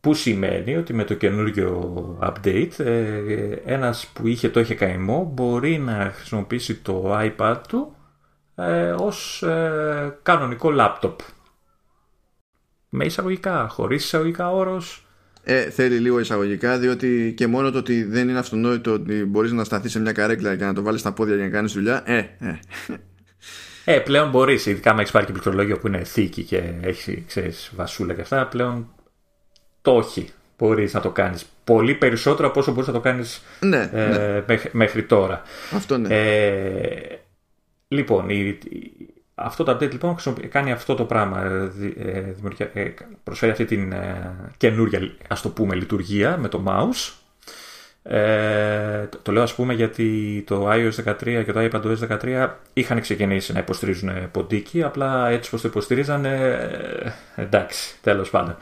που 0.00 0.14
σημαίνει 0.14 0.76
ότι 0.76 0.92
με 0.92 1.04
το 1.04 1.14
καινούργιο 1.14 2.18
update 2.22 2.78
ε, 2.78 3.52
ένας 3.64 4.06
που 4.06 4.26
είχε 4.26 4.48
το 4.48 4.60
είχε 4.60 4.74
καημό 4.74 5.30
μπορεί 5.34 5.78
να 5.78 6.12
χρησιμοποιήσει 6.14 6.74
το 6.74 7.18
iPad 7.18 7.60
του 7.68 7.96
ε, 8.54 8.90
ως 8.90 9.42
ε, 9.42 10.18
κανονικό 10.22 10.70
laptop. 10.78 11.16
Με 12.88 13.04
εισαγωγικά, 13.04 13.68
χωρίς 13.68 14.04
εισαγωγικά 14.04 14.50
όρος. 14.52 15.07
Ε, 15.50 15.70
θέλει 15.70 15.98
λίγο 15.98 16.20
εισαγωγικά 16.20 16.78
διότι 16.78 17.34
και 17.36 17.46
μόνο 17.46 17.70
το 17.70 17.78
ότι 17.78 18.04
δεν 18.04 18.28
είναι 18.28 18.38
αυτονόητο 18.38 18.92
ότι 18.92 19.24
μπορείς 19.24 19.52
να 19.52 19.64
σταθείς 19.64 19.92
σε 19.92 20.00
μια 20.00 20.12
καρέκλα 20.12 20.56
και 20.56 20.64
να 20.64 20.74
το 20.74 20.82
βάλεις 20.82 21.00
στα 21.00 21.12
πόδια 21.12 21.34
για 21.34 21.44
να 21.44 21.50
κάνεις 21.50 21.72
δουλειά. 21.72 22.02
Ε, 22.06 22.16
ε. 22.16 22.58
Ε, 23.84 23.98
πλέον 23.98 24.30
μπορείς, 24.30 24.66
ειδικά 24.66 24.94
με 24.94 25.00
έχεις 25.00 25.12
πάρει 25.12 25.26
και 25.26 25.32
πληκτρολόγιο 25.32 25.78
που 25.78 25.86
είναι 25.86 26.04
θήκη 26.04 26.42
και 26.42 26.62
έχεις, 26.80 27.22
ξέρεις, 27.26 27.72
βασούλα 27.76 28.14
και 28.14 28.20
αυτά, 28.20 28.46
πλέον 28.46 28.88
το 29.82 29.96
όχι 29.96 30.28
μπορείς 30.58 30.94
να 30.94 31.00
το 31.00 31.10
κάνεις. 31.10 31.46
Πολύ 31.64 31.94
περισσότερο 31.94 32.48
από 32.48 32.60
όσο 32.60 32.72
μπορείς 32.72 32.86
να 32.86 32.92
το 32.92 33.00
κάνεις 33.00 33.42
ναι, 33.60 33.90
ε, 33.92 34.44
ναι. 34.46 34.60
Μέχρι, 34.72 35.02
τώρα. 35.02 35.42
Αυτό 35.74 35.98
ναι. 35.98 36.08
Ε, 36.10 37.18
λοιπόν, 37.88 38.30
η, 38.30 38.58
αυτό 39.38 39.64
το 39.64 39.72
update 39.72 39.90
λοιπόν 39.90 40.16
κάνει 40.48 40.72
αυτό 40.72 40.94
το 40.94 41.04
πράγμα. 41.04 41.42
Ε, 41.42 42.72
ε, 42.72 42.94
προσφέρει 43.24 43.52
αυτή 43.52 43.64
την 43.64 43.92
ε, 43.92 44.34
καινούρια, 44.56 45.10
ας 45.28 45.42
το 45.42 45.48
πούμε, 45.48 45.74
λειτουργία 45.74 46.36
με 46.36 46.48
το 46.48 46.62
mouse. 46.66 47.12
Ε, 48.02 49.06
το, 49.06 49.18
το 49.22 49.32
λέω 49.32 49.42
ας 49.42 49.54
πούμε 49.54 49.74
γιατί 49.74 50.42
το 50.46 50.70
iOS 50.70 51.04
13 51.04 51.42
και 51.44 51.52
το 51.52 51.68
iPadOS 51.72 52.18
13 52.22 52.48
είχαν 52.72 53.00
ξεκινήσει 53.00 53.52
να 53.52 53.58
υποστηρίζουν 53.58 54.30
ποντίκι 54.30 54.82
απλά 54.82 55.28
έτσι 55.28 55.50
πως 55.50 55.60
το 55.60 55.68
υποστηρίζαν 55.68 56.26
εντάξει 57.36 57.94
τέλος 58.02 58.30
πάντων 58.30 58.56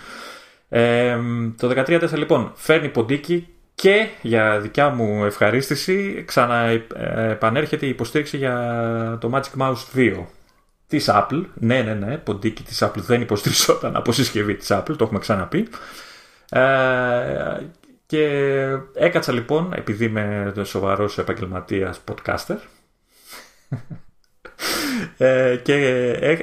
το 1.57 1.70
13.4 1.87 2.12
λοιπόν 2.12 2.53
φέρνει 2.55 2.89
ποντίκι 2.89 3.49
και 3.74 4.09
για 4.22 4.61
δικιά 4.61 4.89
μου 4.89 5.24
ευχαρίστηση 5.24 6.24
ξαναεπανέρχεται 6.27 7.87
η 7.87 7.89
υποστήριξη 7.89 8.37
για 8.37 9.18
το 9.20 9.31
Magic 9.35 9.62
Mouse 9.62 9.97
2 9.97 10.24
της 10.87 11.09
Apple. 11.09 11.45
Ναι, 11.55 11.82
ναι, 11.82 11.95
ναι, 11.95 12.16
ποντίκι 12.16 12.62
της 12.62 12.82
Apple 12.84 13.01
δεν 13.01 13.20
υποστηριζόταν 13.20 13.97
από 13.97 14.12
συσκευή 14.12 14.55
της 14.55 14.68
Apple, 14.70 14.95
το 14.97 15.05
έχουμε 15.05 15.18
ξαναπεί. 15.18 15.68
Ε, 16.49 17.61
και 18.07 18.26
έκατσα 18.95 19.32
λοιπόν, 19.32 19.72
επειδή 19.72 20.05
είμαι 20.05 20.53
σοβαρός 20.64 21.18
επαγγελματίας 21.18 22.01
podcaster, 22.05 22.57
ε, 25.16 25.57
και 25.62 25.74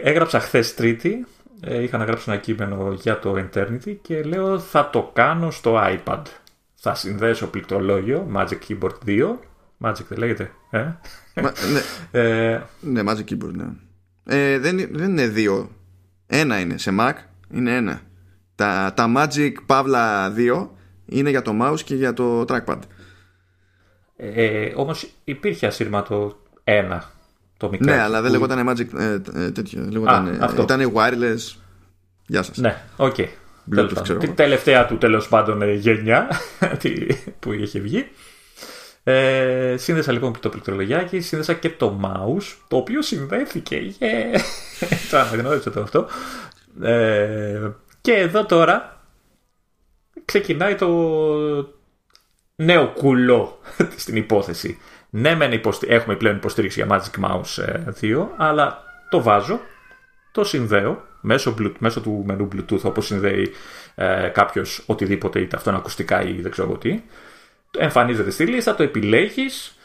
έγραψα 0.04 0.39
χθες 0.39 0.74
Τρίτη 0.74 1.26
ε, 1.66 1.84
είχα 1.84 1.98
να 1.98 2.04
γράψω 2.04 2.32
ένα 2.32 2.39
κείμενο 2.41 2.91
για 2.91 3.20
το 3.20 3.36
Eternity 3.38 3.96
και 4.02 4.24
λέω 4.24 4.60
θα 4.60 4.89
το 4.89 5.12
κάνω 5.14 5.52
στο 5.52 5.82
iPad. 5.84 6.22
Θα 6.76 6.96
συνδέσω 6.96 7.48
πληκτρολόγιο 7.48 8.32
Magic 8.36 8.58
Keyboard 8.68 8.96
2. 9.06 9.36
Magic 9.82 10.06
δεν 10.08 10.18
λέγεται, 10.18 10.52
ε; 10.70 10.80
Μα, 11.36 11.54
ναι. 11.72 12.20
ε, 12.20 12.62
ναι, 12.80 13.02
Magic 13.06 13.32
Keyboard, 13.32 13.54
ναι. 13.54 13.66
Ε, 14.26 14.59
δεν, 14.59 14.78
δεν 14.91 15.09
είναι 15.09 15.28
δύο. 15.28 15.69
Ένα 16.28 16.59
είναι. 16.59 16.78
Σε 16.78 16.95
Mac 16.99 17.13
είναι 17.51 17.76
ένα. 17.76 18.01
Τα, 18.55 18.93
τα 18.95 19.13
Magic 19.15 19.53
Pavla 19.67 20.32
2 20.61 20.67
είναι 21.05 21.30
για 21.30 21.41
το 21.41 21.57
mouse 21.61 21.82
και 21.82 21.95
για 21.95 22.13
το 22.13 22.45
trackpad. 22.47 22.80
Ε, 24.15 24.71
όμως 24.76 25.09
υπήρχε 25.24 25.67
ασύρματο 25.67 26.38
ένα 26.63 27.11
ναι, 27.69 28.01
αλλά 28.01 28.21
δεν 28.21 28.32
που... 28.32 28.38
λεγόταν 28.38 28.69
Magic 28.69 28.99
ε, 28.99 29.19
ε, 29.43 29.51
τέτοιο. 29.51 29.88
Λεγόταν, 29.89 30.43
Α, 30.43 30.53
ήταν 30.59 30.91
wireless. 30.95 31.55
Γεια 32.28 32.43
σας. 32.43 32.57
Ναι, 32.57 32.82
OK. 32.97 33.16
Okay. 33.17 33.28
Την 34.19 34.36
τελευταία 34.36 34.86
του 34.86 34.97
τέλος 34.97 35.28
πάντων 35.28 35.61
ε, 35.61 35.74
γενιά 35.74 36.28
που 37.39 37.53
είχε 37.53 37.80
βγει. 37.80 38.07
Ε, 39.04 39.76
σύνδεσα 39.78 40.12
λοιπόν 40.12 40.39
το 40.39 40.49
πληκτρολογιάκι, 40.49 41.22
σύνδεσα 41.22 41.54
και 41.54 41.70
το 41.70 41.99
mouse, 42.04 42.56
το 42.68 42.78
οποίο 42.78 43.01
συνδέθηκε. 43.01 43.95
Yeah. 43.99 44.39
το 45.12 45.18
αναγνώρισα 45.18 45.72
το 45.72 45.82
αυτό. 45.82 46.08
Ε, 46.82 47.70
και 48.01 48.14
εδώ 48.14 48.45
τώρα 48.45 49.01
ξεκινάει 50.26 50.76
το 50.76 50.88
νέο 52.56 52.88
κουλό 52.88 53.60
στην 53.97 54.16
υπόθεση. 54.16 54.80
Ναι, 55.10 55.36
μεν 55.36 55.62
έχουμε 55.88 56.16
πλέον 56.16 56.36
υποστήριξη 56.36 56.84
για 56.84 56.99
Magic 56.99 57.26
Mouse 57.26 57.64
2, 58.01 58.10
ε, 58.10 58.26
αλλά 58.38 58.84
το 59.10 59.22
βάζω, 59.22 59.60
το 60.32 60.43
συνδέω 60.43 61.04
μέσω, 61.22 61.56
μέσω 61.80 62.01
του 62.01 62.24
μενού 62.26 62.47
Bluetooth 62.56 62.82
όπως 62.82 63.06
συνδέει 63.06 63.51
ε, 63.95 64.30
κάποιος 64.34 64.84
οτιδήποτε, 64.86 65.39
είτε 65.39 65.56
αυτό 65.56 65.70
είναι 65.70 65.80
ακουστικά 65.80 66.22
ή 66.22 66.41
δεν 66.41 66.51
ξέρω 66.51 66.78
τι. 66.78 67.01
Εμφανίζεται 67.78 68.30
στη 68.30 68.45
λίστα, 68.45 68.76
το 68.76 68.84
επιλέγεις 68.84 69.78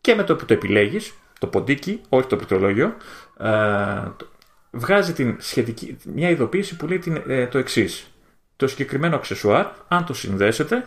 και 0.00 0.14
με 0.14 0.24
το 0.24 0.36
που 0.36 0.44
το 0.44 0.54
επιλέγεις, 0.54 1.12
το 1.40 1.46
ποντίκι, 1.46 2.00
όχι 2.08 2.26
το 2.26 2.36
πληκτρολόγιο, 2.36 2.96
ε, 3.38 4.10
βγάζει 4.70 5.12
την 5.12 5.36
σχετική, 5.38 5.96
μια 6.14 6.30
ειδοποίηση 6.30 6.76
που 6.76 6.86
λέει 6.86 6.98
την, 6.98 7.22
ε, 7.26 7.46
το 7.46 7.58
εξής. 7.58 8.06
Το 8.56 8.66
συγκεκριμένο 8.66 9.16
αξεσουάρ, 9.16 9.66
αν 9.88 10.04
το 10.04 10.14
συνδέσετε, 10.14 10.86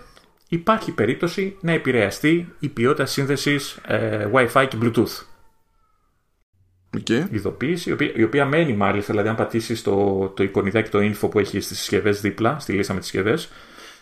υπάρχει 0.50 0.92
περίπτωση 0.92 1.58
να 1.62 1.72
επηρεαστεί 1.72 2.54
η 2.60 2.70
ποιότητα 2.70 3.06
σύνδεσης 3.06 3.78
ε, 3.88 4.30
Wi-Fi 4.34 4.68
και 4.70 4.78
Bluetooth. 4.82 5.24
Okay. 6.98 7.28
Ειδοποίηση, 7.32 7.90
η 7.90 7.94
οποία, 7.94 8.12
η 8.16 8.24
οποία 8.24 8.46
μένει 8.46 8.74
μάλιστα, 8.74 9.12
δηλαδή 9.12 9.30
αν 9.30 9.36
πατήσεις 9.36 9.84
το, 9.84 10.28
το 10.36 10.44
εικονιδάκι, 10.44 10.90
το 10.90 11.00
info 11.00 11.30
που 11.32 11.40
έχει 11.40 11.60
στις 11.60 11.78
συσκευές 11.78 12.22
δίπλα, 12.22 12.60
στη 12.60 12.74
λίστα 12.74 12.94
με 12.94 13.00
τις 13.00 13.10
συσκευές, 13.10 13.50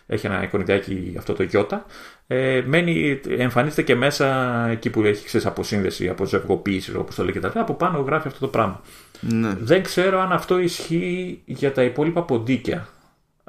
έχει 0.07 0.25
ένα 0.25 0.43
εικονιδάκι 0.43 1.15
αυτό 1.17 1.33
το 1.33 1.43
γιώτα, 1.43 1.85
ε, 2.27 2.63
μένει, 2.65 3.21
εμφανίζεται 3.27 3.81
και 3.81 3.95
μέσα 3.95 4.27
εκεί 4.69 4.89
που 4.89 5.03
έχει 5.03 5.25
ξέρεις, 5.25 5.45
αποσύνδεση, 5.45 6.09
αποζευγοποίηση, 6.09 6.95
όπως 6.95 7.15
το 7.15 7.23
λέει 7.23 7.33
και 7.33 7.39
τα 7.39 7.51
από 7.55 7.73
πάνω 7.73 7.99
γράφει 7.99 8.27
αυτό 8.27 8.39
το 8.39 8.47
πράγμα. 8.47 8.81
Ναι. 9.19 9.53
Δεν 9.59 9.83
ξέρω 9.83 10.19
αν 10.19 10.31
αυτό 10.31 10.59
ισχύει 10.59 11.41
για 11.45 11.71
τα 11.71 11.83
υπόλοιπα 11.83 12.23
ποντίκια, 12.23 12.87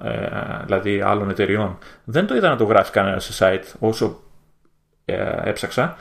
ε, 0.03 0.11
δηλαδή 0.64 1.01
άλλων 1.01 1.31
εταιριών. 1.31 1.79
Δεν 2.05 2.27
το 2.27 2.37
είδα 2.37 2.49
να 2.49 2.57
το 2.57 2.64
γράφει 2.64 2.91
κανένα 2.91 3.18
σε 3.18 3.33
site 3.39 3.72
όσο 3.79 4.22
ε, 5.05 5.33
έψαξα. 5.45 5.97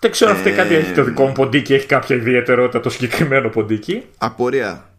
Δεν 0.00 0.10
ξέρω 0.10 0.30
αν 0.30 0.36
αυτό 0.36 0.54
κάτι 0.54 0.74
έχει 0.74 0.92
το 0.92 1.04
δικό 1.04 1.26
μου 1.26 1.32
ποντίκι, 1.32 1.74
έχει 1.74 1.86
κάποια 1.86 2.16
ιδιαιτερότητα 2.16 2.80
το 2.80 2.90
συγκεκριμένο 2.90 3.48
ποντίκι. 3.48 4.02
Απορία. 4.18 4.90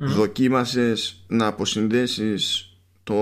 Mm. 0.00 0.04
Δοκίμασες 0.04 1.24
να 1.26 1.46
αποσυνδέσεις 1.46 2.71
το 3.04 3.14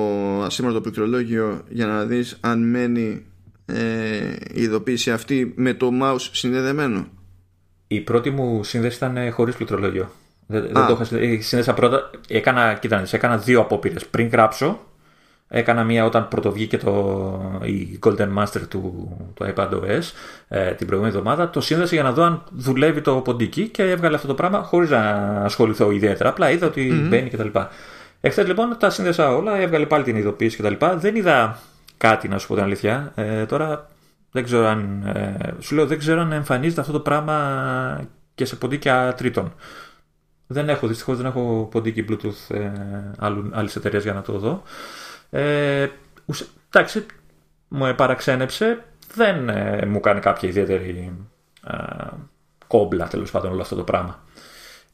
ασήμαντο 0.43 0.81
πληκτρολόγιο 0.81 1.63
για 1.69 1.87
να 1.87 2.05
δεις 2.05 2.37
αν 2.41 2.71
μένει 2.71 3.25
ε, 3.67 3.77
η 4.53 4.63
ειδοποίηση 4.63 5.11
αυτή 5.11 5.53
με 5.57 5.75
το 5.75 5.91
mouse 6.03 6.29
συνδεδεμένο. 6.33 7.07
Η 7.87 8.01
πρώτη 8.01 8.31
μου 8.31 8.65
σύνδεση 8.65 8.97
ήταν 8.97 9.17
ε, 9.17 9.31
χωρίς 9.31 9.55
πληκτρολόγιο. 9.55 10.11
Δεν, 10.47 10.63
δεν 10.63 10.87
το 10.87 10.93
είχα 10.93 11.05
συνδέσει. 11.05 11.73
πρώτα. 11.75 12.11
Έκανα, 12.29 12.75
κοίτανε, 12.75 13.07
έκανα 13.11 13.37
δύο 13.37 13.61
απόπειρες. 13.61 14.07
Πριν 14.07 14.29
γράψω, 14.29 14.81
έκανα 15.49 15.85
μία 15.85 16.05
όταν 16.05 16.29
πρωτοβγήκε 16.29 16.79
το, 16.79 17.61
η 17.65 17.99
Golden 18.03 18.29
Master 18.39 18.61
του, 18.69 19.09
του 19.35 19.53
iPadOS 19.55 20.13
ε, 20.49 20.73
την 20.73 20.87
προηγούμενη 20.87 21.17
εβδομάδα. 21.17 21.51
Το 21.51 21.61
σύνδεσα 21.61 21.95
για 21.95 22.03
να 22.05 22.13
δω 22.13 22.23
αν 22.23 22.45
δουλεύει 22.51 23.01
το 23.01 23.15
ποντίκι 23.15 23.69
και 23.69 23.83
έβγαλε 23.83 24.15
αυτό 24.15 24.27
το 24.27 24.35
πράγμα 24.35 24.63
χωρίς 24.63 24.91
να 24.91 25.01
ασχοληθώ 25.45 25.91
ιδιαίτερα. 25.91 26.29
Απλά 26.29 26.51
είδα 26.51 26.67
ότι 26.67 26.91
mm-hmm. 26.93 27.09
μπαίνει 27.09 27.31
κτλ. 27.31 27.59
Εχθές 28.21 28.47
λοιπόν 28.47 28.77
τα 28.79 28.91
σύνδεσα 28.91 29.35
όλα, 29.35 29.57
έβγαλε 29.57 29.87
πάλι 29.87 30.05
την 30.05 30.17
ειδοποίηση 30.17 30.57
κτλ. 30.57 30.87
Δεν 30.95 31.17
είδα 31.17 31.59
κάτι 31.97 32.29
να 32.29 32.39
σου 32.39 32.47
πω 32.47 32.55
την 32.55 32.63
αλήθεια. 32.63 33.13
Ε, 33.15 33.47
τώρα 33.47 33.89
δεν 34.31 34.45
ξέρω 34.45 34.67
αν. 34.67 35.07
Ε, 35.07 35.55
σου 35.61 35.75
λέω 35.75 35.87
δεν 35.87 35.99
ξέρω 35.99 36.21
αν 36.21 36.33
εμφανίζεται 36.33 36.81
αυτό 36.81 36.93
το 36.93 37.01
πράγμα 37.01 38.09
και 38.35 38.45
σε 38.45 38.57
ποντίκια 38.57 39.15
τρίτων. 39.17 39.53
Δεν 40.47 40.69
έχω, 40.69 40.87
δυστυχώς 40.87 41.17
δεν 41.17 41.27
έχω 41.27 41.69
ποντίκι 41.71 42.05
Bluetooth 42.09 42.55
ε, 42.57 42.71
άλλης 43.51 43.77
εταιρείας 43.77 44.03
για 44.03 44.13
να 44.13 44.23
το 44.23 44.39
δω. 44.39 44.63
Ε, 45.31 45.89
εντάξει, 46.69 47.07
μου 47.69 47.95
παραξένεψε. 47.95 48.85
Δεν 49.15 49.49
ε, 49.49 49.87
μου 49.87 50.01
κάνει 50.01 50.21
κάποια 50.21 50.49
ιδιαίτερη 50.49 51.13
ε, 51.67 51.77
κόμπλα 52.67 53.09
τέλος 53.09 53.31
πάντων 53.31 53.53
όλο 53.53 53.61
αυτό 53.61 53.77
το 53.77 53.83
πράγμα. 53.83 54.23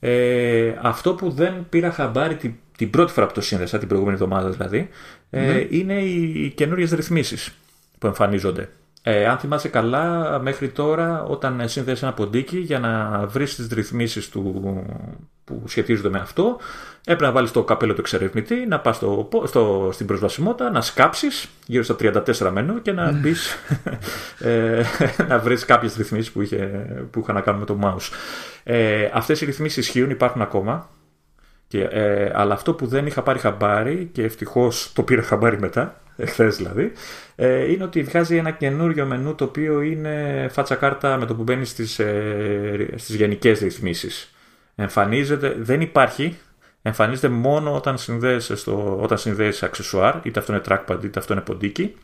Ε, 0.01 0.75
αυτό 0.83 1.15
που 1.15 1.31
δεν 1.31 1.67
πήρα 1.69 1.91
χαμπάρι 1.91 2.37
την, 2.37 2.55
την 2.77 2.91
πρώτη 2.91 3.13
φορά 3.13 3.27
που 3.27 3.33
το 3.33 3.41
σύνδεσα, 3.41 3.79
την 3.79 3.89
προηγούμενη 3.89 4.17
εβδομάδα 4.17 4.51
δηλαδή, 4.51 4.89
ε, 5.31 5.41
ναι. 5.41 5.67
είναι 5.71 5.95
οι, 5.95 6.45
οι 6.45 6.51
καινούριες 6.51 6.91
ρυθμίσεις 6.91 7.53
που 7.99 8.07
εμφανίζονται. 8.07 8.69
Ε, 9.09 9.27
αν 9.27 9.39
θυμάσαι 9.39 9.69
καλά, 9.69 10.39
μέχρι 10.43 10.69
τώρα 10.69 11.23
όταν 11.23 11.69
σύνδεσαι 11.69 12.05
ένα 12.05 12.15
ποντίκι 12.15 12.59
για 12.59 12.79
να 12.79 13.23
βρεις 13.27 13.55
τις 13.55 13.69
ρυθμίσεις 13.73 14.29
του, 14.29 14.63
που 15.45 15.63
σχετίζονται 15.67 16.09
με 16.09 16.19
αυτό, 16.19 16.59
έπρεπε 17.01 17.25
να 17.25 17.33
βάλεις 17.33 17.51
το 17.51 17.65
καπέλο 17.65 17.95
του 17.95 18.01
εξερευνητή, 18.01 18.67
να 18.69 18.81
πας 18.81 18.97
στο, 18.97 19.29
στο, 19.45 19.91
στην 19.93 20.07
προσβασιμότητα, 20.07 20.71
να 20.71 20.81
σκάψεις 20.81 21.49
γύρω 21.67 21.83
στα 21.83 21.97
34 22.01 22.51
μενού 22.53 22.83
και 22.83 22.93
να 22.93 23.13
μπεις 23.13 23.57
ε, 24.39 24.83
να 25.29 25.39
βρεις 25.39 25.65
κάποιες 25.65 25.97
ρυθμίσεις 25.97 26.33
που, 26.33 26.43
είχε, 26.43 26.87
που 27.11 27.21
είχαν 27.21 27.35
να 27.35 27.41
κάνουν 27.41 27.61
με 27.61 27.67
το 27.67 27.79
mouse. 27.83 28.13
Ε, 28.65 29.11
αυτές 29.13 29.41
οι 29.41 29.45
ρυθμίσεις 29.45 29.87
ισχύουν, 29.87 30.11
υπάρχουν 30.11 30.43
ακόμα. 30.43 30.89
Και, 31.69 31.83
ε, 31.83 32.31
αλλά 32.35 32.55
αυτό 32.55 32.75
που 32.75 32.87
δεν 32.87 33.07
είχα 33.07 33.23
πάρει 33.23 33.39
χαμπάρι 33.39 34.09
και 34.13 34.23
ευτυχώς 34.23 34.93
το 34.93 35.03
πήρα 35.03 35.23
χαμπάρι 35.23 35.59
μετά 35.59 36.01
εχθές 36.17 36.57
δηλαδή, 36.57 36.93
ε, 37.35 37.73
είναι 37.73 37.85
ότι 37.85 38.03
βγάζει 38.03 38.37
ένα 38.37 38.51
καινούριο 38.51 39.07
μενού 39.07 39.35
το 39.35 39.45
οποίο 39.45 39.81
είναι 39.81 40.47
φάτσα 40.53 40.75
κάρτα 40.75 41.17
με 41.17 41.27
το 41.27 41.35
που 41.35 41.43
μπαίνεις 41.43 41.71
στις, 41.71 41.99
ε, 41.99 42.89
στις 42.97 43.15
γενικές 43.15 43.61
ρυθμίσεις. 43.61 44.35
Εμφανίζεται, 44.75 45.57
δεν 45.59 45.81
υπάρχει, 45.81 46.39
εμφανίζεται 46.83 47.29
μόνο 47.29 47.75
όταν 47.75 47.99
συνδέεσαι, 47.99 48.57
στο, 48.57 48.99
όταν 49.03 49.19
συνδέεσαι 49.19 49.65
αξεσουάρ, 49.65 50.15
είτε 50.23 50.41
αυτό 50.41 50.53
είναι 50.53 50.63
trackpad 50.69 51.05
είτε 51.05 51.19
αυτό 51.19 51.33
είναι 51.33 51.43
ποντίκι. 51.43 51.95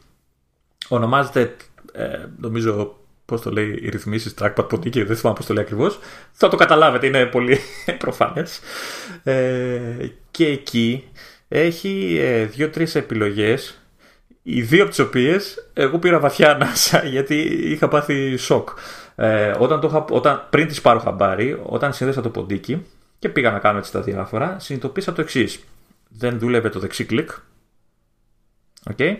Ονομάζεται, 0.89 1.57
ε, 1.93 2.27
νομίζω, 2.41 2.97
πώς 3.33 3.41
το 3.41 3.51
λέει, 3.51 3.79
οι 3.83 3.89
ρυθμίσεις 3.89 4.35
trackpad 4.41 4.69
ποντίκι, 4.69 5.03
δεν 5.03 5.17
θυμάμαι 5.17 5.37
πώς 5.37 5.47
το 5.47 5.55
λέει 5.55 5.63
ακριβώς. 5.63 5.99
Θα 6.33 6.49
το 6.49 6.57
καταλάβετε, 6.57 7.07
είναι 7.07 7.27
πολύ 7.27 7.59
προφανές. 7.99 8.61
Ε, 9.23 9.81
και 10.31 10.47
εκεί 10.47 11.05
έχει 11.49 12.19
ε, 12.21 12.45
δύο-τρεις 12.45 12.95
επιλογές 12.95 13.83
οι 14.43 14.63
δύο 14.63 14.81
από 14.83 14.91
τις 14.91 14.99
οποίες 14.99 15.71
εγώ 15.73 15.99
πήρα 15.99 16.19
βαθιά 16.19 16.51
ανάσα 16.51 17.05
γιατί 17.15 17.35
είχα 17.45 17.89
πάθει 17.89 18.37
σοκ. 18.37 18.69
Ε, 19.15 19.55
όταν 19.59 19.81
το 19.81 20.07
όταν, 20.11 20.47
πριν 20.51 20.67
τις 20.67 20.81
πάρω 20.81 20.99
χαμπάρι, 20.99 21.61
όταν 21.63 21.93
σύνδεσα 21.93 22.21
το 22.21 22.29
ποντίκι 22.29 22.87
και 23.19 23.29
πήγα 23.29 23.51
να 23.51 23.59
κάνω 23.59 23.79
έτσι 23.79 23.93
τα 23.93 24.01
διάφορα, 24.01 24.57
συνειδητοποίησα 24.59 25.13
το 25.13 25.21
εξής. 25.21 25.61
Δεν 26.09 26.39
δούλευε 26.39 26.69
το 26.69 26.79
δεξί 26.79 27.05
κλικ. 27.05 27.31
Okay. 28.97 29.17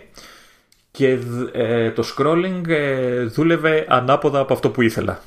Και 0.97 1.19
ε, 1.51 1.91
το 1.91 2.03
scrolling 2.15 2.67
ε, 2.67 3.23
δούλευε 3.23 3.85
ανάποδα 3.89 4.39
από 4.39 4.53
αυτό 4.53 4.69
που 4.69 4.81
ήθελα. 4.81 5.21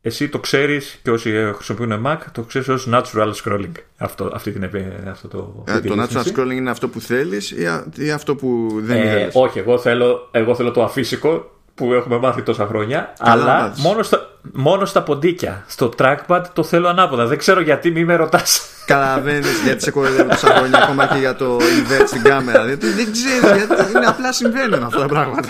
Εσύ 0.00 0.28
το 0.28 0.38
ξέρεις 0.38 1.00
και 1.02 1.10
όσοι 1.10 1.30
χρησιμοποιούν 1.54 2.06
Mac 2.06 2.16
το 2.32 2.42
ξέρεις 2.42 2.68
ως 2.68 2.88
natural 2.92 3.32
scrolling. 3.44 3.72
Αυτό, 3.96 4.30
αυτή 4.34 4.52
την, 4.52 4.70
αυτό 5.10 5.28
το, 5.28 5.64
ε, 5.66 5.80
το 5.80 6.02
natural 6.02 6.36
scrolling 6.36 6.52
είναι 6.52 6.70
αυτό 6.70 6.88
που 6.88 7.00
θέλεις 7.00 7.50
ή, 7.96 8.10
αυτό 8.10 8.34
που 8.34 8.68
δεν 8.80 8.96
ε, 8.96 9.28
Όχι, 9.32 9.58
εγώ 9.58 9.78
θέλω, 9.78 10.28
εγώ 10.30 10.54
θέλω 10.54 10.70
το 10.70 10.82
αφύσικο 10.82 11.50
που 11.74 11.92
έχουμε 11.92 12.18
μάθει 12.18 12.42
τόσα 12.42 12.66
χρόνια. 12.66 13.12
αλλά 13.18 13.74
μόνο 13.76 14.02
στα, 14.02 14.31
μόνο 14.52 14.84
στα 14.84 15.02
ποντίκια. 15.02 15.64
Στο 15.66 15.90
trackpad 15.98 16.42
το 16.52 16.62
θέλω 16.62 16.88
ανάποδα. 16.88 17.26
Δεν 17.26 17.38
ξέρω 17.38 17.60
γιατί 17.60 17.90
μη 17.90 18.04
με 18.04 18.14
ρωτάς. 18.14 18.66
Καταλαβαίνεις 18.86 19.62
γιατί 19.64 19.82
σε 19.82 19.90
κοροϊδεύω 19.90 20.28
τόσα 20.28 20.54
χρόνια 20.54 20.78
ακόμα 20.82 21.06
και 21.06 21.18
για 21.18 21.36
το 21.36 21.56
invert 21.56 22.06
στην 22.06 22.22
κάμερα. 22.22 22.64
Δεν, 22.64 22.78
δεν 22.80 23.12
ξέρω 23.12 23.56
γιατί 23.56 23.96
είναι 23.96 24.06
απλά 24.06 24.32
συμβαίνουν 24.32 24.82
αυτά 24.82 25.00
τα 25.00 25.06
πράγματα. 25.06 25.48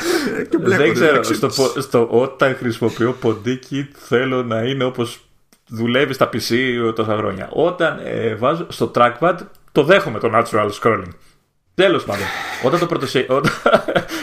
δεν 0.58 0.92
ξέρω. 0.92 1.22
Στο, 1.22 1.50
στο, 1.80 2.08
όταν 2.10 2.56
χρησιμοποιώ 2.56 3.12
ποντίκι 3.12 3.88
θέλω 3.92 4.42
να 4.42 4.62
είναι 4.62 4.84
όπως 4.84 5.20
δουλεύει 5.68 6.12
στα 6.12 6.28
PC 6.28 6.54
τόσα 6.94 7.16
χρόνια. 7.16 7.48
Όταν 7.52 8.00
ε, 8.04 8.34
βάζω 8.34 8.66
στο 8.68 8.90
trackpad 8.94 9.34
το 9.72 9.82
δέχομαι 9.82 10.18
το 10.18 10.30
natural 10.34 10.70
scrolling. 10.80 11.12
Τέλος 11.74 12.04
πάντων. 12.04 12.24
Όταν 12.62 12.78
το, 12.78 12.86
πρωτοσύ... 12.86 13.26
όταν, 13.28 13.52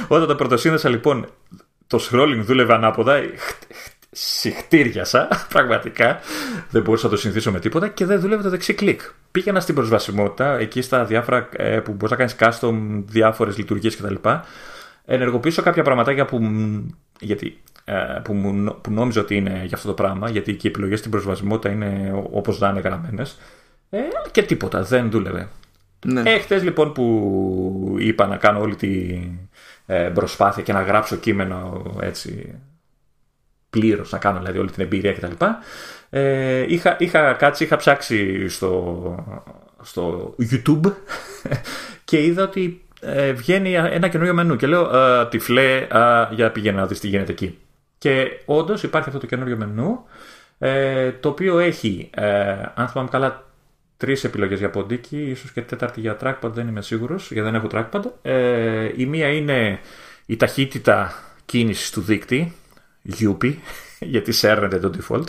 όταν 0.08 0.28
το 0.28 0.36
πρωτοσύνδεσα 0.36 0.90
λοιπόν 0.90 1.28
το 1.88 2.00
scrolling 2.12 2.40
δούλευε 2.42 2.74
ανάποδα, 2.74 3.22
συχτήριασα 4.12 5.28
πραγματικά. 5.54 6.20
Δεν 6.70 6.82
μπορούσα 6.82 7.06
να 7.06 7.12
το 7.12 7.18
συνηθίσω 7.18 7.52
με 7.52 7.60
τίποτα 7.60 7.88
και 7.88 8.06
δεν 8.06 8.20
δούλευε 8.20 8.44
το 8.44 8.50
δεξί 8.50 8.74
κλικ. 8.74 9.02
Πήγαινα 9.32 9.60
στην 9.60 9.76
προσβασιμότητα, 9.76 10.58
εκεί 10.58 10.82
στα 10.82 11.06
διάφορα 11.06 11.50
ε, 11.52 11.80
που 11.80 11.92
μπορείς 11.92 12.18
να 12.18 12.26
κάνεις 12.26 12.36
custom, 12.40 13.04
διάφορες 13.06 13.58
λειτουργίες 13.58 13.96
κτλ. 13.96 14.16
Ενεργοποιήσω 15.06 15.62
κάποια 15.62 15.84
πραγματάκια 15.84 16.26
που, 16.26 16.40
γιατί, 17.20 17.62
ε, 17.84 17.94
που, 18.24 18.34
που 18.82 18.92
νόμιζα 18.92 19.22
ότι 19.22 19.36
είναι 19.36 19.62
για 19.66 19.76
αυτό 19.78 19.88
το 19.88 19.94
πράγμα, 19.94 20.30
γιατί 20.30 20.54
και 20.54 20.68
οι 20.68 20.70
επιλογές 20.70 21.00
στην 21.00 21.12
προσβασιμότητα 21.12 21.74
είναι 21.74 22.12
όπως 22.32 22.60
να 22.60 22.70
είναι 22.70 22.80
γραμμένες. 22.80 23.38
Ε, 23.90 23.98
και 24.32 24.44
τίποτα, 24.44 24.84
δεν 24.84 25.12
δούλευε. 25.12 25.50
Ναι. 26.06 26.24
Ε, 26.50 26.60
λοιπόν 26.60 26.94
που 26.94 27.96
είπα 28.00 28.28
να 28.28 28.38
κάνω 28.38 28.60
όλη 28.60 28.76
τη 28.76 29.22
ε, 29.86 30.12
προσπάθεια 30.14 30.64
και 30.64 30.74
να 30.74 30.82
γράψω 30.82 31.16
κείμενο 31.16 31.84
έτσι 32.02 32.60
πλήρως, 33.70 34.12
να 34.12 34.18
κάνω 34.18 34.38
δηλαδή 34.40 34.58
όλη 34.58 34.72
την 34.72 34.84
εμπειρία 34.84 35.14
κτλ. 35.14 35.46
Ε, 36.10 36.66
είχα, 36.68 36.96
είχα 37.00 37.34
κάτσει, 37.34 37.64
είχα 37.64 37.76
ψάξει 37.76 38.48
στο, 38.48 39.26
στο 39.82 40.36
YouTube 40.52 40.92
και 42.06 42.24
είδα 42.24 42.44
ότι 42.44 42.84
ε, 43.02 43.32
βγαίνει 43.32 43.74
ένα 43.74 44.08
καινούριο 44.08 44.34
μενού 44.34 44.56
και 44.56 44.68
λέω 44.68 44.88
τυφλέ, 45.28 45.88
για 46.32 46.52
πήγαινε 46.52 46.80
να 46.80 46.86
δεις 46.86 47.00
τι 47.00 47.08
γίνεται 47.08 47.32
εκεί. 47.32 47.58
Και 47.98 48.28
όντως 48.46 48.84
υπάρχει 48.84 49.08
αυτό 49.08 49.20
το 49.20 49.26
καινούριο 49.26 49.58
μενού 49.58 50.06
ε, 50.60 51.12
το 51.12 51.30
οποίο 51.30 51.60
έχει, 51.60 52.10
ε, 52.14 52.56
αν 52.74 52.88
θυμάμαι 52.88 53.10
καλά, 53.12 53.44
τρεις 53.98 54.24
επιλογές 54.24 54.60
για 54.60 54.70
ποντίκι, 54.70 55.18
ίσως 55.18 55.52
και 55.52 55.62
τέταρτη 55.62 56.00
για 56.00 56.18
trackpad, 56.22 56.52
δεν 56.52 56.68
είμαι 56.68 56.82
σίγουρος, 56.82 57.32
γιατί 57.32 57.50
δεν 57.50 57.56
έχω 57.56 57.68
trackpad. 57.72 58.04
Ε, 58.22 58.92
η 58.96 59.06
μία 59.06 59.28
είναι 59.28 59.80
η 60.26 60.36
ταχύτητα 60.36 61.14
κίνησης 61.46 61.92
του 61.92 62.02
δείκτη, 62.02 62.56
UP, 63.20 63.54
γιατί 64.00 64.32
σέρνεται 64.32 64.80
το 64.80 64.92
default. 64.98 65.28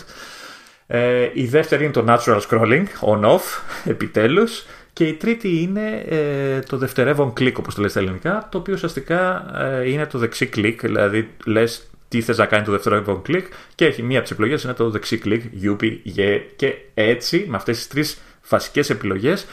Ε, 0.86 1.30
η 1.32 1.46
δεύτερη 1.46 1.84
είναι 1.84 1.92
το 1.92 2.04
natural 2.08 2.40
scrolling, 2.48 2.84
on-off, 3.00 3.40
επιτέλους. 3.84 4.64
Και 4.92 5.06
η 5.06 5.12
τρίτη 5.12 5.60
είναι 5.60 6.04
ε, 6.08 6.58
το 6.58 6.76
δευτερεύον 6.76 7.32
κλικ, 7.32 7.58
όπως 7.58 7.74
το 7.74 7.80
λέει 7.80 7.90
στα 7.90 8.00
ελληνικά, 8.00 8.48
το 8.50 8.58
οποίο 8.58 8.74
ουσιαστικά 8.74 9.50
ε, 9.60 9.90
είναι 9.90 10.06
το 10.06 10.18
δεξί 10.18 10.46
κλικ, 10.46 10.80
δηλαδή 10.80 11.28
λες 11.44 11.90
τι 12.08 12.20
θες 12.20 12.38
να 12.38 12.46
κάνει 12.46 12.64
το 12.64 12.70
δευτερεύον 12.70 13.22
κλικ 13.22 13.46
και 13.74 13.84
έχει 13.84 14.02
μία 14.02 14.18
από 14.18 14.28
τις 14.28 14.36
επιλογές 14.36 14.62
είναι 14.62 14.72
το 14.72 14.90
δεξί 14.90 15.18
κλικ, 15.18 15.42
UP, 15.62 15.82
Y 16.16 16.40
και 16.56 16.74
έτσι 16.94 17.44
με 17.48 17.56
αυτές 17.56 17.76
τις 17.76 17.86
τρεις 17.86 18.20
βασικές 18.48 18.90
επιλογές 18.90 19.46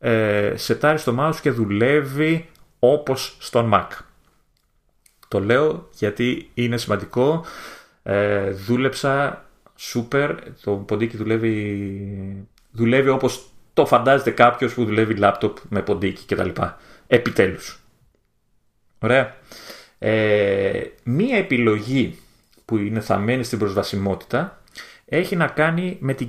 ε, 0.00 0.52
σετάρει 0.56 1.00
το 1.00 1.16
mouse 1.20 1.36
και 1.40 1.50
δουλεύει 1.50 2.48
όπως 2.78 3.36
στον 3.38 3.70
Mac. 3.74 3.86
Το 5.34 5.40
λέω 5.40 5.88
γιατί 5.92 6.50
είναι 6.54 6.76
σημαντικό. 6.76 7.44
Ε, 8.02 8.50
δούλεψα 8.50 9.44
super. 9.80 10.36
Το 10.62 10.72
ποντίκι 10.72 11.16
δουλεύει, 11.16 12.46
δουλεύει 12.70 13.08
όπως 13.08 13.48
το 13.72 13.86
φαντάζεται 13.86 14.30
κάποιος 14.30 14.74
που 14.74 14.84
δουλεύει 14.84 15.14
λάπτοπ 15.14 15.56
με 15.68 15.82
ποντίκι 15.82 16.34
κτλ. 16.34 16.48
Επιτέλους. 17.06 17.80
Ωραία. 18.98 19.36
Ε, 19.98 20.80
μία 21.04 21.36
επιλογή 21.36 22.18
που 22.64 22.76
είναι 22.76 23.00
θαμένη 23.00 23.44
στην 23.44 23.58
προσβασιμότητα 23.58 24.62
έχει 25.06 25.36
να 25.36 25.46
κάνει 25.46 25.96
με, 26.00 26.14
την 26.14 26.26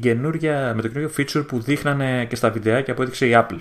με 0.75 0.81
το 0.81 0.87
καινούριο 0.87 1.11
feature 1.17 1.47
που 1.47 1.59
δείχνανε 1.59 2.25
και 2.25 2.35
στα 2.35 2.49
βιντεάκια 2.49 2.93
που 2.93 3.01
έδειξε 3.01 3.27
η 3.27 3.31
Apple. 3.35 3.59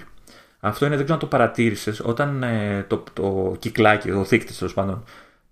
Αυτό 0.61 0.87
είναι, 0.87 0.97
δεν 0.97 1.05
ξέρω 1.05 1.21
αν 1.23 1.29
το 1.29 1.37
παρατήρησες, 1.37 2.01
όταν 2.05 2.43
ε, 2.43 2.85
το, 2.89 3.05
το 3.13 3.57
κυκλάκι, 3.59 4.11
ο 4.11 4.25
δείκτης 4.25 4.59
τέλος 4.59 4.75
πάντων, 4.75 5.05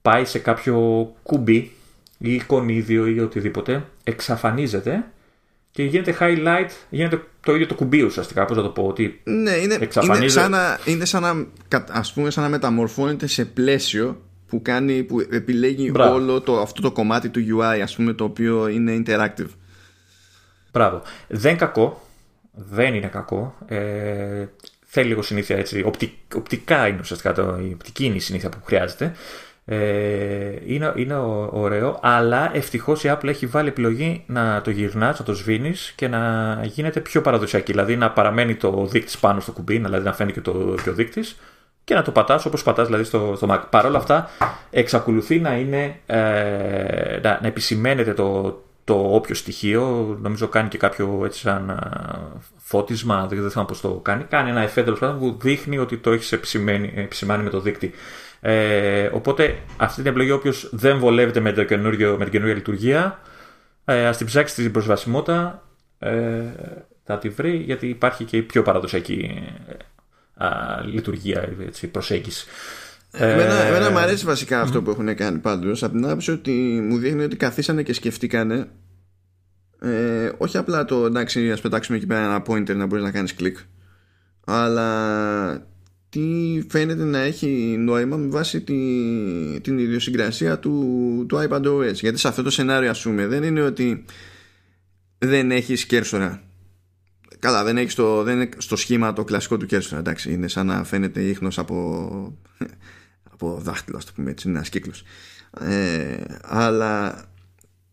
πάει 0.02 0.24
σε 0.24 0.38
κάποιο 0.38 0.76
κουμπί 1.22 1.72
ή 2.18 2.34
εικονίδιο 2.34 3.06
ή 3.06 3.20
οτιδήποτε, 3.20 3.84
εξαφανίζεται 4.04 5.04
και 5.70 5.82
γίνεται 5.82 6.16
highlight, 6.20 6.68
γίνεται 6.90 7.22
το 7.44 7.54
ίδιο 7.54 7.66
το 7.66 7.74
κουμπί 7.74 8.02
ουσιαστικά, 8.02 8.44
πώς 8.44 8.56
να 8.56 8.62
το 8.62 8.68
πω, 8.68 8.86
ότι 8.86 9.20
ναι, 9.24 9.50
είναι, 9.50 9.78
είναι 10.14 10.28
σαν 10.28 10.50
να, 10.50 10.78
είναι 10.84 11.04
σαν 11.04 11.22
να, 11.22 11.46
ας 11.90 12.12
πούμε, 12.12 12.30
σαν 12.30 12.42
να 12.42 12.48
μεταμορφώνεται 12.48 13.26
σε 13.26 13.44
πλαίσιο 13.44 14.22
που, 14.46 14.62
κάνει, 14.62 15.02
που 15.02 15.20
επιλέγει 15.30 15.92
όλο 15.94 16.40
το, 16.40 16.60
αυτό 16.60 16.82
το 16.82 16.92
κομμάτι 16.92 17.28
του 17.28 17.40
UI, 17.58 17.80
ας 17.82 17.96
πούμε, 17.96 18.12
το 18.12 18.24
οποίο 18.24 18.68
είναι 18.68 19.02
interactive. 19.06 19.48
Μπράβο. 20.72 21.02
Δεν 21.28 21.56
κακό, 21.56 22.02
δεν 22.52 22.94
είναι 22.94 23.06
κακό. 23.06 23.54
Ε, 23.66 24.46
θέλει 24.84 25.08
λίγο 25.08 25.22
συνήθεια 25.22 25.56
έτσι. 25.56 25.84
οπτικά 26.34 26.86
είναι 26.86 26.98
ουσιαστικά 27.00 27.32
το, 27.32 27.58
η 27.68 27.72
οπτική 27.72 28.04
είναι 28.04 28.16
η 28.16 28.20
συνήθεια 28.20 28.48
που 28.48 28.58
χρειάζεται. 28.64 29.12
Ε, 29.64 30.56
είναι, 30.66 30.92
είναι 30.96 31.16
ωραίο, 31.50 31.98
αλλά 32.02 32.56
ευτυχώς 32.56 33.04
η 33.04 33.12
Apple 33.12 33.26
έχει 33.28 33.46
βάλει 33.46 33.68
επιλογή 33.68 34.24
να 34.26 34.60
το 34.60 34.70
γυρνάς, 34.70 35.18
να 35.18 35.24
το 35.24 35.34
σβήνεις 35.34 35.92
και 35.96 36.08
να 36.08 36.58
γίνεται 36.64 37.00
πιο 37.00 37.20
παραδοσιακή. 37.20 37.72
Δηλαδή 37.72 37.96
να 37.96 38.10
παραμένει 38.10 38.54
το 38.54 38.86
δείκτη 38.86 39.16
πάνω 39.20 39.40
στο 39.40 39.52
κουμπί, 39.52 39.78
δηλαδή 39.78 40.04
να 40.04 40.12
φαίνει 40.12 40.32
και, 40.32 40.40
το, 40.40 40.74
και 40.82 40.90
ο 40.90 40.92
δείκτη 40.92 41.24
και 41.84 41.94
να 41.94 42.02
το 42.02 42.10
πατάς 42.10 42.44
όπως 42.44 42.62
πατάς 42.62 42.86
δηλαδή 42.86 43.04
στο, 43.04 43.32
στο 43.36 43.46
Mac. 43.50 43.60
Παρ' 43.70 43.86
όλα 43.86 43.98
αυτά 43.98 44.30
εξακολουθεί 44.70 45.40
να 45.40 45.56
είναι 45.56 45.96
ε, 46.06 47.18
να, 47.22 47.38
να 47.42 47.46
επισημαίνεται 47.46 48.14
το, 48.14 48.60
το 48.84 48.94
όποιο 48.94 49.34
στοιχείο, 49.34 50.16
νομίζω 50.20 50.48
κάνει 50.48 50.68
και 50.68 50.78
κάποιο 50.78 51.22
έτσι 51.24 51.40
σαν 51.40 51.78
φώτισμα, 52.56 53.26
δεν 53.26 53.48
ξέρω 53.48 53.64
πώς 53.64 53.80
το 53.80 53.88
κάνει, 53.88 54.24
κάνει 54.24 54.50
ένα 54.50 54.60
εφέ 54.60 54.82
τέλος 54.82 54.98
που 54.98 55.36
δείχνει 55.40 55.78
ότι 55.78 55.96
το 55.96 56.10
έχεις 56.10 56.32
επισημάνει 56.32 57.42
με 57.42 57.50
το 57.50 57.60
δείκτη. 57.60 57.92
Ε, 58.44 59.10
οπότε 59.12 59.58
αυτή 59.76 60.02
την 60.02 60.10
επιλογή 60.10 60.30
όποιος 60.30 60.68
δεν 60.72 60.98
βολεύεται 60.98 61.40
με, 61.40 61.52
το 61.52 61.60
με 61.60 62.24
την 62.24 62.30
καινούργια 62.30 62.54
λειτουργία, 62.54 63.20
ε, 63.84 64.06
ας 64.06 64.16
την 64.16 64.26
ψάξει 64.26 64.54
την 64.54 64.72
προσβασιμότητα, 64.72 65.68
ε, 65.98 66.42
θα 67.04 67.18
τη 67.18 67.28
βρει 67.28 67.56
γιατί 67.56 67.88
υπάρχει 67.88 68.24
και 68.24 68.36
η 68.36 68.42
πιο 68.42 68.62
παραδοσιακή 68.62 69.42
ε, 70.38 70.84
λειτουργία, 70.84 71.48
έτσι, 71.66 71.86
προσέγγισης. 71.86 72.46
Εμένα, 73.10 73.54
ε, 73.54 73.68
εμένα 73.68 73.90
μου 73.90 73.98
αρέσει 73.98 74.24
βασικά 74.24 74.60
αυτό 74.60 74.82
που 74.82 74.90
έχουν 74.90 75.14
κάνει 75.14 75.38
πάντως. 75.38 75.82
Από 75.82 75.92
την 75.92 76.04
άποψη 76.04 76.30
ότι 76.30 76.52
μου 76.88 76.98
δείχνει 76.98 77.22
ότι 77.22 77.36
καθίσανε 77.36 77.82
και 77.82 77.92
σκεφτήκανε. 77.92 78.68
Ε, 79.80 80.30
όχι 80.38 80.56
απλά 80.56 80.84
το 80.84 81.04
εντάξει 81.04 81.52
ας 81.52 81.60
πετάξουμε 81.60 81.96
εκεί 81.96 82.06
πέρα 82.06 82.20
ένα 82.20 82.42
pointer 82.46 82.76
να 82.76 82.86
μπορείς 82.86 83.04
να 83.04 83.10
κάνεις 83.10 83.34
κλικ. 83.34 83.58
Αλλά 84.44 85.66
τι 86.12 86.62
φαίνεται 86.68 87.04
να 87.04 87.18
έχει 87.18 87.76
νόημα 87.78 88.16
με 88.16 88.26
βάση 88.26 88.60
τη, 88.60 88.74
την 89.60 89.78
ιδιοσυγκρασία 89.78 90.58
του, 90.58 91.24
του 91.28 91.46
iPadOS 91.48 91.94
γιατί 91.94 92.18
σε 92.18 92.28
αυτό 92.28 92.42
το 92.42 92.50
σενάριο 92.50 92.90
ας 92.90 93.02
πούμε 93.02 93.26
δεν 93.26 93.42
είναι 93.42 93.62
ότι 93.62 94.04
δεν 95.18 95.50
έχεις 95.50 95.86
κέρσορα 95.86 96.42
Καλά, 97.42 97.64
δεν 97.64 97.76
έχεις 97.76 97.94
το, 97.94 98.22
δεν 98.22 98.34
είναι 98.34 98.48
στο 98.56 98.76
σχήμα 98.76 99.12
το 99.12 99.24
κλασικό 99.24 99.56
του 99.56 99.66
κέρσορα. 99.66 100.00
Εντάξει, 100.00 100.32
είναι 100.32 100.48
σαν 100.48 100.66
να 100.66 100.84
φαίνεται 100.84 101.20
ίχνος 101.20 101.58
από 101.58 102.38
από 103.32 103.58
δάχτυλο, 103.60 103.96
ας 103.96 104.04
το 104.04 104.12
πούμε 104.14 104.30
έτσι, 104.30 104.48
είναι 104.48 104.56
ένας 104.56 104.68
κύκλος. 104.68 105.02
Ε, 105.60 106.16
αλλά 106.42 107.24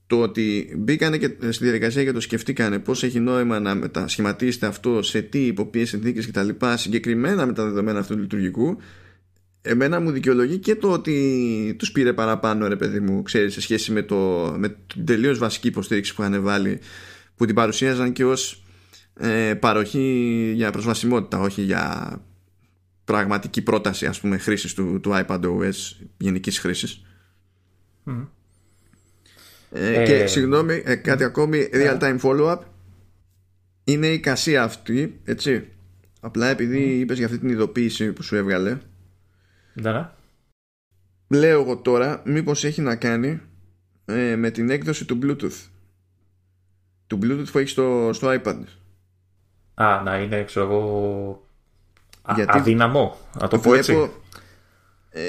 το 0.09 0.21
ότι 0.21 0.73
μπήκανε 0.77 1.17
και 1.17 1.35
στη 1.49 1.63
διαδικασία 1.63 2.03
και 2.03 2.11
το 2.11 2.19
σκεφτήκανε 2.19 2.79
πώς 2.79 3.03
έχει 3.03 3.19
νόημα 3.19 3.59
να 3.59 3.75
μετασχηματίσετε 3.75 4.65
αυτό 4.65 5.01
σε 5.01 5.21
τι, 5.21 5.45
υπό 5.45 5.65
ποιες 5.65 5.89
συνθήκες 5.89 6.27
κτλ. 6.27 6.49
συγκεκριμένα 6.73 7.45
με 7.45 7.53
τα 7.53 7.63
δεδομένα 7.63 7.99
αυτού 7.99 8.13
του 8.15 8.21
λειτουργικού, 8.21 8.77
εμένα 9.61 9.99
μου 9.99 10.11
δικαιολογεί 10.11 10.57
και 10.57 10.75
το 10.75 10.91
ότι 10.91 11.75
τους 11.79 11.91
πήρε 11.91 12.13
παραπάνω, 12.13 12.67
ρε 12.67 12.75
παιδί 12.75 12.99
μου, 12.99 13.21
ξέρεις, 13.21 13.53
σε 13.53 13.61
σχέση 13.61 13.91
με, 13.91 14.01
το, 14.01 14.15
με 14.57 14.77
την 14.87 15.05
τελείως 15.05 15.37
βασική 15.37 15.67
υποστήριξη 15.67 16.15
που 16.15 16.21
είχαν 16.21 16.43
βάλει, 16.43 16.79
που 17.35 17.45
την 17.45 17.55
παρουσίαζαν 17.55 18.13
και 18.13 18.25
ως 18.25 18.63
ε, 19.13 19.53
παροχή 19.53 20.51
για 20.55 20.71
προσβασιμότητα, 20.71 21.39
όχι 21.39 21.61
για 21.61 22.17
πραγματική 23.05 23.61
πρόταση 23.61 24.05
ας 24.05 24.19
πούμε 24.19 24.37
χρήσης 24.37 24.73
του, 24.73 24.99
του 25.01 25.11
iPad 25.13 25.41
OS 25.41 26.05
γενικής 26.17 26.59
χρήσης 26.59 27.01
ε, 29.71 30.03
και 30.05 30.15
ε, 30.15 30.27
συγγνώμη 30.27 30.81
ε, 30.85 30.95
κάτι 30.95 31.23
ακόμη 31.23 31.69
real 31.73 31.99
time 31.99 32.19
follow-up. 32.19 32.59
Είναι 33.83 34.07
η 34.07 34.19
κασία 34.19 34.63
αυτή 34.63 35.19
έτσι. 35.23 35.67
Απλά 36.21 36.47
επειδή 36.47 36.97
mm. 36.97 37.01
είπες 37.01 37.17
για 37.17 37.25
αυτή 37.25 37.37
την 37.39 37.49
ειδοποίηση 37.49 38.11
που 38.11 38.23
σου 38.23 38.35
έβγαλε. 38.35 38.77
Ναι, 39.73 39.91
ναι. 39.91 40.09
λέω 41.27 41.61
εγώ 41.61 41.77
τώρα 41.77 42.21
μήπως 42.25 42.63
έχει 42.63 42.81
να 42.81 42.95
κάνει 42.95 43.41
ε, 44.05 44.35
με 44.35 44.49
την 44.51 44.69
έκδοση 44.69 45.05
του 45.05 45.19
Bluetooth. 45.23 45.67
Του 47.07 47.19
Bluetooth 47.21 47.51
που 47.51 47.57
έχεις 47.57 47.71
στο, 47.71 48.09
στο 48.13 48.39
iPad. 48.41 48.63
Α, 49.73 50.01
να 50.03 50.19
είναι 50.19 50.43
ξέρω 50.43 50.65
εγώ 50.65 51.47
γιατί 52.35 52.57
αδύναμο, 52.57 53.17
να 53.39 53.47
το 53.47 53.59
πω 53.59 53.73
έτσι. 53.73 54.11
Ε, 55.09 55.21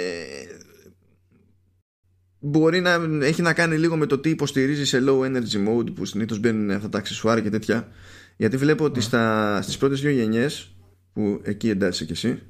μπορεί 2.41 2.81
να 2.81 2.91
έχει 3.27 3.43
να 3.43 3.53
κάνει 3.53 3.77
λίγο 3.77 3.97
με 3.97 4.07
το 4.07 4.19
τι 4.19 4.31
υποστηρίζει 4.31 4.85
σε 4.85 5.03
low 5.07 5.21
energy 5.21 5.69
mode 5.69 5.95
που 5.95 6.05
συνήθως 6.05 6.39
μπαίνουν 6.39 6.71
αυτά 6.71 6.89
τα 6.89 6.99
αξισουάρια 6.99 7.43
και 7.43 7.51
τέτοια. 7.51 7.89
Γιατί 8.37 8.57
βλέπω 8.57 8.85
ότι 8.85 9.01
στα, 9.01 9.59
στις 9.63 9.77
πρώτες 9.77 10.01
δύο 10.01 10.11
γενιές 10.11 10.75
που 11.13 11.41
εκεί 11.45 11.69
εντάσσεσαι 11.69 12.05
κι 12.05 12.13
εσύ 12.13 12.43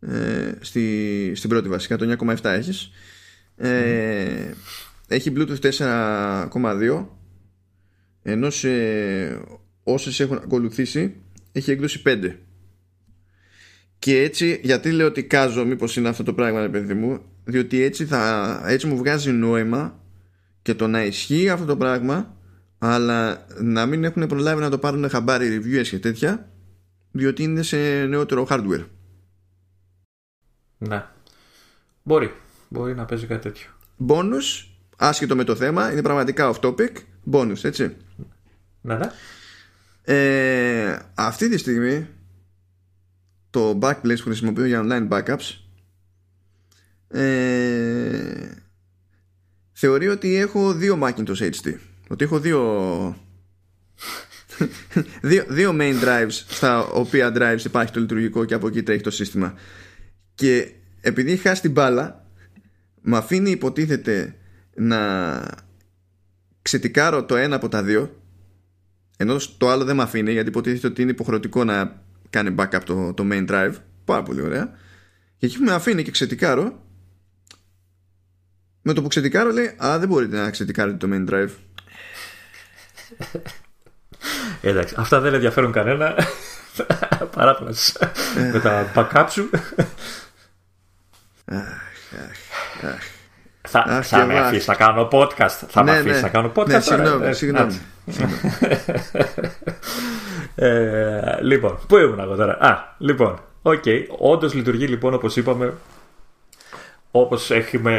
ε, 0.00 0.52
στη, 0.60 1.32
στην 1.34 1.48
πρώτη 1.48 1.68
βασικά 1.68 1.96
το 1.96 2.16
9,7 2.18 2.36
έχεις 2.42 2.90
ε, 3.56 4.50
έχει 5.08 5.32
Bluetooth 5.36 5.70
4,2 6.50 7.06
ενώ 8.22 8.50
σε 8.50 8.68
όσες 9.82 10.20
έχουν 10.20 10.36
ακολουθήσει 10.36 11.14
έχει 11.52 11.70
έκδοση 11.70 12.02
5 12.06 12.32
και 13.98 14.22
έτσι, 14.22 14.60
γιατί 14.62 14.92
λέω 14.92 15.06
ότι 15.06 15.22
κάζω 15.24 15.64
μήπως 15.64 15.96
είναι 15.96 16.08
αυτό 16.08 16.22
το 16.22 16.34
πράγμα, 16.34 16.68
παιδί 16.68 16.94
μου, 16.94 17.20
διότι 17.48 17.82
έτσι, 17.82 18.06
θα, 18.06 18.62
έτσι 18.66 18.86
μου 18.86 18.96
βγάζει 18.96 19.30
νόημα 19.30 20.00
και 20.62 20.74
το 20.74 20.86
να 20.86 21.04
ισχύει 21.04 21.48
αυτό 21.48 21.64
το 21.64 21.76
πράγμα, 21.76 22.36
αλλά 22.78 23.46
να 23.60 23.86
μην 23.86 24.04
έχουν 24.04 24.26
προλάβει 24.26 24.60
να 24.60 24.70
το 24.70 24.78
πάρουν 24.78 25.08
χαμπάρι 25.08 25.60
reviews 25.62 25.86
και 25.86 25.98
τέτοια, 25.98 26.48
διότι 27.10 27.42
είναι 27.42 27.62
σε 27.62 28.04
νεότερο 28.04 28.46
hardware. 28.50 28.84
Ναι. 30.78 31.04
Μπορεί. 32.02 32.32
Μπορεί 32.68 32.94
να 32.94 33.04
παίζει 33.04 33.26
κάτι 33.26 33.42
τέτοιο. 33.42 33.70
Bonus, 34.06 34.66
άσχετο 34.96 35.36
με 35.36 35.44
το 35.44 35.56
θέμα, 35.56 35.92
είναι 35.92 36.02
πραγματικά 36.02 36.52
off 36.54 36.60
topic. 36.60 36.92
Bonus, 37.30 37.64
έτσι. 37.64 37.96
Ναι, 38.80 38.94
ναι. 38.96 39.10
Ε, 40.02 40.98
αυτή 41.14 41.48
τη 41.48 41.58
στιγμή 41.58 42.06
το 43.50 43.78
Backblaze 43.82 44.16
που 44.16 44.22
χρησιμοποιώ 44.22 44.64
για 44.64 44.82
online 44.84 45.08
backups 45.08 45.65
ε, 47.08 48.50
θεωρεί 49.72 50.08
ότι 50.08 50.36
έχω 50.36 50.72
δύο 50.72 50.98
Macintosh 51.02 51.50
HD 51.50 51.74
ότι 52.08 52.24
έχω 52.24 52.40
δύο 52.40 52.60
δύο, 55.22 55.44
δύο 55.48 55.76
main 55.80 56.02
drives 56.04 56.30
στα 56.30 56.84
οποία 56.86 57.32
drives 57.36 57.64
υπάρχει 57.64 57.92
το 57.92 58.00
λειτουργικό 58.00 58.44
και 58.44 58.54
από 58.54 58.66
εκεί 58.66 58.82
τρέχει 58.82 59.02
το 59.02 59.10
σύστημα 59.10 59.54
και 60.34 60.72
επειδή 61.00 61.32
είχα 61.32 61.52
την 61.52 61.70
μπάλα 61.70 62.26
με 63.00 63.16
αφήνει 63.16 63.50
υποτίθεται 63.50 64.36
να 64.74 65.42
ξετικάρω 66.62 67.24
το 67.24 67.36
ένα 67.36 67.56
από 67.56 67.68
τα 67.68 67.82
δύο 67.82 68.20
ενώ 69.16 69.36
το 69.58 69.68
άλλο 69.68 69.84
δεν 69.84 69.96
με 69.96 70.02
αφήνει 70.02 70.32
γιατί 70.32 70.48
υποτίθεται 70.48 70.86
ότι 70.86 71.02
είναι 71.02 71.10
υποχρεωτικό 71.10 71.64
να 71.64 72.04
κάνει 72.30 72.54
backup 72.58 72.80
το, 72.84 73.12
το 73.14 73.26
main 73.30 73.46
drive. 73.48 73.74
Πάρα 74.04 74.22
πολύ 74.22 74.40
ωραία. 74.40 74.70
Και 75.36 75.46
εκεί 75.46 75.58
που 75.58 75.64
με 75.64 75.72
αφήνει 75.72 76.02
και 76.02 76.10
ξετικάρω, 76.10 76.85
με 78.86 78.92
το 78.92 79.02
που 79.02 79.08
ξετικάρω 79.08 79.50
λέει 79.50 79.76
Α, 79.84 79.98
δεν 79.98 80.08
μπορείτε 80.08 80.36
να 80.36 80.50
ξετικάρετε 80.50 81.06
το 81.06 81.08
main 81.12 81.32
drive. 81.32 81.50
Εντάξει, 84.60 84.94
αυτά 84.98 85.20
δεν 85.20 85.34
ενδιαφέρουν 85.34 85.72
κανένα. 85.72 86.14
Παράτα 87.36 87.73
μας 87.73 87.92
με 88.52 88.60
τα 88.60 88.92
backup 88.94 89.26
σου. 89.30 89.50
Θα, 93.68 94.02
θα 94.02 94.26
με 94.26 94.38
αφήσεις 94.38 94.66
να 94.66 94.74
κάνω 94.74 95.08
podcast. 95.12 95.58
Θα 95.68 95.82
ναι, 95.82 95.90
με 95.90 95.98
αφήσεις 95.98 96.16
ναι. 96.16 96.20
να 96.20 96.28
κάνω 96.28 96.52
podcast. 96.54 96.66
Ναι, 96.66 96.80
τώρα, 96.80 96.82
συγγνώμη, 96.82 97.26
ε, 97.26 97.32
συγγνώμη. 97.32 97.80
ε, 100.54 101.42
λοιπόν, 101.42 101.78
πού 101.88 101.96
ήμουν 101.96 102.20
εγώ 102.20 102.36
τώρα; 102.36 102.52
Α, 102.60 102.94
λοιπόν, 102.98 103.38
OK. 103.62 103.82
Okay. 103.84 104.04
Όντως 104.18 104.54
λειτουργεί 104.54 104.86
λοιπόν 104.86 105.14
όπως 105.14 105.36
είπαμε. 105.36 105.72
Όπως 107.18 107.50
έχουμε 107.50 107.96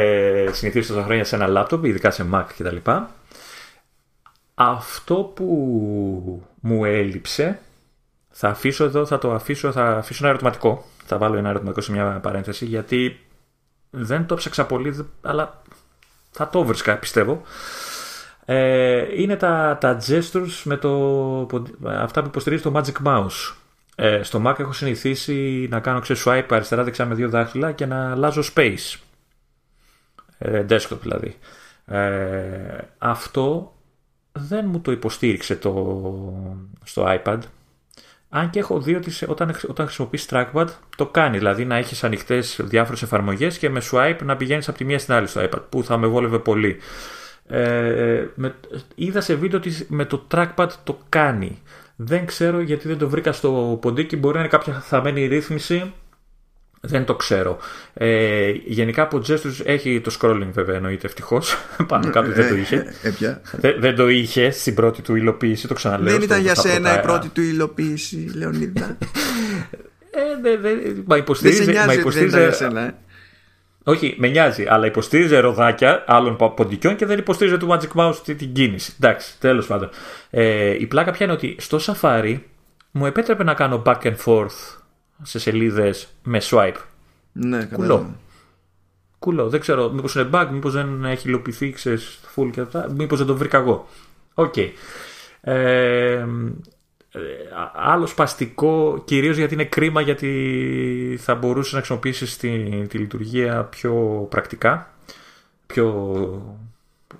συνηθίσει 0.52 0.88
τόσα 0.88 1.04
χρόνια 1.04 1.24
σε 1.24 1.34
ένα 1.34 1.46
λάπτοπ, 1.46 1.84
ειδικά 1.84 2.10
σε 2.10 2.26
Mac 2.32 2.44
κτλ. 2.58 2.76
Αυτό 4.54 5.14
που 5.14 5.44
μου 6.60 6.84
έλειψε, 6.84 7.58
θα 8.30 8.48
αφήσω 8.48 8.84
εδώ, 8.84 9.06
θα 9.06 9.18
το 9.18 9.32
αφήσω, 9.32 9.72
θα 9.72 9.84
αφήσω 9.84 10.18
ένα 10.22 10.28
ερωτηματικό. 10.28 10.84
Θα 11.04 11.18
βάλω 11.18 11.36
ένα 11.36 11.48
ερωτηματικό 11.48 11.80
σε 11.80 11.92
μια 11.92 12.18
παρένθεση, 12.22 12.64
γιατί 12.64 13.20
δεν 13.90 14.26
το 14.26 14.34
ψάξα 14.34 14.66
πολύ, 14.66 15.06
αλλά 15.22 15.62
θα 16.30 16.48
το 16.48 16.64
βρίσκα, 16.64 16.96
πιστεύω. 16.96 17.42
Ε, 18.44 19.20
είναι 19.22 19.36
τα, 19.36 19.78
τα 19.80 19.98
gestures 20.08 20.62
με 20.64 20.76
το, 20.76 21.46
αυτά 21.84 22.20
που 22.22 22.28
υποστηρίζει 22.28 22.62
το 22.62 22.72
Magic 22.74 23.06
Mouse. 23.06 23.54
Ε, 23.94 24.22
στο 24.22 24.42
Mac 24.46 24.58
έχω 24.58 24.72
συνηθίσει 24.72 25.66
να 25.70 25.80
κάνω 25.80 26.00
ξέρεις, 26.00 26.24
swipe 26.26 26.46
αριστερά-δεξιά 26.48 27.06
με 27.06 27.14
δύο 27.14 27.28
δάχτυλα 27.28 27.72
και 27.72 27.86
να 27.86 28.10
αλλάζω 28.10 28.42
space. 28.54 29.07
Ε, 30.38 30.64
desktop 30.68 30.98
δηλαδή. 31.02 31.36
Ε, 31.86 32.78
αυτό 32.98 33.72
δεν 34.32 34.64
μου 34.68 34.80
το 34.80 34.92
υποστήριξε 34.92 35.56
το, 35.56 35.72
στο 36.84 37.04
iPad. 37.08 37.38
Αν 38.28 38.50
και 38.50 38.58
έχω 38.58 38.80
δει 38.80 38.94
ότι 38.94 39.10
σε, 39.10 39.26
όταν, 39.28 39.54
όταν 39.68 39.86
χρησιμοποιείς 39.86 40.28
trackpad 40.30 40.66
το 40.96 41.06
κάνει. 41.06 41.38
Δηλαδή 41.38 41.64
να 41.64 41.76
έχεις 41.76 42.04
ανοιχτές 42.04 42.60
διάφορες 42.62 43.02
εφαρμογές 43.02 43.58
και 43.58 43.70
με 43.70 43.80
swipe 43.90 44.18
να 44.24 44.36
πηγαίνεις 44.36 44.68
από 44.68 44.78
τη 44.78 44.84
μία 44.84 44.98
στην 44.98 45.14
άλλη 45.14 45.26
στο 45.26 45.40
iPad 45.40 45.62
που 45.68 45.84
θα 45.84 45.96
με 45.96 46.06
βόλευε 46.06 46.38
πολύ. 46.38 46.76
Ε, 47.46 48.26
με, 48.34 48.54
είδα 48.94 49.20
σε 49.20 49.34
βίντεο 49.34 49.58
ότι 49.58 49.86
με 49.88 50.04
το 50.04 50.26
trackpad 50.30 50.68
το 50.84 50.98
κάνει. 51.08 51.62
Δεν 51.96 52.26
ξέρω 52.26 52.60
γιατί 52.60 52.88
δεν 52.88 52.98
το 52.98 53.08
βρήκα 53.08 53.32
στο 53.32 53.78
ποντίκι. 53.80 54.16
Μπορεί 54.16 54.34
να 54.34 54.40
είναι 54.40 54.48
κάποια 54.48 54.80
θαμένη 54.80 55.26
ρύθμιση. 55.26 55.92
Δεν 56.80 57.04
το 57.04 57.14
ξέρω. 57.14 57.58
Ε, 57.94 58.50
γενικά 58.50 59.02
από 59.02 59.20
gestures 59.28 59.60
έχει 59.64 60.00
το 60.00 60.16
scrolling 60.20 60.48
βέβαια 60.52 60.76
εννοείται 60.76 61.06
ευτυχώς. 61.06 61.56
Πάνω 61.88 62.10
κάτω 62.10 62.32
δεν 62.32 62.48
το 62.48 62.54
είχε. 62.54 62.76
Ε, 63.02 63.10
δεν, 63.52 63.74
δεν 63.78 63.96
το 63.96 64.08
είχε 64.08 64.50
στην 64.50 64.74
πρώτη 64.74 65.02
του 65.02 65.14
υλοποίηση, 65.14 65.68
το 65.68 65.74
ξαναλέω. 65.74 66.12
Δεν 66.12 66.22
ήταν 66.22 66.40
για 66.40 66.54
σένα 66.54 66.90
πρώτα... 66.90 66.98
η 66.98 67.02
πρώτη 67.02 67.28
του 67.28 67.40
υλοποίηση, 67.40 68.32
Λεωνίδα. 68.34 68.86
ε, 70.10 70.40
δε, 70.42 70.56
δε, 70.56 70.70
μα 71.04 71.16
υποστηρίζει. 71.16 71.64
Δεν 71.64 71.66
σε 71.66 71.72
νοιάζει 71.72 71.86
μα 71.86 71.92
υποστηρίζει, 71.92 72.30
δεν 72.30 72.40
ήταν 72.40 72.58
για 72.58 72.66
σένα, 72.66 72.80
ε. 72.80 72.94
Όχι, 73.88 74.14
με 74.18 74.28
νοιάζει, 74.28 74.66
αλλά 74.68 74.86
υποστήριζε 74.86 75.38
ροδάκια 75.38 76.04
άλλων 76.06 76.36
ποντικών 76.36 76.96
και 76.96 77.06
δεν 77.06 77.18
υποστήριζε 77.18 77.56
του 77.56 77.68
Magic 77.70 78.00
Mouse 78.00 78.16
την 78.24 78.52
κίνηση. 78.52 78.92
Εντάξει, 79.00 79.38
τέλος 79.38 79.66
πάντων. 79.66 79.90
Ε, 80.30 80.70
η 80.70 80.86
πλάκα 80.86 81.10
πια 81.10 81.26
είναι 81.26 81.34
ότι 81.34 81.56
στο 81.58 81.78
Safari 81.80 82.38
μου 82.90 83.06
επέτρεπε 83.06 83.44
να 83.44 83.54
κάνω 83.54 83.82
back 83.86 84.02
and 84.02 84.16
forth 84.24 84.78
σε 85.22 85.38
σελίδες 85.38 86.08
με 86.22 86.40
swipe. 86.42 86.76
Ναι, 87.32 87.64
Κουλό. 87.64 88.16
Κουλό. 89.18 89.48
Δεν 89.48 89.60
ξέρω, 89.60 89.90
μήπως 89.90 90.14
είναι 90.14 90.28
bug, 90.32 90.48
μήπως 90.52 90.72
δεν 90.72 91.04
έχει 91.04 91.28
υλοποιηθεί, 91.28 91.70
ξέρεις, 91.70 92.20
full 92.36 92.50
και 92.52 92.60
αυτά. 92.60 92.90
Μήπως 92.96 93.18
δεν 93.18 93.26
το 93.26 93.36
βρήκα 93.36 93.58
εγώ. 93.58 93.88
OK. 94.34 94.54
Okay. 94.56 94.68
Ε, 95.40 96.26
άλλο 97.74 98.06
σπαστικό, 98.06 99.02
κυρίως 99.04 99.36
γιατί 99.36 99.54
είναι 99.54 99.64
κρίμα 99.64 100.00
γιατί 100.00 101.18
θα 101.20 101.34
μπορούσες 101.34 101.72
να 101.72 101.78
χρησιμοποιήσεις 101.78 102.36
τη, 102.36 102.86
τη 102.86 102.98
λειτουργία 102.98 103.64
πιο 103.64 104.26
πρακτικά, 104.30 104.90
πιο, 105.66 106.58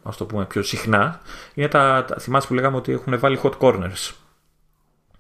ας 0.02 0.16
το 0.16 0.24
πούμε, 0.24 0.44
πιο 0.44 0.62
συχνά. 0.62 1.20
Είναι 1.54 1.68
τα, 1.68 2.04
τα 2.08 2.18
θυμάσαι 2.18 2.46
που 2.46 2.54
λέγαμε 2.54 2.76
ότι 2.76 2.92
έχουν 2.92 3.18
βάλει 3.18 3.40
hot 3.42 3.58
corners. 3.58 4.12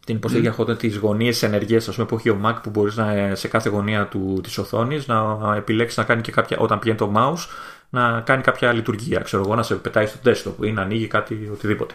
Την 0.08 0.16
υποστηρία 0.16 0.54
mm. 0.56 0.60
hot, 0.60 0.78
τις 0.78 0.96
γωνίες 0.96 1.42
ενεργείας, 1.42 1.88
ας 1.88 1.94
πούμε, 1.94 2.06
που 2.06 2.14
έχει 2.14 2.30
ο 2.30 2.40
Mac 2.44 2.54
που 2.62 2.70
μπορείς 2.70 2.96
να, 2.96 3.34
σε 3.34 3.48
κάθε 3.48 3.68
γωνία 3.68 4.06
του, 4.06 4.40
της 4.42 4.58
οθόνης 4.58 5.06
να 5.06 5.54
επιλέξεις 5.56 5.96
να 5.96 6.04
κάνει 6.04 6.20
και 6.20 6.32
κάποια, 6.32 6.58
όταν 6.58 6.78
πηγαίνει 6.78 6.98
το 6.98 7.12
mouse, 7.16 7.48
να 7.90 8.20
κάνει 8.20 8.42
κάποια 8.42 8.72
λειτουργία. 8.72 9.20
Ξέρω 9.20 9.42
εγώ, 9.42 9.54
να 9.54 9.62
σε 9.62 9.74
πετάει 9.74 10.06
στο 10.06 10.18
desktop 10.24 10.64
ή 10.64 10.72
να 10.72 10.82
ανοίγει 10.82 11.06
κάτι 11.06 11.48
οτιδήποτε. 11.52 11.94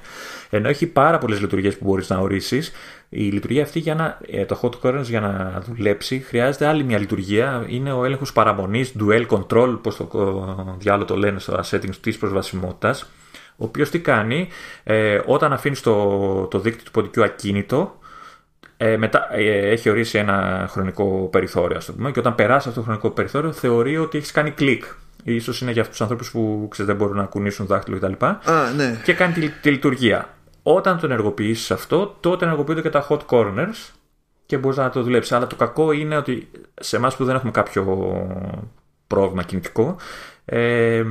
Ενώ 0.50 0.70
έχει 0.70 0.88
πάρα 0.88 1.18
πολλές 1.18 1.40
λειτουργίες 1.40 1.78
που 1.78 1.86
μπορείς 1.86 2.10
να 2.10 2.18
ορίσεις, 2.18 2.72
η 3.10 3.22
λειτουργία 3.24 3.64
αυτή 3.64 3.80
για 3.80 3.96
να, 3.96 4.18
το 4.46 4.60
hot 4.62 4.88
corners 4.88 5.04
για 5.04 5.20
να 5.20 5.64
δουλέψει 5.68 6.20
χρειάζεται 6.20 6.66
άλλη 6.66 6.84
μια 6.84 7.00
λειτουργία. 7.00 7.66
Είναι 7.68 7.92
ο 7.92 8.06
έλεγχος 8.06 8.34
παραμονής, 8.34 8.94
dual 9.00 9.28
control, 9.28 9.80
πώς 9.82 9.96
το 9.96 10.76
διάλογο 10.80 11.06
το 11.06 11.18
λένε 11.18 11.40
στα 11.40 11.64
settings 11.72 11.96
της 12.02 12.18
προσβασιμότητας. 12.18 13.06
Ο 13.58 13.66
οποίος 13.66 13.90
τι 13.90 14.00
κάνει, 14.00 14.48
ε, 14.84 15.20
όταν 15.26 15.54
αφήνεις 15.54 15.82
το, 15.82 16.48
το 16.52 16.60
δίκτυο 16.60 16.84
του 16.84 16.92
ποντικού 16.92 17.24
ακίνητο, 17.24 17.98
ε, 18.84 18.98
μετά 18.98 19.36
ε, 19.36 19.70
έχει 19.72 19.90
ορίσει 19.90 20.18
ένα 20.18 20.68
χρονικό 20.70 21.30
περιθώριο, 21.32 21.78
ας 21.78 21.86
το 21.86 21.94
πούμε, 21.94 22.12
και 22.12 22.20
όταν 22.20 22.36
περάσει 22.36 22.68
αυτό 22.68 22.80
το 22.80 22.86
χρονικό 22.86 23.10
περιθώριο, 23.10 23.52
θεωρεί 23.52 23.98
ότι 23.98 24.18
έχεις 24.18 24.32
κάνει 24.32 24.52
κλικ 24.52 24.84
ίσως 25.24 25.62
είναι 25.62 25.72
για 25.72 25.82
αυτούς 25.82 25.98
τους 25.98 26.06
ανθρώπους 26.06 26.32
που 26.32 26.68
ξέρετε, 26.70 26.94
δεν 26.94 27.06
μπορούν 27.06 27.22
να 27.22 27.28
κουνήσουν 27.28 27.66
δάχτυλο 27.66 27.98
κτλ. 27.98 28.26
Α, 28.26 28.72
ναι. 28.76 29.02
Και 29.04 29.14
κάνει 29.14 29.34
τη, 29.34 29.50
τη 29.50 29.70
λειτουργία. 29.70 30.30
Όταν 30.64 31.00
το 31.00 31.06
ενεργοποιήσεις 31.06 31.72
αυτό, 31.72 32.18
τότε 32.20 32.46
ενεργοποιούνται 32.46 32.82
και 32.82 32.90
τα 32.90 33.08
hot 33.10 33.20
corners 33.30 33.92
και 34.46 34.58
μπορείς 34.58 34.78
να 34.78 34.90
το 34.90 35.04
δουλέψεις. 35.04 35.32
Αλλά 35.32 35.48
το 35.48 35.56
κακό 35.56 35.92
είναι 35.92 36.18
ότι 36.18 36.50
σε 36.80 36.96
εμάς 36.96 37.16
που 37.16 37.26
δεν 37.26 37.36
έχουμε 37.36 37.52
κάποιο 37.52 37.84
πρόβλημα 39.08 39.44
κινητικό, 39.44 39.96
ε, 40.46 41.04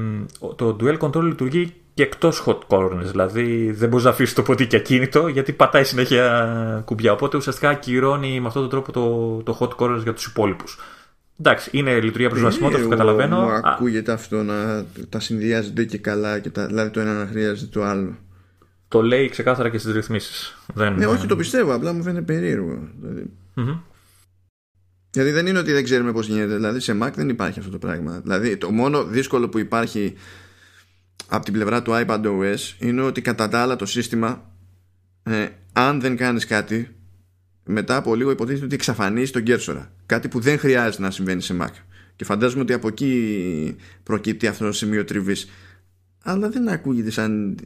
το 0.56 0.76
dual 0.80 0.98
control 0.98 1.22
λειτουργεί 1.22 1.81
και 1.94 2.02
εκτός 2.02 2.44
hot 2.46 2.58
corners. 2.68 3.04
Δηλαδή 3.10 3.70
δεν 3.70 3.88
μπορείς 3.88 4.04
να 4.04 4.10
αφήσεις 4.10 4.34
το 4.34 4.42
ποτίκι 4.42 4.76
ακίνητο 4.76 5.26
γιατί 5.26 5.52
πατάει 5.52 5.84
συνέχεια 5.84 6.82
κουμπιά. 6.84 7.12
Οπότε 7.12 7.36
ουσιαστικά 7.36 7.68
ακυρώνει 7.68 8.40
με 8.40 8.46
αυτόν 8.46 8.62
τον 8.62 8.70
τρόπο 8.70 8.92
το, 8.92 9.36
το 9.42 9.58
hot 9.60 9.84
corners 9.84 10.02
για 10.02 10.12
τους 10.12 10.26
υπόλοιπους. 10.26 10.78
Εντάξει, 11.40 11.70
είναι 11.72 12.00
λειτουργία 12.00 12.28
προσβασιμότητας, 12.28 12.82
το 12.82 12.88
καταλαβαίνω. 12.88 13.40
Μου 13.40 13.60
ακούγεται 13.62 14.12
αυτό 14.12 14.42
να 14.42 14.84
τα 15.08 15.20
συνδυάζονται 15.20 15.84
και 15.84 15.98
καλά, 15.98 16.38
και 16.38 16.50
τα, 16.50 16.66
δηλαδή 16.66 16.90
το 16.90 17.00
ένα 17.00 17.12
να 17.12 17.26
χρειάζεται 17.26 17.70
το 17.72 17.84
άλλο. 17.84 18.16
Το 18.88 19.02
λέει 19.02 19.28
ξεκάθαρα 19.28 19.68
και 19.68 19.78
στις 19.78 19.92
ρυθμίσεις. 19.92 20.56
Δεν... 20.74 20.94
Ναι, 20.94 21.06
όχι, 21.06 21.26
το 21.26 21.36
πιστεύω, 21.36 21.74
απλά 21.74 21.92
μου 21.92 22.02
φαίνεται 22.02 22.32
περίεργο. 22.32 22.88
Δηλαδή. 23.00 23.30
Mm-hmm. 23.56 23.78
Δηλαδή 25.10 25.30
δεν 25.30 25.46
είναι 25.46 25.58
ότι 25.58 25.72
δεν 25.72 25.84
ξέρουμε 25.84 26.12
πώς 26.12 26.26
γίνεται. 26.26 26.54
Δηλαδή 26.54 26.80
σε 26.80 26.98
Mac 27.02 27.10
δεν 27.14 27.28
υπάρχει 27.28 27.58
αυτό 27.58 27.70
το 27.70 27.78
πράγμα. 27.78 28.20
Δηλαδή 28.22 28.56
το 28.56 28.70
μόνο 28.70 29.04
δύσκολο 29.04 29.48
που 29.48 29.58
υπάρχει 29.58 30.14
από 31.28 31.44
την 31.44 31.52
πλευρά 31.52 31.82
του 31.82 31.92
iPadOS 31.94 32.56
είναι 32.78 33.02
ότι 33.02 33.20
κατά 33.20 33.48
τα 33.48 33.60
άλλα 33.62 33.76
το 33.76 33.86
σύστημα, 33.86 34.50
ε, 35.22 35.48
αν 35.72 36.00
δεν 36.00 36.16
κάνεις 36.16 36.46
κάτι, 36.46 36.96
μετά 37.64 37.96
από 37.96 38.14
λίγο 38.14 38.30
υποτίθεται 38.30 38.64
ότι 38.64 38.74
εξαφανίζεις 38.74 39.30
τον 39.30 39.42
κέρσορα. 39.42 39.92
Κάτι 40.06 40.28
που 40.28 40.40
δεν 40.40 40.58
χρειάζεται 40.58 41.02
να 41.02 41.10
συμβαίνει 41.10 41.42
σε 41.42 41.56
Mac. 41.60 41.70
Και 42.16 42.24
φαντάζομαι 42.24 42.62
ότι 42.62 42.72
από 42.72 42.88
εκεί 42.88 43.76
προκύπτει 44.02 44.46
αυτό 44.46 44.64
το 44.64 44.72
σημείο 44.72 45.04
τριβής. 45.04 45.50
Αλλά 46.22 46.48
δεν 46.48 46.68
ακούγεται 46.68 47.10
σαν 47.10 47.58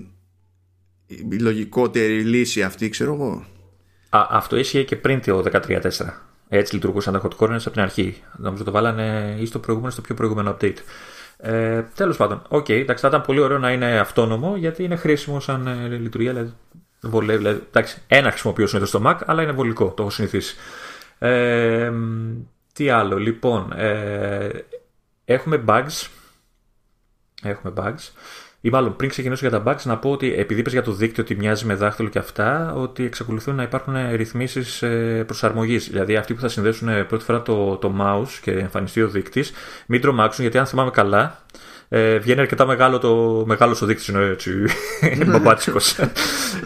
η 1.07 1.39
λογικότερη 1.39 2.23
λύση 2.23 2.62
αυτή, 2.62 2.89
ξέρω 2.89 3.15
εγώ. 3.15 3.47
Α, 4.09 4.27
αυτό 4.31 4.57
ίσχυε 4.57 4.83
και 4.83 4.97
πριν 4.97 5.20
το 5.20 5.45
13.4. 5.53 5.81
Έτσι 6.49 6.74
λειτουργούσαν 6.74 7.12
τα 7.12 7.23
hot 7.23 7.37
corners 7.37 7.61
από 7.61 7.70
την 7.70 7.81
αρχή. 7.81 8.23
Νομίζω 8.37 8.65
το 8.65 8.70
βάλανε 8.70 9.37
ή 9.41 9.47
στο 9.47 9.59
προηγούμενο, 9.59 9.93
στο 9.93 10.03
πιο 10.03 10.15
προηγούμενο 10.15 10.57
update. 10.61 10.77
Ε, 11.36 11.82
Τέλος 11.82 12.16
πάντων, 12.16 12.42
OK, 12.48 12.64
okay, 12.64 12.70
εντάξει, 12.70 13.02
θα 13.02 13.08
ήταν 13.08 13.22
πολύ 13.22 13.40
ωραίο 13.40 13.58
να 13.58 13.72
είναι 13.72 13.98
αυτόνομο 13.98 14.56
γιατί 14.56 14.84
είναι 14.84 14.96
χρήσιμο 14.96 15.40
σαν 15.40 15.66
ε, 15.66 15.88
λειτουργία. 15.88 16.32
Δηλαδή, 16.32 16.52
βολεύει, 17.00 17.38
δηλαδή, 17.38 17.62
εντάξει, 17.68 18.02
ένα 18.06 18.30
χρησιμοποιώ 18.30 18.66
συνήθως 18.66 18.88
στο 18.88 19.02
Mac, 19.04 19.18
αλλά 19.26 19.42
είναι 19.42 19.52
βολικό, 19.52 19.90
το 19.90 20.02
έχω 20.02 20.10
συνηθίσει. 20.10 20.56
Ε, 21.18 21.92
τι 22.72 22.90
άλλο, 22.90 23.18
λοιπόν, 23.18 23.72
ε, 23.72 24.48
έχουμε 25.24 25.64
bugs. 25.66 26.08
Έχουμε 27.42 27.72
bugs. 27.76 28.12
Ή 28.61 28.70
μάλλον 28.70 28.97
πριν 28.97 29.11
ξεκινήσω 29.11 29.49
για 29.49 29.62
τα 29.62 29.73
bugs, 29.73 29.83
να 29.83 29.99
πω 29.99 30.11
ότι 30.11 30.35
επειδή 30.35 30.61
είπες 30.61 30.73
για 30.73 30.83
το 30.83 30.93
δίκτυο 30.93 31.23
ότι 31.23 31.37
μοιάζει 31.37 31.65
με 31.65 31.74
δάχτυλο 31.74 32.09
και 32.09 32.19
αυτά, 32.19 32.74
ότι 32.74 33.05
εξακολουθούν 33.05 33.55
να 33.55 33.62
υπάρχουν 33.62 33.95
ρυθμίσεις 34.15 34.85
προσαρμογής. 35.27 35.89
Δηλαδή 35.89 36.16
αυτοί 36.16 36.35
που 36.35 36.41
θα 36.41 36.49
συνδέσουν 36.49 37.07
πρώτη 37.07 37.24
φορά 37.24 37.43
το, 37.43 37.77
το 37.77 37.95
mouse 38.01 38.39
και 38.43 38.51
εμφανιστεί 38.51 39.03
ο 39.03 39.09
δείκτης, 39.09 39.53
μην 39.87 40.01
τρομάξουν, 40.01 40.43
γιατί 40.43 40.59
αν 40.59 40.66
θυμάμαι 40.66 40.91
καλά, 40.91 41.39
ε, 41.89 42.19
βγαίνει 42.19 42.41
αρκετά 42.41 42.66
μεγάλο 42.66 42.99
το 42.99 43.45
μεγάλος 43.47 43.83
ο 43.83 43.87
δείκτης, 43.87 44.09
είναι 44.09 44.24
έτσι. 44.24 44.51
είναι 45.12 45.24
μπαμπάτσικος. 45.24 45.99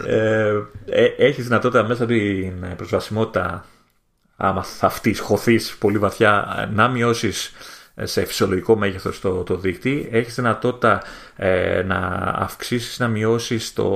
ε, 0.05 0.53
ε, 0.85 1.05
έχεις 1.17 1.43
δυνατότητα 1.43 1.87
μέσα 1.87 2.05
την 2.05 2.75
προσβασιμότητα 2.75 3.65
άμα 4.41 4.63
θα 4.63 4.91
χωθείς 5.19 5.75
πολύ 5.79 5.97
βαθιά, 5.97 6.69
να 6.73 6.87
μειώσεις 6.87 7.51
σε 7.95 8.25
φυσιολογικό 8.25 8.75
μέγεθος 8.75 9.19
το, 9.19 9.43
το 9.43 9.55
δίκτυ, 9.55 10.07
έχεις 10.11 10.35
δυνατότητα 10.35 11.01
ε, 11.35 11.83
να 11.85 11.97
αυξήσεις, 12.35 12.99
να 12.99 13.07
μειώσεις 13.07 13.73
το, 13.73 13.89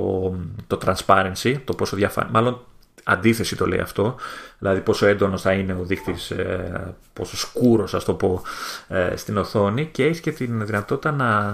το 0.67 0.79
transparency, 0.85 1.55
το 1.63 1.73
πόσο 1.73 1.95
διαφανή, 1.95 2.29
μάλλον 2.31 2.61
αντίθεση 3.07 3.55
το 3.55 3.67
λέει 3.67 3.79
αυτό, 3.79 4.15
δηλαδή 4.59 4.81
πόσο 4.81 5.05
έντονος 5.05 5.41
θα 5.41 5.51
είναι 5.51 5.73
ο 5.73 5.83
δείκτης, 5.83 6.31
ε, 6.31 6.95
πόσο 7.13 7.37
σκούρος 7.37 7.93
ας 7.93 8.03
το 8.03 8.13
πω 8.13 8.41
ε, 8.87 9.15
στην 9.15 9.37
οθόνη 9.37 9.85
και 9.85 10.05
έχεις 10.05 10.19
και 10.19 10.31
την 10.31 10.65
δυνατότητα 10.65 11.11
να, 11.11 11.53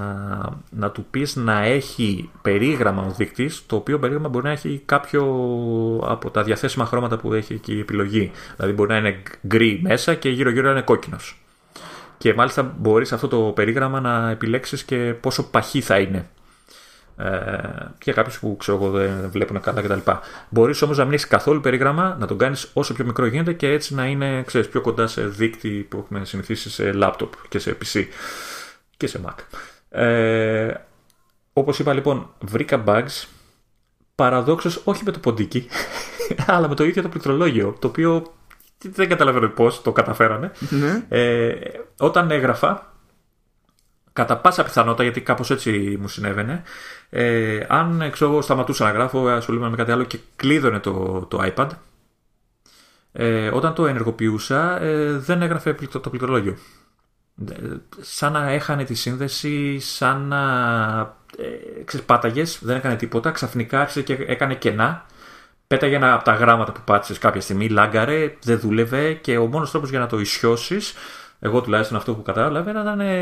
να 0.69 0.91
του 0.91 1.05
πεις 1.11 1.35
να 1.35 1.61
έχει 1.63 2.29
περίγραμμα 2.41 3.01
ο 3.01 3.13
δείκτης, 3.17 3.65
το 3.65 3.75
οποίο 3.75 3.99
περίγραμμα 3.99 4.29
μπορεί 4.29 4.45
να 4.45 4.51
έχει 4.51 4.81
κάποιο 4.85 5.23
από 6.03 6.29
τα 6.29 6.43
διαθέσιμα 6.43 6.85
χρώματα 6.85 7.17
που 7.17 7.33
έχει 7.33 7.57
και 7.57 7.73
η 7.73 7.79
επιλογή. 7.79 8.31
Δηλαδή 8.55 8.73
μπορεί 8.73 8.89
να 8.89 8.97
είναι 8.97 9.21
γκρι 9.47 9.79
μέσα 9.83 10.15
και 10.15 10.29
γύρω 10.29 10.49
γύρω 10.49 10.65
να 10.65 10.71
είναι 10.71 10.81
κόκκινος. 10.81 11.41
Και 12.21 12.33
μάλιστα 12.33 12.75
μπορείς 12.77 13.13
αυτό 13.13 13.27
το 13.27 13.37
περίγραμμα 13.37 13.99
να 13.99 14.29
επιλέξεις 14.29 14.83
και 14.83 15.15
πόσο 15.19 15.43
παχύ 15.43 15.81
θα 15.81 15.99
είναι 15.99 16.29
ε, 17.17 17.33
για 18.03 18.13
κάποιους 18.13 18.39
που 18.39 18.57
ξέρω 18.59 18.77
εγώ 18.77 18.89
δεν 18.89 19.29
βλέπουν 19.29 19.61
καλά 19.61 19.81
κτλ. 19.81 20.11
Μπορείς 20.49 20.81
όμως 20.81 20.97
να 20.97 21.03
μην 21.03 21.13
έχεις 21.13 21.27
καθόλου 21.27 21.61
περίγραμμα, 21.61 22.17
να 22.19 22.27
τον 22.27 22.37
κάνεις 22.37 22.69
όσο 22.73 22.93
πιο 22.93 23.05
μικρό 23.05 23.25
γίνεται 23.25 23.53
και 23.53 23.67
έτσι 23.67 23.95
να 23.95 24.05
είναι 24.05 24.43
ξέρεις, 24.43 24.67
πιο 24.69 24.81
κοντά 24.81 25.07
σε 25.07 25.25
δίκτυ 25.27 25.69
που 25.69 25.97
έχουμε 25.97 26.25
συνηθίσει 26.25 26.69
σε 26.69 26.91
laptop 26.95 27.29
και 27.49 27.59
σε 27.59 27.77
PC 27.83 28.05
και 28.97 29.07
σε 29.07 29.19
Mac. 29.25 29.35
Ε, 29.99 30.73
όπως 31.53 31.79
είπα 31.79 31.93
λοιπόν, 31.93 32.29
βρήκα 32.41 32.83
bugs 32.87 33.25
παραδόξως 34.15 34.81
όχι 34.83 35.03
με 35.03 35.11
το 35.11 35.19
ποντίκι, 35.19 35.67
αλλά 36.53 36.67
με 36.67 36.75
το 36.75 36.83
ίδιο 36.83 37.01
το 37.01 37.09
πληκτρολόγιο, 37.09 37.75
το 37.79 37.87
οποίο 37.87 38.33
δεν 38.89 39.09
καταλαβαίνω 39.09 39.47
πώς 39.47 39.81
το 39.81 39.91
καταφέρανε. 39.91 40.51
Ναι. 40.69 41.05
Ε, 41.09 41.55
όταν 41.97 42.31
έγραφα, 42.31 42.93
κατά 44.13 44.37
πάσα 44.37 44.63
πιθανότητα, 44.63 45.03
γιατί 45.03 45.21
κάπως 45.21 45.51
έτσι 45.51 45.97
μου 46.01 46.07
συνέβαινε, 46.07 46.63
ε, 47.09 47.65
αν 47.67 48.09
ξέρω, 48.11 48.41
σταματούσα 48.41 48.85
να 48.85 48.91
γράφω, 48.91 49.27
ασχολούμαι 49.27 49.69
με 49.69 49.75
κάτι 49.75 49.91
άλλο 49.91 50.03
και 50.03 50.19
κλείδωνε 50.35 50.79
το, 50.79 51.25
το 51.29 51.51
iPad, 51.55 51.69
ε, 53.11 53.47
όταν 53.47 53.73
το 53.73 53.85
ενεργοποιούσα 53.87 54.81
ε, 54.81 55.17
δεν 55.17 55.41
έγραφε 55.41 55.73
το, 55.73 55.99
το 55.99 56.09
πληκτρολόγιο. 56.09 56.57
Ε, 57.51 57.55
σαν 57.99 58.31
να 58.31 58.49
έχανε 58.49 58.83
τη 58.83 58.93
σύνδεση, 58.93 59.79
σαν 59.79 60.21
να 60.21 60.41
ε, 61.37 61.83
ξέρεις, 61.85 62.05
πάταγες, 62.05 62.59
δεν 62.61 62.75
έκανε 62.75 62.95
τίποτα, 62.95 63.31
ξαφνικά 63.31 63.79
άρχισε 63.79 64.01
και 64.01 64.13
έκανε 64.13 64.55
κενά. 64.55 65.05
Πέταγε 65.71 65.95
ένα 65.95 66.13
από 66.13 66.23
τα 66.23 66.33
γράμματα 66.33 66.71
που 66.71 66.81
πάτησες 66.85 67.17
κάποια 67.17 67.41
στιγμή, 67.41 67.69
λάγκαρε, 67.69 68.33
δεν 68.43 68.59
δούλευε 68.59 69.13
και 69.13 69.37
ο 69.37 69.45
μόνος 69.45 69.71
τρόπος 69.71 69.89
για 69.89 69.99
να 69.99 70.07
το 70.07 70.19
ισιώσεις 70.19 70.93
εγώ 71.43 71.61
τουλάχιστον 71.61 71.97
αυτό 71.97 72.13
που 72.13 72.21
κατάλαβα 72.21 72.71
ήταν 72.71 72.99
ε, 72.99 73.13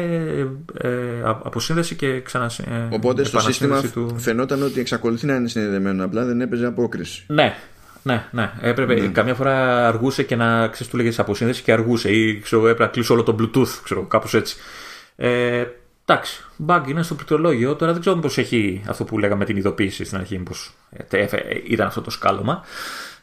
ε, 0.81 0.89
αποσύνδεση 1.23 1.95
και 1.95 2.21
ξανα. 2.21 2.51
Ε, 2.57 2.95
Οπότε 2.95 3.23
στο 3.23 3.39
σύστημα 3.39 3.81
του... 3.81 4.15
φαινόταν 4.17 4.63
ότι 4.63 4.79
εξακολουθεί 4.79 5.25
να 5.25 5.35
είναι 5.35 5.47
συνδεδεμένο, 5.47 6.05
απλά 6.05 6.25
δεν 6.25 6.41
έπαιζε 6.41 6.65
απόκριση. 6.65 7.23
Ναι, 7.27 7.55
ναι, 8.03 8.23
ναι. 8.31 8.51
Έπρεπε, 8.61 8.93
ναι. 8.93 9.07
Καμιά 9.07 9.33
φορά 9.33 9.87
αργούσε 9.87 10.23
και 10.23 10.35
να 10.35 10.67
ξέρεις, 10.67 10.91
του 10.91 10.97
λέγες 10.97 11.19
αποσύνδεση 11.19 11.61
και 11.63 11.71
αργούσε. 11.71 12.11
Ή 12.11 12.39
ξέρω, 12.39 12.61
έπρεπε 12.61 12.83
να 12.83 12.89
κλείσω 12.89 13.13
όλο 13.13 13.23
το 13.23 13.35
Bluetooth, 13.39 13.79
ξέρω, 13.83 14.03
κάπως 14.03 14.33
έτσι. 14.33 14.57
Ε, 15.15 15.63
εντάξει, 16.09 16.43
bug 16.67 16.81
είναι 16.87 17.03
στο 17.03 17.15
πληκτρολόγιο. 17.15 17.75
Τώρα 17.75 17.91
δεν 17.91 18.01
ξέρω 18.01 18.15
πώς 18.15 18.37
έχει 18.37 18.81
αυτό 18.87 19.03
που 19.03 19.17
λέγαμε 19.17 19.45
την 19.45 19.57
ειδοποίηση 19.57 20.03
στην 20.03 20.17
αρχή, 20.17 20.37
πώ 20.37 20.53
ε, 21.09 21.27
ήταν 21.63 21.87
αυτό 21.87 22.01
το 22.01 22.09
σκάλωμα 22.09 22.63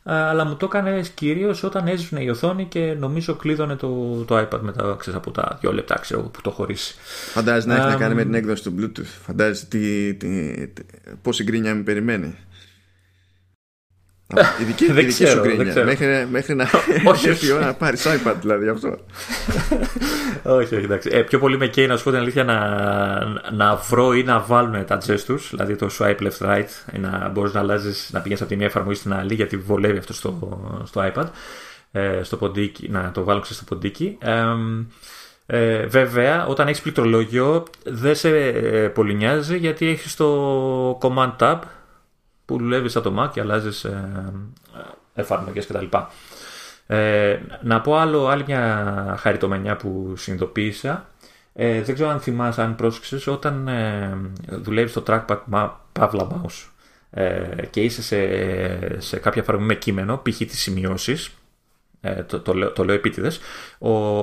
αλλά 0.08 0.44
μου 0.44 0.56
το 0.56 0.66
έκανε 0.66 1.02
κυρίως 1.14 1.62
όταν 1.62 1.86
έσβηνε 1.86 2.22
η 2.22 2.28
οθόνη 2.28 2.64
και 2.64 2.96
νομίζω 2.98 3.34
κλείδωνε 3.34 3.76
το, 3.76 3.88
το 4.26 4.38
iPad 4.38 4.60
μετά 4.60 4.96
ξέρεις, 4.98 5.18
από 5.18 5.30
τα 5.30 5.58
δύο 5.60 5.72
λεπτά 5.72 5.98
ξέρω, 6.00 6.20
που 6.22 6.40
το 6.40 6.50
χωρίσει. 6.50 6.94
Φαντάζεσαι 7.32 7.68
να 7.68 7.76
έχει 7.76 7.86
να 7.86 7.94
κάνει 7.94 8.14
με 8.14 8.22
την 8.22 8.34
έκδοση 8.34 8.62
του 8.62 8.74
Bluetooth. 8.78 9.04
Φαντάζεσαι 9.26 9.66
τι, 9.66 10.14
τι, 10.14 10.52
τι, 10.68 10.82
πόση 11.22 11.42
γκρίνια 11.42 11.74
με 11.74 11.82
περιμένει. 11.82 12.34
Η 14.60 14.64
δική, 14.64 14.84
η 14.84 14.92
δική 14.92 15.26
σου 15.26 15.40
γκρίνια. 15.40 15.84
Μέχρι, 15.84 16.26
μέχρι 16.30 16.54
να 16.54 16.62
έρθει 17.26 17.46
η 17.46 17.52
ώρα 17.52 17.66
να 17.66 17.74
πάρει 17.74 17.96
iPad 18.04 18.34
δηλαδή 18.40 18.68
αυτό. 18.68 18.98
όχι, 20.42 20.74
όχι, 20.74 20.84
εντάξει. 20.84 21.10
Ε, 21.12 21.22
πιο 21.22 21.38
πολύ 21.38 21.58
με 21.58 21.66
καίει 21.66 21.86
να 21.86 21.96
σου 21.96 22.04
πω 22.04 22.10
την 22.10 22.18
αλήθεια 22.18 22.44
να, 22.44 22.60
να 23.50 23.76
βρω 23.76 24.12
ή 24.12 24.22
να 24.22 24.40
βάλουν 24.40 24.84
τα 24.84 24.98
gestures, 25.06 25.46
δηλαδή 25.50 25.76
το 25.76 25.90
swipe 25.98 26.18
left 26.18 26.38
right, 26.38 26.94
ή 26.94 26.98
να 26.98 27.28
μπορείς 27.28 27.52
να 27.52 27.60
αλλάζεις, 27.60 28.10
να 28.12 28.20
πηγαίνεις 28.20 28.42
από 28.42 28.50
τη 28.50 28.56
μία 28.56 28.66
εφαρμογή 28.66 28.98
στην 28.98 29.12
άλλη, 29.14 29.34
γιατί 29.34 29.56
βολεύει 29.56 29.98
αυτό 29.98 30.12
στο, 30.12 30.60
στο 30.84 31.12
iPad. 31.14 31.26
Ε, 31.92 32.22
στο 32.22 32.36
ποντίκι, 32.36 32.88
να 32.88 33.10
το 33.12 33.24
βάλω 33.24 33.44
στο 33.44 33.64
ποντίκι. 33.64 34.18
Ε, 34.20 34.44
ε, 35.46 35.86
βέβαια, 35.86 36.46
όταν 36.46 36.68
έχεις 36.68 36.80
πληκτρολόγιο, 36.80 37.64
δεν 37.84 38.14
σε 38.14 38.36
ε, 38.36 38.88
πολύ 38.88 39.14
νοιάζει 39.14 39.56
γιατί 39.56 39.88
έχεις 39.88 40.16
το 40.16 40.98
Command 41.02 41.36
Tab 41.38 41.58
που 42.46 42.58
δουλεύεις 42.58 42.92
σαν 42.92 43.02
το 43.02 43.22
Mac 43.22 43.30
και 43.32 43.40
αλλάζεις 43.40 43.84
ε, 43.84 44.32
εφαρμογές 45.14 45.66
κτλ. 45.66 45.86
Ε, 46.86 47.38
να 47.62 47.80
πω 47.80 47.96
άλλο, 47.96 48.26
άλλη 48.26 48.44
μια 48.46 49.16
χαριτομενιά 49.18 49.76
που 49.76 50.14
συνειδητοποίησα. 50.16 51.08
Ε, 51.52 51.82
δεν 51.82 51.94
ξέρω 51.94 52.10
αν 52.10 52.20
θυμάσαι, 52.20 52.62
αν 52.62 52.74
πρόσεξες, 52.74 53.26
όταν 53.26 53.68
ε, 53.68 54.16
δουλεύεις 54.48 54.90
στο 54.90 55.02
trackpad 55.06 55.70
Pavla 55.92 56.28
Mouse 56.28 56.68
ε, 57.10 57.66
και 57.70 57.82
είσαι 57.82 58.02
σε, 58.02 59.00
σε 59.00 59.18
κάποια 59.18 59.42
εφαρμογή 59.42 59.66
με 59.66 59.74
κείμενο, 59.74 60.22
π.χ. 60.22 60.36
τις 60.36 60.60
σημειώσεις, 60.60 61.30
ε, 62.00 62.22
το, 62.22 62.40
το, 62.40 62.52
λέω, 62.52 62.72
το 62.72 62.84
λέω 62.84 62.94
επίτηδες, 62.94 63.40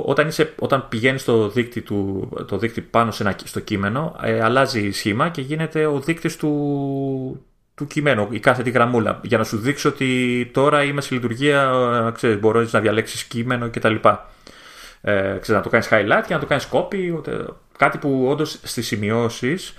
όταν, 0.05 0.27
είσαι, 0.27 0.53
όταν 0.59 0.87
πηγαίνεις 0.89 1.21
στο 1.21 1.49
δίκτυ, 1.49 1.81
του, 1.81 2.29
το 2.47 2.57
δίκτυ 2.57 2.81
πάνω 2.81 3.11
σε 3.11 3.23
ένα, 3.23 3.35
στο 3.43 3.59
κείμενο, 3.59 4.15
ε, 4.21 4.41
αλλάζει 4.41 4.91
σχήμα 4.91 5.29
και 5.29 5.41
γίνεται 5.41 5.85
ο 5.85 5.99
δείκτης 5.99 6.37
του, 6.37 7.45
του 7.75 7.87
κειμένου, 7.87 8.27
η 8.31 8.39
κάθετη 8.39 8.69
γραμμούλα, 8.69 9.19
για 9.23 9.37
να 9.37 9.43
σου 9.43 9.57
δείξω 9.57 9.89
ότι 9.89 10.49
τώρα 10.53 10.83
είμαι 10.83 11.01
σε 11.01 11.13
λειτουργία, 11.13 11.71
ε, 12.07 12.11
ξέρεις, 12.11 12.39
μπορείς 12.39 12.73
να 12.73 12.79
διαλέξεις 12.79 13.23
κείμενο 13.23 13.69
κτλ. 13.69 13.95
Ε, 15.01 15.21
ξέρεις, 15.21 15.47
να 15.47 15.61
το 15.61 15.69
κάνεις 15.69 15.87
highlight 15.91 16.23
και 16.27 16.33
να 16.33 16.39
το 16.39 16.45
κάνεις 16.45 16.67
copy, 16.71 17.21
κάτι 17.77 17.97
που 17.97 18.27
όντως 18.29 18.59
στις 18.63 18.87
σημειώσεις, 18.87 19.73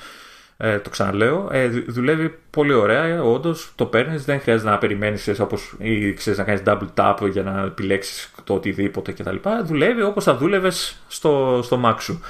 ε, 0.57 0.79
το 0.79 0.91
ξαναλέω, 0.91 1.49
ε, 1.53 1.69
δουλεύει 1.69 2.39
πολύ 2.51 2.73
ωραία, 2.73 3.23
όντως 3.23 3.73
το 3.75 3.87
παίρνεις, 3.87 4.25
δεν 4.25 4.41
χρειάζεται 4.41 4.71
να 4.71 4.79
περιμένεις 4.79 5.41
όπως, 5.41 5.75
ή 5.79 6.13
ξέρεις, 6.13 6.39
να 6.39 6.45
κάνεις 6.45 6.63
double 6.67 6.89
tap 6.95 7.31
για 7.31 7.43
να 7.43 7.63
επιλέξεις 7.63 8.31
το 8.45 8.55
οτιδήποτε 8.55 9.13
κτλ. 9.13 9.37
Δουλεύει 9.65 10.03
όπως 10.03 10.25
θα 10.25 10.37
δούλευες 10.37 11.03
στο, 11.09 11.61
στο 11.63 11.81
Mac 11.85 11.97
σου. 11.99 12.21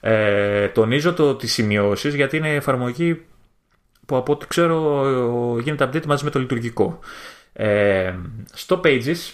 Ε, 0.00 0.68
τονίζω 0.68 1.12
το, 1.12 1.34
τις 1.34 1.52
σημειώσεις 1.52 2.14
γιατί 2.14 2.36
είναι 2.36 2.54
εφαρμογή 2.54 3.22
που 4.08 4.16
από 4.16 4.32
ό,τι 4.32 4.46
ξέρω 4.46 5.58
γίνεται 5.62 5.84
update 5.84 6.06
μαζί 6.06 6.24
με 6.24 6.30
το 6.30 6.38
λειτουργικό. 6.38 6.98
Ε, 7.52 8.14
στο 8.52 8.80
Pages 8.84 9.32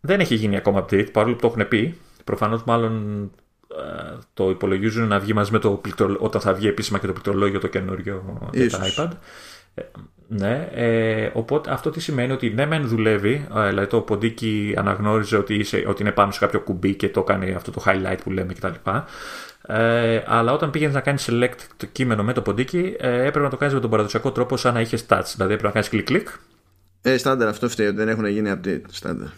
δεν 0.00 0.20
έχει 0.20 0.34
γίνει 0.34 0.56
ακόμα 0.56 0.84
update, 0.84 1.12
παρόλο 1.12 1.34
που 1.34 1.40
το 1.40 1.46
έχουν 1.46 1.68
πει. 1.68 1.98
Προφανώς 2.24 2.64
μάλλον 2.64 3.22
ε, 3.68 4.18
το 4.34 4.50
υπολογίζουν 4.50 5.06
να 5.06 5.18
βγει 5.18 5.32
μαζί 5.32 5.52
με 5.52 5.58
το 5.58 5.80
όταν 6.18 6.40
θα 6.40 6.52
βγει 6.52 6.68
επίσημα 6.68 6.98
και 6.98 7.06
το 7.06 7.12
πληκτρολόγιο 7.12 7.60
το 7.60 7.66
καινούριο 7.66 8.48
για 8.52 8.70
τα 8.70 8.80
iPad. 8.96 9.10
Ε, 9.74 9.82
ναι, 10.28 10.68
ε, 10.72 11.30
οπότε 11.32 11.72
αυτό 11.72 11.90
τι 11.90 12.00
σημαίνει 12.00 12.32
ότι 12.32 12.50
ναι 12.50 12.66
μεν 12.66 12.88
δουλεύει, 12.88 13.46
ε, 13.56 13.68
δηλαδή 13.68 13.86
το 13.86 14.00
ποντίκι 14.00 14.74
αναγνώριζε 14.76 15.36
ότι, 15.36 15.54
είσαι, 15.54 15.84
ότι 15.86 16.02
είναι 16.02 16.12
πάνω 16.12 16.32
σε 16.32 16.38
κάποιο 16.38 16.60
κουμπί 16.60 16.94
και 16.94 17.08
το 17.08 17.22
κάνει 17.22 17.54
αυτό 17.54 17.70
το 17.70 17.82
highlight 17.86 18.18
που 18.22 18.30
λέμε 18.30 18.52
κτλ. 18.52 18.90
Ε, 19.66 20.22
αλλά 20.26 20.52
όταν 20.52 20.70
πήγαινες 20.70 20.94
να 20.94 21.00
κάνεις 21.00 21.28
select 21.30 21.58
το 21.76 21.86
κείμενο 21.86 22.22
με 22.22 22.32
το 22.32 22.42
ποντίκι, 22.42 22.96
ε, 22.98 23.16
έπρεπε 23.16 23.40
να 23.40 23.50
το 23.50 23.56
κάνεις 23.56 23.74
με 23.74 23.80
τον 23.80 23.90
παραδοσιακό 23.90 24.32
τρόπο 24.32 24.56
σαν 24.56 24.74
να 24.74 24.80
είχες 24.80 25.06
touch. 25.08 25.32
Δηλαδή 25.36 25.52
έπρεπε 25.52 25.66
να 25.66 25.70
κάνεις 25.70 25.88
κλικ-κλικ. 25.88 26.28
Ε, 27.02 27.16
στάνταρ, 27.16 27.48
αυτό 27.48 27.68
φταίει 27.68 27.86
ότι 27.86 27.96
δεν 27.96 28.08
έχουν 28.08 28.26
γίνει 28.26 28.52
update. 28.54 28.80
Στάνταρ. 28.90 29.28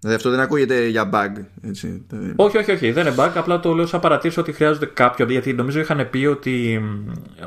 Δηλαδή 0.00 0.16
αυτό 0.16 0.30
δεν 0.30 0.40
ακούγεται 0.40 0.86
για 0.86 1.10
bug. 1.12 1.44
Έτσι. 1.62 2.06
Όχι, 2.36 2.58
όχι, 2.58 2.72
όχι. 2.72 2.92
Δεν 2.92 3.06
είναι 3.06 3.14
bug. 3.18 3.30
Απλά 3.34 3.60
το 3.60 3.72
λέω 3.72 3.86
σαν 3.86 4.00
παρατήρηση 4.00 4.40
ότι 4.40 4.52
χρειάζονται 4.52 4.86
κάποιο. 4.86 5.26
Γιατί 5.26 5.52
νομίζω 5.52 5.80
είχαν 5.80 6.10
πει 6.10 6.26
ότι, 6.26 6.82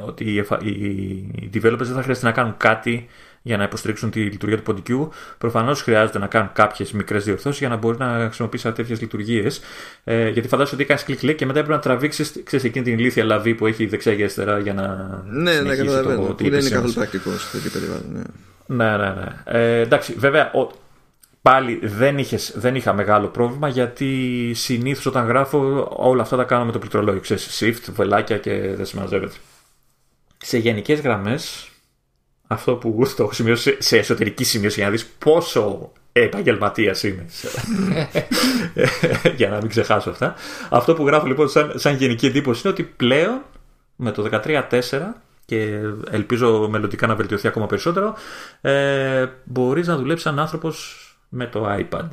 ότι 0.06 0.24
οι 1.42 1.50
developers 1.54 1.78
δεν 1.78 1.94
θα 1.94 2.02
χρειάζεται 2.02 2.26
να 2.26 2.32
κάνουν 2.32 2.58
κάτι 2.58 3.08
για 3.42 3.58
να 3.58 3.64
υποστηρίξουν 3.64 4.10
τη 4.10 4.20
λειτουργία 4.20 4.58
του 4.58 4.64
ποντικού. 4.64 5.12
Προφανώς 5.38 5.82
χρειάζεται 5.82 6.20
να 6.20 6.28
κάνουν 6.28 6.50
κάποιες 6.54 6.92
μικρές 6.92 7.24
διορθώσεις 7.24 7.60
για 7.60 7.70
να 7.70 7.76
μπορεί 7.76 7.98
να 7.98 8.20
χρησιμοποιήσει 8.26 8.72
τέτοιες 8.72 9.02
λειτουργίες. 9.02 9.62
Ε, 10.04 10.30
γιατί 10.30 10.48
φαντάζομαι 10.48 10.76
ότι 10.76 10.86
κάνεις 10.86 11.04
κλικ-κλικ 11.04 11.38
και 11.38 11.46
μετά 11.46 11.60
πρέπει 11.60 11.74
να 11.74 11.80
τραβήξεις 11.80 12.44
εκείνη 12.52 12.86
την 12.86 13.00
ηλίθια 13.00 13.24
λαβή 13.24 13.56
που 13.56 13.68
έχει 13.68 13.86
δεξιά 13.86 14.16
και 14.16 14.22
αριστερά 14.22 14.60
για 14.60 14.74
να. 14.74 14.88
Ναι, 15.26 15.62
ναι, 15.62 15.76
καταλαβαίνω. 15.76 16.26
Το, 16.26 16.34
που 16.34 16.50
δεν 16.50 16.60
είναι 16.60 16.70
καθόλου 16.70 16.94
πρακτικό 16.94 17.32
σε 17.32 17.52
τέτοιο 17.52 17.72
περιβάλλον. 17.72 18.26
Ναι, 18.66 18.86
ναι, 18.86 18.98
ναι. 18.98 19.14
ναι. 19.14 19.42
Ε, 19.46 19.80
εντάξει, 19.80 20.14
βέβαια, 20.18 20.52
ο, 20.52 20.72
πάλι 21.42 21.80
δεν, 21.84 22.18
είχες, 22.18 22.54
δεν 22.56 22.76
είχα 22.76 22.94
μεγάλο 22.94 23.28
πρόβλημα 23.28 23.68
γιατί 23.68 24.52
συνήθως 24.56 25.06
όταν 25.06 25.28
γράφω 25.28 25.88
όλα 25.98 26.22
αυτά 26.22 26.38
τα 26.38 26.44
κάνω 26.44 26.66
με 26.66 26.72
το 26.72 26.80
πληκτρολόγιο. 26.80 27.22
Ξέρεις, 27.22 27.62
shift, 27.62 27.92
βελάκια 27.94 28.38
και 28.38 28.74
δεν 28.76 28.86
συμμαζεύεται. 28.86 29.36
Σε 30.38 30.58
γενικές 30.58 31.00
γραμμές, 31.00 31.69
αυτό 32.52 32.76
που 32.76 33.04
το 33.16 33.24
έχω 33.24 33.34
σημειώσει 33.34 33.76
σε 33.80 33.98
εσωτερική 33.98 34.44
σημείωση 34.44 34.76
για 34.76 34.86
να 34.86 34.92
δεις 34.92 35.06
πόσο 35.06 35.92
επαγγελματίας 36.12 37.04
είμαι. 37.04 37.26
Για 39.38 39.50
να 39.50 39.58
μην 39.58 39.70
ξεχάσω 39.70 40.10
αυτά. 40.10 40.36
Αυτό 40.70 40.94
που 40.94 41.06
γράφω 41.06 41.26
λοιπόν 41.26 41.50
σαν, 41.50 41.72
σαν 41.76 41.96
γενική 41.96 42.26
εντύπωση 42.26 42.62
είναι 42.64 42.74
ότι 42.74 42.84
πλέον 42.84 43.42
με 43.96 44.12
το 44.12 44.30
13-4 44.32 44.70
και 45.46 45.80
ελπίζω 46.12 46.68
μελλοντικά 46.70 47.08
να 47.08 47.16
βελτιωθεί 47.16 47.48
ακόμα 47.48 47.66
περισσότερο, 47.66 48.16
ε, 48.62 49.26
μπορείς 49.44 49.88
να 49.88 49.98
δουλέψεις 49.98 50.24
σαν 50.24 50.40
άνθρωπος 50.40 51.04
με 51.30 51.48
το 51.48 51.78
iPad. 51.80 52.08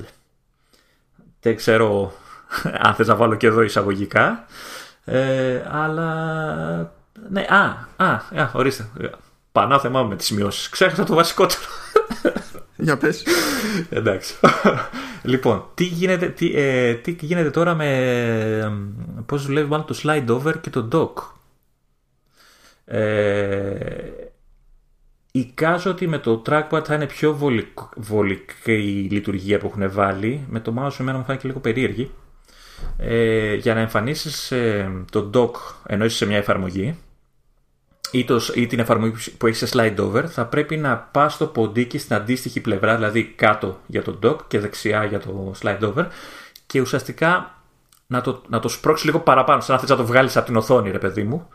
Δεν 1.41 1.57
ξέρω 1.57 2.13
αν 2.79 2.95
θες 2.95 3.07
να 3.07 3.15
βάλω 3.15 3.35
και 3.35 3.47
εδώ 3.47 3.63
εισαγωγικά, 3.63 4.47
ε, 5.05 5.63
αλλά... 5.71 6.95
Ναι, 7.31 7.47
α, 7.49 8.05
α, 8.05 8.13
α 8.35 8.51
ορίστε. 8.53 8.91
Πανάθεμά 9.57 10.03
με 10.03 10.17
τις 10.17 10.27
σημειώσεις. 10.27 10.69
Ξέχασα 10.69 11.05
το 11.05 11.15
βασικότερο. 11.15 11.63
Για 12.77 12.97
πες. 12.97 13.25
Εντάξει. 13.91 14.35
λοιπόν, 15.23 15.65
τι 15.75 15.85
γίνεται, 15.85 16.29
τι, 16.29 16.53
ε, 16.55 16.95
τι 16.95 17.17
γίνεται 17.21 17.51
τώρα 17.51 17.75
με 17.75 18.73
πώς 19.27 19.47
δουλεύει 19.47 19.69
μάλλον 19.69 19.87
το 19.87 20.01
slide 20.03 20.27
over 20.29 20.55
και 20.61 20.71
το 20.71 20.89
dock. 20.93 21.23
Ε, 22.85 24.11
εικάζω 25.31 25.91
ότι 25.91 26.07
με 26.07 26.19
το 26.19 26.43
trackpad 26.47 26.83
θα 26.85 26.95
είναι 26.95 27.07
πιο 27.07 27.39
βολική 27.97 28.73
η 28.73 29.09
λειτουργία 29.11 29.59
που 29.59 29.67
έχουν 29.67 29.91
βάλει. 29.93 30.47
Με 30.49 30.61
το 30.61 30.75
mouse 30.79 31.01
εμένα 31.01 31.19
μου 31.19 31.25
φάνηκε 31.25 31.47
λίγο 31.47 31.61
περίεργη. 31.61 32.11
Ε, 32.99 33.55
για 33.55 33.75
να 33.75 33.81
εμφανίσεις 33.81 34.51
ε, 34.51 34.91
το 35.11 35.31
dock 35.35 35.75
ενώ 35.87 36.05
είσαι 36.05 36.17
σε 36.17 36.27
μια 36.27 36.37
εφαρμογή 36.37 36.97
ή, 38.11 38.25
το, 38.25 38.41
ή 38.55 38.67
την 38.67 38.79
εφαρμογή 38.79 39.31
που 39.39 39.47
έχει 39.47 39.67
σε 39.67 39.69
slide 39.73 39.97
over 40.01 40.25
θα 40.27 40.47
πρέπει 40.47 40.77
να 40.77 40.97
πας 40.97 41.37
το 41.37 41.47
ποντίκι 41.47 41.99
στην 41.99 42.17
αντίστοιχη 42.17 42.61
πλευρά 42.61 42.95
δηλαδή 42.95 43.25
κάτω 43.25 43.81
για 43.87 44.03
το 44.03 44.19
dock 44.23 44.37
και 44.49 44.59
δεξιά 44.59 45.05
για 45.05 45.21
το 45.21 45.55
slide 45.63 45.81
over 45.81 46.05
και 46.67 46.81
ουσιαστικά 46.81 47.55
να 48.07 48.21
το, 48.21 48.43
να 48.49 48.61
το 48.61 48.69
σπρώξεις 48.69 49.07
λίγο 49.07 49.21
παραπάνω 49.21 49.61
σαν 49.61 49.75
να 49.75 49.81
θες 49.81 49.91
να 49.91 49.97
το 49.97 50.07
βγάλεις 50.07 50.37
από 50.37 50.47
την 50.47 50.57
οθόνη 50.57 50.91
ρε 50.91 50.99
παιδί 50.99 51.23
μου 51.23 51.49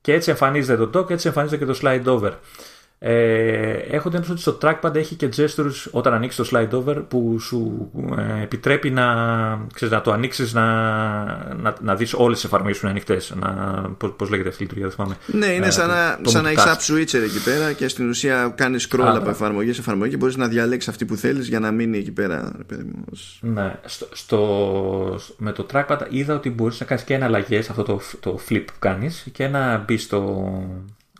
και 0.00 0.12
έτσι 0.12 0.30
εμφανίζεται 0.30 0.86
το 0.86 1.00
dock 1.00 1.06
και 1.06 1.12
έτσι 1.12 1.26
εμφανίζεται 1.26 1.64
και 1.64 1.72
το 1.72 1.78
slide 1.82 2.04
over. 2.06 2.32
Ε, 2.98 3.72
έχω 3.72 4.10
την 4.10 4.24
ότι 4.30 4.40
στο 4.40 4.58
trackpad 4.62 4.94
έχει 4.94 5.14
και 5.14 5.28
gestures 5.36 5.90
όταν 5.90 6.12
ανοίξεις 6.12 6.48
το 6.48 6.58
slide 6.58 6.72
over 6.72 6.96
που 7.08 7.38
σου 7.40 7.90
ε, 8.18 8.42
επιτρέπει 8.42 8.90
να, 8.90 9.04
ξέρεις, 9.74 9.94
να 9.94 10.00
το 10.00 10.12
ανοίξεις 10.12 10.52
να, 10.52 10.64
να, 11.54 11.74
να 11.80 11.94
δεις 11.94 12.14
όλες 12.14 12.36
τις 12.36 12.44
εφαρμογές 12.44 12.78
που 12.78 12.86
είναι 12.86 12.94
ανοιχτές. 12.94 13.34
Πώς 14.16 14.30
λέγεται 14.30 14.48
αυτή 14.48 14.62
η 14.62 14.66
λειτουργία, 14.66 14.86
δεν 14.86 14.96
θυμάμαι. 14.96 15.16
Ναι, 15.26 15.54
είναι 15.54 15.66
ε, 15.66 15.70
σαν, 15.70 15.88
να, 15.88 16.18
σαν 16.22 16.42
να 16.42 16.50
έχει 16.50 16.62
app 16.66 16.92
switcher 16.92 17.22
εκεί 17.22 17.42
πέρα 17.44 17.72
και 17.72 17.88
στην 17.88 18.08
ουσία 18.08 18.52
κάνεις 18.56 18.88
scroll 18.90 19.04
Α, 19.04 19.16
από 19.16 19.30
εφαρμογή 19.30 19.72
σε 19.72 19.80
εφαρμογή 19.80 20.10
και 20.10 20.16
μπορείς 20.16 20.36
να 20.36 20.48
διαλέξεις 20.48 20.90
αυτή 20.90 21.04
που 21.04 21.16
θέλεις 21.16 21.48
για 21.48 21.60
να 21.60 21.70
μείνει 21.70 21.98
εκεί 21.98 22.12
πέρα. 22.12 22.52
Ναι, 23.40 23.78
στο, 23.84 24.08
στο, 24.12 25.20
με 25.36 25.52
το 25.52 25.66
trackpad 25.72 25.98
είδα 26.08 26.34
ότι 26.34 26.50
μπορείς 26.50 26.80
να 26.80 26.86
κάνεις 26.86 27.04
και 27.04 27.14
ένα 27.14 27.24
αλλαγέ 27.24 27.58
αυτό 27.58 27.82
το, 27.82 28.00
το 28.20 28.40
flip 28.48 28.64
που 28.66 28.78
κάνεις 28.78 29.26
και 29.32 29.48
να 29.48 29.78
μπεις 29.78 30.02
στο 30.02 30.50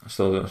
στο, 0.07 0.45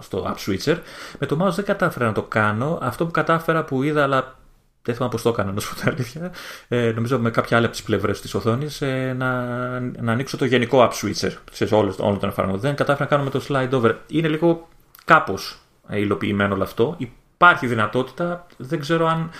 στο 0.00 0.34
app 0.34 0.50
switcher. 0.50 0.76
Με 1.18 1.26
το 1.26 1.46
mouse 1.46 1.52
δεν 1.52 1.64
κατάφερα 1.64 2.06
να 2.06 2.12
το 2.12 2.22
κάνω. 2.22 2.78
Αυτό 2.82 3.04
που 3.04 3.10
κατάφερα 3.10 3.64
που 3.64 3.82
είδα, 3.82 4.02
αλλά 4.02 4.36
δεν 4.82 4.94
θυμάμαι 4.94 5.12
πώς 5.12 5.22
το 5.22 5.28
έκανα, 5.28 5.52
να 5.52 5.60
σου 5.60 5.74
πω 5.74 5.80
την 5.80 5.88
αλήθεια. 5.88 6.32
Ε, 6.68 6.92
νομίζω 6.94 7.18
με 7.18 7.30
κάποια 7.30 7.56
άλλη 7.56 7.66
από 7.66 7.74
τις 7.74 7.84
πλευρές 7.84 8.20
της 8.20 8.34
οθόνης 8.34 8.82
ε, 8.82 9.14
να, 9.18 9.44
να 9.80 10.12
ανοίξω 10.12 10.36
το 10.36 10.44
γενικό 10.44 10.88
app 10.90 11.04
switcher 11.04 11.32
σε 11.52 11.74
όλο, 11.74 11.94
όλο 11.98 12.16
τον 12.16 12.28
εφαρμογή. 12.28 12.60
Δεν 12.60 12.74
κατάφερα 12.74 13.08
να 13.10 13.16
κάνω 13.16 13.24
με 13.24 13.30
το 13.30 13.44
slide 13.48 13.78
over. 13.78 13.94
Είναι 14.06 14.28
λίγο 14.28 14.68
κάπως 15.04 15.58
υλοποιημένο 15.90 16.54
όλο 16.54 16.62
αυτό. 16.62 16.94
Υπάρχει 16.98 17.66
δυνατότητα. 17.66 18.46
Δεν 18.56 18.80
ξέρω 18.80 19.06
αν 19.06 19.30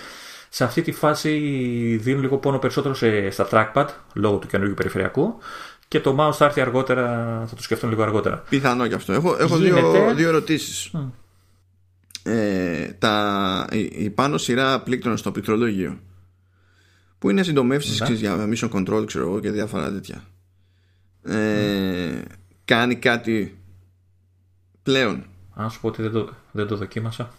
σε 0.49 0.63
αυτή 0.63 0.81
τη 0.81 0.91
φάση 0.91 1.29
δίνουν 2.01 2.21
λίγο 2.21 2.37
πόνο 2.37 2.59
περισσότερο 2.59 2.93
σε, 2.93 3.29
στα 3.29 3.47
trackpad 3.51 3.85
λόγω 4.13 4.37
του 4.37 4.47
καινούργιου 4.47 4.75
περιφερειακού 4.75 5.37
και 5.95 6.01
το 6.01 6.15
mouse 6.19 6.33
θα 6.33 6.45
έρθει 6.45 6.61
αργότερα, 6.61 7.05
θα 7.47 7.55
το 7.55 7.61
σκεφτούν 7.61 7.89
λίγο 7.89 8.03
αργότερα. 8.03 8.43
Πιθανό 8.49 8.85
γι' 8.85 8.93
αυτό. 8.93 9.13
Έχω, 9.13 9.35
έχω 9.39 9.57
δύο, 9.57 10.13
δύο 10.15 10.27
ερωτήσεις. 10.27 10.91
Ε, 12.23 12.85
τα, 12.87 13.67
η, 13.71 13.79
η, 13.79 14.09
πάνω 14.09 14.37
σειρά 14.37 14.81
πλήκτρων 14.81 15.17
στο 15.17 15.31
πληκτρολόγιο 15.31 15.99
που 17.19 17.29
είναι 17.29 17.43
συντομεύσεις 17.43 17.99
ναι. 17.99 18.15
για 18.15 18.49
mission 18.49 18.69
control 18.69 19.03
ξέρω 19.05 19.27
εγώ 19.27 19.39
και 19.39 19.51
διάφορα 19.51 19.91
τέτοια 19.91 20.23
ε, 21.23 22.21
κάνει 22.65 22.95
κάτι 22.95 23.57
πλέον 24.83 25.25
Αν 25.53 25.69
σου 25.69 25.81
πω 25.81 25.87
ότι 25.87 26.01
δεν 26.01 26.11
το, 26.11 26.29
δεν 26.51 26.67
το 26.67 26.75
δοκίμασα 26.75 27.31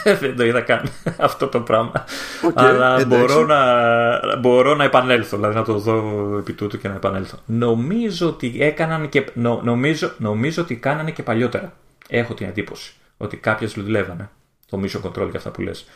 δεν 0.20 0.36
το 0.36 0.44
είδα 0.44 0.60
καν 0.60 0.88
αυτό 1.18 1.46
το 1.46 1.60
πράγμα. 1.60 2.04
Okay, 2.46 2.52
Αλλά 2.54 3.04
μπορώ 3.04 3.46
να, 3.46 4.36
μπορώ 4.36 4.74
να 4.74 4.84
επανέλθω, 4.84 5.36
δηλαδή 5.36 5.54
να 5.54 5.64
το 5.64 5.78
δω 5.78 6.36
επί 6.38 6.52
τούτου 6.52 6.78
και 6.78 6.88
να 6.88 6.94
επανέλθω. 6.94 7.38
Νομίζω 7.46 8.28
ότι 8.28 8.56
έκαναν 8.58 9.08
και, 9.08 9.24
νομίζω, 9.62 10.12
νομίζω 10.18 10.62
ότι 10.62 10.76
κάνανε 10.76 11.10
και 11.10 11.22
παλιότερα. 11.22 11.72
Έχω 12.08 12.34
την 12.34 12.46
εντύπωση 12.46 12.92
ότι 13.16 13.36
κάποιες 13.36 13.72
δουλεύανε 13.72 14.30
το 14.70 14.80
mission 14.82 15.00
control 15.08 15.30
και 15.30 15.36
αυτά 15.36 15.50
που 15.50 15.62
λες. 15.62 15.86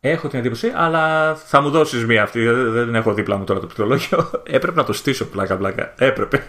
Έχω 0.00 0.28
την 0.28 0.38
εντύπωση, 0.38 0.72
αλλά 0.74 1.34
θα 1.34 1.60
μου 1.60 1.70
δώσεις 1.70 2.06
μία 2.06 2.22
αυτή. 2.22 2.44
Δεν 2.48 2.94
έχω 2.94 3.14
δίπλα 3.14 3.36
μου 3.36 3.44
τώρα 3.44 3.60
το 3.60 3.66
πληκτρολόγιο. 3.66 4.30
Έπρεπε 4.56 4.76
να 4.76 4.84
το 4.84 4.92
στήσω 4.92 5.24
πλάκα-πλάκα. 5.24 5.94
Έπρεπε. 5.98 6.42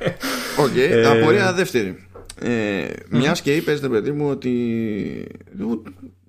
OK. 0.59 0.67
Okay. 0.67 0.89
Ε... 0.91 1.05
Απορία 1.05 1.53
δεύτερη. 1.53 2.07
Ε, 2.39 2.85
Μιας 3.09 3.41
και 3.41 3.55
είπες, 3.55 3.81
ρε 3.81 3.87
παιδί 3.87 4.11
μου, 4.11 4.29
ότι 4.29 4.51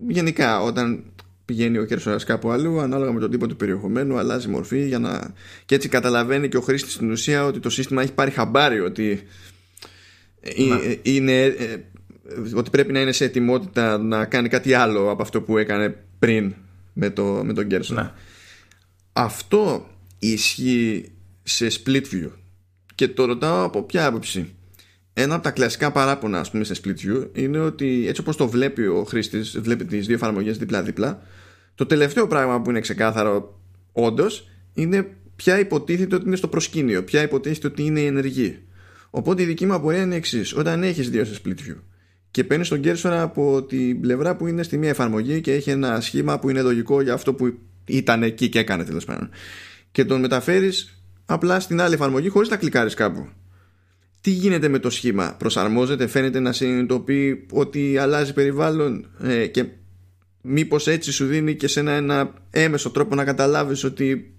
γενικά 0.06 0.62
όταν 0.62 1.04
πηγαίνει 1.44 1.78
ο 1.78 1.84
κέρσορας 1.84 2.16
κάπου 2.24 2.50
αλλού, 2.50 2.80
ανάλογα 2.80 3.12
με 3.12 3.20
τον 3.20 3.30
τύπο 3.30 3.46
του 3.46 3.56
περιεχομένου, 3.56 4.18
αλλάζει 4.18 4.48
μορφή 4.48 4.86
για 4.86 4.98
να... 4.98 5.34
και 5.64 5.74
έτσι 5.74 5.88
καταλαβαίνει 5.88 6.48
και 6.48 6.56
ο 6.56 6.60
χρήστης 6.60 6.92
στην 6.92 7.10
ουσία 7.10 7.44
ότι 7.44 7.60
το 7.60 7.70
σύστημα 7.70 8.02
έχει 8.02 8.12
πάρει 8.12 8.30
χαμπάρι 8.30 8.80
ότι, 8.80 9.22
είναι, 11.02 11.42
ε, 11.42 11.76
ότι 12.54 12.70
πρέπει 12.70 12.92
να 12.92 13.00
είναι 13.00 13.12
σε 13.12 13.24
ετοιμότητα 13.24 13.98
να 13.98 14.24
κάνει 14.24 14.48
κάτι 14.48 14.74
άλλο 14.74 15.10
από 15.10 15.22
αυτό 15.22 15.42
που 15.42 15.58
έκανε 15.58 15.96
πριν 16.18 16.54
με, 16.92 17.10
το, 17.10 17.42
με 17.44 17.52
τον 17.52 17.66
κέρσορα. 17.66 18.02
Ναι. 18.02 18.10
Αυτό 19.12 19.88
ισχύει 20.18 21.12
σε 21.42 21.66
split 21.66 22.02
view 22.12 22.30
και 22.94 23.08
το 23.08 23.24
ρωτάω 23.24 23.64
από 23.64 23.82
ποια 23.82 24.06
άποψη 24.06 24.54
ένα 25.20 25.34
από 25.34 25.42
τα 25.42 25.50
κλασικά 25.50 25.90
παράπονα 25.90 26.40
ας 26.40 26.50
πούμε 26.50 26.64
σε 26.64 26.74
split 26.82 27.06
view 27.06 27.28
είναι 27.32 27.58
ότι 27.58 28.04
έτσι 28.08 28.20
όπως 28.20 28.36
το 28.36 28.48
βλέπει 28.48 28.86
ο 28.86 29.04
χρήστης 29.04 29.60
βλέπει 29.60 29.84
τις 29.84 30.06
δύο 30.06 30.14
εφαρμογές 30.14 30.58
δίπλα-δίπλα 30.58 31.22
το 31.74 31.86
τελευταίο 31.86 32.26
πράγμα 32.26 32.62
που 32.62 32.70
είναι 32.70 32.80
ξεκάθαρο 32.80 33.60
όντως 33.92 34.48
είναι 34.74 35.08
ποια 35.36 35.58
υποτίθεται 35.58 36.14
ότι 36.14 36.26
είναι 36.26 36.36
στο 36.36 36.48
προσκήνιο 36.48 37.04
ποια 37.04 37.22
υποτίθεται 37.22 37.66
ότι 37.66 37.82
είναι 37.82 38.00
ενεργή 38.00 38.58
οπότε 39.10 39.42
η 39.42 39.44
δική 39.44 39.66
μου 39.66 39.74
απορία 39.74 40.02
είναι 40.02 40.14
εξής. 40.14 40.56
όταν 40.56 40.82
έχεις 40.82 41.10
δύο 41.10 41.24
σε 41.24 41.40
split 41.44 41.48
view 41.48 41.76
και 42.30 42.44
παίρνεις 42.44 42.68
τον 42.68 42.80
cursor 42.84 43.10
από 43.10 43.62
την 43.62 44.00
πλευρά 44.00 44.36
που 44.36 44.46
είναι 44.46 44.62
στη 44.62 44.78
μία 44.78 44.88
εφαρμογή 44.88 45.40
και 45.40 45.52
έχει 45.52 45.70
ένα 45.70 46.00
σχήμα 46.00 46.38
που 46.38 46.50
είναι 46.50 46.62
λογικό 46.62 47.00
για 47.00 47.12
αυτό 47.12 47.34
που 47.34 47.58
ήταν 47.84 48.22
εκεί 48.22 48.48
και 48.48 48.58
έκανε 48.58 48.84
τέλος 48.84 49.04
πάντων 49.04 49.30
και 49.90 50.04
τον 50.04 50.20
μεταφέρεις 50.20 51.02
απλά 51.26 51.60
στην 51.60 51.80
άλλη 51.80 51.94
εφαρμογή 51.94 52.28
χωρίς 52.28 52.48
να 52.48 52.56
κλικάρεις 52.56 52.94
κάπου 52.94 53.28
τι 54.28 54.34
γίνεται 54.34 54.68
με 54.68 54.78
το 54.78 54.90
σχήμα; 54.90 55.34
Προσαρμόζεται 55.38 56.06
φαίνεται 56.06 56.40
να 56.40 56.52
συνειδητοποιεί 56.52 57.46
ότι 57.52 57.98
αλλάζει 57.98 58.32
περιβάλλον 58.32 59.06
ε, 59.22 59.46
και 59.46 59.64
μήπως 60.40 60.86
έτσι 60.86 61.12
σου 61.12 61.26
δίνει 61.26 61.54
και 61.54 61.68
σε 61.68 61.80
ένα, 61.80 61.92
ένα 61.92 62.32
έμεσο 62.50 62.90
τρόπο 62.90 63.14
να 63.14 63.24
καταλάβεις 63.24 63.84
ότι 63.84 64.36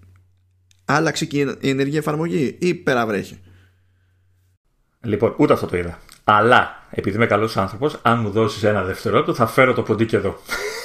άλλαξε 0.84 1.24
και 1.24 1.56
η 1.60 1.68
ενεργή 1.68 1.96
εφαρμογή 1.96 2.56
ή 2.60 2.74
περαβρέχει 2.74 3.38
Λοιπόν, 5.00 5.34
ούτε 5.38 5.52
αυτό 5.52 5.66
το 5.66 5.76
είδα. 5.76 5.98
Αλλά 6.24 6.79
επειδή 6.90 7.16
είμαι 7.16 7.26
καλός 7.26 7.56
άνθρωπος, 7.56 7.98
αν 8.02 8.18
μου 8.18 8.30
δώσεις 8.30 8.62
ένα 8.62 8.82
δευτερόλεπτο, 8.82 9.34
θα 9.34 9.46
φέρω 9.46 9.74
το 9.74 9.82
ποντίκι 9.82 10.16
εδώ. 10.16 10.38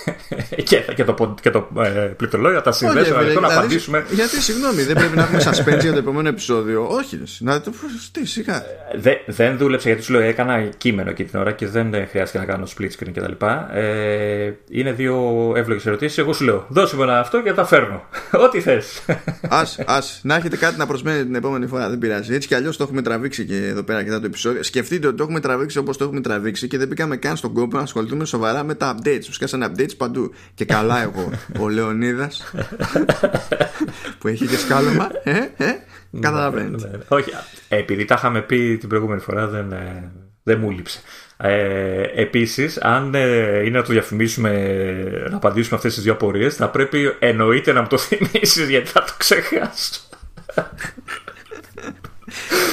και, 0.63 0.77
και 0.95 1.03
το, 1.03 1.35
και 1.41 1.49
το 1.49 1.67
ε, 1.81 1.89
πληκτρολόγιο, 1.89 2.61
τα 2.61 2.71
συνδέσω 2.71 3.13
να 3.13 3.21
δηλαδή, 3.21 3.53
απαντήσουμε. 3.55 4.05
Γιατί, 4.11 4.41
συγγνώμη, 4.41 4.83
δεν 4.83 4.95
πρέπει 4.95 5.15
να 5.15 5.21
έχουμε 5.21 5.43
suspense 5.45 5.81
για 5.81 5.91
το 5.91 5.97
επόμενο 5.97 6.27
επεισόδιο. 6.27 6.87
Όχι, 6.89 7.23
να 7.39 7.61
το 7.61 7.71
τι, 8.11 8.25
σιγά. 8.25 8.63
Δε, 8.95 9.11
δεν 9.25 9.57
δούλεψα 9.57 9.89
γιατί 9.89 10.03
σου 10.03 10.11
λέω 10.11 10.21
έκανα 10.21 10.63
κείμενο 10.77 11.09
εκεί 11.09 11.23
την 11.23 11.39
ώρα 11.39 11.51
και 11.51 11.67
δεν 11.67 12.07
χρειάστηκε 12.09 12.37
να 12.37 12.45
κάνω 12.45 12.67
split 12.77 12.89
screen 12.99 13.11
κτλ. 13.13 13.45
Ε, 13.73 14.51
είναι 14.69 14.91
δύο 14.91 15.53
εύλογες 15.55 15.85
ερωτήσεις. 15.85 16.17
Εγώ 16.17 16.33
σου 16.33 16.43
λέω, 16.43 16.65
δώσε 16.67 16.95
μου 16.95 17.03
ένα 17.03 17.19
αυτό 17.19 17.41
και 17.41 17.53
τα 17.53 17.65
φέρνω. 17.65 18.03
Ό,τι 18.45 18.61
θες. 18.61 19.01
Α 19.85 19.99
να 20.21 20.35
έχετε 20.35 20.57
κάτι 20.57 20.77
να 20.77 20.85
προσμένετε 20.85 21.23
την 21.23 21.35
επόμενη 21.35 21.67
φορά, 21.67 21.89
δεν 21.89 21.97
πειράζει. 21.97 22.33
Έτσι 22.33 22.47
κι 22.47 22.55
αλλιώς 22.55 22.77
το 22.77 22.83
έχουμε 22.83 23.01
τραβήξει 23.01 23.45
και 23.45 23.55
εδώ 23.55 23.83
πέρα 23.83 24.03
και 24.03 24.09
το 24.09 24.21
επεισόδιο. 24.25 24.63
Σκεφτείτε 24.63 25.07
ότι 25.07 25.17
το 25.17 25.23
έχουμε 25.23 25.39
τραβήξει 25.39 25.77
όπως 25.77 25.94
το 25.97 26.03
έχουμε 26.03 26.21
τραβήξει 26.21 26.67
και 26.67 26.77
δεν 26.77 26.87
πήγαμε 26.87 27.17
καν 27.17 27.37
στον 27.37 27.53
κόπο 27.53 27.77
να 27.77 27.83
ασχοληθούμε 27.83 28.25
σοβαρά 28.25 28.63
με 28.63 28.75
τα 28.75 28.95
updates. 28.95 29.23
Του 29.25 29.33
σκάσανε 29.33 29.67
updates 29.69 29.97
παντού. 29.97 30.33
Και 30.53 30.65
καλά 30.65 31.01
εγώ, 31.01 31.29
ο 31.59 31.69
Λεωνίδας 31.69 32.53
που 34.19 34.27
έχει 34.27 34.47
και 34.47 34.57
σκάλωμα. 34.57 35.09
Ε, 35.23 35.31
ε, 35.57 35.71
καταλαβαίνετε. 36.19 36.85
Ναι, 36.85 36.91
ναι, 36.91 36.97
ναι. 36.97 37.03
Όχι, 37.07 37.31
επειδή 37.67 38.05
τα 38.05 38.15
είχαμε 38.17 38.41
πει 38.41 38.77
την 38.77 38.89
προηγούμενη 38.89 39.21
φορά 39.21 39.47
δεν, 39.47 39.71
ε, 39.71 40.11
δεν 40.43 40.59
μου 40.59 40.69
λείψε. 40.69 40.99
Ε, 41.37 42.01
Επίσης, 42.15 42.77
αν 42.77 43.15
ε, 43.15 43.59
είναι 43.59 43.77
να 43.77 43.83
το 43.83 43.91
διαφημίσουμε, 43.91 44.51
να 45.29 45.35
απαντήσουμε 45.35 45.75
αυτές 45.75 45.93
τις 45.93 46.03
δύο 46.03 46.13
απορίες, 46.13 46.55
θα 46.55 46.69
πρέπει 46.69 47.15
εννοείται 47.19 47.73
να 47.73 47.81
μου 47.81 47.87
το 47.87 47.97
θυμίσεις 47.97 48.69
γιατί 48.69 48.87
θα 48.87 49.03
το 49.03 49.13
ξεχάσω. 49.17 50.01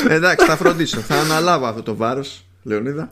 Εντάξει, 0.08 0.46
θα 0.46 0.56
φροντίσω. 0.56 1.00
Θα 1.00 1.14
αναλάβω 1.14 1.66
αυτό 1.66 1.82
το 1.82 1.96
βάρος, 1.96 2.44
Λεωνίδα. 2.62 3.10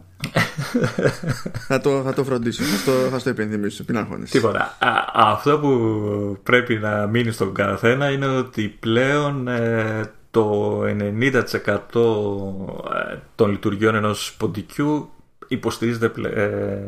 θα, 1.68 1.80
το, 1.80 2.02
θα 2.02 2.12
το 2.12 2.24
φροντίσω. 2.24 2.62
Θα 2.62 2.92
το, 2.92 3.08
θα 3.10 3.18
στο 3.18 3.30
υπενθυμίσω. 3.30 3.84
Μην 3.88 3.98
αγχώνεσαι. 3.98 4.32
Τίποτα. 4.32 4.76
αυτό 5.14 5.58
που 5.58 6.38
πρέπει 6.42 6.74
να 6.74 7.06
μείνει 7.06 7.30
στον 7.30 7.54
καθένα 7.54 8.10
είναι 8.10 8.26
ότι 8.26 8.68
πλέον 8.80 9.48
ε, 9.48 10.10
το 10.30 10.80
90% 10.82 11.32
ε, 11.32 11.42
των 13.34 13.50
λειτουργιών 13.50 13.94
ενός 13.94 14.34
ποντικού 14.38 15.10
υποστηρίζεται 15.52 16.30
ε, 16.34 16.78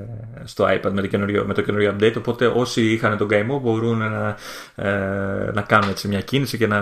στο 0.44 0.64
iPad 0.64 0.90
με 0.92 1.00
το, 1.00 1.06
καινούριο, 1.06 1.44
με 1.46 1.54
το 1.54 1.62
καινούριο 1.62 1.96
update 1.98 2.14
οπότε 2.18 2.46
όσοι 2.46 2.92
είχαν 2.92 3.16
τον 3.16 3.28
καημό 3.28 3.58
μπορούν 3.58 3.98
να, 3.98 4.36
ε, 4.74 5.50
να 5.52 5.62
κάνουν 5.62 5.90
έτσι 5.90 6.08
μια 6.08 6.20
κίνηση 6.20 6.58
και 6.58 6.66
να 6.66 6.78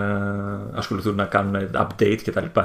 ασχοληθούν 0.75 1.15
να 1.15 1.25
κάνουν 1.25 1.71
update 1.75 2.19
κτλ. 2.25 2.61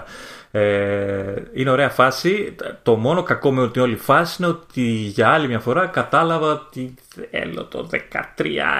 Ε, 0.51 1.33
είναι 1.53 1.69
ωραία 1.69 1.89
φάση. 1.89 2.55
Το 2.83 2.95
μόνο 2.95 3.23
κακό 3.23 3.51
με 3.51 3.69
την 3.69 3.81
όλη 3.81 3.95
φάση 3.95 4.35
είναι 4.39 4.51
ότι 4.51 4.81
για 4.91 5.29
άλλη 5.29 5.47
μια 5.47 5.59
φορά 5.59 5.85
κατάλαβα 5.85 6.51
ότι 6.51 6.93
θέλω 7.31 7.65
το 7.65 7.89
13 7.91 7.97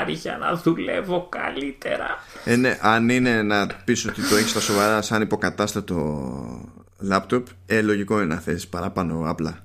για 0.08 0.38
να 0.38 0.56
δουλεύω 0.56 1.28
καλύτερα. 1.30 2.08
Ε, 2.46 2.56
ναι, 2.56 2.78
αν 2.82 3.10
είναι 3.10 3.42
να 3.42 3.68
πεις 3.86 4.06
ότι 4.06 4.22
το 4.30 4.36
έχεις 4.36 4.50
στα 4.50 4.60
σοβαρά 4.60 5.02
σαν 5.02 5.22
υποκατάστατο 5.22 6.30
λάπτοπ, 7.00 7.48
ε, 7.66 7.82
λογικό 7.82 8.16
είναι 8.16 8.34
να 8.34 8.40
θες 8.40 8.68
παραπάνω 8.68 9.24
απλά. 9.30 9.60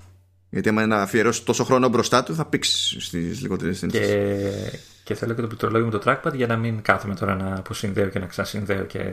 Γιατί 0.50 0.68
άμα 0.68 0.86
να 0.86 1.02
αφιερώσει 1.02 1.44
τόσο 1.44 1.64
χρόνο 1.64 1.88
μπροστά 1.88 2.22
του, 2.22 2.34
θα 2.34 2.44
πήξει 2.44 3.00
στις 3.00 3.40
λιγότερες 3.40 3.80
ταινίε. 3.80 4.00
Και, 4.00 4.78
και 5.04 5.14
θέλω 5.14 5.34
και 5.34 5.40
το 5.40 5.46
πληκτρολόγιο 5.46 5.86
με 5.86 5.98
το 5.98 6.02
trackpad 6.04 6.34
για 6.34 6.46
να 6.46 6.56
μην 6.56 6.82
κάθομαι 6.82 7.14
τώρα 7.14 7.34
να 7.34 7.54
αποσυνδέω 7.56 8.08
και 8.08 8.18
να 8.18 8.26
ξανασυνδέω. 8.26 8.84
Και... 8.84 9.12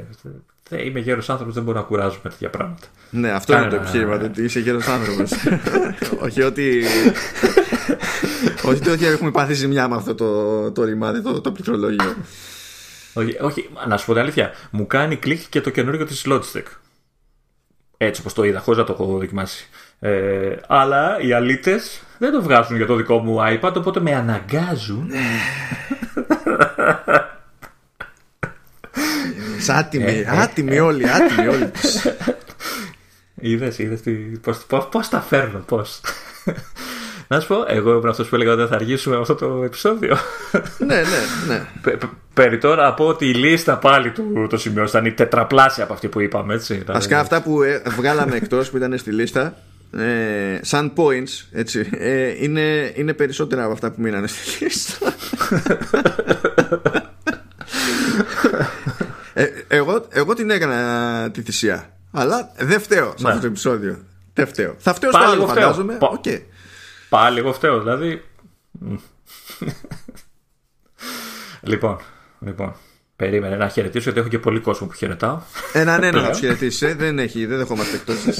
Είμαι 0.86 1.00
γέρος 1.00 1.30
άνθρωπος, 1.30 1.56
δεν 1.56 1.64
μπορώ 1.64 1.80
να 1.80 1.86
κουράζω 1.86 2.20
με 2.24 2.30
τέτοια 2.30 2.50
πράγματα. 2.50 2.88
Ναι, 3.10 3.32
αυτό 3.32 3.54
Κάνε 3.54 3.66
είναι 3.66 3.76
το 3.76 3.82
επιχείρημα, 3.82 4.16
ότι 4.16 4.44
είσαι 4.44 4.60
γέρος 4.60 4.88
άνθρωπος. 4.88 5.32
όχι 6.26 6.42
ότι. 6.42 6.84
όχι 8.64 8.90
ότι 8.90 9.06
έχουμε 9.06 9.32
πάθει 9.32 9.54
ζημιά 9.54 9.88
με 9.88 9.96
αυτό 9.96 10.16
το, 10.16 10.72
το 10.72 10.84
ρημάδι, 10.84 11.22
το, 11.22 11.42
το 11.42 11.52
πληκτρολόγιο. 11.52 12.16
όχι, 13.14 13.38
όχι, 13.42 13.70
να 13.88 13.98
σου 13.98 14.06
πω 14.06 14.14
την 14.14 14.22
αλήθεια. 14.22 14.52
Μου 14.72 14.88
κάνει 14.88 15.16
κλικ 15.16 15.42
και 15.50 15.62
το 15.62 15.70
καινούργιο 15.70 16.06
της 16.06 16.26
Logitech. 16.28 16.68
Έτσι 17.98 18.22
όπως 18.22 18.34
το 18.34 18.44
είδα, 18.44 18.60
χωρίς 18.60 18.80
να 18.80 18.86
το 18.86 18.94
έχω 18.94 19.18
δοκιμάσει. 19.18 19.70
Ε, 20.00 20.56
αλλά 20.68 21.20
οι 21.22 21.34
αλήτες 21.34 22.02
δεν 22.18 22.32
το 22.32 22.42
βγάζουν 22.42 22.76
για 22.76 22.86
το 22.86 22.96
δικό 22.96 23.18
μου 23.18 23.38
iPad, 23.40 23.74
οπότε 23.76 24.00
με 24.00 24.16
αναγκάζουν. 24.16 25.12
άτιμοι, 29.68 30.04
ε, 30.04 30.20
ε, 30.20 30.42
άτιμοι 30.42 30.80
όλοι, 30.80 31.10
άτιμοι 31.10 31.48
όλοι. 31.48 31.72
Είδες, 33.50 33.78
είδες 33.78 34.02
πώς, 34.42 34.66
πώς, 34.68 34.88
πώς 34.92 35.10
τα 35.10 35.22
φέρνω, 35.22 35.60
πώς. 35.60 36.02
Να 37.30 37.40
σου 37.40 37.48
πω, 37.48 37.56
εγώ 37.68 37.92
ήμουν 37.92 38.08
αυτό 38.08 38.24
που 38.24 38.36
έλεγα 38.36 38.54
ότι 38.54 38.68
θα 38.68 38.76
αργήσουμε 38.76 39.16
με 39.16 39.22
αυτό 39.22 39.36
το 39.36 39.64
επεισόδιο. 39.64 40.18
ναι, 40.78 40.96
ναι, 40.96 41.02
ναι. 41.48 41.68
περί 42.34 42.58
τώρα 42.58 42.88
από 42.88 43.08
ότι 43.08 43.30
η 43.30 43.34
λίστα 43.34 43.78
πάλι 43.78 44.12
του 44.12 44.48
το 44.50 44.58
σημείο 44.58 44.84
ήταν 44.84 45.06
η 45.06 45.12
τετραπλάσια 45.12 45.84
από 45.84 45.94
αυτή 45.94 46.08
που 46.08 46.20
είπαμε, 46.20 46.54
έτσι. 46.54 46.84
Βασικά 46.86 47.20
αυτά 47.20 47.42
που 47.42 47.60
βγάλαμε 47.96 48.36
εκτός 48.36 48.70
που 48.70 48.78
ήταν 48.78 48.98
στη 48.98 49.12
λίστα 49.12 49.54
ε, 49.92 50.60
σαν 50.62 50.94
points 50.96 51.48
έτσι, 51.52 51.90
ε, 51.92 52.44
είναι, 52.44 52.94
είναι 52.96 53.14
περισσότερα 53.14 53.64
από 53.64 53.74
αυτά 53.74 53.92
που 53.92 54.02
μείνανε 54.02 54.28
στη 54.28 54.64
λίστα 54.64 55.14
ε, 59.34 59.46
εγώ, 59.68 60.06
εγώ 60.10 60.34
την 60.34 60.50
έκανα 60.50 61.32
τη 61.32 61.42
θυσία 61.42 61.98
αλλά 62.12 62.52
δεν 62.58 62.80
φταίω 62.80 63.14
σε 63.16 63.24
ναι. 63.24 63.30
αυτό 63.30 63.42
το 63.42 63.48
επεισόδιο 63.48 64.00
δεν 64.34 64.48
φταίω. 64.48 64.76
θα 64.78 64.94
φταίω 64.94 65.12
στο 65.12 65.20
άλλο 65.20 65.48
φαντάζομαι 65.48 65.98
okay. 66.02 66.42
πάλι 67.10 67.40
εγώ 67.40 67.54
φταίω 67.54 67.80
δηλαδή 67.80 68.24
λοιπόν 71.72 71.98
λοιπόν 72.40 72.76
Περίμενε 73.18 73.56
να 73.56 73.68
χαιρετήσω 73.70 74.04
γιατί 74.04 74.20
έχω 74.20 74.30
και 74.30 74.40
πολύ 74.40 74.60
κόσμο 74.60 74.88
που 74.88 74.94
χαιρετάω. 74.94 75.40
Έναν 75.74 76.04
ένα 76.04 76.22
να 76.22 76.30
τους 76.30 76.40
χαιρετήσεις. 76.40 76.82
Ε. 76.82 76.94
Δεν, 76.94 77.20
έχει, 77.20 77.46
δεν 77.46 77.58
δεχόμαστε 77.58 77.96
εκτόσει. 77.96 78.34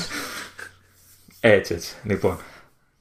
Έτσι, 1.40 1.74
έτσι. 1.74 1.96
Λοιπόν. 2.04 2.38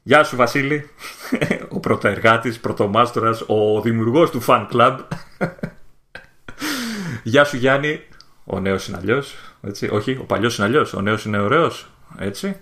Γεια 0.02 0.24
σου 0.24 0.36
Βασίλη, 0.36 0.90
ο 1.68 1.80
πρωτοεργάτης, 1.80 2.60
πρωτομάστορας, 2.60 3.44
ο 3.46 3.80
δημιουργός 3.80 4.30
του 4.30 4.44
Fan 4.46 4.66
Club. 4.72 4.98
Γεια 7.22 7.44
σου 7.44 7.56
Γιάννη, 7.56 8.00
ο 8.44 8.60
νέος 8.60 8.88
είναι 8.88 8.96
αλλιώς, 8.96 9.36
έτσι. 9.62 9.88
Όχι, 9.88 10.18
ο 10.20 10.24
παλιός 10.24 10.56
είναι 10.56 10.66
αλλιώς, 10.66 10.92
ο 10.92 11.00
νέος 11.00 11.24
είναι 11.24 11.38
ωραίος, 11.38 11.90
έτσι. 12.18 12.56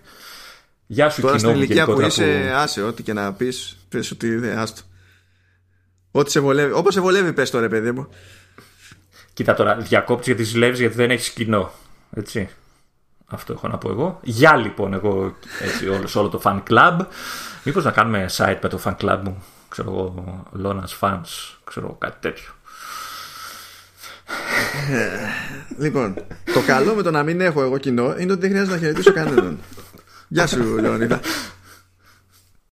Γεια 0.86 1.10
σου 1.10 1.20
Τώρα 1.20 1.38
στην 1.38 1.50
ηλικία 1.50 1.84
που 1.84 2.00
είσαι, 2.00 2.52
άσε, 2.54 2.82
ό,τι 2.82 3.02
και 3.02 3.12
να 3.12 3.32
πεις, 3.32 3.76
πες 3.88 4.10
ότι 4.10 4.36
δεν, 4.36 4.58
άστο. 4.58 4.82
Ό,τι 6.10 6.30
σε 6.30 6.40
βολεύει, 6.40 6.72
όπως 6.72 6.94
σε 6.94 7.00
βολεύει 7.00 7.32
πες 7.32 7.50
τώρα 7.50 7.68
παιδί 7.68 7.92
μου. 7.92 8.08
Κοίτα 9.32 9.54
τώρα, 9.54 9.76
διακόπτεις 9.76 10.26
γιατί 10.26 10.42
ζηλεύεις 10.42 10.78
γιατί 10.78 10.94
δεν 10.94 11.10
έχεις 11.10 11.30
κοινό, 11.30 11.72
έτσι. 12.16 12.48
Αυτό 13.26 13.52
έχω 13.52 13.68
να 13.68 13.78
πω 13.78 13.90
εγώ. 13.90 14.18
Γεια 14.22 14.56
λοιπόν 14.56 14.94
εγώ 14.94 15.34
έτσι, 15.60 15.88
όλο, 15.88 16.06
σε 16.06 16.18
όλο 16.18 16.28
το 16.28 16.40
fan 16.44 16.62
club. 16.70 16.98
Μήπως 17.64 17.84
να 17.84 17.90
κάνουμε 17.90 18.26
site 18.36 18.58
με 18.62 18.68
το 18.68 18.80
fan 18.84 18.96
club 19.00 19.20
μου. 19.24 19.42
Ξέρω 19.68 19.90
εγώ, 19.90 20.42
Lonas 20.64 20.98
Fans, 21.00 21.54
ξέρω 21.64 21.86
εγώ, 21.86 21.96
κάτι 21.98 22.16
τέτοιο. 22.20 22.50
λοιπόν, 25.78 26.14
το 26.54 26.60
καλό 26.66 26.94
με 26.94 27.02
το 27.02 27.10
να 27.10 27.22
μην 27.22 27.40
έχω 27.40 27.62
εγώ 27.62 27.78
κοινό 27.78 28.14
είναι 28.18 28.32
ότι 28.32 28.40
δεν 28.40 28.50
χρειάζεται 28.50 28.74
να 28.74 28.80
χαιρετήσω 28.80 29.12
κανέναν. 29.12 29.58
Γεια 30.28 30.46
σου, 30.46 30.76
Λεωνίδα. 30.78 31.20